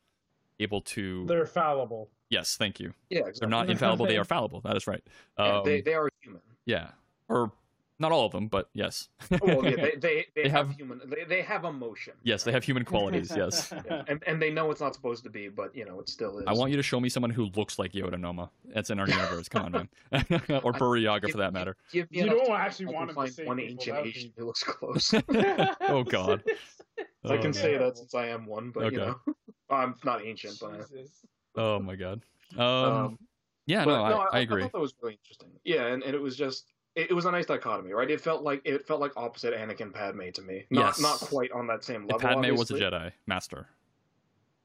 able 0.59 0.81
to. 0.83 1.25
They're 1.27 1.47
fallible. 1.47 2.11
Yes, 2.29 2.57
thank 2.57 2.79
you. 2.81 2.93
Yeah, 3.09 3.21
exactly. 3.21 3.41
They're 3.41 3.49
not 3.49 3.71
infallible; 3.71 4.07
they 4.07 4.17
are 4.23 4.25
fallible. 4.25 4.61
That 4.61 4.77
is 4.77 4.87
right. 4.87 5.03
Yeah, 5.39 5.59
Um, 5.59 5.65
they 5.65 5.81
they 5.81 5.95
are 5.95 6.09
human. 6.23 6.41
yeah, 6.67 6.91
or 7.29 7.53
not 8.01 8.11
all 8.13 8.27
of 8.27 8.33
them, 8.33 8.49
but 8.49 8.69
yes. 8.73 9.09
Well, 9.43 9.65
yeah, 9.65 9.71
they 9.77 9.77
they, 9.97 10.27
they, 10.35 10.43
They 10.45 10.49
have, 10.49 10.69
have- 10.69 10.77
human. 10.77 11.01
They, 11.07 11.25
they 11.25 11.43
have 11.43 11.65
emotion. 11.65 12.15
yes, 12.25 12.43
they 12.43 12.51
have 12.53 12.65
human 12.65 12.85
qualities. 12.85 13.33
Yes. 13.37 13.73
Yeah, 13.87 14.03
and 14.09 14.23
and 14.27 14.41
they 14.43 14.51
know 14.51 14.71
it's 14.71 14.81
not 14.81 14.95
supposed 14.95 15.23
to 15.25 15.31
be, 15.31 15.49
but 15.49 15.75
you 15.77 15.85
know 15.85 16.01
it 16.01 16.09
still 16.09 16.39
is. 16.39 16.45
I 16.47 16.53
want 16.53 16.71
you 16.71 16.77
to 16.77 16.83
show 16.83 16.99
me 17.01 17.09
someone 17.09 17.31
who 17.31 17.47
looks 17.57 17.79
like 17.79 17.93
Yoda 17.93 18.19
Noma. 18.19 18.51
That's 18.75 18.91
in 18.91 18.99
our 18.99 19.09
universe. 19.19 19.49
Come 19.49 19.67
on, 19.67 19.73
man. 19.73 19.89
or 20.65 20.73
Burryaga 20.73 21.31
for 21.31 21.39
that 21.39 21.53
matter. 21.53 21.77
Give 21.93 22.11
me 22.11 22.19
You 22.19 22.25
enough 22.25 22.39
don't 22.47 22.51
actually 22.61 22.87
want 22.87 23.09
to 23.11 23.15
find 23.15 23.33
say 23.33 23.45
one 23.45 23.59
people, 23.59 23.73
ancient 23.73 23.97
that 23.97 24.07
Asian 24.07 24.33
who 24.37 24.47
looks 24.47 24.63
close. 24.65 25.15
Oh 25.89 26.03
God. 26.05 26.43
I 27.25 27.37
can 27.37 27.49
Oh, 27.49 27.53
say 27.53 27.73
no. 27.73 27.79
that 27.87 27.99
since 27.99 28.15
I 28.15 28.27
am 28.29 28.47
one, 28.47 28.71
but 28.71 28.93
you 28.93 28.99
know, 28.99 29.21
I'm 29.69 29.95
not 30.05 30.25
ancient, 30.25 30.59
but 30.61 30.87
Oh 31.57 31.79
my 31.79 31.95
god. 31.97 32.23
Um, 32.57 32.65
Um, 32.65 33.19
yeah, 33.67 33.85
but 33.85 34.09
no, 34.09 34.19
I, 34.19 34.39
I 34.39 34.41
agree. 34.41 34.63
thought 34.63 34.73
that 34.73 34.81
was 34.81 34.95
really 35.03 35.15
interesting. 35.23 35.49
Yeah, 35.65 35.87
and, 35.87 36.03
and 36.03 36.15
it 36.15 36.21
was 36.21 36.37
just 36.37 36.73
it, 36.97 37.11
it 37.11 37.15
was 37.15 37.25
a 37.25 37.31
nice 37.31 37.47
dichotomy, 37.47 37.93
right? 37.93 38.11
It 38.11 38.21
felt 38.21 38.43
like 38.43 38.63
it 38.65 38.87
felt 38.87 39.01
like 39.01 39.13
opposite 39.17 39.55
Anakin 39.55 39.93
Padme 39.93 40.31
to 40.35 40.43
me. 40.43 40.65
Not 40.71 40.87
Yes. 40.87 41.01
not 41.01 41.19
quite 41.21 41.53
on 41.53 41.67
that 41.69 41.85
same 41.85 42.03
And 42.03 42.13
level. 42.13 42.21
Padme 42.43 42.57
was 42.57 42.71
a. 42.71 42.75
Jedi 42.75 43.13
master. 43.27 43.69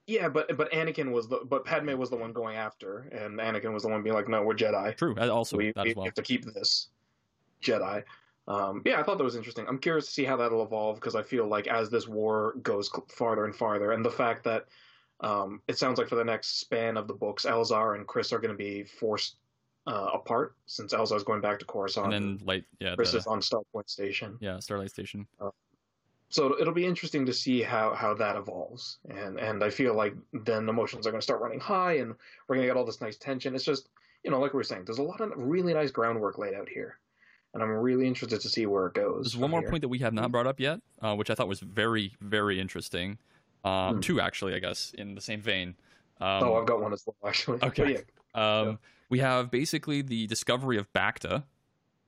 Yeah, 0.08 0.30
but 0.30 0.56
but 0.58 0.72
Anakin 0.72 1.12
was 1.12 1.28
the 1.28 1.40
but 1.46 1.66
Padme 1.66 1.98
was 1.98 2.10
the 2.10 2.16
one 2.16 2.32
going 2.34 2.58
after, 2.58 3.10
and 3.12 3.40
Anakin 3.40 3.74
was 3.74 3.84
the 3.84 3.90
one 3.90 4.04
being 4.04 4.16
like, 4.16 4.30
"No, 4.30 4.44
we're 4.44 4.54
Jedi. 4.54 4.96
True. 4.96 5.16
Also, 5.18 5.58
we, 5.58 5.72
that 5.72 5.84
we 5.84 5.92
as 5.92 5.96
well. 5.96 6.06
have 6.06 6.14
to 6.16 6.22
keep 6.22 6.46
this 6.46 6.90
Jedi." 7.64 8.04
Um, 8.48 8.84
yeah, 8.86 9.00
I 9.00 9.04
thought 9.04 9.18
that 9.18 9.24
was 9.24 9.36
interesting. 9.36 9.66
I'm 9.68 9.80
curious 9.80 10.06
to 10.06 10.12
see 10.12 10.24
how 10.24 10.38
that'll 10.38 10.62
evolve 10.64 10.98
because 10.98 11.16
I 11.16 11.24
feel 11.24 11.48
like 11.48 11.66
as 11.68 11.90
this 11.90 12.08
war 12.08 12.54
goes 12.62 12.92
farther 13.10 13.46
and 13.46 13.56
farther, 13.56 13.92
and 13.94 14.06
the 14.06 14.12
fact 14.12 14.44
that 14.44 14.66
um, 15.22 15.62
it 15.68 15.80
sounds 15.80 15.98
like 15.98 16.08
for 16.08 16.16
the 16.16 16.24
next 16.24 16.60
span 16.60 16.98
of 16.98 17.08
the 17.08 17.14
books, 17.16 17.46
Elzar 17.46 17.96
and 17.96 18.06
Kriss 18.08 18.32
are 18.32 18.38
going 18.38 18.52
to 18.52 18.58
be 18.58 18.84
forced 18.84 19.38
uh, 19.88 20.10
apart 20.14 20.56
since 20.66 20.94
Elzar's 20.94 21.24
going 21.24 21.42
back 21.42 21.60
to 21.60 21.66
Coruscant 21.66 22.14
And 22.14 22.40
then, 22.40 22.46
like, 22.46 22.66
yeah, 22.80 22.96
Kriss 22.96 23.12
the, 23.12 23.20
is 23.20 23.28
on 23.28 23.40
Starpoint 23.40 23.90
Station. 23.90 24.38
yeah, 24.40 24.60
Starlight 24.60 24.90
Station. 24.90 25.28
so 26.30 26.60
it'll 26.60 26.74
be 26.74 26.86
interesting 26.86 27.26
to 27.26 27.34
see 27.34 27.62
how 27.62 27.94
how 27.94 28.14
that 28.16 28.36
evolves, 28.36 28.98
and 29.10 29.40
and 29.40 29.64
I 29.64 29.70
feel 29.70 29.96
like 29.96 30.16
then 30.34 30.68
emotions 30.68 31.06
are 31.06 31.12
going 31.12 31.22
to 31.22 31.24
start 31.24 31.42
running 31.42 31.60
high, 31.60 31.94
and 31.94 32.16
we're 32.48 32.56
going 32.56 32.68
to 32.68 32.74
get 32.74 32.78
all 32.78 32.86
this 32.86 33.02
nice 33.02 33.18
tension. 33.18 33.56
It's 33.56 33.64
just 33.64 33.90
you 34.24 34.32
know, 34.32 34.40
like 34.40 34.54
we 34.54 34.58
were 34.58 34.64
saying, 34.64 34.86
there's 34.86 34.98
a 34.98 35.04
lot 35.04 35.22
of 35.22 35.32
really 35.36 35.74
nice 35.74 35.92
groundwork 35.92 36.38
laid 36.40 36.56
out 36.56 36.68
here, 36.68 36.98
and 37.54 37.62
I'm 37.62 37.70
really 37.70 38.08
interested 38.08 38.42
to 38.42 38.50
see 38.50 38.66
where 38.66 38.88
it 38.88 38.96
goes. 38.96 39.26
There's 39.26 39.38
one 39.38 39.52
more 39.52 39.62
here. 39.62 39.70
point 39.70 39.82
that 39.82 39.90
we 39.90 40.00
have 40.00 40.14
not 40.14 40.32
brought 40.32 40.48
up 40.48 40.60
yet, 40.60 40.80
uh, 41.02 41.16
which 41.16 41.30
I 41.30 41.36
thought 41.36 41.48
was 41.48 41.60
very 41.60 42.14
very 42.22 42.60
interesting. 42.60 43.20
Um, 43.64 43.96
hmm. 43.96 44.00
Two 44.02 44.20
actually, 44.20 44.56
I 44.56 44.60
guess, 44.60 44.94
in 44.98 45.16
the 45.16 45.22
same 45.22 45.42
vein. 45.42 45.76
Um, 46.22 46.44
oh, 46.44 46.56
I've 46.56 46.66
got 46.66 46.82
one 46.82 46.94
as 46.94 47.04
well, 47.06 47.16
actually. 47.28 47.60
Okay. 47.62 48.04
Yeah. 48.36 48.60
Um, 48.60 48.68
yeah. 48.68 48.76
We 49.10 49.20
have 49.20 49.52
basically 49.52 50.02
the 50.02 50.28
discovery 50.28 50.78
of 50.78 50.92
Bacta, 50.94 51.44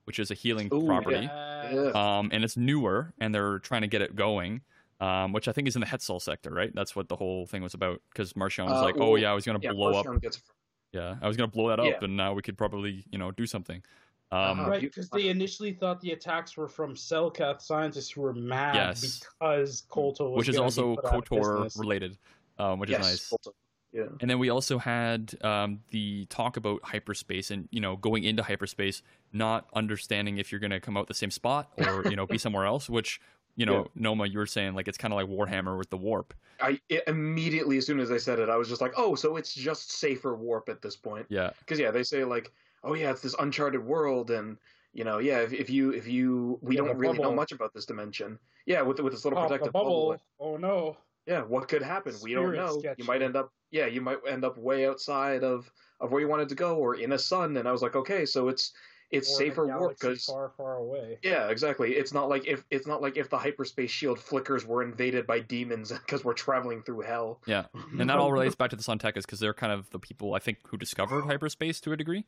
which 0.04 0.18
is 0.18 0.30
a 0.30 0.34
healing 0.34 0.68
Ooh, 0.72 0.86
property. 0.86 1.22
Yeah. 1.22 1.90
Um, 1.94 2.30
and 2.32 2.44
it's 2.44 2.56
newer, 2.56 3.12
and 3.20 3.34
they're 3.34 3.58
trying 3.58 3.82
to 3.82 3.88
get 3.88 4.02
it 4.02 4.16
going. 4.16 4.62
Um, 5.00 5.32
which 5.32 5.46
I 5.46 5.52
think 5.52 5.68
is 5.68 5.76
in 5.76 5.80
the 5.80 5.86
Hetzal 5.86 6.20
sector, 6.20 6.50
right? 6.50 6.74
That's 6.74 6.96
what 6.96 7.08
the 7.08 7.14
whole 7.14 7.46
thing 7.46 7.62
was 7.62 7.72
about. 7.72 8.02
Because 8.10 8.32
Marchion 8.32 8.64
was 8.64 8.80
uh, 8.80 8.82
like, 8.82 8.96
"Oh 8.98 9.14
yeah, 9.14 9.30
I 9.30 9.34
was 9.34 9.44
gonna 9.44 9.60
yeah, 9.62 9.70
blow 9.70 9.92
Marchion 9.92 10.16
up." 10.16 10.22
Gets... 10.22 10.42
Yeah, 10.92 11.14
I 11.22 11.28
was 11.28 11.36
gonna 11.36 11.46
blow 11.46 11.68
that 11.68 11.78
up, 11.78 11.86
yeah. 11.86 11.98
and 12.02 12.16
now 12.16 12.32
we 12.32 12.42
could 12.42 12.58
probably, 12.58 13.04
you 13.12 13.16
know, 13.16 13.30
do 13.30 13.46
something. 13.46 13.80
Um, 14.30 14.60
uh-huh. 14.60 14.70
right, 14.70 14.80
because 14.80 15.08
they 15.08 15.28
initially 15.28 15.72
thought 15.72 16.00
the 16.02 16.12
attacks 16.12 16.56
were 16.56 16.68
from 16.68 16.94
Selkath 16.94 17.62
scientists 17.62 18.10
who 18.10 18.20
were 18.20 18.34
mad 18.34 18.74
yes. 18.74 19.20
because 19.20 19.84
Kolto 19.88 20.34
which 20.36 20.50
is 20.50 20.58
also 20.58 20.96
Kotor 20.96 21.78
related, 21.78 22.18
um, 22.58 22.78
which 22.78 22.90
yes, 22.90 23.00
is 23.00 23.32
nice. 23.32 23.48
Yeah. 23.92 24.04
And 24.20 24.28
then 24.28 24.38
we 24.38 24.50
also 24.50 24.78
had 24.78 25.34
um, 25.42 25.80
the 25.90 26.26
talk 26.26 26.56
about 26.56 26.80
hyperspace 26.84 27.50
and 27.50 27.68
you 27.70 27.80
know 27.80 27.96
going 27.96 28.24
into 28.24 28.42
hyperspace, 28.42 29.02
not 29.32 29.66
understanding 29.74 30.38
if 30.38 30.52
you're 30.52 30.60
going 30.60 30.70
to 30.70 30.80
come 30.80 30.96
out 30.96 31.08
the 31.08 31.14
same 31.14 31.30
spot 31.30 31.70
or 31.78 32.04
you 32.08 32.16
know 32.16 32.26
be 32.26 32.38
somewhere 32.38 32.66
else. 32.66 32.88
Which 32.90 33.20
you 33.58 33.66
know, 33.66 33.78
yeah. 33.78 33.84
Noma, 33.96 34.26
you 34.26 34.38
were 34.38 34.46
saying 34.46 34.74
like 34.74 34.86
it's 34.86 34.96
kind 34.96 35.12
of 35.12 35.16
like 35.16 35.26
Warhammer 35.26 35.76
with 35.76 35.90
the 35.90 35.96
warp. 35.96 36.32
I 36.60 36.80
it, 36.88 37.02
immediately, 37.08 37.76
as 37.76 37.86
soon 37.86 37.98
as 37.98 38.12
I 38.12 38.16
said 38.16 38.38
it, 38.38 38.48
I 38.48 38.56
was 38.56 38.68
just 38.68 38.80
like, 38.80 38.92
oh, 38.96 39.16
so 39.16 39.36
it's 39.36 39.52
just 39.52 39.90
safer 39.90 40.36
warp 40.36 40.68
at 40.68 40.80
this 40.80 40.94
point. 40.94 41.26
Yeah. 41.28 41.50
Because 41.58 41.80
yeah, 41.80 41.90
they 41.90 42.04
say 42.04 42.24
like, 42.24 42.52
oh 42.84 42.94
yeah, 42.94 43.10
it's 43.10 43.20
this 43.20 43.34
uncharted 43.40 43.84
world, 43.84 44.30
and 44.30 44.58
you 44.92 45.02
know, 45.02 45.18
yeah, 45.18 45.40
if, 45.40 45.52
if 45.52 45.68
you 45.68 45.90
if 45.90 46.06
you 46.06 46.58
we 46.62 46.76
yeah, 46.76 46.82
don't 46.82 46.96
really 46.96 47.16
bubble. 47.16 47.30
know 47.30 47.36
much 47.36 47.50
about 47.50 47.74
this 47.74 47.84
dimension. 47.84 48.38
Yeah, 48.64 48.82
with 48.82 49.00
with 49.00 49.12
this 49.12 49.24
little 49.24 49.40
oh, 49.40 49.48
protective 49.48 49.72
bubble. 49.72 50.10
bubble. 50.10 50.22
Oh 50.38 50.56
no. 50.56 50.96
Yeah, 51.28 51.42
what 51.42 51.68
could 51.68 51.82
happen? 51.82 52.14
Spirit 52.14 52.24
we 52.24 52.34
don't 52.34 52.56
know. 52.56 52.78
Sketchy. 52.78 53.02
You 53.02 53.06
might 53.06 53.20
end 53.20 53.36
up 53.36 53.52
yeah, 53.70 53.86
you 53.86 54.00
might 54.00 54.16
end 54.26 54.44
up 54.44 54.56
way 54.56 54.86
outside 54.86 55.44
of 55.44 55.70
of 56.00 56.10
where 56.10 56.22
you 56.22 56.28
wanted 56.28 56.48
to 56.48 56.54
go 56.54 56.76
or 56.76 56.94
in 56.94 57.12
a 57.12 57.18
sun 57.18 57.56
and 57.58 57.68
I 57.68 57.72
was 57.72 57.82
like, 57.82 57.94
okay, 57.94 58.24
so 58.24 58.48
it's 58.48 58.72
it's 59.10 59.30
or 59.30 59.36
safer 59.36 59.66
warp 59.66 59.98
because 59.98 60.24
far 60.24 60.52
far 60.56 60.76
away. 60.76 61.18
Yeah, 61.22 61.48
exactly. 61.48 61.92
It's 61.92 62.14
not 62.14 62.30
like 62.30 62.46
if 62.46 62.64
it's 62.70 62.86
not 62.86 63.02
like 63.02 63.18
if 63.18 63.28
the 63.28 63.36
hyperspace 63.36 63.90
shield 63.90 64.18
flickers 64.18 64.64
were 64.64 64.82
invaded 64.82 65.26
by 65.26 65.40
demons 65.40 65.92
because 66.06 66.24
we're 66.24 66.32
traveling 66.32 66.82
through 66.82 67.00
hell. 67.00 67.42
Yeah, 67.46 67.66
and 67.98 68.08
that 68.08 68.18
all 68.18 68.32
relates 68.32 68.54
back 68.54 68.70
to 68.70 68.76
the 68.76 68.82
San 68.82 68.98
Tekkas 68.98 69.22
because 69.22 69.38
they're 69.38 69.54
kind 69.54 69.72
of 69.72 69.90
the 69.90 69.98
people 69.98 70.34
I 70.34 70.38
think 70.38 70.58
who 70.66 70.78
discovered 70.78 71.24
hyperspace 71.24 71.80
to 71.82 71.92
a 71.92 71.96
degree. 71.96 72.24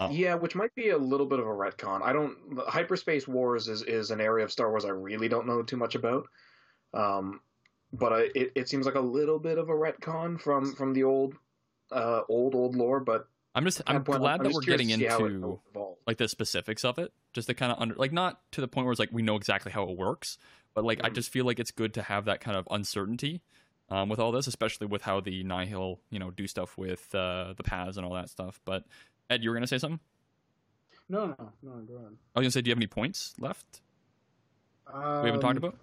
Oh. 0.00 0.10
Yeah, 0.10 0.34
which 0.34 0.54
might 0.54 0.74
be 0.74 0.90
a 0.90 0.98
little 0.98 1.26
bit 1.26 1.38
of 1.38 1.46
a 1.46 1.50
retcon. 1.50 2.02
I 2.02 2.12
don't. 2.12 2.36
Hyperspace 2.66 3.26
Wars 3.26 3.68
is 3.68 3.82
is 3.82 4.10
an 4.10 4.20
area 4.20 4.44
of 4.44 4.52
Star 4.52 4.70
Wars 4.70 4.84
I 4.84 4.90
really 4.90 5.28
don't 5.28 5.46
know 5.46 5.62
too 5.62 5.76
much 5.76 5.94
about. 5.94 6.26
Um, 6.94 7.40
but 7.92 8.12
I, 8.12 8.20
it 8.34 8.52
it 8.54 8.68
seems 8.68 8.86
like 8.86 8.94
a 8.94 9.00
little 9.00 9.38
bit 9.38 9.58
of 9.58 9.68
a 9.68 9.72
retcon 9.72 10.40
from 10.40 10.74
from 10.74 10.92
the 10.92 11.04
old 11.04 11.34
uh, 11.92 12.22
old 12.28 12.54
old 12.54 12.76
lore. 12.76 13.00
But 13.00 13.28
I'm 13.54 13.64
just 13.64 13.82
I'm 13.86 14.04
point, 14.04 14.20
glad 14.20 14.40
I'm 14.40 14.44
that 14.44 14.52
we're 14.52 14.60
getting 14.60 14.90
into 14.90 15.60
like 16.06 16.18
the 16.18 16.28
specifics 16.28 16.84
of 16.84 16.98
it, 16.98 17.12
just 17.32 17.48
to 17.48 17.54
kind 17.54 17.72
of 17.72 17.78
under 17.80 17.94
like 17.94 18.12
not 18.12 18.40
to 18.52 18.60
the 18.60 18.68
point 18.68 18.86
where 18.86 18.92
it's 18.92 19.00
like 19.00 19.10
we 19.12 19.22
know 19.22 19.36
exactly 19.36 19.72
how 19.72 19.84
it 19.84 19.96
works, 19.96 20.38
but 20.74 20.84
like 20.84 20.98
mm-hmm. 20.98 21.06
I 21.06 21.10
just 21.10 21.30
feel 21.30 21.44
like 21.44 21.58
it's 21.58 21.70
good 21.70 21.94
to 21.94 22.02
have 22.02 22.26
that 22.26 22.40
kind 22.40 22.56
of 22.56 22.66
uncertainty. 22.70 23.42
Um, 23.88 24.08
with 24.08 24.18
all 24.18 24.32
this, 24.32 24.48
especially 24.48 24.88
with 24.88 25.02
how 25.02 25.20
the 25.20 25.44
Nihil, 25.44 26.00
you 26.10 26.18
know, 26.18 26.32
do 26.32 26.48
stuff 26.48 26.76
with 26.76 27.14
uh, 27.14 27.54
the 27.56 27.62
paths 27.62 27.96
and 27.96 28.04
all 28.04 28.14
that 28.14 28.28
stuff. 28.28 28.60
But 28.64 28.82
Ed, 29.30 29.44
you 29.44 29.50
were 29.50 29.54
gonna 29.54 29.68
say 29.68 29.78
something? 29.78 30.00
No, 31.08 31.26
no, 31.26 31.52
no. 31.62 31.70
Go 31.86 31.94
ahead. 31.94 32.16
I 32.34 32.40
was 32.40 32.44
gonna 32.44 32.50
say, 32.50 32.62
do 32.62 32.68
you 32.68 32.72
have 32.72 32.78
any 32.78 32.88
points 32.88 33.34
left? 33.38 33.82
Um, 34.92 35.22
we 35.22 35.28
haven't 35.28 35.40
talked 35.40 35.58
um, 35.58 35.64
about 35.64 35.76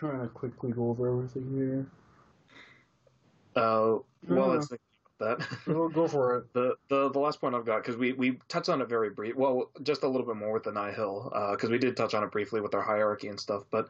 trying 0.00 0.20
to 0.20 0.28
quickly 0.28 0.72
go 0.72 0.88
over 0.88 1.08
everything 1.08 1.54
here. 1.54 1.86
Uh, 3.54 3.98
well, 4.26 4.48
let's 4.48 4.68
think 4.68 4.80
about 5.20 5.38
that. 5.38 5.48
We'll 5.66 5.90
go 5.90 6.08
for 6.08 6.38
it. 6.38 6.44
The, 6.54 6.76
the 6.88 7.10
the 7.10 7.18
last 7.18 7.40
point 7.40 7.54
I've 7.54 7.66
got 7.66 7.82
because 7.82 7.96
we 7.96 8.12
we 8.12 8.38
touched 8.48 8.70
on 8.70 8.80
it 8.80 8.88
very 8.88 9.10
brief. 9.10 9.36
Well, 9.36 9.70
just 9.82 10.02
a 10.02 10.08
little 10.08 10.26
bit 10.26 10.36
more 10.36 10.52
with 10.52 10.64
the 10.64 10.72
Nihil 10.72 11.30
because 11.52 11.68
uh, 11.68 11.72
we 11.72 11.78
did 11.78 11.96
touch 11.96 12.14
on 12.14 12.24
it 12.24 12.30
briefly 12.30 12.60
with 12.60 12.74
our 12.74 12.82
hierarchy 12.82 13.28
and 13.28 13.38
stuff. 13.38 13.64
But 13.70 13.88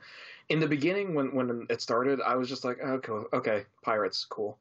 in 0.48 0.58
the 0.58 0.66
beginning, 0.66 1.14
when 1.14 1.32
when 1.34 1.66
it 1.70 1.80
started, 1.80 2.20
I 2.20 2.34
was 2.34 2.48
just 2.48 2.64
like, 2.64 2.80
okay, 2.82 3.12
okay, 3.32 3.64
pirates, 3.82 4.26
cool. 4.28 4.58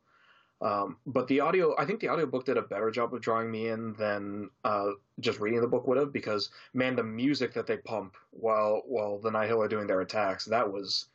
Um, 0.61 0.97
but 1.05 1.27
the 1.27 1.39
audio, 1.39 1.73
I 1.79 1.85
think 1.85 2.01
the 2.01 2.09
audiobook 2.09 2.45
did 2.45 2.57
a 2.57 2.61
better 2.61 2.91
job 2.91 3.13
of 3.13 3.21
drawing 3.21 3.49
me 3.49 3.69
in 3.69 3.93
than 3.93 4.49
uh, 4.65 4.91
just 5.21 5.39
reading 5.39 5.61
the 5.61 5.67
book 5.67 5.87
would 5.87 5.97
have 5.97 6.11
because 6.11 6.49
man, 6.73 6.95
the 6.95 7.03
music 7.03 7.53
that 7.53 7.65
they 7.65 7.77
pump 7.77 8.15
while 8.31 8.83
while 8.85 9.17
the 9.17 9.31
Nihil 9.31 9.61
are 9.61 9.69
doing 9.69 9.87
their 9.87 10.01
attacks, 10.01 10.45
that 10.45 10.69
was 10.69 11.05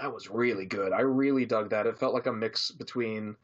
that 0.00 0.12
was 0.12 0.30
really 0.30 0.66
good. 0.66 0.92
I 0.92 1.00
really 1.00 1.44
dug 1.44 1.70
that. 1.70 1.86
It 1.86 1.98
felt 1.98 2.14
like 2.14 2.26
a 2.26 2.32
mix 2.32 2.70
between 2.70 3.36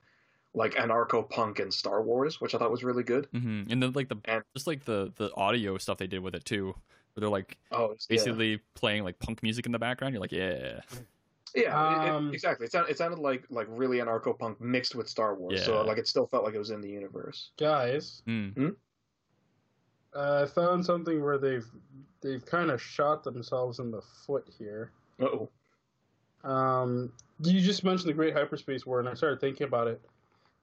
like 0.55 0.75
anarcho 0.75 1.29
punk 1.29 1.59
and 1.59 1.73
Star 1.73 2.03
Wars, 2.03 2.41
which 2.41 2.55
I 2.55 2.59
thought 2.59 2.71
was 2.71 2.85
really 2.85 3.03
good. 3.03 3.29
Mm-hmm. 3.33 3.73
And 3.73 3.83
then 3.83 3.93
like 3.93 4.09
the 4.09 4.17
and, 4.27 4.43
just 4.55 4.67
like 4.67 4.85
the 4.85 5.13
the 5.17 5.33
audio 5.35 5.77
stuff 5.79 5.99
they 5.99 6.07
did 6.07 6.21
with 6.21 6.35
it 6.35 6.45
too, 6.45 6.67
where 6.67 7.21
they're 7.21 7.29
like 7.29 7.59
oh, 7.73 7.95
basically 8.09 8.53
yeah. 8.53 8.59
playing 8.75 9.05
like 9.05 9.19
punk 9.19 9.43
music 9.43 9.67
in 9.67 9.73
the 9.73 9.79
background. 9.79 10.15
You're 10.15 10.21
like, 10.21 10.33
yeah. 10.33 10.81
Yeah, 11.57 12.17
um, 12.17 12.27
it, 12.27 12.31
it, 12.31 12.35
exactly. 12.35 12.67
It 12.67 12.73
sounded, 12.73 12.91
it 12.91 12.99
sounded 12.99 13.19
like 13.19 13.45
like 13.51 13.67
really 13.71 13.99
anarcho 13.99 14.39
punk 14.39 14.61
mixed 14.61 14.95
with 14.95 15.09
Star 15.09 15.35
Wars. 15.35 15.61
Yeah. 15.61 15.67
So 15.67 15.83
like 15.83 15.99
it 15.99 16.09
still 16.09 16.27
felt 16.27 16.45
like 16.45 16.55
it 16.55 16.59
was 16.59 16.71
in 16.71 16.81
the 16.81 16.89
universe. 16.89 17.51
Guys, 17.59 18.23
mm. 18.27 18.55
hmm? 18.55 18.69
uh, 20.15 20.43
I 20.43 20.47
found 20.47 20.85
something 20.85 21.23
where 21.23 21.39
they've 21.39 21.67
they've 22.23 22.45
kind 22.45 22.71
of 22.71 22.81
shot 22.83 23.23
themselves 23.25 23.79
in 23.79 23.91
the 23.91 24.03
foot 24.27 24.49
here. 24.59 24.93
Oh. 25.21 25.49
Um, 26.45 27.13
you 27.41 27.61
just 27.61 27.85
mentioned 27.85 28.09
the 28.09 28.15
Great 28.15 28.35
Hyperspace 28.35 28.87
War, 28.87 29.01
and 29.01 29.09
I 29.09 29.15
started 29.15 29.41
thinking 29.41 29.67
about 29.67 29.89
it. 29.89 30.01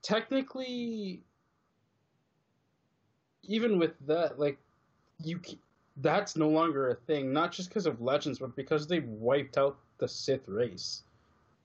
Technically, 0.03 1.21
even 3.43 3.77
with 3.79 3.91
that, 4.07 4.39
like 4.39 4.57
you, 5.23 5.39
that's 5.97 6.35
no 6.35 6.49
longer 6.49 6.89
a 6.89 6.95
thing. 6.95 7.33
Not 7.33 7.51
just 7.51 7.69
because 7.69 7.85
of 7.85 8.01
legends, 8.01 8.39
but 8.39 8.55
because 8.55 8.87
they 8.87 8.99
wiped 9.01 9.57
out 9.57 9.77
the 9.97 10.07
Sith 10.07 10.47
race, 10.47 11.03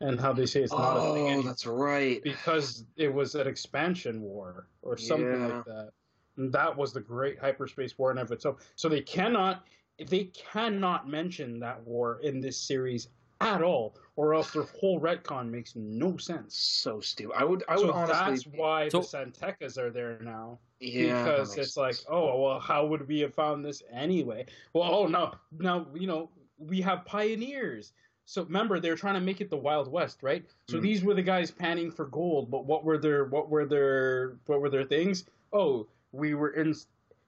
and 0.00 0.20
how 0.20 0.32
they 0.32 0.46
say 0.46 0.62
it's 0.62 0.72
not 0.72 0.96
oh, 0.96 1.12
a 1.12 1.14
thing. 1.14 1.38
Oh, 1.38 1.42
that's 1.42 1.66
right. 1.66 2.22
Because 2.22 2.84
it 2.96 3.12
was 3.12 3.34
an 3.34 3.46
expansion 3.46 4.20
war 4.20 4.66
or 4.82 4.96
something 4.96 5.40
yeah. 5.40 5.46
like 5.46 5.64
that. 5.64 5.90
And 6.36 6.52
that 6.52 6.76
was 6.76 6.92
the 6.92 7.00
Great 7.00 7.38
Hyperspace 7.38 7.96
War 7.96 8.10
in 8.10 8.18
and 8.18 8.26
of 8.26 8.32
itself. 8.32 8.56
So 8.76 8.90
they 8.90 9.00
cannot, 9.00 9.64
they 10.06 10.24
cannot 10.34 11.08
mention 11.08 11.58
that 11.60 11.82
war 11.86 12.20
in 12.22 12.40
this 12.40 12.58
series 12.58 13.08
at 13.40 13.62
all, 13.62 13.96
or 14.16 14.34
else 14.34 14.52
their 14.52 14.64
whole 14.80 15.00
retcon 15.00 15.50
makes 15.50 15.74
no 15.76 16.16
sense. 16.16 16.56
So 16.56 17.00
stupid. 17.00 17.34
I 17.36 17.44
would. 17.44 17.64
I 17.68 17.76
would 17.76 17.86
so 17.86 17.92
honestly. 17.92 18.50
That's 18.50 18.58
why 18.58 18.88
so, 18.88 19.00
the 19.00 19.06
San 19.06 19.32
Tekkas 19.32 19.78
are 19.78 19.90
there 19.90 20.18
now. 20.22 20.58
Yeah, 20.80 21.22
because 21.22 21.56
it's 21.56 21.74
sense. 21.74 21.76
like, 21.76 21.96
oh 22.08 22.40
well, 22.40 22.60
how 22.60 22.86
would 22.86 23.06
we 23.08 23.20
have 23.20 23.34
found 23.34 23.64
this 23.64 23.82
anyway? 23.92 24.46
Well, 24.72 24.84
oh 24.92 25.06
no, 25.06 25.34
now 25.58 25.86
you 25.94 26.06
know 26.06 26.30
we 26.58 26.80
have 26.82 27.04
pioneers. 27.04 27.92
So 28.28 28.42
remember, 28.42 28.80
they're 28.80 28.96
trying 28.96 29.14
to 29.14 29.20
make 29.20 29.40
it 29.40 29.50
the 29.50 29.56
Wild 29.56 29.90
West, 29.90 30.22
right? 30.22 30.44
So 30.68 30.78
mm 30.78 30.82
these 30.82 31.04
were 31.04 31.14
the 31.14 31.22
guys 31.22 31.50
panning 31.50 31.90
for 31.90 32.06
gold, 32.06 32.50
but 32.50 32.64
what 32.64 32.84
were 32.84 32.98
their 32.98 33.26
what 33.26 33.48
were 33.48 33.66
their 33.66 34.36
what 34.46 34.60
were 34.60 34.70
their 34.70 34.84
things? 34.84 35.24
Oh, 35.52 35.86
we 36.12 36.34
were 36.34 36.50
in 36.50 36.74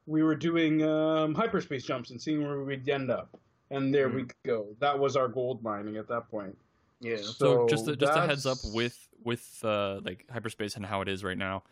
we 0.07 0.23
were 0.23 0.35
doing 0.35 0.83
um, 0.83 1.35
hyperspace 1.35 1.85
jumps 1.85 2.11
and 2.11 2.21
seeing 2.21 2.43
where 2.43 2.65
we'd 2.65 2.89
end 2.89 3.11
up 3.11 3.39
and 3.71 3.95
there 3.95 4.09
mm 4.09 4.15
we 4.15 4.27
go. 4.45 4.67
That 4.81 4.99
was 4.99 5.17
our 5.17 5.29
gold 5.29 5.63
mining 5.63 5.97
at 5.97 6.09
that 6.09 6.31
point. 6.31 6.57
Yeah. 7.01 7.17
So, 7.19 7.33
so 7.33 7.69
just 7.69 7.89
a, 7.89 7.97
just 7.97 8.17
a 8.17 8.27
heads 8.27 8.47
up 8.47 8.59
with 8.73 8.99
with 9.25 9.61
uh, 9.65 10.01
like 10.05 10.25
hyperspace 10.31 10.77
and 10.77 10.87
how 10.87 11.01
it 11.01 11.09
is 11.09 11.23
right 11.25 11.39
now. 11.39 11.63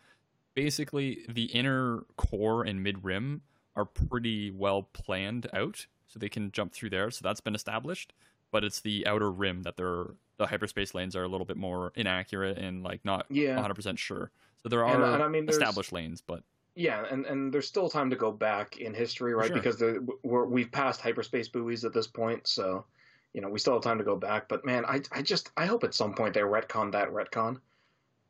Basically, 0.53 1.25
the 1.29 1.45
inner 1.45 2.03
core 2.15 2.63
and 2.63 2.81
mid 2.81 3.03
rim 3.03 3.41
are 3.75 3.85
pretty 3.85 4.51
well 4.51 4.83
planned 4.83 5.47
out, 5.53 5.85
so 6.07 6.19
they 6.19 6.29
can 6.29 6.51
jump 6.51 6.73
through 6.73 6.89
there. 6.89 7.11
So 7.11 7.21
that's 7.23 7.41
been 7.41 7.55
established. 7.55 8.13
But 8.49 8.63
it's 8.63 8.79
the 8.79 9.05
outer 9.05 9.29
rim 9.29 9.63
that 9.63 9.75
they're 9.75 10.05
the 10.37 10.47
hyperspace 10.47 10.93
lanes 10.93 11.15
are 11.15 11.23
a 11.23 11.27
little 11.27 11.45
bit 11.45 11.57
more 11.57 11.91
inaccurate 11.95 12.57
and 12.57 12.83
like 12.83 13.03
not 13.03 13.25
yeah. 13.29 13.57
100% 13.57 13.97
sure. 13.97 14.31
So 14.61 14.69
there 14.69 14.85
are 14.85 14.95
and, 14.95 15.03
and 15.15 15.23
I 15.23 15.27
mean, 15.27 15.49
established 15.49 15.91
lanes, 15.91 16.21
but 16.21 16.43
yeah, 16.77 17.03
and, 17.09 17.25
and 17.25 17.51
there's 17.51 17.67
still 17.67 17.89
time 17.89 18.11
to 18.11 18.15
go 18.15 18.31
back 18.31 18.77
in 18.77 18.93
history, 18.93 19.33
right? 19.33 19.47
Sure. 19.47 19.55
Because 19.55 19.77
the, 19.77 20.07
we're, 20.23 20.45
we've 20.45 20.71
passed 20.71 21.01
hyperspace 21.01 21.49
buoys 21.49 21.83
at 21.83 21.91
this 21.91 22.05
point, 22.05 22.45
so 22.45 22.85
you 23.33 23.41
know 23.41 23.49
we 23.49 23.57
still 23.57 23.73
have 23.73 23.81
time 23.81 23.97
to 23.97 24.03
go 24.03 24.15
back. 24.15 24.47
But 24.47 24.63
man, 24.63 24.85
I 24.85 25.01
I 25.11 25.23
just 25.23 25.49
I 25.57 25.65
hope 25.65 25.83
at 25.83 25.95
some 25.95 26.13
point 26.13 26.35
they 26.35 26.41
retcon 26.41 26.91
that 26.91 27.09
retcon 27.09 27.59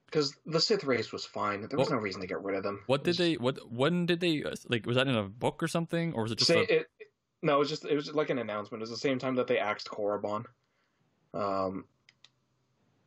because 0.05 0.33
the 0.45 0.61
Sith 0.61 0.85
race 0.85 1.11
was 1.11 1.25
fine. 1.25 1.67
There 1.67 1.77
was 1.77 1.89
well, 1.89 1.97
no 1.97 2.01
reason 2.01 2.21
to 2.21 2.27
get 2.27 2.41
rid 2.41 2.55
of 2.55 2.63
them. 2.63 2.83
What 2.85 3.03
did 3.03 3.17
they? 3.17 3.33
What 3.33 3.69
when 3.69 4.05
did 4.05 4.21
they? 4.21 4.45
Like 4.69 4.85
was 4.85 4.95
that 4.95 5.09
in 5.09 5.15
a 5.15 5.23
book 5.23 5.61
or 5.61 5.67
something, 5.67 6.13
or 6.13 6.23
was 6.23 6.31
it 6.31 6.37
just? 6.37 6.47
Say, 6.47 6.59
a... 6.59 6.79
it, 6.79 6.87
No, 7.43 7.57
it 7.57 7.59
was 7.59 7.69
just 7.69 7.83
it 7.83 7.95
was 7.95 8.05
just 8.05 8.15
like 8.15 8.29
an 8.29 8.39
announcement. 8.39 8.79
It 8.79 8.83
was 8.83 8.91
the 8.91 8.97
same 8.97 9.19
time 9.19 9.35
that 9.35 9.47
they 9.47 9.57
axed 9.57 9.89
Korriban. 9.89 10.45
Um, 11.33 11.83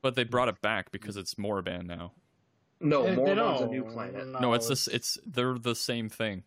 But 0.02 0.16
they 0.16 0.24
brought 0.24 0.48
it 0.48 0.60
back 0.60 0.92
because 0.92 1.16
it's 1.16 1.36
Moraband 1.36 1.86
now. 1.86 2.12
No, 2.81 3.05
Eh, 3.05 3.15
Moraband's 3.15 3.61
a 3.62 3.66
new 3.66 3.85
planet. 3.85 4.27
No, 4.40 4.55
it's 4.55 4.69
this. 4.69 4.89
It's 4.89 5.19
they're 5.27 5.59
the 5.59 5.74
same 5.74 6.09
thing. 6.09 6.44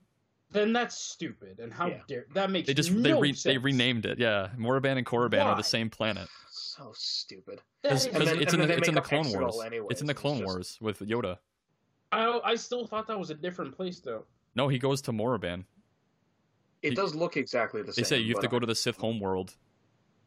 Then 0.51 0.72
that's 0.73 0.97
stupid. 0.97 1.60
And 1.60 1.73
how 1.73 1.88
Yeah. 1.88 2.01
dare 2.07 2.26
that 2.34 2.49
makes 2.51 2.68
They 2.68 2.73
just 2.73 2.91
no 2.91 3.01
they 3.01 3.14
re, 3.14 3.35
they 3.43 3.57
renamed 3.57 4.05
it. 4.05 4.19
Yeah, 4.19 4.49
Moraband 4.57 4.97
and 4.97 5.05
Korriban 5.05 5.43
are 5.43 5.55
the 5.55 5.64
same 5.64 5.89
planet. 5.89 6.27
So 6.49 6.91
stupid. 6.95 7.61
Because 7.81 8.05
is- 8.07 8.14
it's 8.15 8.53
in 8.53 8.60
the 8.61 8.77
it's 8.77 8.88
in 8.88 8.95
the 8.95 9.01
Clone 9.01 9.31
Wars. 9.31 9.60
anyways, 9.65 9.88
It's 9.91 10.01
in 10.01 10.07
the 10.07 10.14
Clone 10.14 10.39
just- 10.39 10.45
Wars 10.45 10.77
with 10.81 10.99
Yoda. 10.99 11.38
I 12.11 12.39
I 12.43 12.55
still 12.55 12.85
thought 12.88 13.07
that 13.07 13.18
was 13.19 13.30
a 13.30 13.35
different 13.35 13.76
place 13.76 13.99
though. 13.99 14.26
No, 14.55 14.68
he 14.68 14.77
goes 14.80 15.01
to 15.03 15.11
Moraband. 15.11 15.65
It 16.81 16.89
He- 16.89 16.95
does 16.95 17.15
look 17.15 17.38
exactly 17.38 17.81
the 17.81 17.93
same. 17.93 18.03
They 18.03 18.07
say 18.07 18.19
you 18.19 18.34
have 18.35 18.41
to 18.43 18.47
go 18.47 18.60
to 18.60 18.68
the 18.68 18.76
Sith 18.76 18.97
homeworld 18.97 19.55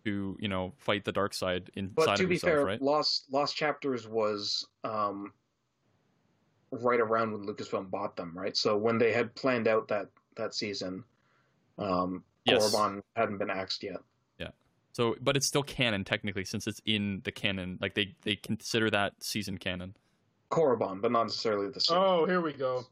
to 0.05 0.37
you 0.41 0.49
know 0.49 0.73
fight 0.79 1.05
the 1.05 1.13
dark 1.13 1.35
side 1.35 1.71
inside 1.75 1.95
But 1.95 2.17
to 2.17 2.27
be 2.27 2.35
yourself, 2.35 2.53
fair, 2.53 2.65
right? 2.65 2.83
Lost 2.83 3.27
Lost 3.31 3.57
Chapters 3.57 4.09
was 4.09 4.67
um, 4.85 5.33
right 6.71 7.01
around 7.01 7.33
when 7.33 7.47
Lucasfilm 7.47 7.91
bought 7.91 8.17
them, 8.17 8.33
right? 8.37 8.57
So 8.57 8.77
when 8.77 8.99
they 8.99 9.13
had 9.13 9.35
planned 9.35 9.69
out 9.69 9.89
that 9.89 10.09
that 10.37 10.55
season, 10.55 11.05
um, 11.79 12.23
Yes. 12.45 12.73
Korriban 12.75 13.03
hadn't 13.17 13.39
been 13.39 13.51
axed 13.51 13.83
yet. 13.83 13.97
Yeah. 14.39 14.51
So, 14.93 15.17
but 15.21 15.37
it's 15.37 15.47
still 15.47 15.65
canon 15.65 16.05
technically 16.05 16.45
since 16.45 16.67
it's 16.67 16.81
in 16.85 17.21
the 17.25 17.33
canon. 17.33 17.79
Like 17.81 17.95
they 17.95 18.15
they 18.23 18.37
consider 18.37 18.89
that 18.91 19.15
season 19.21 19.59
canon. 19.59 19.97
Korriban, 20.51 21.03
but 21.03 21.11
not 21.11 21.25
necessarily 21.25 21.71
the 21.71 21.81
same. 21.81 21.99
Oh, 21.99 22.25
here 22.25 22.41
we 22.41 22.53
go. 22.53 22.85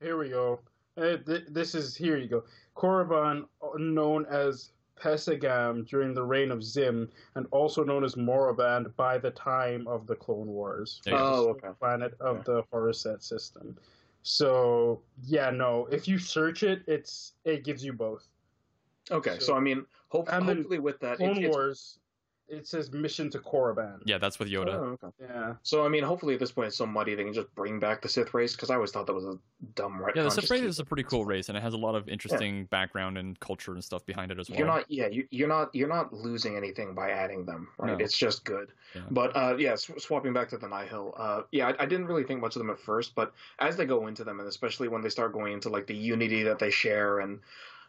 Here 0.00 0.18
we 0.18 0.28
go. 0.28 0.60
Th- 0.96 1.24
this 1.48 1.74
is 1.74 1.96
here 1.96 2.18
you 2.18 2.28
go. 2.28 2.44
Korriban, 2.76 3.46
known 3.78 4.26
as 4.26 4.72
Pesagam 4.98 5.86
during 5.88 6.14
the 6.14 6.22
reign 6.22 6.50
of 6.50 6.62
Zim, 6.62 7.08
and 7.34 7.46
also 7.50 7.84
known 7.84 8.04
as 8.04 8.14
Moraband 8.14 8.94
by 8.96 9.18
the 9.18 9.30
time 9.30 9.86
of 9.86 10.06
the 10.06 10.14
Clone 10.16 10.46
Wars. 10.48 11.00
There 11.04 11.14
you 11.14 11.18
go. 11.20 11.24
Oh, 11.24 11.48
okay. 11.50 11.68
Planet 11.78 12.14
of 12.20 12.36
Okay. 12.38 12.42
the 12.46 12.62
Horuset 12.72 13.22
system. 13.22 13.76
So 14.22 15.00
yeah, 15.22 15.50
no. 15.50 15.86
If 15.90 16.06
you 16.08 16.18
search 16.18 16.62
it, 16.62 16.82
it's 16.86 17.34
it 17.44 17.64
gives 17.64 17.84
you 17.84 17.92
both. 17.92 18.26
Okay, 19.10 19.38
So- 19.38 19.46
so 19.46 19.54
I 19.56 19.60
mean, 19.60 19.86
hope, 20.08 20.28
hopefully 20.28 20.78
with 20.78 21.00
that, 21.00 21.12
it- 21.14 21.16
Clone 21.18 21.38
it's- 21.38 21.54
Wars, 21.54 21.98
it 22.48 22.66
says 22.66 22.92
mission 22.92 23.30
to 23.30 23.38
Korriban. 23.38 24.00
Yeah, 24.04 24.18
that's 24.18 24.38
with 24.38 24.48
Yoda. 24.48 24.74
Oh, 24.74 24.98
okay. 25.02 25.08
Yeah. 25.20 25.54
So 25.62 25.84
I 25.84 25.88
mean, 25.88 26.02
hopefully 26.02 26.34
at 26.34 26.40
this 26.40 26.52
point 26.52 26.68
it's 26.68 26.76
so 26.76 26.86
muddy 26.86 27.14
they 27.14 27.24
can 27.24 27.32
just 27.32 27.54
bring 27.54 27.78
back 27.78 28.02
the 28.02 28.08
Sith 28.08 28.32
race 28.34 28.54
because 28.54 28.70
I 28.70 28.74
always 28.74 28.90
thought 28.90 29.06
that 29.06 29.14
was 29.14 29.24
a 29.24 29.38
dumb 29.74 29.98
right. 29.98 30.14
Yeah, 30.16 30.22
the 30.22 30.30
Sith 30.30 30.50
race 30.50 30.62
is 30.62 30.78
a 30.78 30.84
pretty 30.84 31.02
cool 31.02 31.24
race, 31.24 31.48
and 31.48 31.58
it 31.58 31.60
has 31.60 31.74
a 31.74 31.78
lot 31.78 31.94
of 31.94 32.08
interesting 32.08 32.64
background 32.66 33.18
and 33.18 33.38
culture 33.40 33.72
and 33.72 33.82
stuff 33.82 34.04
behind 34.06 34.30
it 34.30 34.38
as 34.38 34.48
well. 34.48 34.58
You're 34.58 34.66
not, 34.66 34.90
yeah, 34.90 35.08
you, 35.08 35.26
you're 35.30 35.48
not, 35.48 35.74
you're 35.74 35.88
not 35.88 36.12
losing 36.12 36.56
anything 36.56 36.94
by 36.94 37.10
adding 37.10 37.44
them, 37.44 37.68
right? 37.78 37.98
No. 37.98 38.04
It's 38.04 38.16
just 38.16 38.44
good. 38.44 38.72
Yeah. 38.94 39.02
But 39.10 39.36
uh, 39.36 39.56
yeah, 39.58 39.74
sw- 39.74 39.98
swapping 39.98 40.32
back 40.32 40.48
to 40.50 40.58
the 40.58 40.68
Nihil, 40.68 41.14
uh, 41.16 41.42
yeah, 41.52 41.68
I, 41.68 41.82
I 41.82 41.86
didn't 41.86 42.06
really 42.06 42.24
think 42.24 42.40
much 42.40 42.56
of 42.56 42.60
them 42.60 42.70
at 42.70 42.78
first, 42.78 43.14
but 43.14 43.32
as 43.58 43.76
they 43.76 43.84
go 43.84 44.06
into 44.06 44.24
them, 44.24 44.40
and 44.40 44.48
especially 44.48 44.88
when 44.88 45.02
they 45.02 45.10
start 45.10 45.32
going 45.32 45.52
into 45.52 45.68
like 45.68 45.86
the 45.86 45.96
unity 45.96 46.42
that 46.44 46.58
they 46.58 46.70
share 46.70 47.20
and 47.20 47.40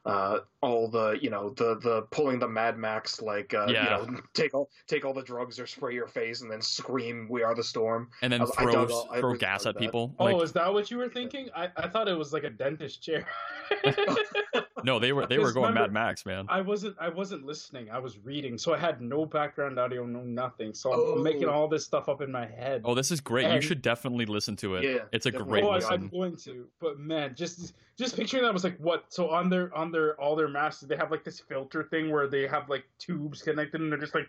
uh, 0.10 0.40
all 0.62 0.90
the, 0.90 1.18
you 1.22 1.30
know, 1.30 1.50
the 1.52 1.78
the 1.80 2.02
pulling 2.12 2.40
the 2.40 2.48
Mad 2.48 2.78
Max, 2.78 3.22
like, 3.22 3.54
uh, 3.54 3.68
Yeah. 3.70 4.02
you 4.02 4.12
know, 4.12 4.20
take 4.34 4.54
all 4.54 4.70
take 4.88 5.06
all 5.06 5.14
the 5.14 5.22
drugs 5.22 5.60
or 5.60 5.68
spray 5.68 5.94
your 5.94 6.08
face 6.08 6.42
and 6.42 6.52
then 6.52 6.62
scream, 6.62 7.28
"We 7.30 7.44
are 7.44 7.54
the 7.56 7.64
storm." 7.64 8.10
and 8.22 8.34
then 8.34 8.42
I 8.42 8.44
was- 8.46 8.54
I 8.58 8.64
throw 8.64 8.86
all- 8.88 9.10
I 9.12 9.20
throw 9.20 9.30
really 9.30 9.40
gas 9.40 9.66
at 9.66 9.76
that. 9.76 9.80
people. 9.80 10.16
Oh, 10.20 10.26
Like, 10.26 10.44
is 10.44 10.52
that 10.54 10.74
what 10.74 10.90
you 10.92 10.98
were 10.98 11.10
thinking? 11.10 11.50
I, 11.56 11.70
I 11.78 11.88
thought 11.88 12.08
it 12.08 12.18
was 12.18 12.34
like 12.34 12.44
a 12.44 12.50
dentist 12.50 13.02
chair. 13.04 13.26
no, 14.84 15.00
they 15.00 15.12
were 15.14 15.26
they 15.28 15.38
were 15.40 15.52
going 15.52 15.70
remember- 15.70 15.92
Mad 15.92 16.08
Max, 16.08 16.26
man. 16.26 16.46
I 16.50 16.62
wasn't 16.62 16.96
I 17.00 17.10
wasn't 17.10 17.46
listening. 17.46 17.90
I 17.90 18.00
was 18.00 18.18
reading, 18.20 18.58
so 18.58 18.74
I 18.74 18.78
had 18.78 19.02
no 19.02 19.26
background 19.26 19.80
audio, 19.80 20.06
no 20.06 20.22
nothing. 20.22 20.74
So 20.74 20.92
I'm 20.94 21.00
Oh. 21.20 21.22
making 21.22 21.48
all 21.48 21.68
this 21.68 21.86
stuff 21.86 22.10
up 22.10 22.22
in 22.22 22.32
my 22.32 22.46
head. 22.46 22.82
Oh, 22.86 22.94
this 22.96 23.12
is 23.12 23.22
great. 23.22 23.52
You 23.54 23.62
should 23.62 23.82
definitely 23.82 24.26
listen 24.26 24.56
to 24.58 24.76
it. 24.76 24.84
Yeah, 24.84 25.00
it's 25.12 25.26
a 25.26 25.32
definitely. 25.32 25.52
great 25.62 25.64
oh, 25.64 25.70
I, 25.72 25.76
listen. 25.76 25.94
I'm 25.94 26.08
going 26.10 26.36
to. 26.38 26.68
But 26.80 27.00
man, 27.00 27.36
just 27.36 27.74
just 27.98 28.16
picturing 28.16 28.44
that 28.44 28.54
was 28.54 28.64
like 28.64 28.78
what? 28.78 29.06
So 29.10 29.30
on 29.30 29.50
their 29.50 29.76
on 29.76 29.92
their 29.92 30.20
all 30.20 30.36
their 30.36 30.48
masks, 30.48 30.82
they 30.82 30.96
have 30.96 31.12
like 31.12 31.24
this 31.24 31.40
filter 31.40 31.84
thing 31.84 32.12
where 32.12 32.28
they 32.28 32.48
have 32.48 32.70
like 32.70 32.86
tubes 33.00 33.42
connected, 33.42 33.82
and 33.82 33.92
they're 33.92 34.00
just 34.00 34.16
like. 34.16 34.28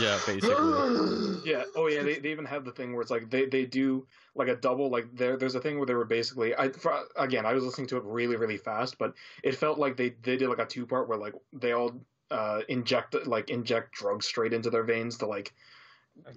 Yeah, 0.00 0.18
basically. 0.26 0.54
Yeah. 1.44 1.62
Oh, 1.76 1.86
yeah. 1.88 2.02
They, 2.02 2.18
they 2.18 2.30
even 2.30 2.44
have 2.44 2.64
the 2.64 2.72
thing 2.72 2.92
where 2.92 3.00
it's 3.02 3.10
like 3.10 3.30
they, 3.30 3.46
they 3.46 3.64
do 3.64 4.06
like 4.38 4.48
a 4.48 4.56
double. 4.56 4.88
Like 4.90 5.14
there 5.14 5.36
there's 5.36 5.54
a 5.54 5.60
thing 5.60 5.76
where 5.78 5.86
they 5.86 5.94
were 5.94 6.04
basically. 6.04 6.54
I 6.54 6.70
for, 6.70 7.04
again 7.16 7.44
I 7.44 7.52
was 7.52 7.64
listening 7.64 7.88
to 7.88 7.96
it 7.96 8.04
really 8.04 8.36
really 8.36 8.56
fast, 8.56 8.98
but 8.98 9.14
it 9.42 9.56
felt 9.56 9.78
like 9.78 9.96
they 9.96 10.10
they 10.22 10.36
did 10.36 10.48
like 10.48 10.58
a 10.58 10.66
two 10.66 10.86
part 10.86 11.08
where 11.08 11.18
like 11.18 11.34
they 11.52 11.72
all 11.72 12.00
uh 12.30 12.60
inject 12.68 13.14
like 13.26 13.50
inject 13.50 13.92
drugs 13.92 14.26
straight 14.26 14.52
into 14.52 14.70
their 14.70 14.82
veins 14.84 15.18
to 15.18 15.26
like 15.26 15.52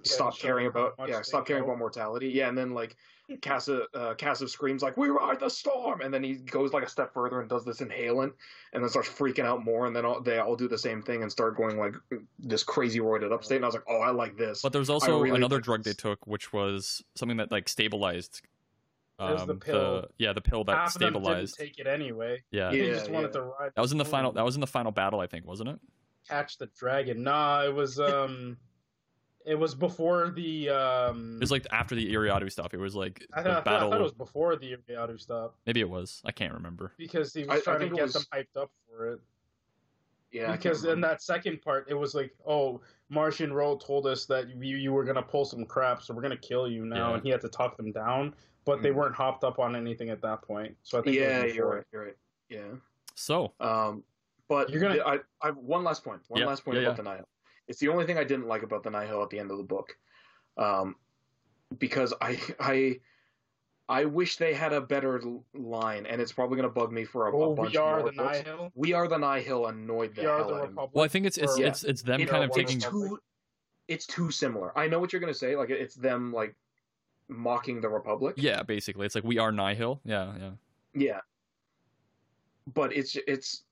stop 0.02 0.38
caring 0.38 0.66
about 0.66 0.94
yeah 1.08 1.22
stop 1.22 1.46
caring 1.46 1.62
know. 1.62 1.68
about 1.68 1.78
mortality. 1.78 2.28
Yeah, 2.28 2.48
and 2.48 2.56
then 2.56 2.70
like 2.72 2.96
Kassav 3.40 3.84
uh, 3.94 4.14
Kassav 4.14 4.48
screams 4.48 4.82
like 4.82 4.96
we 4.96 5.08
ride 5.08 5.40
the 5.40 5.48
storm, 5.48 6.00
and 6.00 6.12
then 6.12 6.22
he 6.22 6.34
goes 6.34 6.72
like 6.72 6.84
a 6.84 6.88
step 6.88 7.12
further 7.14 7.40
and 7.40 7.48
does 7.48 7.64
this 7.64 7.80
inhalant, 7.80 8.32
and 8.72 8.82
then 8.82 8.88
starts 8.88 9.08
freaking 9.08 9.44
out 9.44 9.64
more, 9.64 9.86
and 9.86 9.94
then 9.94 10.04
all, 10.04 10.20
they 10.20 10.38
all 10.38 10.56
do 10.56 10.68
the 10.68 10.78
same 10.78 11.02
thing 11.02 11.22
and 11.22 11.30
start 11.30 11.56
going 11.56 11.78
like 11.78 11.94
this 12.38 12.62
crazy 12.62 13.00
roided 13.00 13.32
up 13.32 13.44
state. 13.44 13.56
And 13.56 13.64
I 13.64 13.68
was 13.68 13.74
like, 13.74 13.84
oh, 13.88 14.00
I 14.00 14.10
like 14.10 14.36
this. 14.36 14.62
But 14.62 14.72
there's 14.72 14.90
also 14.90 15.20
really 15.20 15.36
another 15.36 15.56
like 15.56 15.64
drug 15.64 15.84
they 15.84 15.92
took, 15.94 16.26
which 16.26 16.52
was 16.52 17.02
something 17.14 17.36
that 17.38 17.50
like 17.50 17.68
stabilized. 17.68 18.42
There's 19.18 19.44
the 19.46 19.52
um, 19.52 19.60
pill. 19.60 20.06
yeah, 20.18 20.32
the 20.32 20.40
pill 20.40 20.64
that 20.64 20.76
Half 20.76 20.94
of 20.96 21.00
them 21.00 21.12
stabilized. 21.12 21.56
didn't 21.56 21.68
take 21.68 21.78
it 21.78 21.86
anyway. 21.86 22.42
Yeah. 22.50 22.70
They 22.70 22.88
Yeah, 22.88 22.94
just 22.94 23.10
wanted 23.10 23.28
yeah. 23.28 23.40
to 23.40 23.42
ride. 23.42 23.70
that 23.76 23.80
was 23.80 23.92
in 23.92 23.98
the 23.98 24.04
the 24.04 24.10
final. 24.10 24.32
That 24.32 24.44
was 24.44 24.56
in 24.56 24.60
the 24.60 24.66
final 24.66 24.90
battle, 24.90 25.20
I 25.20 25.26
think, 25.28 25.46
wasn't 25.46 25.68
it? 25.68 25.78
catch 26.28 26.58
the 26.58 26.66
dragon. 26.78 27.22
Nah, 27.22 27.64
it 27.64 27.74
was 27.74 27.98
um, 27.98 28.56
it 29.46 29.54
was 29.54 29.74
before 29.74 30.30
the 30.30 30.68
um. 30.70 31.36
It 31.36 31.40
was 31.40 31.50
like 31.50 31.66
after 31.70 31.94
the 31.94 32.12
Eriadu 32.14 32.50
stuff. 32.50 32.74
It 32.74 32.78
was 32.78 32.94
like 32.94 33.26
I 33.32 33.42
the 33.42 33.48
thought, 33.50 33.58
I, 33.58 33.62
thought, 33.62 33.82
I 33.82 33.90
thought 33.90 34.00
it 34.00 34.04
was 34.04 34.12
before 34.12 34.56
the 34.56 34.76
Eriadu 34.76 35.20
stuff. 35.20 35.52
Maybe 35.66 35.80
it 35.80 35.88
was. 35.90 36.22
I 36.24 36.32
can't 36.32 36.52
remember. 36.54 36.92
because 36.96 37.32
he 37.34 37.40
was 37.44 37.50
I- 37.50 37.54
I 37.56 37.60
trying 37.60 37.88
to 37.90 37.94
get 37.94 38.02
was- 38.04 38.12
them 38.14 38.24
hyped 38.32 38.56
up 38.60 38.70
for 38.88 39.08
it. 39.12 39.20
yeah, 40.30 40.52
because 40.52 40.84
in 40.84 41.00
that 41.02 41.20
second 41.22 41.60
part, 41.62 41.86
it 41.88 41.94
was 41.94 42.14
like, 42.14 42.32
oh, 42.46 42.80
Marchion 43.12 43.52
Ro 43.52 43.76
told 43.76 44.06
us 44.06 44.24
that 44.26 44.48
you 44.48 44.76
you 44.76 44.92
were 44.92 45.04
gonna 45.04 45.22
pull 45.22 45.44
some 45.44 45.64
crap, 45.64 46.02
so 46.02 46.14
we're 46.14 46.22
gonna 46.22 46.36
kill 46.36 46.66
you 46.68 46.86
now, 46.86 47.10
Yeah. 47.10 47.14
and 47.14 47.22
he 47.22 47.28
had 47.30 47.40
to 47.42 47.48
talk 47.48 47.76
them 47.76 47.92
down. 47.92 48.34
But 48.64 48.80
they 48.80 48.90
Mhm. 48.90 48.94
weren't 48.94 49.14
hopped 49.16 49.42
up 49.44 49.58
on 49.58 49.74
anything 49.74 50.08
at 50.10 50.22
that 50.22 50.42
point. 50.42 50.76
So 50.84 50.98
I 50.98 51.02
think 51.02 51.16
it 51.16 51.20
was 51.20 51.28
yeah, 51.28 51.44
you're 51.52 51.68
right. 51.68 51.84
You're 51.92 52.04
right. 52.04 52.16
Yeah. 52.48 52.60
So 53.16 53.52
Um, 53.60 54.04
but 54.48 54.70
You're 54.70 54.80
gonna- 54.80 54.94
the- 54.96 55.06
I, 55.06 55.14
I 55.42 55.46
have 55.46 55.56
one 55.56 55.82
last 55.82 56.04
point. 56.04 56.20
One 56.28 56.40
Yeah, 56.40 56.46
last 56.46 56.64
point 56.64 56.76
yeah, 56.78 56.84
about 56.84 56.96
the 56.96 57.02
Nihil. 57.02 57.28
It's 57.68 57.78
the 57.78 57.88
only 57.88 58.04
thing 58.06 58.18
I 58.18 58.24
didn't 58.24 58.46
like 58.48 58.62
about 58.62 58.82
the 58.82 58.90
Nihil 58.90 59.22
at 59.22 59.30
the 59.30 59.38
end 59.38 59.50
of 59.50 59.56
the 59.58 59.64
book, 59.64 59.96
um, 60.56 60.96
because 61.78 62.12
I 62.20 62.38
I 62.60 63.00
I 63.88 64.04
wish 64.04 64.36
they 64.36 64.54
had 64.54 64.72
a 64.72 64.80
better 64.80 65.20
line, 65.54 66.06
and 66.06 66.20
it's 66.20 66.32
probably 66.32 66.56
going 66.56 66.68
to 66.68 66.74
bug 66.74 66.92
me 66.92 67.04
for 67.04 67.28
a, 67.28 67.36
Oh, 67.36 67.52
a 67.52 67.54
bunch 67.54 67.72
we 67.72 67.76
are 67.78 68.00
more 68.00 68.10
the 68.10 68.16
books. 68.16 68.38
Nihil. 68.38 68.72
We 68.74 68.92
are 68.94 69.08
the 69.08 69.18
Nihil 69.18 69.66
annoyed 69.66 70.14
the 70.14 70.22
We 70.22 70.26
are 70.28 70.38
hell 70.38 70.48
the 70.48 70.54
out 70.54 70.60
of 70.60 70.62
me. 70.62 70.68
Republic. 70.70 70.90
well, 70.94 71.04
I 71.04 71.08
think 71.08 71.26
it's 71.26 71.38
it's 71.38 71.58
Or- 71.58 71.64
it's 71.64 71.84
it's 71.84 72.02
them 72.02 72.20
It- 72.20 72.28
kind 72.28 72.44
of 72.44 72.50
it's 72.56 72.56
taking. 72.56 72.80
too 72.80 73.18
it's 73.88 74.06
too 74.06 74.30
similar. 74.30 74.76
I 74.78 74.86
know 74.88 74.98
what 75.00 75.12
you're 75.12 75.20
going 75.20 75.32
to 75.32 75.38
say. 75.38 75.56
Like 75.56 75.70
it's 75.70 75.94
them 75.96 76.32
like 76.32 76.54
mocking 77.28 77.80
the 77.80 77.88
Republic. 77.88 78.34
Yeah, 78.38 78.62
basically, 78.62 79.04
it's 79.06 79.14
like 79.14 79.24
we 79.24 79.38
are 79.38 79.52
Nihil. 79.52 80.00
Yeah, 80.04 80.32
yeah. 80.38 80.50
Yeah. 80.94 81.20
But 82.72 82.92
it's 82.94 83.16
it's 83.26 83.62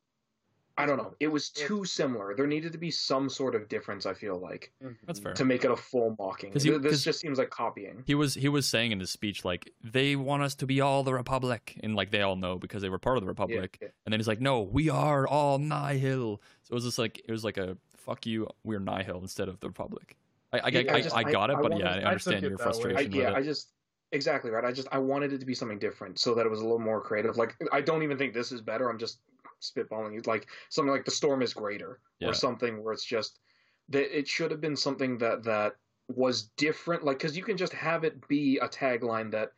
I 0.82 0.86
don't 0.86 0.97
know. 0.97 1.15
It 1.20 1.28
was 1.28 1.51
too 1.51 1.85
similar. 1.85 2.35
There 2.35 2.47
needed 2.47 2.73
to 2.73 2.78
be 2.78 2.90
some 2.90 3.28
sort 3.28 3.55
of 3.55 3.69
difference, 3.69 4.07
I 4.07 4.15
feel 4.15 4.39
like, 4.39 4.73
Mhm. 4.82 4.97
That's 5.07 5.19
fair. 5.20 5.35
to 5.35 5.44
make 5.44 5.65
it 5.65 5.70
a 5.70 5.77
full 5.77 6.16
mocking. 6.19 6.52
he- 6.52 6.59
Th- 6.59 6.81
this 6.81 6.93
'cause- 6.93 7.05
just 7.05 7.20
seems 7.20 7.39
like 7.39 7.51
copying. 7.51 8.02
He 8.07 8.15
was 8.15 8.35
he 8.35 8.48
was 8.48 8.66
saying 8.66 8.93
in 8.93 9.01
his 9.01 9.11
speech 9.11 9.44
like 9.44 9.73
they 9.82 10.16
want 10.16 10.43
us 10.43 10.55
to 10.57 10.66
be 10.66 10.81
all 10.81 11.02
the 11.02 11.15
Republic, 11.15 11.78
and 11.82 11.94
like 11.94 12.11
they 12.11 12.23
all 12.23 12.36
know 12.36 12.59
because 12.59 12.82
they 12.82 12.89
were 12.89 12.98
part 12.98 13.16
of 13.16 13.23
the 13.23 13.28
Republic. 13.28 13.78
yeah. 13.81 13.89
And 14.07 14.12
then 14.12 14.19
he's 14.20 14.28
like, 14.28 14.40
no, 14.40 14.62
we 14.62 14.89
are 14.89 15.27
all 15.27 15.59
Nihil. 15.59 16.40
So 16.65 16.73
it 16.73 16.74
was 16.74 16.85
just 16.85 16.98
like 16.98 17.19
it 17.19 17.31
was 17.31 17.44
like 17.44 17.59
a 17.59 17.77
fuck 17.97 18.27
you, 18.27 18.48
we're 18.65 18.81
Nihil 18.81 19.19
instead 19.20 19.48
of 19.48 19.61
the 19.61 19.69
Republic. 19.69 20.16
I 20.52 20.59
I, 20.59 20.69
Yeah, 20.69 20.93
I, 20.93 20.97
I 20.97 21.01
just- 21.01 21.16
I 21.16 21.23
got 21.31 21.51
it, 21.51 21.57
I 21.57 21.62
but 21.62 21.70
wanted- 21.73 21.85
yeah, 21.85 21.94
I 21.94 21.98
I 22.01 22.05
understand 22.05 22.44
it 22.44 22.48
your 22.48 22.57
that. 22.57 22.62
I, 22.62 22.65
frustration 22.65 23.12
yeah, 23.12 23.28
with 23.28 23.36
I 23.39 23.43
just 23.43 23.69
exactly 24.12 24.51
right. 24.51 24.65
I 24.65 24.73
just 24.73 24.89
I 24.90 24.98
wanted 24.98 25.32
it 25.32 25.39
to 25.39 25.47
be 25.47 25.55
something 25.55 25.78
different 25.78 26.19
so 26.19 26.35
that 26.35 26.44
it 26.44 26.48
was 26.48 26.59
a 26.61 26.65
little 26.65 26.81
more 26.81 27.01
creative. 27.01 27.36
Like 27.36 27.55
I 27.70 27.81
don't 27.81 28.02
even 28.02 28.19
think 28.19 28.35
this 28.35 28.51
is 28.51 28.61
better. 28.61 28.89
I'm 28.90 28.98
just 28.98 29.20
spitballing. 29.61 30.16
It's 30.19 30.27
Like 30.27 30.49
something 30.69 30.91
like 30.93 31.05
the 31.05 31.11
storm 31.11 31.43
is 31.43 31.55
greater, 31.55 32.01
Yeah. 32.19 32.28
or 32.28 32.35
something 32.35 32.82
where 32.82 32.93
it's 32.93 33.05
just 33.05 33.41
that 33.89 34.16
it 34.16 34.28
should 34.28 34.51
have 34.51 34.61
been 34.61 34.77
something 34.77 35.19
that 35.19 35.43
that 35.45 35.77
was 36.09 36.45
different. 36.57 37.05
Like 37.05 37.19
because 37.19 37.37
you 37.37 37.43
can 37.45 37.57
just 37.57 37.73
have 37.73 38.05
it 38.05 38.27
be 38.28 38.59
a 38.59 38.69
tagline 38.69 39.31
that 39.32 39.53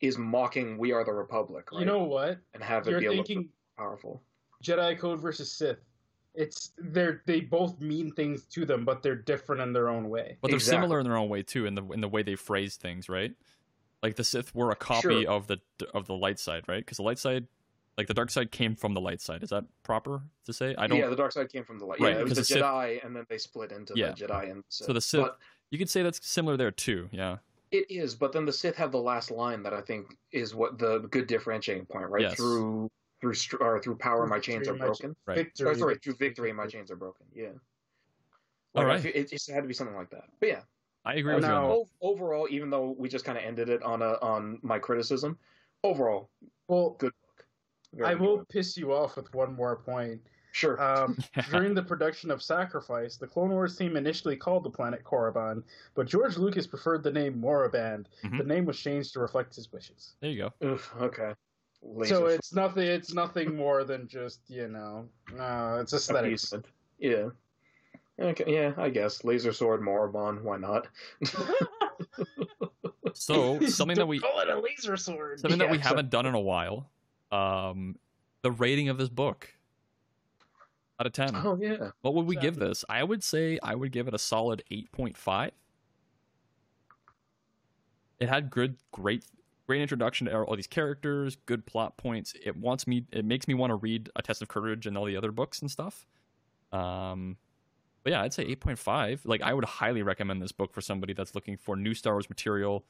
is 0.00 0.18
mocking 0.18 0.76
"We 0.78 0.92
are 0.92 1.04
the 1.04 1.12
Republic," 1.12 1.70
right? 1.72 1.80
You 1.80 1.86
know 1.86 2.04
what? 2.04 2.38
and 2.54 2.62
have 2.62 2.86
it 2.86 2.90
You're 2.90 3.00
be 3.00 3.06
a 3.06 3.10
little 3.10 3.24
thinking 3.24 3.48
powerful. 3.76 4.22
Jedi 4.62 4.98
Code 4.98 5.20
versus 5.20 5.50
Sith. 5.50 5.78
It's 6.34 6.72
they're 6.76 7.22
they 7.26 7.40
both 7.40 7.80
mean 7.80 8.12
things 8.12 8.44
to 8.46 8.66
them, 8.66 8.84
but 8.84 9.02
they're 9.02 9.14
different 9.16 9.62
in 9.62 9.72
their 9.72 9.88
own 9.88 10.08
way. 10.10 10.36
But 10.42 10.48
they're 10.48 10.56
Exactly. 10.56 10.82
similar 10.82 11.00
in 11.00 11.04
their 11.06 11.16
own 11.16 11.28
way 11.30 11.42
too, 11.42 11.64
in 11.66 11.74
the 11.74 11.84
in 11.92 12.00
the 12.02 12.08
way 12.08 12.22
they 12.22 12.34
phrase 12.36 12.76
things, 12.76 13.08
right? 13.08 13.34
Like 14.02 14.16
the 14.16 14.24
Sith 14.24 14.54
were 14.54 14.70
a 14.70 14.76
copy 14.76 15.22
Sure. 15.24 15.30
of 15.30 15.46
the 15.46 15.58
of 15.94 16.06
the 16.06 16.14
light 16.14 16.38
side, 16.38 16.64
right? 16.68 16.84
Because 16.84 16.98
the 16.98 17.02
light 17.04 17.18
side 17.18 17.46
Like 17.96 18.08
the 18.08 18.14
dark 18.14 18.30
side 18.30 18.50
came 18.50 18.76
from 18.76 18.92
the 18.92 19.00
light 19.00 19.20
side. 19.20 19.42
Is 19.42 19.50
that 19.50 19.64
proper 19.82 20.20
to 20.44 20.52
say? 20.52 20.74
I 20.76 20.86
don't. 20.86 20.98
Yeah, 20.98 21.08
the 21.08 21.16
dark 21.16 21.32
side 21.32 21.50
came 21.50 21.64
from 21.64 21.78
the 21.78 21.86
light. 21.86 21.98
Right, 22.00 22.12
yeah, 22.14 22.20
it 22.20 22.24
was 22.24 22.34
the, 22.34 22.40
'cause 22.40 22.48
the 22.48 22.54
Sith- 22.54 22.62
Jedi, 22.62 23.04
and 23.04 23.16
then 23.16 23.26
they 23.30 23.38
split 23.38 23.72
into 23.72 23.94
Yeah. 23.96 24.12
the 24.12 24.26
Jedi 24.26 24.50
and 24.50 24.64
Sith. 24.68 24.86
So 24.86 24.92
the 24.92 25.00
Sith- 25.00 25.22
But 25.22 25.38
You 25.70 25.78
could 25.78 25.88
say 25.90 26.02
that's 26.02 26.24
similar 26.26 26.56
there 26.56 26.70
too. 26.70 27.08
Yeah. 27.10 27.38
it 27.72 27.90
is, 27.90 28.14
but 28.14 28.32
then 28.32 28.44
the 28.44 28.52
Sith 28.52 28.76
have 28.76 28.92
the 28.92 29.00
last 29.00 29.30
line 29.32 29.62
that 29.64 29.74
I 29.74 29.80
think 29.80 30.16
is 30.30 30.54
what 30.54 30.78
the 30.78 31.00
good 31.10 31.26
differentiating 31.26 31.84
point, 31.86 32.08
right? 32.08 32.22
Yes. 32.22 32.36
Through 32.36 32.90
through 33.20 33.34
str- 33.34 33.56
or 33.60 33.80
through 33.82 33.96
power, 33.96 34.26
my 34.26 34.38
chains 34.38 34.68
are 34.68 34.72
Victory, 34.74 34.78
my 34.78 34.84
broken. 34.86 35.16
Right. 35.26 35.36
Victory, 35.38 35.68
Or, 35.70 35.74
sorry, 35.74 35.94
through 35.96 36.14
victory, 36.16 36.52
my 36.52 36.66
chains 36.66 36.90
are 36.90 36.96
broken. 36.96 37.26
Yeah. 37.34 37.46
All 38.74 38.84
Like, 38.84 38.86
I 38.86 38.88
right. 38.88 39.04
it 39.16 39.30
just 39.30 39.50
had 39.50 39.62
to 39.62 39.66
be 39.66 39.72
something 39.74 39.96
like 39.96 40.10
that. 40.10 40.24
But 40.38 40.48
yeah, 40.50 40.60
I 41.04 41.14
agree 41.14 41.34
with 41.34 41.42
you. 41.44 41.50
on 41.50 41.62
no. 41.62 41.68
that. 41.68 41.74
O- 41.74 42.12
overall, 42.12 42.46
even 42.50 42.68
though 42.70 42.90
we 42.96 43.08
just 43.08 43.24
kind 43.24 43.36
of 43.38 43.42
ended 43.42 43.68
it 43.70 43.82
on 43.82 44.02
a 44.02 44.12
on 44.22 44.58
my 44.62 44.78
criticism, 44.78 45.38
overall, 45.82 46.28
Well, 46.68 46.90
good 46.98 47.12
book. 47.22 47.25
Very 47.96 48.10
I 48.10 48.14
good 48.14 48.20
will 48.22 48.36
book. 48.38 48.48
piss 48.48 48.76
you 48.76 48.92
off 48.92 49.16
with 49.16 49.32
one 49.34 49.54
more 49.54 49.76
point. 49.76 50.20
Sure. 50.52 50.80
Um, 50.80 51.18
Yeah. 51.36 51.44
during 51.50 51.74
the 51.74 51.82
production 51.82 52.30
of 52.30 52.42
Sacrifice, 52.42 53.16
the 53.16 53.26
Clone 53.26 53.50
Wars 53.50 53.76
team 53.76 53.96
initially 53.96 54.36
called 54.36 54.64
the 54.64 54.70
planet 54.70 55.02
Korriban, 55.04 55.62
but 55.94 56.06
George 56.06 56.36
Lucas 56.38 56.66
preferred 56.66 57.02
the 57.02 57.10
name 57.10 57.34
Moraband. 57.40 58.06
Mhm. 58.24 58.38
The 58.38 58.44
name 58.44 58.64
was 58.64 58.78
changed 58.80 59.12
to 59.14 59.20
reflect 59.20 59.54
his 59.54 59.70
wishes. 59.72 60.14
There 60.20 60.30
you 60.30 60.50
go. 60.60 60.66
Oof, 60.66 60.94
okay. 61.00 61.34
Laser 61.82 62.14
so 62.14 62.26
it's 62.26 62.52
nothing. 62.54 62.86
It's 62.86 63.12
nothing 63.12 63.54
more 63.54 63.84
than 63.84 64.08
just 64.08 64.40
you 64.48 64.66
know. 64.68 65.08
No, 65.34 65.78
it's 65.80 65.92
aesthetics. 65.92 66.44
appeasement. 66.52 66.66
Yeah. 66.98 67.28
Okay, 68.18 68.44
yeah, 68.46 68.72
I 68.78 68.88
guess 68.88 69.24
laser 69.24 69.52
sword 69.52 69.82
Moraband. 69.82 70.42
Why 70.42 70.56
not? 70.56 70.88
So 73.14 73.60
something 73.66 73.96
that 73.96 74.06
we 74.06 74.18
call 74.20 74.40
it 74.40 74.48
a 74.48 74.58
laser 74.60 74.96
sword. 74.96 75.40
something 75.40 75.58
that 75.58 75.70
we 75.70 75.78
Yeah, 75.78 75.84
haven't 75.84 76.10
done 76.10 76.26
in 76.26 76.34
a 76.34 76.40
while. 76.40 76.90
Um, 77.32 77.96
the 78.42 78.50
rating 78.50 78.88
of 78.88 78.98
this 78.98 79.08
book 79.08 79.52
out 80.98 81.06
of 81.06 81.12
ten. 81.12 81.30
oh 81.34 81.58
yeah. 81.60 81.90
What 82.02 82.14
would 82.14 82.26
we 82.26 82.36
give 82.36 82.56
this? 82.56 82.84
I 82.88 83.02
would 83.02 83.22
say 83.22 83.58
I 83.62 83.74
would 83.74 83.92
give 83.92 84.08
it 84.08 84.14
a 84.14 84.18
solid 84.18 84.62
eight 84.70 84.90
point 84.92 85.16
five. 85.16 85.52
It 88.18 88.28
had 88.28 88.50
good, 88.50 88.76
great, 88.92 89.24
great 89.66 89.82
introduction 89.82 90.26
to 90.26 90.42
all 90.42 90.56
these 90.56 90.66
characters, 90.66 91.36
good 91.44 91.66
plot 91.66 91.98
points. 91.98 92.34
It 92.42 92.56
wants 92.56 92.86
me, 92.86 93.04
it 93.12 93.26
makes 93.26 93.46
me 93.46 93.52
want 93.52 93.72
to 93.72 93.74
read 93.74 94.08
A 94.16 94.22
Test 94.22 94.40
of 94.40 94.48
Courage 94.48 94.86
and 94.86 94.96
all 94.96 95.04
the 95.04 95.18
other 95.18 95.32
books 95.32 95.60
and 95.60 95.70
stuff. 95.70 96.06
Um, 96.72 97.36
but 98.02 98.12
yeah, 98.12 98.22
I'd 98.22 98.32
say 98.32 98.44
eight 98.44 98.60
point 98.60 98.78
five. 98.78 99.20
Like 99.24 99.42
I 99.42 99.52
would 99.52 99.64
highly 99.64 100.02
recommend 100.02 100.40
this 100.40 100.52
book 100.52 100.72
for 100.72 100.80
somebody 100.80 101.12
that's 101.12 101.34
looking 101.34 101.56
for 101.56 101.76
new 101.76 101.92
Star 101.92 102.14
Wars 102.14 102.30
material 102.30 102.84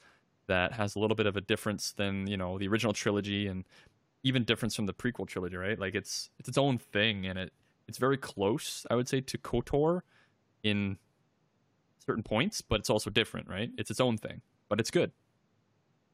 that 0.47 0.73
has 0.75 0.95
a 0.95 1.01
little 1.01 1.17
bit 1.17 1.27
of 1.27 1.37
a 1.37 1.41
difference 1.41 1.93
than 1.93 2.27
you 2.29 2.37
know 2.37 2.59
the 2.59 2.69
original 2.69 2.93
trilogy 2.93 3.49
and 3.49 3.65
even 4.27 4.43
difference 4.43 4.75
from 4.75 4.87
the 4.87 4.93
prequel 4.93 5.27
trilogy. 5.27 5.57
Right? 5.57 5.79
Like 5.79 5.95
it's 5.95 6.31
it's 6.39 6.49
its 6.49 6.59
own 6.59 6.79
thing 6.79 7.27
and 7.27 7.39
it 7.39 7.53
it's 7.89 7.99
very 7.99 8.17
close, 8.17 8.85
I 8.91 8.97
would 8.97 9.09
say, 9.09 9.21
to 9.21 9.39
KOTOR 9.39 10.01
in 10.65 10.99
certain 12.05 12.25
points, 12.25 12.61
but 12.61 12.81
it's 12.81 12.91
also 12.91 13.11
different, 13.11 13.49
right? 13.49 13.71
It's 13.79 13.91
its 13.91 14.01
own 14.01 14.19
thing, 14.19 14.41
but 14.69 14.81
it's 14.81 14.91
good. 14.91 15.13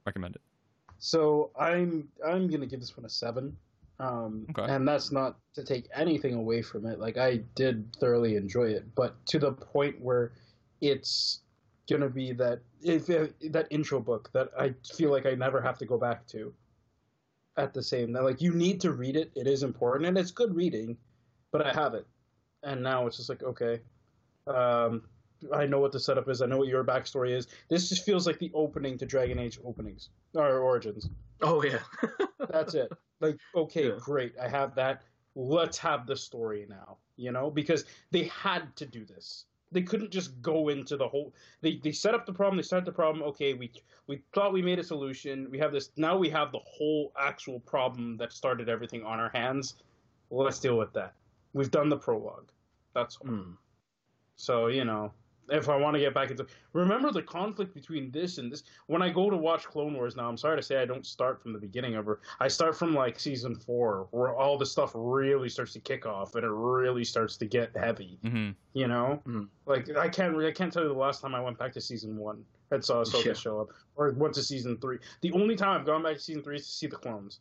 Recommend 0.04 0.36
it. 0.36 0.42
So 0.98 1.50
I'm 1.58 2.08
I'm 2.24 2.48
gonna 2.48 2.66
give 2.66 2.80
this 2.80 2.96
one 2.96 3.06
a 3.06 3.08
seven. 3.08 3.56
Um, 3.98 4.46
Okay. 4.50 4.70
And 4.70 4.86
that's 4.86 5.12
not 5.12 5.38
to 5.54 5.64
take 5.64 5.88
anything 5.94 6.34
away 6.34 6.60
from 6.60 6.86
it. 6.86 6.98
Like 6.98 7.16
I 7.16 7.38
did 7.54 7.96
thoroughly 7.96 8.36
enjoy 8.36 8.68
it, 8.68 8.84
but 8.94 9.24
to 9.26 9.38
the 9.38 9.52
point 9.52 10.00
where 10.00 10.32
it's 10.80 11.40
gonna 11.90 12.10
be 12.10 12.32
that 12.32 12.60
if 12.82 13.06
that 13.06 13.66
intro 13.70 14.00
book 14.00 14.30
that 14.34 14.50
I 14.58 14.74
feel 14.96 15.10
like 15.10 15.24
I 15.26 15.34
never 15.34 15.60
have 15.62 15.78
to 15.78 15.86
go 15.86 15.96
back 15.98 16.26
to. 16.28 16.52
At 17.56 17.74
the 17.74 17.82
same, 17.82 18.12
like 18.12 18.40
you 18.40 18.54
need 18.54 18.80
to 18.80 18.92
read 18.92 19.14
it. 19.14 19.30
It 19.34 19.46
is 19.46 19.62
important, 19.62 20.06
and 20.08 20.16
it's 20.16 20.30
good 20.30 20.54
reading. 20.56 20.96
But 21.50 21.66
I 21.66 21.72
have 21.74 21.92
it, 21.92 22.06
and 22.62 22.82
now 22.82 23.06
it's 23.06 23.18
just 23.18 23.28
like 23.28 23.42
okay, 23.42 23.80
um, 24.46 25.02
I 25.52 25.66
know 25.66 25.78
what 25.78 25.92
the 25.92 26.00
setup 26.00 26.28
is. 26.28 26.40
I 26.40 26.46
know 26.46 26.58
what 26.58 26.68
your 26.68 26.84
backstory 26.84 27.36
is. 27.36 27.48
This 27.68 27.88
just 27.88 28.04
feels 28.06 28.26
like 28.26 28.38
the 28.38 28.50
opening 28.54 28.96
to 28.98 29.06
Dragon 29.06 29.38
Age 29.38 29.58
openings 29.64 30.08
or 30.34 30.60
origins. 30.60 31.10
Oh 31.42 31.62
yeah. 31.62 31.80
That's 32.50 32.74
it. 32.74 32.90
Like, 33.20 33.36
okay, 33.54 33.88
Yeah. 33.88 33.98
great. 34.00 34.34
I 34.40 34.48
have 34.48 34.74
that. 34.76 35.02
Let's 35.34 35.78
have 35.78 36.06
the 36.06 36.16
story 36.16 36.66
now, 36.68 36.98
you 37.16 37.32
know, 37.32 37.50
because 37.50 37.84
they 38.10 38.24
had 38.24 38.74
to 38.76 38.86
do 38.86 39.04
this. 39.04 39.46
They 39.72 39.82
couldn't 39.82 40.10
just 40.10 40.40
go 40.42 40.68
into 40.68 40.96
the 40.96 41.08
whole. 41.08 41.32
They 41.60 41.80
they 41.82 41.92
set 41.92 42.14
up 42.14 42.26
the 42.26 42.32
problem. 42.32 42.56
They 42.56 42.62
started 42.62 42.86
the 42.86 42.92
problem. 42.92 43.22
Okay, 43.30 43.54
we 43.54 43.72
we 44.06 44.22
thought 44.34 44.52
we 44.52 44.62
made 44.62 44.78
a 44.78 44.84
solution. 44.84 45.48
We 45.50 45.58
have 45.58 45.72
this. 45.72 45.90
Now 45.96 46.16
we 46.16 46.28
have 46.30 46.52
the 46.52 46.60
whole 46.64 47.12
actual 47.18 47.60
problem 47.60 48.16
that 48.18 48.32
started 48.32 48.68
everything 48.68 49.02
on 49.04 49.18
our 49.18 49.30
hands. 49.30 49.76
Let's 50.30 50.58
deal 50.58 50.78
with 50.78 50.92
that. 50.94 51.14
We've 51.52 51.70
done 51.70 51.88
the 51.88 51.96
prologue. 51.96 52.50
That's 52.94 53.16
all. 53.16 53.28
Hmm. 53.28 53.52
So, 54.36 54.66
you 54.68 54.84
know, 54.84 55.12
if 55.52 55.68
I 55.68 55.76
want 55.76 55.94
to 55.94 56.00
get 56.00 56.14
back 56.14 56.30
into 56.30 56.46
remember 56.72 57.10
the 57.12 57.22
conflict 57.22 57.74
between 57.74 58.10
this 58.10 58.38
and 58.38 58.50
this 58.50 58.62
when 58.86 59.02
I 59.02 59.10
go 59.10 59.30
to 59.30 59.36
watch 59.36 59.64
Clone 59.66 59.94
Wars 59.94 60.16
now, 60.16 60.28
I'm 60.28 60.36
sorry 60.36 60.56
to 60.56 60.62
say 60.62 60.80
I 60.80 60.86
don't 60.86 61.06
start 61.06 61.42
from 61.42 61.52
the 61.52 61.58
beginning 61.58 61.94
of 61.94 62.06
her. 62.06 62.20
I 62.40 62.48
start 62.48 62.76
from 62.76 62.94
like 62.94 63.18
season 63.18 63.54
4 63.54 64.08
where 64.10 64.34
all 64.34 64.56
the 64.56 64.66
stuff 64.66 64.92
really 64.94 65.48
starts 65.48 65.72
to 65.74 65.80
kick 65.80 66.06
off 66.06 66.34
and 66.34 66.44
it 66.44 66.50
really 66.50 67.04
starts 67.04 67.36
to 67.38 67.46
get 67.46 67.76
heavy, 67.76 68.18
hmm 68.22 68.50
you 68.74 68.88
know? 68.88 69.22
Mhm. 69.26 69.48
Like 69.66 69.94
I 69.96 70.08
can't 70.08 70.36
I 70.36 70.50
can't 70.52 70.72
tell 70.72 70.82
you 70.82 70.88
the 70.88 70.94
last 70.94 71.20
time 71.20 71.34
I 71.34 71.40
went 71.40 71.58
back 71.58 71.72
to 71.74 71.80
season 71.80 72.16
1 72.16 72.44
and 72.70 72.84
saw 72.84 73.02
Ahsoka 73.02 73.26
Yeah. 73.26 73.32
show 73.34 73.60
up 73.60 73.68
or 73.96 74.10
went 74.12 74.34
to 74.34 74.42
season 74.42 74.78
3. 74.78 74.98
The 75.20 75.32
only 75.32 75.56
time 75.56 75.78
I've 75.78 75.86
gone 75.86 76.02
back 76.02 76.14
to 76.14 76.20
season 76.20 76.42
3 76.42 76.56
is 76.56 76.66
to 76.66 76.72
see 76.72 76.86
the 76.86 76.96
clones. 76.96 77.40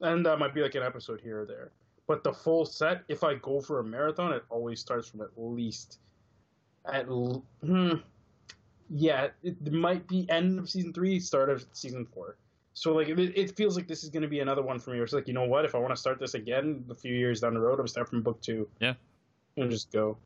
And 0.00 0.26
that 0.26 0.38
might 0.38 0.54
be 0.54 0.62
like 0.62 0.74
an 0.74 0.82
episode 0.82 1.20
here 1.20 1.42
or 1.42 1.46
there. 1.46 1.72
But 2.08 2.24
the 2.24 2.32
full 2.32 2.64
set, 2.64 3.04
if 3.06 3.22
I 3.22 3.34
go 3.36 3.60
for 3.60 3.78
a 3.78 3.84
marathon, 3.84 4.32
it 4.32 4.42
always 4.48 4.80
starts 4.80 5.08
from 5.08 5.20
at 5.20 5.28
least 5.36 6.00
at 6.92 7.06
hmm, 7.06 7.92
yeah, 8.88 9.28
it 9.42 9.72
might 9.72 10.06
be 10.08 10.28
end 10.30 10.58
of 10.58 10.68
season 10.68 10.92
three, 10.92 11.20
start 11.20 11.48
of 11.50 11.64
season 11.72 12.06
four. 12.06 12.36
So 12.72 12.94
like 12.94 13.08
it, 13.08 13.18
it 13.18 13.56
feels 13.56 13.76
like 13.76 13.86
this 13.86 14.04
is 14.04 14.10
going 14.10 14.22
to 14.22 14.28
be 14.28 14.40
another 14.40 14.62
one 14.62 14.78
for 14.78 14.90
me. 14.90 14.96
Where 14.96 15.04
it's 15.04 15.12
like 15.12 15.28
you 15.28 15.34
know 15.34 15.44
what, 15.44 15.64
if 15.64 15.74
I 15.74 15.78
want 15.78 15.94
to 15.94 16.00
start 16.00 16.18
this 16.18 16.34
again 16.34 16.84
a 16.90 16.94
few 16.94 17.14
years 17.14 17.40
down 17.40 17.54
the 17.54 17.60
road, 17.60 17.78
I'm 17.80 17.88
start 17.88 18.08
from 18.08 18.22
book 18.22 18.40
two. 18.40 18.68
Yeah. 18.80 18.94
and 19.56 19.70
just 19.70 19.92
go. 19.92 20.16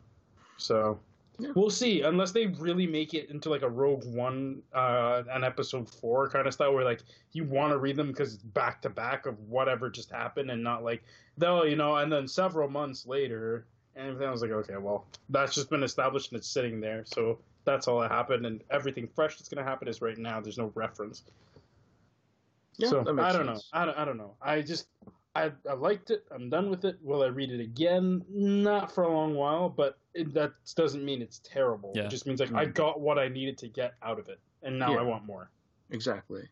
So 0.56 0.98
Yeah. 1.38 1.50
we'll 1.56 1.70
see. 1.70 2.02
Unless 2.02 2.32
they 2.32 2.46
really 2.46 2.86
make 2.86 3.12
it 3.12 3.28
into 3.30 3.50
like 3.50 3.62
a 3.62 3.68
Rogue 3.68 4.04
One, 4.04 4.62
uh, 4.72 5.24
an 5.30 5.42
episode 5.42 5.88
four 5.88 6.28
kind 6.30 6.46
of 6.46 6.54
style, 6.54 6.72
where 6.74 6.84
like 6.84 7.02
you 7.32 7.44
want 7.44 7.72
to 7.72 7.78
read 7.78 7.96
them 7.96 8.08
because 8.08 8.34
it's 8.34 8.42
back 8.42 8.80
to 8.82 8.90
back 8.90 9.26
of 9.26 9.38
whatever 9.48 9.90
just 9.90 10.10
happened, 10.10 10.50
and 10.50 10.62
not 10.62 10.84
like 10.84 11.02
though 11.36 11.64
you 11.64 11.76
know. 11.76 11.96
And 11.96 12.12
then 12.12 12.28
several 12.28 12.68
months 12.68 13.06
later, 13.06 13.66
and 13.96 14.08
everything 14.08 14.28
I 14.28 14.30
was 14.30 14.42
like, 14.42 14.50
okay, 14.50 14.76
well, 14.76 15.06
that's 15.28 15.54
just 15.54 15.70
been 15.70 15.82
established 15.82 16.32
and 16.32 16.38
it's 16.38 16.48
sitting 16.48 16.80
there. 16.80 17.04
So 17.06 17.38
that's 17.64 17.88
all 17.88 18.00
that 18.00 18.10
happened, 18.10 18.46
and 18.46 18.62
everything 18.70 19.08
fresh 19.14 19.36
that's 19.36 19.48
going 19.48 19.64
to 19.64 19.68
happen 19.68 19.88
is 19.88 20.02
right 20.02 20.18
now. 20.18 20.40
There's 20.40 20.58
no 20.58 20.70
reference. 20.74 21.22
Yeah, 22.76 22.88
so 22.90 23.00
I 23.00 23.04
don't 23.32 23.46
sense. 23.46 23.70
know. 23.72 23.80
I 23.80 23.84
don't, 23.84 23.98
I 23.98 24.04
don't 24.04 24.16
know. 24.18 24.34
I 24.42 24.60
just 24.62 24.88
I, 25.36 25.50
I 25.68 25.74
liked 25.74 26.10
it. 26.10 26.24
I'm 26.30 26.48
done 26.50 26.70
with 26.70 26.84
it. 26.84 26.96
Will 27.02 27.22
I 27.22 27.26
read 27.26 27.50
it 27.50 27.60
again? 27.60 28.22
Not 28.28 28.92
for 28.94 29.04
a 29.04 29.12
long 29.12 29.34
while, 29.34 29.68
but 29.68 29.98
it, 30.14 30.32
that 30.34 30.52
doesn't 30.76 31.04
mean 31.04 31.22
it's 31.22 31.40
terrible. 31.44 31.92
Yeah. 31.94 32.04
It 32.04 32.10
just 32.10 32.26
means 32.26 32.40
like 32.40 32.52
I 32.52 32.66
Mm. 32.66 32.74
got 32.74 33.00
what 33.00 33.18
I 33.18 33.28
needed 33.28 33.58
to 33.58 33.68
get 33.68 33.94
out 34.02 34.18
of 34.18 34.28
it, 34.28 34.38
and 34.62 34.78
now 34.78 34.92
Yeah. 34.92 34.98
I 35.00 35.02
want 35.02 35.24
more. 35.24 35.50
Exactly. 35.90 36.42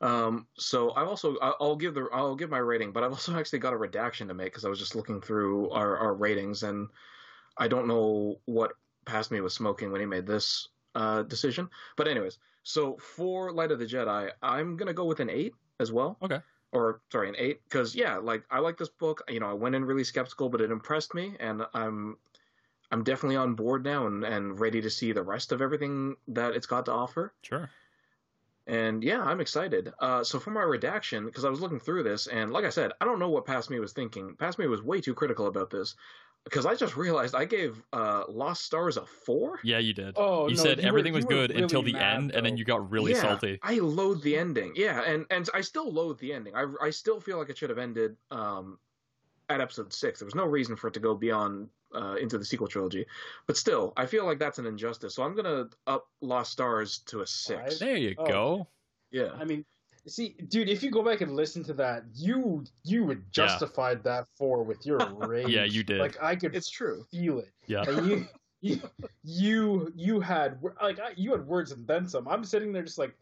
Um, 0.00 0.46
so 0.58 0.92
I've 0.94 1.08
also 1.08 1.36
I'll 1.40 1.76
give 1.76 1.94
the 1.94 2.08
I'll 2.12 2.34
give 2.34 2.50
my 2.50 2.58
rating, 2.58 2.92
but 2.92 3.02
I've 3.02 3.12
also 3.12 3.36
actually 3.38 3.60
got 3.60 3.72
a 3.72 3.78
redaction 3.78 4.28
to 4.28 4.34
make 4.34 4.52
because 4.52 4.64
I 4.64 4.68
was 4.68 4.78
just 4.78 4.94
looking 4.94 5.20
through 5.20 5.70
our, 5.70 5.96
our 5.96 6.14
ratings 6.14 6.62
and 6.62 6.88
I 7.56 7.68
don't 7.68 7.88
know 7.88 8.40
what 8.44 8.72
passed 9.06 9.30
me 9.30 9.40
was 9.40 9.54
smoking 9.54 9.90
when 9.90 10.00
he 10.00 10.06
made 10.06 10.26
this 10.26 10.68
uh, 10.94 11.22
decision. 11.22 11.70
But 11.96 12.08
anyways, 12.08 12.38
so 12.62 12.96
for 12.98 13.52
Light 13.52 13.70
of 13.70 13.78
the 13.78 13.86
Jedi, 13.86 14.30
I'm 14.42 14.76
gonna 14.76 14.92
go 14.92 15.04
with 15.04 15.20
an 15.20 15.30
eight 15.30 15.54
as 15.80 15.92
well. 15.92 16.18
Okay. 16.22 16.40
Or 16.72 17.00
sorry, 17.10 17.28
an 17.30 17.36
eight 17.38 17.62
because 17.64 17.94
yeah, 17.94 18.18
like 18.18 18.44
I 18.50 18.58
like 18.58 18.76
this 18.76 18.90
book. 18.90 19.22
You 19.28 19.40
know, 19.40 19.48
I 19.48 19.54
went 19.54 19.74
in 19.74 19.84
really 19.84 20.04
skeptical, 20.04 20.50
but 20.50 20.60
it 20.60 20.70
impressed 20.70 21.14
me, 21.14 21.36
and 21.40 21.62
I'm 21.72 22.18
I'm 22.90 23.02
definitely 23.02 23.36
on 23.36 23.54
board 23.54 23.84
now 23.84 24.06
and, 24.06 24.24
and 24.24 24.60
ready 24.60 24.80
to 24.82 24.90
see 24.90 25.12
the 25.12 25.22
rest 25.22 25.52
of 25.52 25.62
everything 25.62 26.16
that 26.28 26.54
it's 26.54 26.66
got 26.66 26.84
to 26.86 26.92
offer. 26.92 27.32
Sure. 27.42 27.70
And 28.66 29.04
yeah, 29.04 29.22
I'm 29.22 29.40
excited. 29.40 29.92
Uh, 30.00 30.24
so 30.24 30.40
for 30.40 30.50
my 30.50 30.62
redaction, 30.62 31.24
because 31.26 31.44
I 31.44 31.48
was 31.50 31.60
looking 31.60 31.78
through 31.78 32.02
this, 32.02 32.26
and 32.26 32.52
like 32.52 32.64
I 32.64 32.70
said, 32.70 32.92
I 33.00 33.04
don't 33.04 33.18
know 33.20 33.28
what 33.28 33.46
Past 33.46 33.70
Me 33.70 33.78
was 33.78 33.92
thinking. 33.92 34.34
Past 34.36 34.58
Me 34.58 34.66
was 34.66 34.82
way 34.82 35.00
too 35.00 35.14
critical 35.14 35.46
about 35.46 35.70
this, 35.70 35.94
because 36.42 36.66
I 36.66 36.74
just 36.74 36.96
realized 36.96 37.36
I 37.36 37.44
gave 37.44 37.80
uh, 37.92 38.24
Lost 38.28 38.64
Stars 38.64 38.96
a 38.96 39.06
four. 39.06 39.60
Yeah, 39.62 39.78
you 39.78 39.92
did. 39.92 40.14
Oh, 40.16 40.48
you 40.48 40.56
no, 40.56 40.62
said 40.62 40.78
you 40.78 40.82
were- 40.84 40.88
everything 40.88 41.12
was 41.12 41.24
you 41.28 41.36
were 41.36 41.46
good 41.46 41.50
until 41.52 41.82
the 41.82 41.92
mad, 41.92 42.16
end, 42.16 42.30
and 42.32 42.44
then 42.44 42.56
you 42.56 42.64
got 42.64 42.90
really 42.90 43.12
yeah, 43.12 43.20
salty. 43.20 43.60
I 43.62 43.78
loathe 43.78 44.22
the 44.22 44.36
ending. 44.36 44.72
Yeah, 44.74 45.00
and 45.02 45.26
and 45.30 45.48
I 45.54 45.60
still 45.60 45.92
loathe 45.92 46.18
the 46.18 46.32
ending. 46.32 46.56
I 46.56 46.66
I 46.82 46.90
still 46.90 47.20
feel 47.20 47.38
like 47.38 47.50
it 47.50 47.58
should 47.58 47.70
have 47.70 47.78
ended 47.78 48.16
um, 48.32 48.78
at 49.48 49.60
episode 49.60 49.92
six. 49.92 50.18
There 50.18 50.26
was 50.26 50.34
no 50.34 50.44
reason 50.46 50.74
for 50.74 50.88
it 50.88 50.94
to 50.94 51.00
go 51.00 51.14
beyond 51.14 51.68
uh, 51.96 52.14
into 52.16 52.38
the 52.38 52.44
sequel 52.44 52.68
trilogy, 52.68 53.06
but 53.46 53.56
still, 53.56 53.92
I 53.96 54.06
feel 54.06 54.24
like 54.26 54.38
that's 54.38 54.58
an 54.58 54.66
injustice. 54.66 55.14
So 55.14 55.22
I'm 55.22 55.34
gonna 55.34 55.68
up 55.86 56.06
Lost 56.20 56.52
Stars 56.52 56.98
to 57.06 57.22
a 57.22 57.26
six. 57.26 57.78
Five? 57.78 57.78
There 57.78 57.96
you 57.96 58.14
Oh. 58.18 58.26
go. 58.26 58.68
Yeah. 59.10 59.30
I 59.40 59.44
mean, 59.44 59.64
See, 60.08 60.36
dude, 60.46 60.68
if 60.68 60.84
you 60.84 60.92
go 60.92 61.02
back 61.02 61.20
and 61.20 61.34
listen 61.34 61.64
to 61.64 61.72
that, 61.74 62.04
you 62.14 62.62
you 62.84 63.04
would 63.04 63.18
Yeah. 63.18 63.46
justified 63.48 64.04
that 64.04 64.28
four 64.38 64.62
with 64.62 64.86
your 64.86 64.98
rage. 65.16 65.48
Yeah, 65.48 65.64
you 65.64 65.82
did. 65.82 65.98
Like 65.98 66.22
I 66.22 66.36
could 66.36 66.54
It's 66.54 66.70
true. 66.70 67.04
feel 67.10 67.40
it. 67.40 67.50
Yeah. 67.66 67.82
And 67.88 68.06
you, 68.08 68.26
you, 68.60 68.80
you, 69.24 69.92
you 69.96 70.20
had 70.20 70.60
like 70.80 71.00
I- 71.00 71.14
you 71.16 71.32
had 71.32 71.44
words 71.44 71.72
and 71.72 71.84
then 71.88 72.06
some. 72.06 72.28
I'm 72.28 72.44
sitting 72.44 72.72
there 72.72 72.84
just 72.84 72.98
like, 72.98 73.16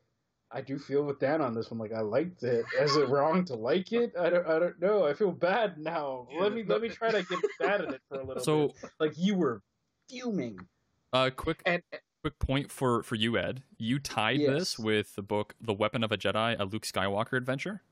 I 0.50 0.60
do 0.60 0.78
feel 0.78 1.02
with 1.02 1.18
Dan 1.18 1.40
on 1.40 1.52
this 1.54 1.70
one. 1.70 1.78
Like 1.80 1.92
I 1.92 2.00
liked 2.00 2.42
it. 2.44 2.64
Is 2.80 2.96
it 2.96 3.08
wrong 3.08 3.44
to 3.46 3.54
like 3.54 3.92
it? 3.92 4.12
I 4.18 4.30
don't. 4.30 4.46
I 4.46 4.58
don't 4.60 4.80
know. 4.80 5.04
I 5.06 5.12
feel 5.14 5.32
bad 5.32 5.78
now. 5.78 6.28
Yeah, 6.30 6.40
let 6.42 6.52
me 6.54 6.62
no- 6.62 6.74
let 6.74 6.82
me 6.82 6.88
try 6.88 7.10
to 7.10 7.22
get 7.24 7.38
bad 7.58 7.80
at 7.80 7.94
it 7.94 8.00
for 8.08 8.20
a 8.20 8.24
little 8.24 8.42
So, 8.42 8.68
bit. 8.68 8.90
Like 9.00 9.12
you 9.16 9.34
were 9.34 9.62
fuming. 10.08 10.58
uh, 11.12 11.30
quick 11.34 11.60
And 11.66 11.82
quick 12.22 12.38
point 12.38 12.70
for 12.70 13.02
for 13.02 13.16
you, 13.16 13.36
Ed. 13.36 13.62
You 13.78 13.98
tied 13.98 14.38
Yes. 14.40 14.50
this 14.52 14.78
with 14.78 15.14
the 15.16 15.22
book 15.22 15.54
"The 15.60 15.74
Weapon 15.74 16.04
of 16.04 16.12
a 16.12 16.16
Jedi: 16.16 16.54
A 16.58 16.64
Luke 16.64 16.84
Skywalker 16.84 17.36
Adventure." 17.36 17.82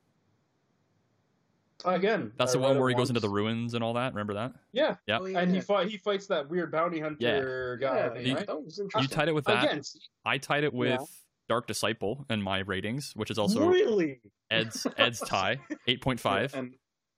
Again, 1.85 2.33
That's 2.37 2.53
I 2.55 2.59
the 2.59 2.63
one 2.63 2.79
where 2.79 2.89
he 2.89 2.95
goes 2.95 3.11
into 3.11 3.19
the 3.19 3.29
ruins 3.29 3.75
and 3.75 3.83
all 3.83 3.95
that. 3.95 4.13
Remember 4.15 4.35
that? 4.35 4.53
Yeah, 4.71 4.97
Yeah. 5.09 5.19
Oh, 5.21 5.25
and 5.27 5.53
he 5.53 5.61
fight. 5.61 5.89
He 5.89 5.97
fights 5.97 6.29
that 6.29 6.49
weird 6.49 6.71
bounty 6.71 7.01
hunter 7.01 7.77
guy. 7.81 7.97
yeah, 7.97 8.07
I 8.07 8.09
think, 8.11 8.27
You- 8.29 8.35
right? 8.37 8.47
that 8.47 8.63
was 8.65 8.79
You 8.79 9.09
tied 9.09 9.27
it 9.29 9.33
with 9.35 9.47
that. 9.47 9.65
Again, 9.65 9.83
I 10.25 10.39
tied 10.39 10.63
it 10.63 10.73
with 10.73 10.91
Yeah. 10.91 11.05
Dark 11.49 11.67
Disciple 11.67 12.25
and 12.29 12.43
my 12.43 12.59
ratings, 12.61 13.13
which 13.15 13.31
is 13.31 13.39
also 13.39 13.67
really. 13.69 14.21
Ed's 14.51 14.87
Ed's 14.99 15.21
tie, 15.21 15.59
eight 15.87 16.01
point 16.01 16.21
five. 16.21 16.55
And 16.55 16.75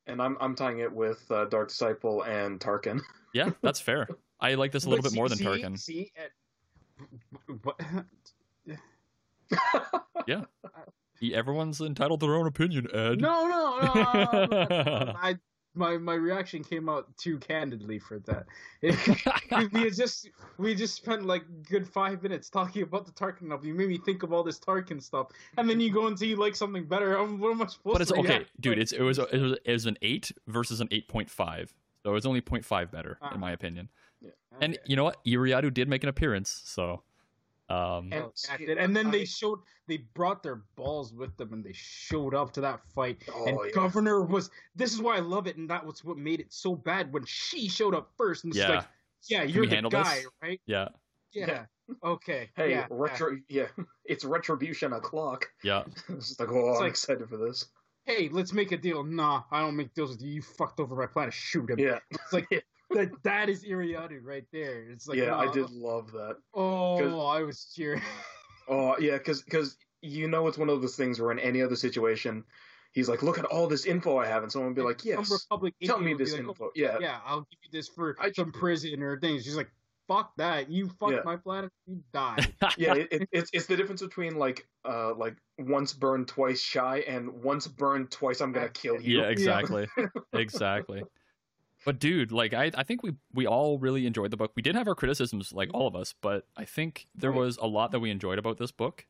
and 0.07 0.21
I'm 0.21 0.37
I'm 0.41 0.55
tying 0.55 0.79
it 0.81 0.93
with 0.93 1.25
uh, 1.31 1.45
Dark 1.47 1.69
Disciple 1.69 2.23
and 2.23 2.61
Tarkin. 2.61 3.01
Yeah, 3.33 3.51
that's 3.63 3.81
fair. 3.81 4.07
I 4.41 4.55
like 4.55 4.73
this 4.73 4.85
a 4.85 4.89
little 4.91 5.03
But 5.03 5.11
bit 5.13 5.17
more 5.17 5.29
than 5.29 5.39
see- 5.39 5.45
Tarkin. 5.45 5.79
See, 5.79 6.13
and- 6.17 7.61
what? 7.63 7.81
E- 11.23 11.35
Everyone's 11.35 11.81
entitled 11.81 12.21
to 12.21 12.27
their 12.27 12.35
own 12.37 12.47
opinion, 12.47 12.87
Ed. 12.93 13.21
No, 13.21 13.47
no, 13.47 13.79
no. 13.81 13.95
no, 13.95 14.45
no, 14.47 14.83
no. 14.83 15.15
I 15.23 15.37
my 15.75 15.97
my 15.99 16.15
reaction 16.15 16.63
came 16.63 16.89
out 16.89 17.15
too 17.17 17.39
candidly 17.39 17.99
for 17.99 18.19
that. 18.21 18.47
we, 19.73 19.91
just 19.91 20.29
we 20.59 20.75
just 20.75 20.95
spent 20.95 21.25
like 21.27 21.45
good 21.69 21.87
five 21.89 22.23
minutes 22.23 22.49
talking 22.51 22.83
about 22.83 23.07
the 23.07 23.13
Tarkin 23.13 23.47
stuff. 23.47 23.65
You 23.65 23.75
made 23.75 23.89
me 23.89 23.99
think 23.99 24.23
of 24.23 24.33
all 24.33 24.43
this 24.43 24.59
Tarkin 24.59 25.03
stuff, 25.03 25.29
and 25.59 25.69
then 25.69 25.81
you 25.81 25.93
go 25.93 26.07
and 26.07 26.19
say 26.19 26.27
you 26.27 26.37
like 26.37 26.57
something 26.57 26.85
better. 26.85 27.19
Um, 27.19 27.39
what 27.39 27.51
am 27.53 27.63
I 27.63 27.67
supposed 27.67 27.95
but 27.95 28.03
it's 28.03 28.13
to 28.13 28.19
okay, 28.19 28.29
react 28.29 28.61
dude. 28.61 28.79
It's 28.79 28.93
it 28.93 29.03
was 29.03 29.19
it 29.19 29.41
was, 29.41 29.59
it 29.65 29.73
was 29.73 29.87
an 29.87 29.99
eight 30.03 30.33
versus 30.47 30.81
an 30.81 30.89
eight 30.91 31.09
point 31.09 31.31
five, 31.31 31.75
so 32.03 32.11
it 32.11 32.15
was 32.15 32.27
only 32.27 32.41
0.5 32.41 32.91
better 32.91 33.19
Ah. 33.23 33.35
in 33.35 33.41
my 33.41 33.53
opinion. 33.53 33.89
Okay. 34.23 34.35
And 34.61 34.79
you 34.87 34.95
know 34.97 35.05
what? 35.05 35.25
Eriadu 35.25 35.73
did 35.73 35.89
make 35.89 36.03
an 36.03 36.09
appearance, 36.09 36.63
so 36.65 37.03
um, 37.71 38.11
And- 38.13 38.25
Oh, 38.25 38.33
yeah, 38.49 38.55
it 38.61 38.67
did. 38.67 38.79
and 38.79 38.95
then 38.95 39.11
they 39.11 39.25
showed 39.25 39.59
they 39.87 39.99
brought 40.15 40.43
their 40.43 40.63
balls 40.77 41.13
with 41.15 41.37
them 41.37 41.53
and 41.53 41.65
they 41.65 41.73
showed 41.75 42.35
up 42.35 42.53
to 42.55 42.61
that 42.63 42.81
fight. 42.95 43.23
Oh, 43.33 43.47
and 43.47 43.59
yeah. 43.65 43.71
governor 43.73 44.23
was 44.23 44.51
this 44.75 44.93
is 44.93 45.01
why 45.01 45.17
i 45.17 45.21
love 45.21 45.47
it 45.47 45.57
and 45.57 45.69
that 45.71 45.85
was 45.85 46.05
what 46.05 46.17
made 46.19 46.41
it 46.41 46.53
so 46.53 46.75
bad 46.75 47.13
when 47.13 47.25
she 47.27 47.69
showed 47.69 47.95
up 47.95 48.11
first 48.17 48.45
and 48.45 48.53
it's 48.53 48.59
yeah, 48.61 48.69
like 48.69 48.85
yeah 49.29 49.43
you're 49.43 49.63
we 49.63 49.69
the 49.69 49.89
guy 49.89 50.15
this? 50.17 50.27
right? 50.43 50.61
Yeah, 50.67 50.89
yeah, 51.33 51.65
okay. 52.03 52.51
Hey, 52.57 52.71
yeah, 52.71 52.87
retro, 52.91 53.39
yeah. 53.49 53.67
it's 54.05 54.25
retribution 54.25 54.93
o'clock. 54.93 55.51
yeah. 55.63 55.85
It's 56.09 56.29
just 56.29 56.41
like, 56.41 56.51
oh, 56.51 56.69
It's 56.71 56.79
I'm 56.79 56.83
like- 56.85 56.91
excited 56.91 57.29
for 57.29 57.37
this. 57.39 57.67
hey 58.05 58.29
let's 58.31 58.53
make 58.53 58.73
a 58.73 58.77
deal. 58.77 59.03
Nah 59.05 59.43
i 59.51 59.61
don't 59.61 59.77
make 59.77 59.95
deals 59.95 60.11
with 60.11 60.23
you. 60.23 60.31
You 60.33 60.43
fucked 60.43 60.81
over 60.81 60.95
my 60.97 61.07
planet 61.07 61.33
shoot 61.35 61.71
him. 61.71 61.79
Yeah, 61.79 61.99
it's 62.11 62.33
like 62.33 62.47
that, 62.91 63.11
that 63.23 63.49
is 63.49 63.65
Eriadu 63.65 64.21
right 64.23 64.45
there 64.53 64.83
it's 64.91 65.07
like 65.09 65.19
yeah, 65.19 65.37
I 65.37 65.51
did 65.53 65.71
love 65.71 66.13
that. 66.13 66.37
oh 66.55 67.27
i 67.27 67.43
was 67.43 67.73
cheering 67.75 68.03
Oh, 68.67 68.97
yeah, 68.99 69.19
because 69.19 69.77
you 70.01 70.27
know 70.29 70.47
it's 70.49 70.57
one 70.57 70.71
of 70.71 70.81
those 70.81 70.97
things 70.97 71.21
where 71.21 71.31
in 71.31 71.39
any 71.39 71.61
other 71.61 71.77
situation, 71.77 72.45
he's 72.93 73.09
like, 73.11 73.23
look 73.23 73.39
at 73.39 73.45
all 73.45 73.67
this 73.67 73.85
info 73.85 74.17
I 74.17 74.27
have, 74.27 74.43
and 74.43 74.51
someone 74.51 74.71
would 74.71 74.77
be 74.77 74.81
like, 74.83 75.01
Some 75.01 75.11
yes, 75.11 75.31
Republic 75.31 75.75
tell 75.83 75.99
me 75.99 76.15
this 76.15 76.33
like, 76.33 76.41
info. 76.41 76.55
"Oh, 76.59 76.71
Yeah, 76.75 76.97
yeah, 76.99 77.19
I'll 77.27 77.41
give 77.41 77.59
you 77.63 77.69
this 77.71 77.89
for 77.89 78.17
I- 78.19 78.33
some 78.33 78.53
prison 78.53 79.03
or 79.03 79.19
things. 79.21 79.45
She's 79.45 79.57
like, 79.57 79.71
fuck 80.09 80.33
that. 80.37 80.71
You 80.71 80.89
fuck 81.01 81.11
Yeah. 81.13 81.21
my 81.27 81.37
planet, 81.37 81.73
you 81.87 82.03
die. 82.13 82.39
yeah, 82.79 82.95
it, 82.95 83.09
it, 83.11 83.29
it's 83.33 83.51
it's 83.53 83.67
the 83.67 83.77
difference 83.77 84.01
between 84.03 84.39
like 84.39 84.67
uh 84.87 85.15
like 85.15 85.37
once 85.59 85.93
burned 85.93 86.29
twice 86.29 86.61
shy 86.61 87.05
and 87.07 87.43
once 87.43 87.67
burned 87.67 88.11
twice 88.11 88.41
I'm 88.41 88.53
gonna 88.53 88.69
kill 88.71 89.01
you. 89.01 89.21
Yeah, 89.21 89.29
exactly. 89.29 89.89
exactly. 90.33 91.03
But 91.85 91.99
dude, 91.99 92.33
like 92.33 92.55
I, 92.55 92.71
I 92.75 92.83
think 92.83 93.03
we 93.03 93.13
we 93.33 93.47
all 93.47 93.79
really 93.79 94.07
enjoyed 94.07 94.31
the 94.31 94.37
book. 94.37 94.53
We 94.55 94.63
did 94.63 94.75
have 94.75 94.89
our 94.89 94.95
criticisms, 94.95 95.53
like 95.53 95.71
all 95.75 95.87
of 95.87 95.95
us, 95.95 96.15
but 96.21 96.47
I 96.57 96.65
think 96.65 97.07
there 97.15 97.33
was 97.33 97.59
a 97.61 97.67
lot 97.67 97.93
that 97.93 98.01
we 98.01 98.11
enjoyed 98.11 98.39
about 98.39 98.59
this 98.59 98.71
book. 98.71 99.07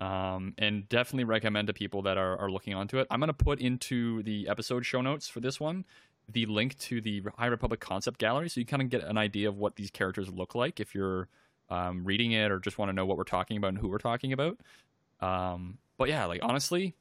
Um, 0.00 0.54
and 0.58 0.88
definitely 0.88 1.24
recommend 1.24 1.66
to 1.66 1.72
people 1.72 2.02
that 2.02 2.16
are, 2.16 2.36
are 2.38 2.48
looking 2.48 2.72
onto 2.72 3.00
it. 3.00 3.08
I'm 3.10 3.18
gonna 3.18 3.32
put 3.32 3.60
into 3.60 4.22
the 4.22 4.48
episode 4.48 4.86
show 4.86 5.00
notes 5.00 5.28
for 5.28 5.40
this 5.40 5.58
one 5.58 5.84
the 6.28 6.46
link 6.46 6.78
to 6.78 7.00
the 7.00 7.22
High 7.36 7.46
Republic 7.46 7.80
concept 7.80 8.18
gallery, 8.18 8.48
so 8.48 8.60
you 8.60 8.66
kind 8.66 8.82
of 8.82 8.90
get 8.90 9.02
an 9.02 9.16
idea 9.16 9.48
of 9.48 9.56
what 9.56 9.76
these 9.76 9.90
characters 9.90 10.28
look 10.28 10.54
like 10.54 10.78
if 10.78 10.94
you're 10.94 11.28
um, 11.70 12.04
reading 12.04 12.32
it 12.32 12.50
or 12.50 12.58
just 12.58 12.78
want 12.78 12.90
to 12.90 12.92
know 12.92 13.06
what 13.06 13.16
we're 13.16 13.24
talking 13.24 13.56
about 13.56 13.68
and 13.68 13.78
who 13.78 13.88
we're 13.88 13.98
talking 13.98 14.32
about. 14.32 14.58
Um, 15.20 15.78
but 15.96 16.08
yeah, 16.08 16.26
like 16.26 16.40
honestly, 16.42 16.94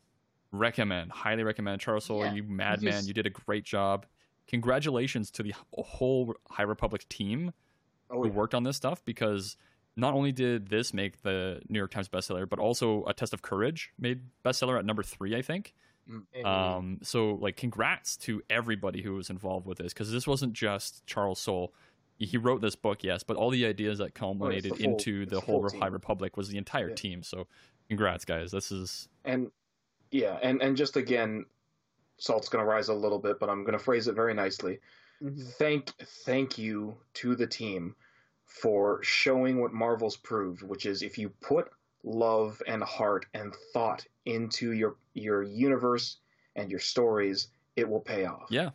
recommend, 0.52 1.12
highly 1.12 1.44
recommend. 1.44 1.82
Charles 1.82 2.06
Soule, 2.06 2.26
Yeah, 2.26 2.34
you 2.34 2.44
madman, 2.44 3.06
you 3.06 3.14
did 3.14 3.26
a 3.26 3.30
great 3.30 3.64
job. 3.64 4.06
Congratulations 4.48 5.30
to 5.32 5.44
the 5.44 5.54
whole 5.74 6.34
High 6.50 6.64
Republic 6.64 7.08
team 7.10 7.54
Oh, 8.10 8.22
who 8.24 8.28
yeah. 8.30 8.34
worked 8.34 8.56
on 8.56 8.64
this 8.64 8.78
stuff 8.78 9.04
because 9.04 9.58
not 9.98 10.14
only 10.14 10.32
did 10.32 10.68
this 10.70 10.94
make 10.94 11.22
the 11.24 11.62
New 11.68 11.78
York 11.80 11.92
Times 11.92 12.08
bestseller, 12.08 12.48
but 12.48 12.58
also 12.60 13.04
A 13.06 13.14
Test 13.14 13.34
of 13.34 13.42
Courage 13.42 13.92
made 14.00 14.22
bestseller 14.46 14.78
at 14.80 14.86
number 14.86 15.04
three, 15.04 15.36
I 15.36 15.42
think. 15.42 15.74
Um, 16.46 17.00
so 17.04 17.32
like, 17.42 17.58
congrats 17.58 18.16
to 18.18 18.42
everybody 18.50 19.02
who 19.02 19.16
was 19.16 19.30
involved 19.30 19.66
with 19.68 19.80
this 19.80 19.94
because 19.94 20.10
this 20.12 20.26
wasn't 20.26 20.54
just 20.54 21.06
Charles 21.06 21.40
Soule. 21.40 21.74
He- 22.18 22.26
He 22.28 22.38
wrote 22.38 22.62
this 22.62 22.76
book, 22.76 23.04
yes, 23.04 23.24
but 23.24 23.36
all 23.36 23.50
the 23.50 23.66
ideas 23.66 23.98
that 23.98 24.14
culminated 24.16 24.78
full- 24.78 24.80
into 24.86 25.24
it's 25.24 25.30
the 25.32 25.36
the 25.36 25.42
whole 25.42 25.68
full 25.68 25.80
High. 25.80 25.88
Republic 25.88 26.38
was 26.38 26.48
the 26.48 26.58
entire 26.58 26.90
Yeah. 26.90 26.96
team. 26.96 27.24
So, 27.24 27.48
congrats, 27.90 28.24
guys. 28.24 28.52
This 28.52 28.72
is 28.72 29.10
and 29.26 29.52
yeah, 30.12 30.40
and 30.42 30.62
and 30.62 30.78
just 30.78 30.96
again, 30.96 31.46
salt's 32.18 32.50
gonna 32.50 32.66
rise 32.66 32.90
a 32.90 32.94
little 32.94 33.20
bit, 33.20 33.40
but 33.40 33.50
I'm 33.50 33.64
gonna 33.64 33.80
phrase 33.80 34.08
it 34.08 34.16
very 34.16 34.34
nicely. 34.34 34.80
Mhm. 35.22 35.42
Thank 35.54 35.90
thank 36.26 36.58
you 36.58 36.98
to 37.16 37.36
the 37.36 37.48
team 37.48 37.96
for 38.46 39.02
showing 39.04 39.60
what 39.60 39.74
Marvel's 39.74 40.18
proved, 40.18 40.62
which 40.62 40.86
is 40.86 41.02
if 41.02 41.18
you 41.18 41.30
put 41.42 41.70
love 42.04 42.62
and 42.68 42.84
heart 42.84 43.26
and 43.34 43.54
thought 43.74 44.06
into 44.26 44.72
your 44.74 44.96
your 45.14 45.42
universe 45.44 46.18
and 46.56 46.70
your 46.70 46.80
stories, 46.80 47.50
it 47.76 47.88
will 47.88 48.00
pay 48.02 48.26
off. 48.26 48.48
yeah, 48.50 48.70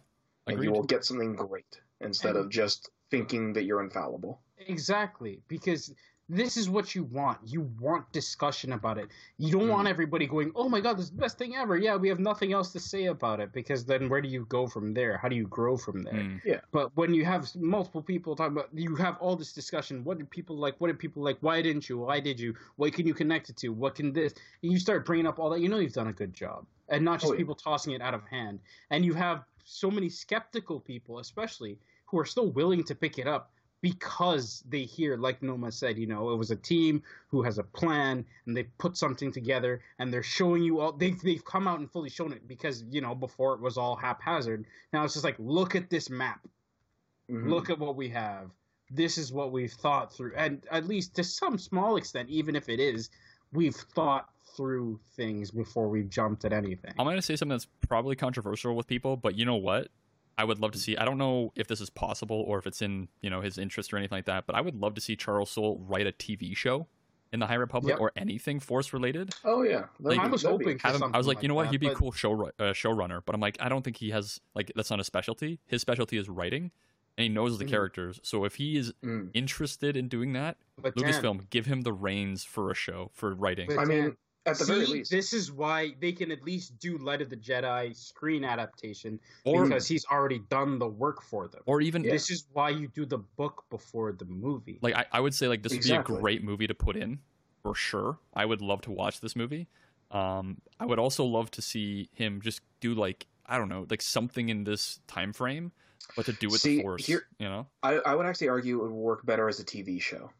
and 0.46 0.62
you 0.62 0.70
will 0.72 0.82
get 0.84 1.04
something 1.04 1.34
great 1.34 1.80
instead 2.00 2.36
And- 2.36 2.44
of 2.44 2.50
just 2.50 2.90
thinking 3.10 3.52
that 3.52 3.64
you're 3.64 3.82
infallible. 3.82 4.40
Exactly, 4.58 5.42
because 5.48 5.94
this 6.32 6.56
is 6.56 6.70
what 6.70 6.94
you 6.94 7.04
want. 7.04 7.38
You 7.44 7.70
want 7.78 8.10
discussion 8.10 8.72
about 8.72 8.96
it. 8.96 9.10
You 9.36 9.52
don't 9.52 9.68
want 9.68 9.86
everybody 9.86 10.26
going, 10.26 10.50
"Oh 10.54 10.66
my 10.66 10.80
god, 10.80 10.96
this 10.96 11.04
is 11.04 11.10
the 11.10 11.18
best 11.18 11.36
thing 11.36 11.54
ever." 11.54 11.76
Yeah, 11.76 11.96
we 11.96 12.08
have 12.08 12.18
nothing 12.18 12.54
else 12.54 12.72
to 12.72 12.80
say 12.80 13.06
about 13.06 13.38
it 13.38 13.52
because 13.52 13.84
then 13.84 14.08
where 14.08 14.22
do 14.22 14.28
you 14.28 14.46
go 14.46 14.66
from 14.66 14.94
there? 14.94 15.18
How 15.18 15.28
do 15.28 15.36
you 15.36 15.46
grow 15.46 15.76
from 15.76 16.02
there? 16.02 16.14
Mm. 16.14 16.60
But 16.72 16.96
when 16.96 17.12
you 17.12 17.26
have 17.26 17.54
multiple 17.54 18.02
people 18.02 18.34
talking 18.34 18.56
about, 18.56 18.70
you 18.72 18.96
have 18.96 19.18
all 19.18 19.36
this 19.36 19.52
discussion. 19.52 20.04
What 20.04 20.16
did 20.16 20.30
people 20.30 20.56
like? 20.56 20.74
What 20.78 20.86
did 20.86 20.98
people 20.98 21.22
like? 21.22 21.36
Why 21.40 21.60
didn't 21.60 21.88
you? 21.90 21.98
Why 21.98 22.18
did 22.18 22.40
you? 22.40 22.54
What 22.76 22.94
can 22.94 23.06
you 23.06 23.12
connect 23.12 23.50
it 23.50 23.58
to? 23.58 23.68
What 23.68 23.94
can 23.94 24.14
this? 24.14 24.32
And 24.62 24.72
you 24.72 24.78
start 24.78 25.04
bringing 25.04 25.26
up 25.26 25.38
all 25.38 25.50
that. 25.50 25.60
You 25.60 25.68
know 25.68 25.78
you've 25.80 25.92
done 25.92 26.08
a 26.08 26.14
good 26.14 26.32
job, 26.32 26.64
and 26.88 27.04
not 27.04 27.20
just 27.20 27.30
Oh, 27.30 27.34
yeah. 27.34 27.38
people 27.40 27.54
tossing 27.54 27.92
it 27.92 28.00
out 28.00 28.14
of 28.14 28.24
hand. 28.24 28.58
And 28.88 29.04
you 29.04 29.12
have 29.12 29.44
so 29.64 29.90
many 29.90 30.08
skeptical 30.08 30.80
people, 30.80 31.18
especially 31.18 31.78
who 32.06 32.18
are 32.18 32.24
still 32.24 32.50
willing 32.50 32.84
to 32.84 32.94
pick 32.94 33.18
it 33.18 33.26
up 33.26 33.51
because 33.82 34.62
they 34.68 34.84
hear, 34.84 35.16
like 35.16 35.42
Noma 35.42 35.70
said, 35.70 35.98
you 35.98 36.06
know, 36.06 36.30
it 36.30 36.36
was 36.36 36.50
a 36.50 36.56
team 36.56 37.02
who 37.28 37.42
has 37.42 37.58
a 37.58 37.62
plan 37.64 38.24
and 38.46 38.56
they 38.56 38.62
put 38.62 38.96
something 38.96 39.30
together 39.30 39.82
and 39.98 40.12
they're 40.12 40.22
showing 40.22 40.62
you 40.62 40.80
all. 40.80 40.92
They've 40.92 41.20
they've 41.20 41.44
come 41.44 41.68
out 41.68 41.80
and 41.80 41.90
fully 41.90 42.08
shown 42.08 42.32
it 42.32 42.48
because 42.48 42.84
you 42.90 43.00
know 43.00 43.14
before 43.14 43.54
it 43.54 43.60
was 43.60 43.76
all 43.76 43.96
haphazard. 43.96 44.64
Now 44.92 45.04
it's 45.04 45.12
just 45.12 45.24
like 45.24 45.36
look 45.38 45.74
at 45.74 45.90
this 45.90 46.08
map 46.08 46.40
Mhm. 47.30 47.48
look 47.48 47.70
at 47.70 47.78
what 47.78 47.94
we 47.94 48.08
have 48.08 48.50
this 48.90 49.16
is 49.16 49.32
what 49.32 49.52
we've 49.52 49.72
thought 49.72 50.12
through 50.12 50.32
and 50.36 50.66
at 50.72 50.86
least 50.86 51.14
to 51.14 51.22
some 51.22 51.56
small 51.56 51.96
extent 51.96 52.28
even 52.28 52.56
if 52.56 52.68
it 52.68 52.80
is 52.80 53.10
we've 53.52 53.76
thought 53.76 54.28
through 54.56 54.98
things 55.16 55.52
before 55.52 55.88
we've 55.88 56.10
jumped 56.10 56.44
at 56.44 56.52
anything 56.52 56.92
I'm 56.98 57.06
going 57.06 57.16
to 57.16 57.22
say 57.22 57.36
something 57.36 57.54
that's 57.54 57.68
probably 57.86 58.16
controversial 58.16 58.74
with 58.74 58.88
people, 58.88 59.16
but 59.16 59.36
you 59.38 59.44
know 59.44 59.54
what? 59.54 59.88
I 60.38 60.44
would 60.44 60.60
love 60.60 60.72
to 60.72 60.78
see. 60.78 60.96
I 60.96 61.04
don't 61.04 61.18
know 61.18 61.52
if 61.56 61.66
this 61.68 61.80
is 61.80 61.90
possible 61.90 62.42
or 62.46 62.58
if 62.58 62.66
it's 62.66 62.80
in 62.82 63.08
you 63.20 63.30
know 63.30 63.40
his 63.40 63.58
interest 63.58 63.92
or 63.92 63.96
anything 63.98 64.16
like 64.16 64.24
that, 64.26 64.46
but 64.46 64.54
I 64.56 64.60
would 64.60 64.74
love 64.74 64.94
to 64.94 65.00
see 65.00 65.16
Charles 65.16 65.50
Soule 65.50 65.78
write 65.86 66.06
a 66.06 66.12
TV 66.12 66.56
show 66.56 66.86
in 67.32 67.40
the 67.40 67.46
High 67.46 67.54
Republic 67.54 67.92
Yep. 67.92 68.00
or 68.00 68.12
anything 68.16 68.60
Force 68.60 68.92
related. 68.92 69.30
Oh 69.44 69.62
yeah, 69.62 69.84
Like- 70.00 70.18
I 70.18 70.26
was 70.26 70.42
hoping 70.42 70.78
for 70.78 70.88
him, 70.88 70.90
I 70.90 70.92
was 70.92 70.98
something 71.00 71.24
like, 71.26 71.42
you 71.42 71.48
know 71.48 71.54
what? 71.54 71.64
that, 71.64 71.70
He'd 71.72 71.80
be 71.80 71.86
a 71.86 71.90
but- 71.90 71.98
cool 71.98 72.12
show 72.12 72.46
uh, 72.58 72.72
showrunner, 72.72 73.22
but 73.24 73.34
I'm 73.34 73.40
like, 73.40 73.56
I 73.60 73.68
don't 73.68 73.82
think 73.82 73.96
he 73.96 74.10
has 74.10 74.40
like 74.54 74.70
that's 74.76 74.90
not 74.90 75.00
a 75.00 75.04
specialty. 75.04 75.58
His 75.66 75.80
specialty 75.80 76.16
is 76.18 76.28
writing, 76.28 76.70
and 77.16 77.22
he 77.22 77.28
knows 77.28 77.58
the 77.58 77.64
Mhm. 77.64 77.70
characters. 77.70 78.20
So 78.22 78.44
if 78.44 78.56
he 78.56 78.76
is 78.76 78.92
Mm. 79.04 79.30
interested 79.34 79.96
in 79.96 80.08
doing 80.08 80.32
that, 80.34 80.56
but 80.80 80.94
Dan, 80.96 81.10
Lucasfilm 81.10 81.48
give 81.50 81.66
him 81.66 81.82
the 81.82 81.92
reins 81.92 82.44
for 82.44 82.70
a 82.70 82.74
show 82.74 83.10
for 83.14 83.34
writing. 83.34 83.78
I 83.78 83.84
mean, 83.86 84.16
At 84.44 84.58
the 84.58 84.64
See, 84.64 84.72
very 84.72 84.86
least, 84.86 85.10
this 85.10 85.32
is 85.32 85.52
why 85.52 85.94
they 86.00 86.10
can 86.12 86.32
at 86.32 86.42
least 86.42 86.78
do 86.80 86.98
Light 86.98 87.22
of 87.22 87.30
the 87.30 87.36
Jedi 87.36 87.94
screen 87.96 88.44
adaptation 88.44 89.20
Or 89.44 89.64
because 89.64 89.86
he's 89.86 90.04
already 90.06 90.40
done 90.50 90.78
the 90.80 90.88
work 90.88 91.22
for 91.22 91.46
them. 91.46 91.62
or 91.66 91.80
even 91.80 92.02
This 92.02 92.28
is 92.30 92.46
why 92.52 92.70
you 92.70 92.88
do 92.88 93.06
the 93.06 93.18
book 93.18 93.64
before 93.70 94.12
the 94.12 94.24
movie. 94.24 94.78
like 94.82 94.94
I, 94.96 95.06
I 95.12 95.20
would 95.20 95.32
say 95.34 95.46
like 95.46 95.62
this 95.62 95.72
would 95.72 95.82
be 95.82 95.92
a 95.92 96.02
great 96.02 96.42
movie 96.42 96.66
to 96.66 96.74
put 96.74 96.96
in 96.96 97.20
for 97.62 97.74
sure. 97.76 98.18
I 98.34 98.44
would 98.44 98.60
love 98.60 98.80
to 98.82 98.90
watch 98.90 99.20
this 99.20 99.36
movie. 99.36 99.68
Um, 100.10 100.60
I 100.80 100.86
would 100.86 100.98
also 100.98 101.24
love 101.24 101.50
to 101.52 101.62
see 101.62 102.08
him 102.12 102.40
just 102.40 102.60
do 102.80 102.94
like 102.94 103.26
I 103.46 103.58
don't 103.58 103.68
know, 103.68 103.86
like 103.88 104.02
something 104.02 104.48
in 104.48 104.64
this 104.64 104.98
time 105.06 105.32
frame, 105.32 105.70
but 106.16 106.26
to 106.26 106.32
do 106.32 106.48
with 106.48 106.60
See, 106.62 106.76
the 106.78 106.82
force. 106.82 107.06
here- 107.06 107.26
You 107.38 107.48
know? 107.48 107.66
I, 107.82 107.94
I 107.98 108.14
would 108.16 108.26
actually 108.26 108.48
argue 108.48 108.80
it 108.80 108.82
would 108.82 108.92
work 108.92 109.24
better 109.26 109.48
as 109.48 109.60
a 109.60 109.64
TV 109.64 110.00
show. 110.00 110.30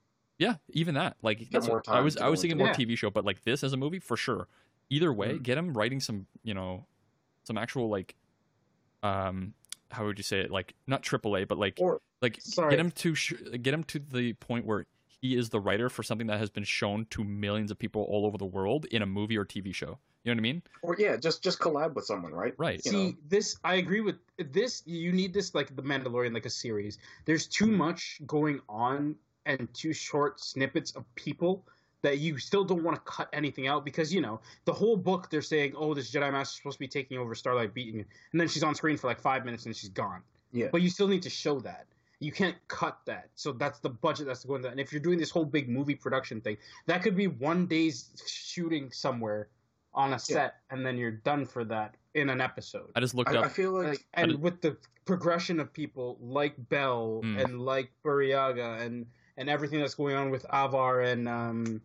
Yeah, 0.43 0.55
even 0.71 0.95
that. 0.95 1.17
Like 1.23 1.49
that's 1.51 1.67
more 1.69 1.77
what- 1.87 1.89
I 1.89 2.01
was 2.01 2.17
I 2.17 2.29
was 2.29 2.41
thinking 2.41 2.59
into 2.59 2.65
more 2.65 2.73
it. 2.73 2.77
TV 2.79 2.97
show, 2.99 3.11
but 3.11 3.25
like 3.25 3.43
this 3.45 3.63
as 3.65 3.73
a 3.73 3.77
movie 3.77 3.99
for 4.01 4.17
sure. 4.17 4.49
Either 4.91 5.13
way, 5.13 5.35
Mhm. 5.39 5.43
get 5.43 5.57
him 5.59 5.73
writing 5.75 6.01
some 6.01 6.27
you 6.43 6.55
know 6.55 6.87
some 7.45 7.57
actual 7.59 7.89
like 7.89 8.15
um 9.03 9.55
how 9.91 10.05
would 10.07 10.19
you 10.19 10.23
say 10.25 10.41
it 10.41 10.51
like 10.51 10.75
not 10.87 11.03
AAA 11.03 11.47
but 11.47 11.59
like 11.59 11.77
Or 11.81 12.01
like 12.21 12.41
Sorry. 12.41 12.71
get 12.71 12.81
him 12.81 12.91
to 12.93 13.15
sh- 13.15 13.35
get 13.61 13.75
him 13.75 13.85
to 13.85 13.99
the 13.99 14.33
point 14.35 14.65
where 14.65 14.87
he 15.21 15.37
is 15.37 15.51
the 15.51 15.61
writer 15.61 15.89
for 15.89 16.03
something 16.03 16.27
that 16.29 16.39
has 16.39 16.51
been 16.51 16.65
shown 16.65 17.07
to 17.11 17.23
millions 17.23 17.71
of 17.71 17.79
people 17.79 18.03
all 18.11 18.27
over 18.27 18.39
the 18.39 18.47
world 18.47 18.87
in 18.87 19.03
a 19.03 19.07
movie 19.07 19.37
or 19.37 19.45
TV 19.45 19.73
show. 19.75 19.99
You 20.25 20.33
know 20.33 20.37
what 20.37 20.39
I 20.39 20.43
mean? 20.43 20.63
or 20.83 20.97
yeah, 20.99 21.17
just 21.17 21.43
just 21.43 21.59
collab 21.59 21.95
with 21.95 22.05
someone, 22.05 22.33
right? 22.33 22.55
Right. 22.57 22.81
you 22.85 22.91
See, 22.91 23.07
know. 23.11 23.15
this 23.29 23.57
I 23.65 23.75
agree 23.77 24.01
with 24.01 24.17
this. 24.39 24.83
You 24.87 25.13
need 25.13 25.33
this 25.35 25.55
like 25.55 25.75
the 25.75 25.83
Mandalorian, 25.83 26.33
like 26.33 26.47
a 26.47 26.51
series. 26.51 26.99
There's 27.25 27.47
too 27.49 27.67
much 27.67 28.21
going 28.27 28.61
on 28.69 29.17
and 29.47 29.69
two 29.75 29.93
short 29.93 30.41
snippets 30.41 30.93
of 30.93 31.05
people 31.15 31.65
that 32.03 32.19
you 32.19 32.37
still 32.39 32.65
don't 32.65 32.83
want 32.83 32.97
to 32.97 33.03
cut 33.03 33.29
anything 33.33 33.69
out 33.69 33.85
because 33.85 34.13
you 34.13 34.21
know 34.21 34.41
the 34.65 34.73
whole 34.73 34.97
book 34.97 35.31
they're 35.31 35.41
saying, 35.43 35.73
oh, 35.77 35.95
this 35.95 36.11
Jedi 36.11 36.33
Master 36.33 36.53
is 36.53 36.57
supposed 36.57 36.77
to 36.77 36.81
be 36.81 36.89
taking 36.89 37.19
over 37.19 37.35
Starlight 37.35 37.75
Beacon, 37.75 38.05
and 38.33 38.41
then 38.41 38.49
she's 38.49 38.63
on 38.63 38.75
screen 38.75 38.97
for 38.97 39.07
like 39.07 39.21
five 39.21 39.45
minutes 39.45 39.67
and 39.67 39.77
she's 39.77 39.91
gone. 39.91 40.21
Yeah. 40.53 40.69
But 40.71 40.83
you 40.83 40.91
still 40.91 41.09
need 41.09 41.23
to 41.23 41.31
show 41.31 41.61
that. 41.61 41.87
You 42.19 42.31
can't 42.31 42.57
cut 42.69 42.99
that. 43.07 43.31
So 43.35 43.53
that's 43.53 43.81
the 43.81 43.89
budget 43.89 44.27
that's 44.27 44.45
going 44.45 44.63
to. 44.63 44.69
And 44.69 44.79
if 44.79 44.93
you're 44.93 45.01
doing 45.01 45.19
this 45.19 45.31
whole 45.31 45.45
big 45.45 45.69
movie 45.69 45.95
production 45.97 46.41
thing, 46.41 46.57
that 46.87 47.03
could 47.03 47.17
be 47.17 47.27
one 47.27 47.67
day's 47.67 48.11
shooting 48.27 48.91
somewhere 48.93 49.49
on 49.95 50.13
a 50.13 50.19
set, 50.19 50.55
and 50.71 50.87
then 50.87 50.97
you're 50.97 51.11
done 51.11 51.45
for 51.45 51.65
that 51.65 51.97
in 52.15 52.31
an 52.31 52.41
episode. 52.41 52.91
I 52.97 53.01
just 53.01 53.15
looked 53.15 53.31
I, 53.31 53.39
up 53.39 53.45
I 53.45 53.49
feel 53.49 53.73
like 53.73 53.89
Like, 53.89 54.07
and 54.15 54.33
it- 54.33 54.41
with 54.41 54.61
the 54.61 54.77
progression 55.05 55.59
of 55.61 55.73
people 55.73 56.17
like 56.21 56.55
Bell 56.69 57.21
Mm. 57.25 57.45
and 57.45 57.61
like 57.61 57.91
Burryaga 58.05 58.81
and 58.83 59.07
and 59.37 59.49
everything 59.49 59.81
that's 59.81 59.95
going 59.95 60.15
on 60.17 60.31
with 60.31 60.45
Avar 60.51 61.03
and 61.03 61.29
um 61.29 61.83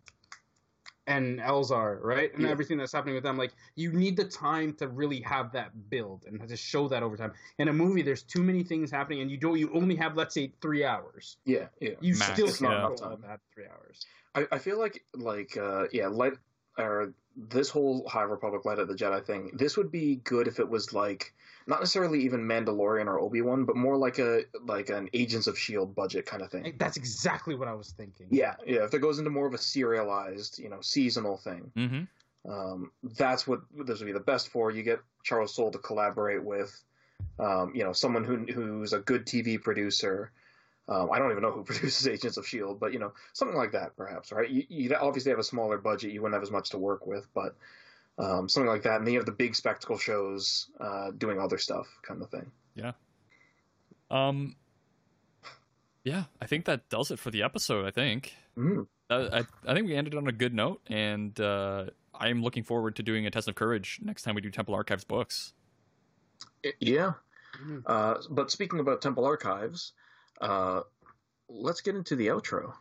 and 1.06 1.40
Elzar, 1.40 1.98
right? 2.02 2.32
And 2.34 2.44
Yeah. 2.44 2.50
everything 2.50 2.76
that's 2.76 2.92
happening 2.92 3.14
with 3.14 3.24
them, 3.24 3.38
like 3.38 3.52
you 3.76 3.92
need 3.92 4.16
the 4.16 4.26
time 4.26 4.74
to 4.74 4.88
really 4.88 5.20
have 5.22 5.52
that 5.52 5.88
build 5.88 6.24
and 6.26 6.46
to 6.46 6.56
show 6.56 6.86
that 6.88 7.02
over 7.02 7.16
time. 7.16 7.32
In 7.58 7.68
a 7.68 7.72
movie, 7.72 8.02
there's 8.02 8.22
too 8.22 8.42
many 8.42 8.62
things 8.62 8.90
happening, 8.90 9.22
and 9.22 9.30
you 9.30 9.38
don't. 9.38 9.58
You 9.58 9.72
only 9.72 9.96
have, 9.96 10.16
let's 10.16 10.34
say, 10.34 10.52
three 10.60 10.84
hours. 10.84 11.38
yeah, 11.46 11.68
yeah. 11.80 11.92
You 12.00 12.14
Max, 12.14 12.20
still 12.32 12.48
It's 12.48 12.58
can't 12.58 12.74
enough 12.74 12.96
do 12.98 13.18
that 13.22 13.40
three 13.54 13.64
hours. 13.64 14.06
I, 14.34 14.46
I 14.52 14.58
feel 14.58 14.78
like 14.78 15.04
like 15.14 15.56
uh 15.56 15.86
yeah, 15.92 16.08
light 16.08 16.34
or 16.78 17.12
this 17.36 17.68
whole 17.68 18.06
High 18.08 18.22
Republic 18.22 18.64
Light 18.64 18.78
of 18.78 18.88
the 18.88 18.94
Jedi 18.94 19.24
thing. 19.24 19.50
This 19.54 19.76
would 19.76 19.92
be 19.92 20.16
good 20.24 20.48
if 20.48 20.58
it 20.58 20.68
was 20.68 20.92
like 20.92 21.34
not 21.66 21.80
necessarily 21.80 22.20
even 22.22 22.40
Mandalorian 22.40 23.06
or 23.06 23.20
Obi 23.20 23.42
Wan, 23.42 23.64
but 23.64 23.76
more 23.76 23.96
like 23.96 24.18
a 24.18 24.44
like 24.64 24.88
an 24.88 25.08
Agents 25.12 25.46
of 25.46 25.58
Shield 25.58 25.94
budget 25.94 26.26
kind 26.26 26.42
of 26.42 26.50
thing. 26.50 26.74
That's 26.78 26.96
exactly 26.96 27.54
what 27.54 27.68
I 27.68 27.74
was 27.74 27.90
thinking. 27.90 28.26
Yeah, 28.30 28.54
yeah. 28.66 28.84
If 28.84 28.94
it 28.94 29.00
goes 29.00 29.18
into 29.18 29.30
more 29.30 29.46
of 29.46 29.54
a 29.54 29.58
serialized, 29.58 30.58
you 30.58 30.70
know, 30.70 30.80
seasonal 30.80 31.36
thing, 31.36 31.70
hmm 31.74 32.04
um, 32.48 32.92
that's 33.02 33.46
what 33.46 33.60
this 33.74 33.98
would 33.98 34.06
be 34.06 34.12
the 34.12 34.20
best 34.20 34.48
for. 34.48 34.70
You 34.70 34.82
get 34.82 35.00
Charles 35.22 35.54
Soule 35.54 35.70
to 35.72 35.78
collaborate 35.78 36.42
with, 36.42 36.82
um, 37.38 37.72
you 37.74 37.84
know, 37.84 37.92
someone 37.92 38.24
who 38.24 38.46
who's 38.46 38.92
a 38.92 39.00
good 39.00 39.26
TV 39.26 39.60
producer. 39.60 40.32
Um, 40.88 41.10
I 41.12 41.18
don't 41.18 41.30
even 41.30 41.42
know 41.42 41.52
who 41.52 41.64
produces 41.70 42.06
Agents 42.08 42.36
of 42.36 42.46
Shield, 42.46 42.80
but 42.80 42.92
you 42.92 42.98
know, 42.98 43.12
something 43.32 43.56
like 43.56 43.72
that, 43.72 43.96
perhaps, 43.96 44.32
right? 44.32 44.48
You, 44.48 44.64
you'd 44.68 44.92
obviously 44.92 45.30
have 45.30 45.38
a 45.38 45.44
smaller 45.44 45.78
budget; 45.78 46.12
you 46.12 46.22
wouldn't 46.22 46.34
have 46.34 46.42
as 46.42 46.50
much 46.50 46.70
to 46.70 46.78
work 46.78 47.06
with, 47.06 47.26
but 47.34 47.56
um, 48.18 48.48
something 48.48 48.68
like 48.68 48.82
that. 48.82 48.96
And 48.96 49.06
then 49.06 49.12
you 49.12 49.18
have 49.18 49.26
the 49.26 49.32
big 49.32 49.54
spectacle 49.54 49.98
shows 49.98 50.70
uh, 50.80 51.10
doing 51.12 51.38
other 51.38 51.58
stuff, 51.58 51.86
kind 52.02 52.22
of 52.22 52.30
thing. 52.30 52.50
Yeah. 52.74 52.92
Um 54.10 54.56
Yeah, 56.04 56.24
I 56.40 56.46
think 56.46 56.64
that 56.64 56.88
does 56.88 57.10
it 57.10 57.18
for 57.18 57.30
the 57.30 57.42
episode, 57.42 57.86
I 57.86 57.90
think. 57.90 58.34
Mm. 58.56 58.86
Uh, 59.10 59.28
I 59.32 59.70
I 59.70 59.74
think 59.74 59.86
we 59.86 59.94
ended 59.94 60.14
on 60.14 60.26
a 60.26 60.32
good 60.32 60.54
note 60.54 60.80
and 60.86 61.38
uh 61.40 61.86
I'm 62.14 62.42
looking 62.42 62.62
forward 62.62 62.96
to 62.96 63.02
doing 63.02 63.26
a 63.26 63.30
test 63.30 63.48
of 63.48 63.54
courage 63.54 64.00
next 64.02 64.22
time 64.22 64.34
we 64.34 64.40
do 64.40 64.50
Temple 64.50 64.74
Archives 64.74 65.04
books. 65.04 65.52
Yeah. 66.80 67.12
Mhm. 67.62 67.82
Uh, 67.86 68.18
but 68.30 68.50
speaking 68.50 68.80
about 68.80 69.02
Temple 69.02 69.24
Archives, 69.24 69.92
uh, 70.40 70.82
let's 71.48 71.80
get 71.80 71.96
into 71.96 72.16
the 72.16 72.28
outro. 72.28 72.72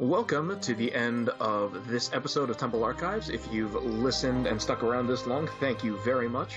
Welcome 0.00 0.60
to 0.60 0.74
the 0.74 0.94
end 0.94 1.28
of 1.40 1.88
this 1.88 2.12
episode 2.12 2.50
of 2.50 2.56
Temple 2.56 2.84
Archives. 2.84 3.30
If 3.30 3.52
you've 3.52 3.74
listened 3.74 4.46
and 4.46 4.62
stuck 4.62 4.82
around 4.82 5.08
this 5.08 5.26
long, 5.26 5.48
thank 5.58 5.82
you 5.82 5.98
very 5.98 6.28
much 6.28 6.54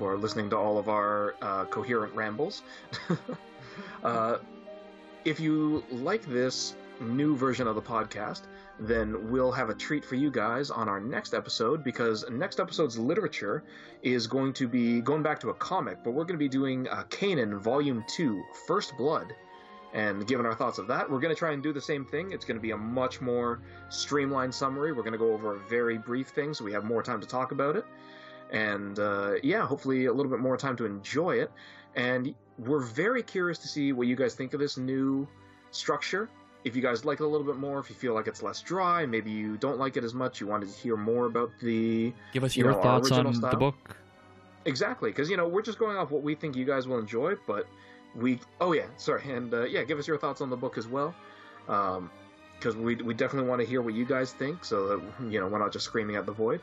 for 0.00 0.16
listening 0.16 0.48
to 0.48 0.56
all 0.56 0.78
of 0.78 0.88
our 0.88 1.34
uh, 1.42 1.66
coherent 1.66 2.14
rambles. 2.14 2.62
uh, 4.02 4.38
if 5.26 5.38
you 5.38 5.84
like 5.90 6.24
this 6.24 6.74
new 7.02 7.36
version 7.36 7.66
of 7.66 7.74
the 7.74 7.82
podcast, 7.82 8.44
then 8.78 9.30
we'll 9.30 9.52
have 9.52 9.68
a 9.68 9.74
treat 9.74 10.02
for 10.02 10.14
you 10.14 10.30
guys 10.30 10.70
on 10.70 10.88
our 10.88 11.00
next 11.00 11.34
episode 11.34 11.84
because 11.84 12.24
next 12.30 12.60
episode's 12.60 12.98
literature 12.98 13.62
is 14.02 14.26
going 14.26 14.54
to 14.54 14.66
be 14.66 15.02
going 15.02 15.22
back 15.22 15.38
to 15.38 15.50
a 15.50 15.54
comic, 15.54 15.98
but 16.02 16.12
we're 16.12 16.24
going 16.24 16.38
to 16.38 16.38
be 16.38 16.48
doing 16.48 16.88
uh, 16.88 17.04
Kanan 17.10 17.58
Volume 17.58 18.02
2 18.08 18.42
First 18.66 18.96
Blood 18.96 19.34
and 19.92 20.26
given 20.26 20.46
our 20.46 20.54
thoughts 20.54 20.78
of 20.78 20.86
that, 20.86 21.10
we're 21.10 21.18
going 21.18 21.34
to 21.34 21.38
try 21.38 21.52
and 21.52 21.62
do 21.62 21.72
the 21.72 21.80
same 21.80 22.04
thing. 22.04 22.32
It's 22.32 22.44
going 22.44 22.56
to 22.56 22.62
be 22.62 22.70
a 22.70 22.76
much 22.76 23.20
more 23.20 23.60
streamlined 23.88 24.54
summary. 24.54 24.92
We're 24.92 25.02
going 25.02 25.12
to 25.12 25.18
go 25.18 25.32
over 25.32 25.56
a 25.56 25.58
very 25.58 25.98
brief 25.98 26.28
thing 26.28 26.54
so 26.54 26.64
we 26.64 26.72
have 26.72 26.84
more 26.84 27.02
time 27.02 27.20
to 27.20 27.26
talk 27.26 27.52
about 27.52 27.76
it. 27.76 27.84
And 28.52 28.98
uh, 28.98 29.34
yeah, 29.42 29.66
hopefully 29.66 30.06
a 30.06 30.12
little 30.12 30.30
bit 30.30 30.40
more 30.40 30.56
time 30.56 30.76
to 30.76 30.86
enjoy 30.86 31.36
it. 31.36 31.50
And 31.94 32.34
we're 32.58 32.80
very 32.80 33.22
curious 33.22 33.58
to 33.58 33.68
see 33.68 33.92
what 33.92 34.06
you 34.06 34.16
guys 34.16 34.34
think 34.34 34.54
of 34.54 34.60
this 34.60 34.76
new 34.76 35.26
structure. 35.70 36.28
If 36.62 36.76
you 36.76 36.82
guys 36.82 37.04
like 37.04 37.20
it 37.20 37.24
a 37.24 37.26
little 37.26 37.46
bit 37.46 37.56
more, 37.56 37.78
if 37.78 37.88
you 37.88 37.96
feel 37.96 38.12
like 38.12 38.26
it's 38.26 38.42
less 38.42 38.60
dry, 38.60 39.06
maybe 39.06 39.30
you 39.30 39.56
don't 39.56 39.78
like 39.78 39.96
it 39.96 40.04
as 40.04 40.12
much, 40.12 40.40
you 40.40 40.46
wanted 40.46 40.68
to 40.68 40.78
hear 40.78 40.96
more 40.96 41.26
about 41.26 41.50
the 41.62 42.12
Give 42.32 42.44
us 42.44 42.54
You 42.54 42.64
your 42.64 42.72
know, 42.72 42.82
thoughts 42.82 43.10
on 43.10 43.26
original 43.26 43.50
the 43.50 43.56
book. 43.56 43.96
Exactly, 44.66 45.10
because 45.10 45.30
you 45.30 45.38
know 45.38 45.48
we're 45.48 45.62
just 45.62 45.78
going 45.78 45.96
off 45.96 46.10
what 46.10 46.22
we 46.22 46.34
think 46.34 46.54
you 46.54 46.66
guys 46.66 46.86
will 46.86 46.98
enjoy, 46.98 47.34
but 47.46 47.66
we 48.14 48.40
oh 48.60 48.72
yeah, 48.72 48.86
sorry, 48.98 49.22
and 49.30 49.54
uh, 49.54 49.64
yeah, 49.64 49.84
give 49.84 49.98
us 49.98 50.06
your 50.06 50.18
thoughts 50.18 50.42
on 50.42 50.50
the 50.50 50.56
book 50.56 50.76
as 50.76 50.86
well, 50.86 51.14
because 51.64 52.76
we 52.76 52.96
we 52.96 53.14
definitely 53.14 53.48
want 53.48 53.62
to 53.62 53.66
hear 53.66 53.80
what 53.80 53.94
you 53.94 54.04
guys 54.04 54.34
think, 54.34 54.62
so 54.62 54.88
that 54.88 55.30
you 55.30 55.40
know 55.40 55.46
we're 55.46 55.58
not 55.58 55.72
just 55.72 55.86
screaming 55.86 56.16
at 56.16 56.26
the 56.26 56.32
void. 56.32 56.60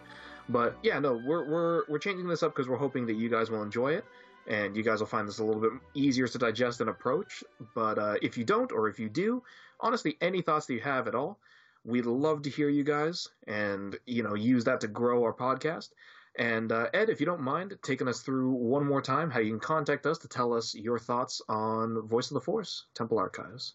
But 0.50 0.78
yeah, 0.84 1.00
no, 1.00 1.22
we're 1.26 1.48
we're 1.50 1.84
we're 1.88 2.00
changing 2.00 2.28
this 2.28 2.44
up 2.44 2.56
because 2.56 2.70
we're 2.70 2.78
hoping 2.78 3.06
that 3.08 3.16
you 3.16 3.30
guys 3.30 3.52
will 3.52 3.64
enjoy 3.64 3.94
it, 3.94 4.06
and 4.48 4.76
you 4.76 4.84
guys 4.84 5.00
will 5.00 5.08
find 5.08 5.28
this 5.28 5.40
a 5.40 5.44
little 5.44 5.62
bit 5.62 5.72
easier 5.94 6.28
to 6.28 6.38
digest 6.38 6.80
and 6.82 6.90
approach. 6.90 7.44
But 7.76 8.00
uh, 8.00 8.16
if 8.22 8.38
you 8.38 8.44
don't, 8.44 8.72
or 8.72 8.88
if 8.88 9.00
you 9.00 9.10
do, 9.10 9.44
honestly, 9.80 10.18
any 10.22 10.42
thoughts 10.42 10.66
that 10.68 10.74
you 10.74 10.82
have 10.82 11.08
at 11.08 11.16
all, 11.16 11.40
we'd 11.84 12.06
love 12.06 12.44
to 12.44 12.50
hear 12.50 12.70
you 12.70 12.84
guys, 12.84 13.28
and 13.48 13.98
you 14.06 14.24
know 14.24 14.36
use 14.36 14.64
that 14.66 14.82
to 14.82 14.88
grow 14.88 15.24
our 15.24 15.34
podcast. 15.34 15.90
And 16.38 16.72
uh, 16.72 16.88
Ed, 16.94 17.10
if 17.10 17.20
you 17.20 17.26
don't 17.26 17.42
mind 17.42 17.78
taking 17.82 18.08
us 18.08 18.22
through 18.22 18.52
one 18.52 18.86
more 18.86 19.02
time 19.02 19.32
how 19.32 19.40
you 19.40 19.50
can 19.50 19.60
contact 19.60 20.06
us 20.06 20.20
to 20.20 20.28
tell 20.28 20.54
us 20.54 20.76
your 20.76 21.00
thoughts 21.00 21.42
on 21.50 22.08
Voice 22.08 22.30
of 22.30 22.36
the 22.36 22.42
Force, 22.42 22.86
Temple 22.94 23.18
Archives. 23.18 23.74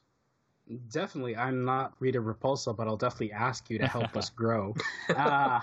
Definitely, 0.92 1.36
I'm 1.36 1.64
not 1.64 1.92
Rita 1.98 2.20
Repulsa, 2.20 2.74
but 2.74 2.86
I'll 2.86 2.96
definitely 2.96 3.32
ask 3.32 3.68
you 3.68 3.78
to 3.78 3.88
help 3.88 4.16
us 4.16 4.30
grow. 4.30 4.74
Uh, 5.08 5.60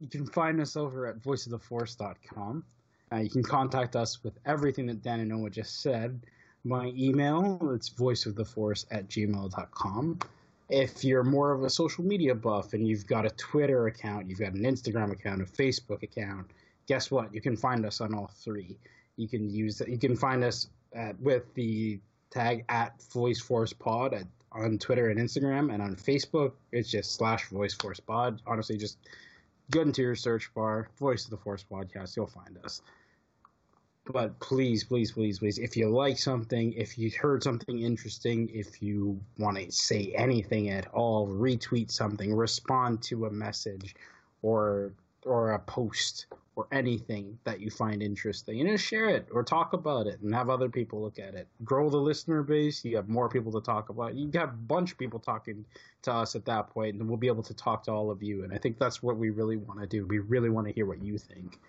you 0.00 0.08
can 0.08 0.26
find 0.26 0.60
us 0.60 0.76
over 0.76 1.06
at 1.06 1.18
voiceoftheforce.com. 1.20 2.64
Uh, 3.10 3.16
you 3.16 3.30
can 3.30 3.42
contact 3.42 3.96
us 3.96 4.22
with 4.22 4.38
everything 4.44 4.86
that 4.86 5.02
Dan 5.02 5.20
and 5.20 5.30
Noma 5.30 5.50
just 5.50 5.80
said. 5.80 6.20
My 6.64 6.92
email, 6.96 7.72
it's 7.74 7.88
voiceoftheforce 7.90 8.86
at 8.90 9.08
gmail.com. 9.08 10.18
If 10.68 11.02
you're 11.02 11.24
more 11.24 11.52
of 11.52 11.62
a 11.62 11.70
social 11.70 12.04
media 12.04 12.34
buff 12.34 12.74
and 12.74 12.86
you've 12.86 13.06
got 13.06 13.24
a 13.24 13.30
Twitter 13.30 13.86
account, 13.86 14.28
you've 14.28 14.40
got 14.40 14.52
an 14.52 14.64
Instagram 14.64 15.12
account, 15.12 15.40
a 15.40 15.46
Facebook 15.46 16.02
account, 16.02 16.50
guess 16.86 17.10
what? 17.10 17.32
You 17.34 17.40
can 17.40 17.56
find 17.56 17.86
us 17.86 18.00
on 18.00 18.14
all 18.14 18.30
three. 18.34 18.76
You 19.16 19.28
can 19.28 19.48
use 19.48 19.80
you 19.86 19.98
can 19.98 20.16
find 20.16 20.44
us 20.44 20.68
at, 20.92 21.18
with 21.20 21.54
the 21.54 21.98
tag 22.30 22.64
at 22.68 23.02
Voice 23.12 23.40
Force 23.40 23.72
Pod 23.72 24.14
at 24.14 24.24
on 24.52 24.78
Twitter 24.78 25.10
and 25.10 25.20
Instagram, 25.20 25.72
and 25.72 25.82
on 25.82 25.94
Facebook, 25.94 26.52
it's 26.72 26.90
just 26.90 27.12
slash 27.12 27.48
Voice 27.48 27.74
Force 27.74 28.00
Pod. 28.00 28.40
Honestly, 28.46 28.76
just 28.78 28.98
go 29.70 29.82
into 29.82 30.02
your 30.02 30.16
search 30.16 30.52
bar, 30.54 30.88
Voice 30.98 31.24
of 31.24 31.30
the 31.30 31.36
Force 31.36 31.64
Podcast, 31.70 32.16
you'll 32.16 32.26
find 32.26 32.58
us. 32.64 32.82
But 34.10 34.40
please, 34.40 34.84
please, 34.84 35.12
please, 35.12 35.38
please, 35.38 35.58
if 35.58 35.76
you 35.76 35.90
like 35.90 36.18
something, 36.18 36.72
if 36.72 36.96
you 36.96 37.10
heard 37.20 37.42
something 37.42 37.80
interesting, 37.80 38.48
if 38.52 38.80
you 38.80 39.20
want 39.36 39.58
to 39.58 39.70
say 39.70 40.14
anything 40.16 40.70
at 40.70 40.86
all, 40.94 41.28
retweet 41.28 41.90
something, 41.90 42.34
respond 42.34 43.02
to 43.04 43.26
a 43.26 43.30
message, 43.30 43.94
or 44.40 44.92
or 45.24 45.52
a 45.52 45.58
post 45.58 46.26
or 46.56 46.66
anything 46.72 47.38
that 47.44 47.60
you 47.60 47.70
find 47.70 48.02
interesting, 48.02 48.60
and 48.60 48.68
just 48.68 48.84
share 48.84 49.08
it 49.08 49.28
or 49.30 49.44
talk 49.44 49.74
about 49.74 50.08
it 50.08 50.20
and 50.20 50.34
have 50.34 50.50
other 50.50 50.68
people 50.68 51.00
look 51.00 51.18
at 51.20 51.34
it. 51.34 51.46
Grow 51.64 51.88
the 51.88 51.96
listener 51.96 52.42
base. 52.42 52.84
You 52.84 52.96
have 52.96 53.08
more 53.08 53.28
people 53.28 53.52
to 53.52 53.60
talk 53.60 53.90
about. 53.90 54.14
You 54.14 54.28
have 54.34 54.48
a 54.48 54.56
bunch 54.56 54.90
of 54.90 54.98
people 54.98 55.20
talking 55.20 55.64
to 56.02 56.12
us 56.12 56.34
at 56.34 56.44
that 56.46 56.68
point, 56.68 56.96
and 56.96 57.08
we'll 57.08 57.16
be 57.16 57.28
able 57.28 57.44
to 57.44 57.54
talk 57.54 57.84
to 57.84 57.92
all 57.92 58.10
of 58.10 58.24
you. 58.24 58.42
And 58.42 58.52
I 58.52 58.58
think 58.58 58.76
that's 58.76 59.02
what 59.02 59.16
we 59.16 59.30
really 59.30 59.56
want 59.56 59.80
to 59.80 59.86
do. 59.86 60.04
We 60.06 60.18
really 60.18 60.50
want 60.50 60.66
to 60.66 60.72
hear 60.72 60.84
what 60.84 61.00
you 61.00 61.16
think. 61.16 61.60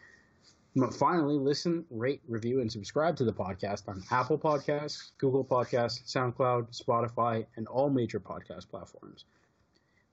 But 0.75 0.93
finally, 0.93 1.37
listen, 1.37 1.85
rate, 1.89 2.21
review, 2.27 2.61
and 2.61 2.71
subscribe 2.71 3.15
to 3.17 3.23
the 3.23 3.33
podcast 3.33 3.87
on 3.87 4.03
Apple 4.11 4.39
Podcasts, 4.39 5.11
Google 5.17 5.43
Podcasts, 5.43 6.03
SoundCloud, 6.05 6.75
Spotify, 6.75 7.45
and 7.57 7.67
all 7.67 7.89
major 7.89 8.19
podcast 8.19 8.69
platforms. 8.69 9.25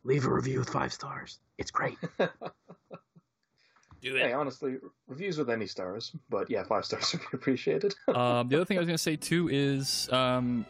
Leave 0.04 0.26
a 0.26 0.32
review 0.32 0.58
with 0.58 0.68
five 0.68 0.92
stars. 0.92 1.38
It's 1.58 1.70
great. 1.70 1.96
Do 4.06 4.14
Hey, 4.14 4.32
honestly, 4.32 4.76
reviews 5.08 5.36
with 5.36 5.50
any 5.50 5.66
stars, 5.66 6.12
but 6.30 6.48
yeah, 6.48 6.62
five 6.62 6.84
stars 6.84 7.12
would 7.12 7.22
be 7.22 7.26
appreciated. 7.32 7.92
um, 8.14 8.48
the 8.48 8.54
other 8.54 8.64
thing 8.64 8.78
I 8.78 8.80
was 8.80 8.86
going 8.86 8.96
to 8.96 9.02
say 9.02 9.16
too 9.16 9.48
is 9.50 10.08
um, 10.12 10.64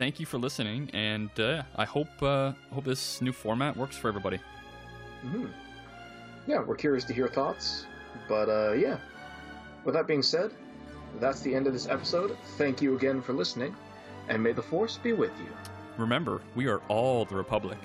thank 0.00 0.18
you 0.18 0.26
for 0.26 0.38
listening, 0.38 0.90
and 0.92 1.30
uh, 1.38 1.62
I 1.76 1.84
hope 1.84 2.08
uh, 2.20 2.52
hope 2.72 2.84
this 2.84 3.22
new 3.22 3.32
format 3.32 3.76
works 3.76 3.96
for 3.96 4.08
everybody. 4.08 4.40
Mhm. 5.24 5.50
Yeah, 6.48 6.62
we're 6.62 6.74
curious 6.74 7.04
to 7.04 7.14
hear 7.14 7.28
thoughts, 7.28 7.86
but 8.28 8.48
uh, 8.48 8.72
yeah. 8.72 8.98
With 9.84 9.94
that 9.94 10.08
being 10.08 10.22
said, 10.22 10.50
that's 11.20 11.42
the 11.42 11.54
end 11.54 11.68
of 11.68 11.72
this 11.72 11.86
episode. 11.86 12.36
Thank 12.58 12.82
you 12.82 12.96
again 12.96 13.22
for 13.22 13.34
listening, 13.34 13.72
and 14.28 14.42
may 14.42 14.50
the 14.50 14.62
Force 14.62 14.96
be 14.96 15.12
with 15.12 15.32
you. 15.38 15.48
Remember, 15.96 16.40
we 16.56 16.66
are 16.66 16.80
all 16.88 17.24
the 17.24 17.36
Republic. 17.36 17.78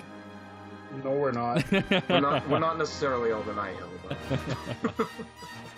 No, 1.04 1.12
we're 1.12 1.32
not. 1.32 1.64
We're 1.72 2.20
not, 2.20 2.50
we're 2.50 2.60
not 2.68 2.78
necessarily 2.78 3.32
all 3.32 3.44
the 3.44 3.54
Nihil, 3.54 3.90
but. 4.08 5.08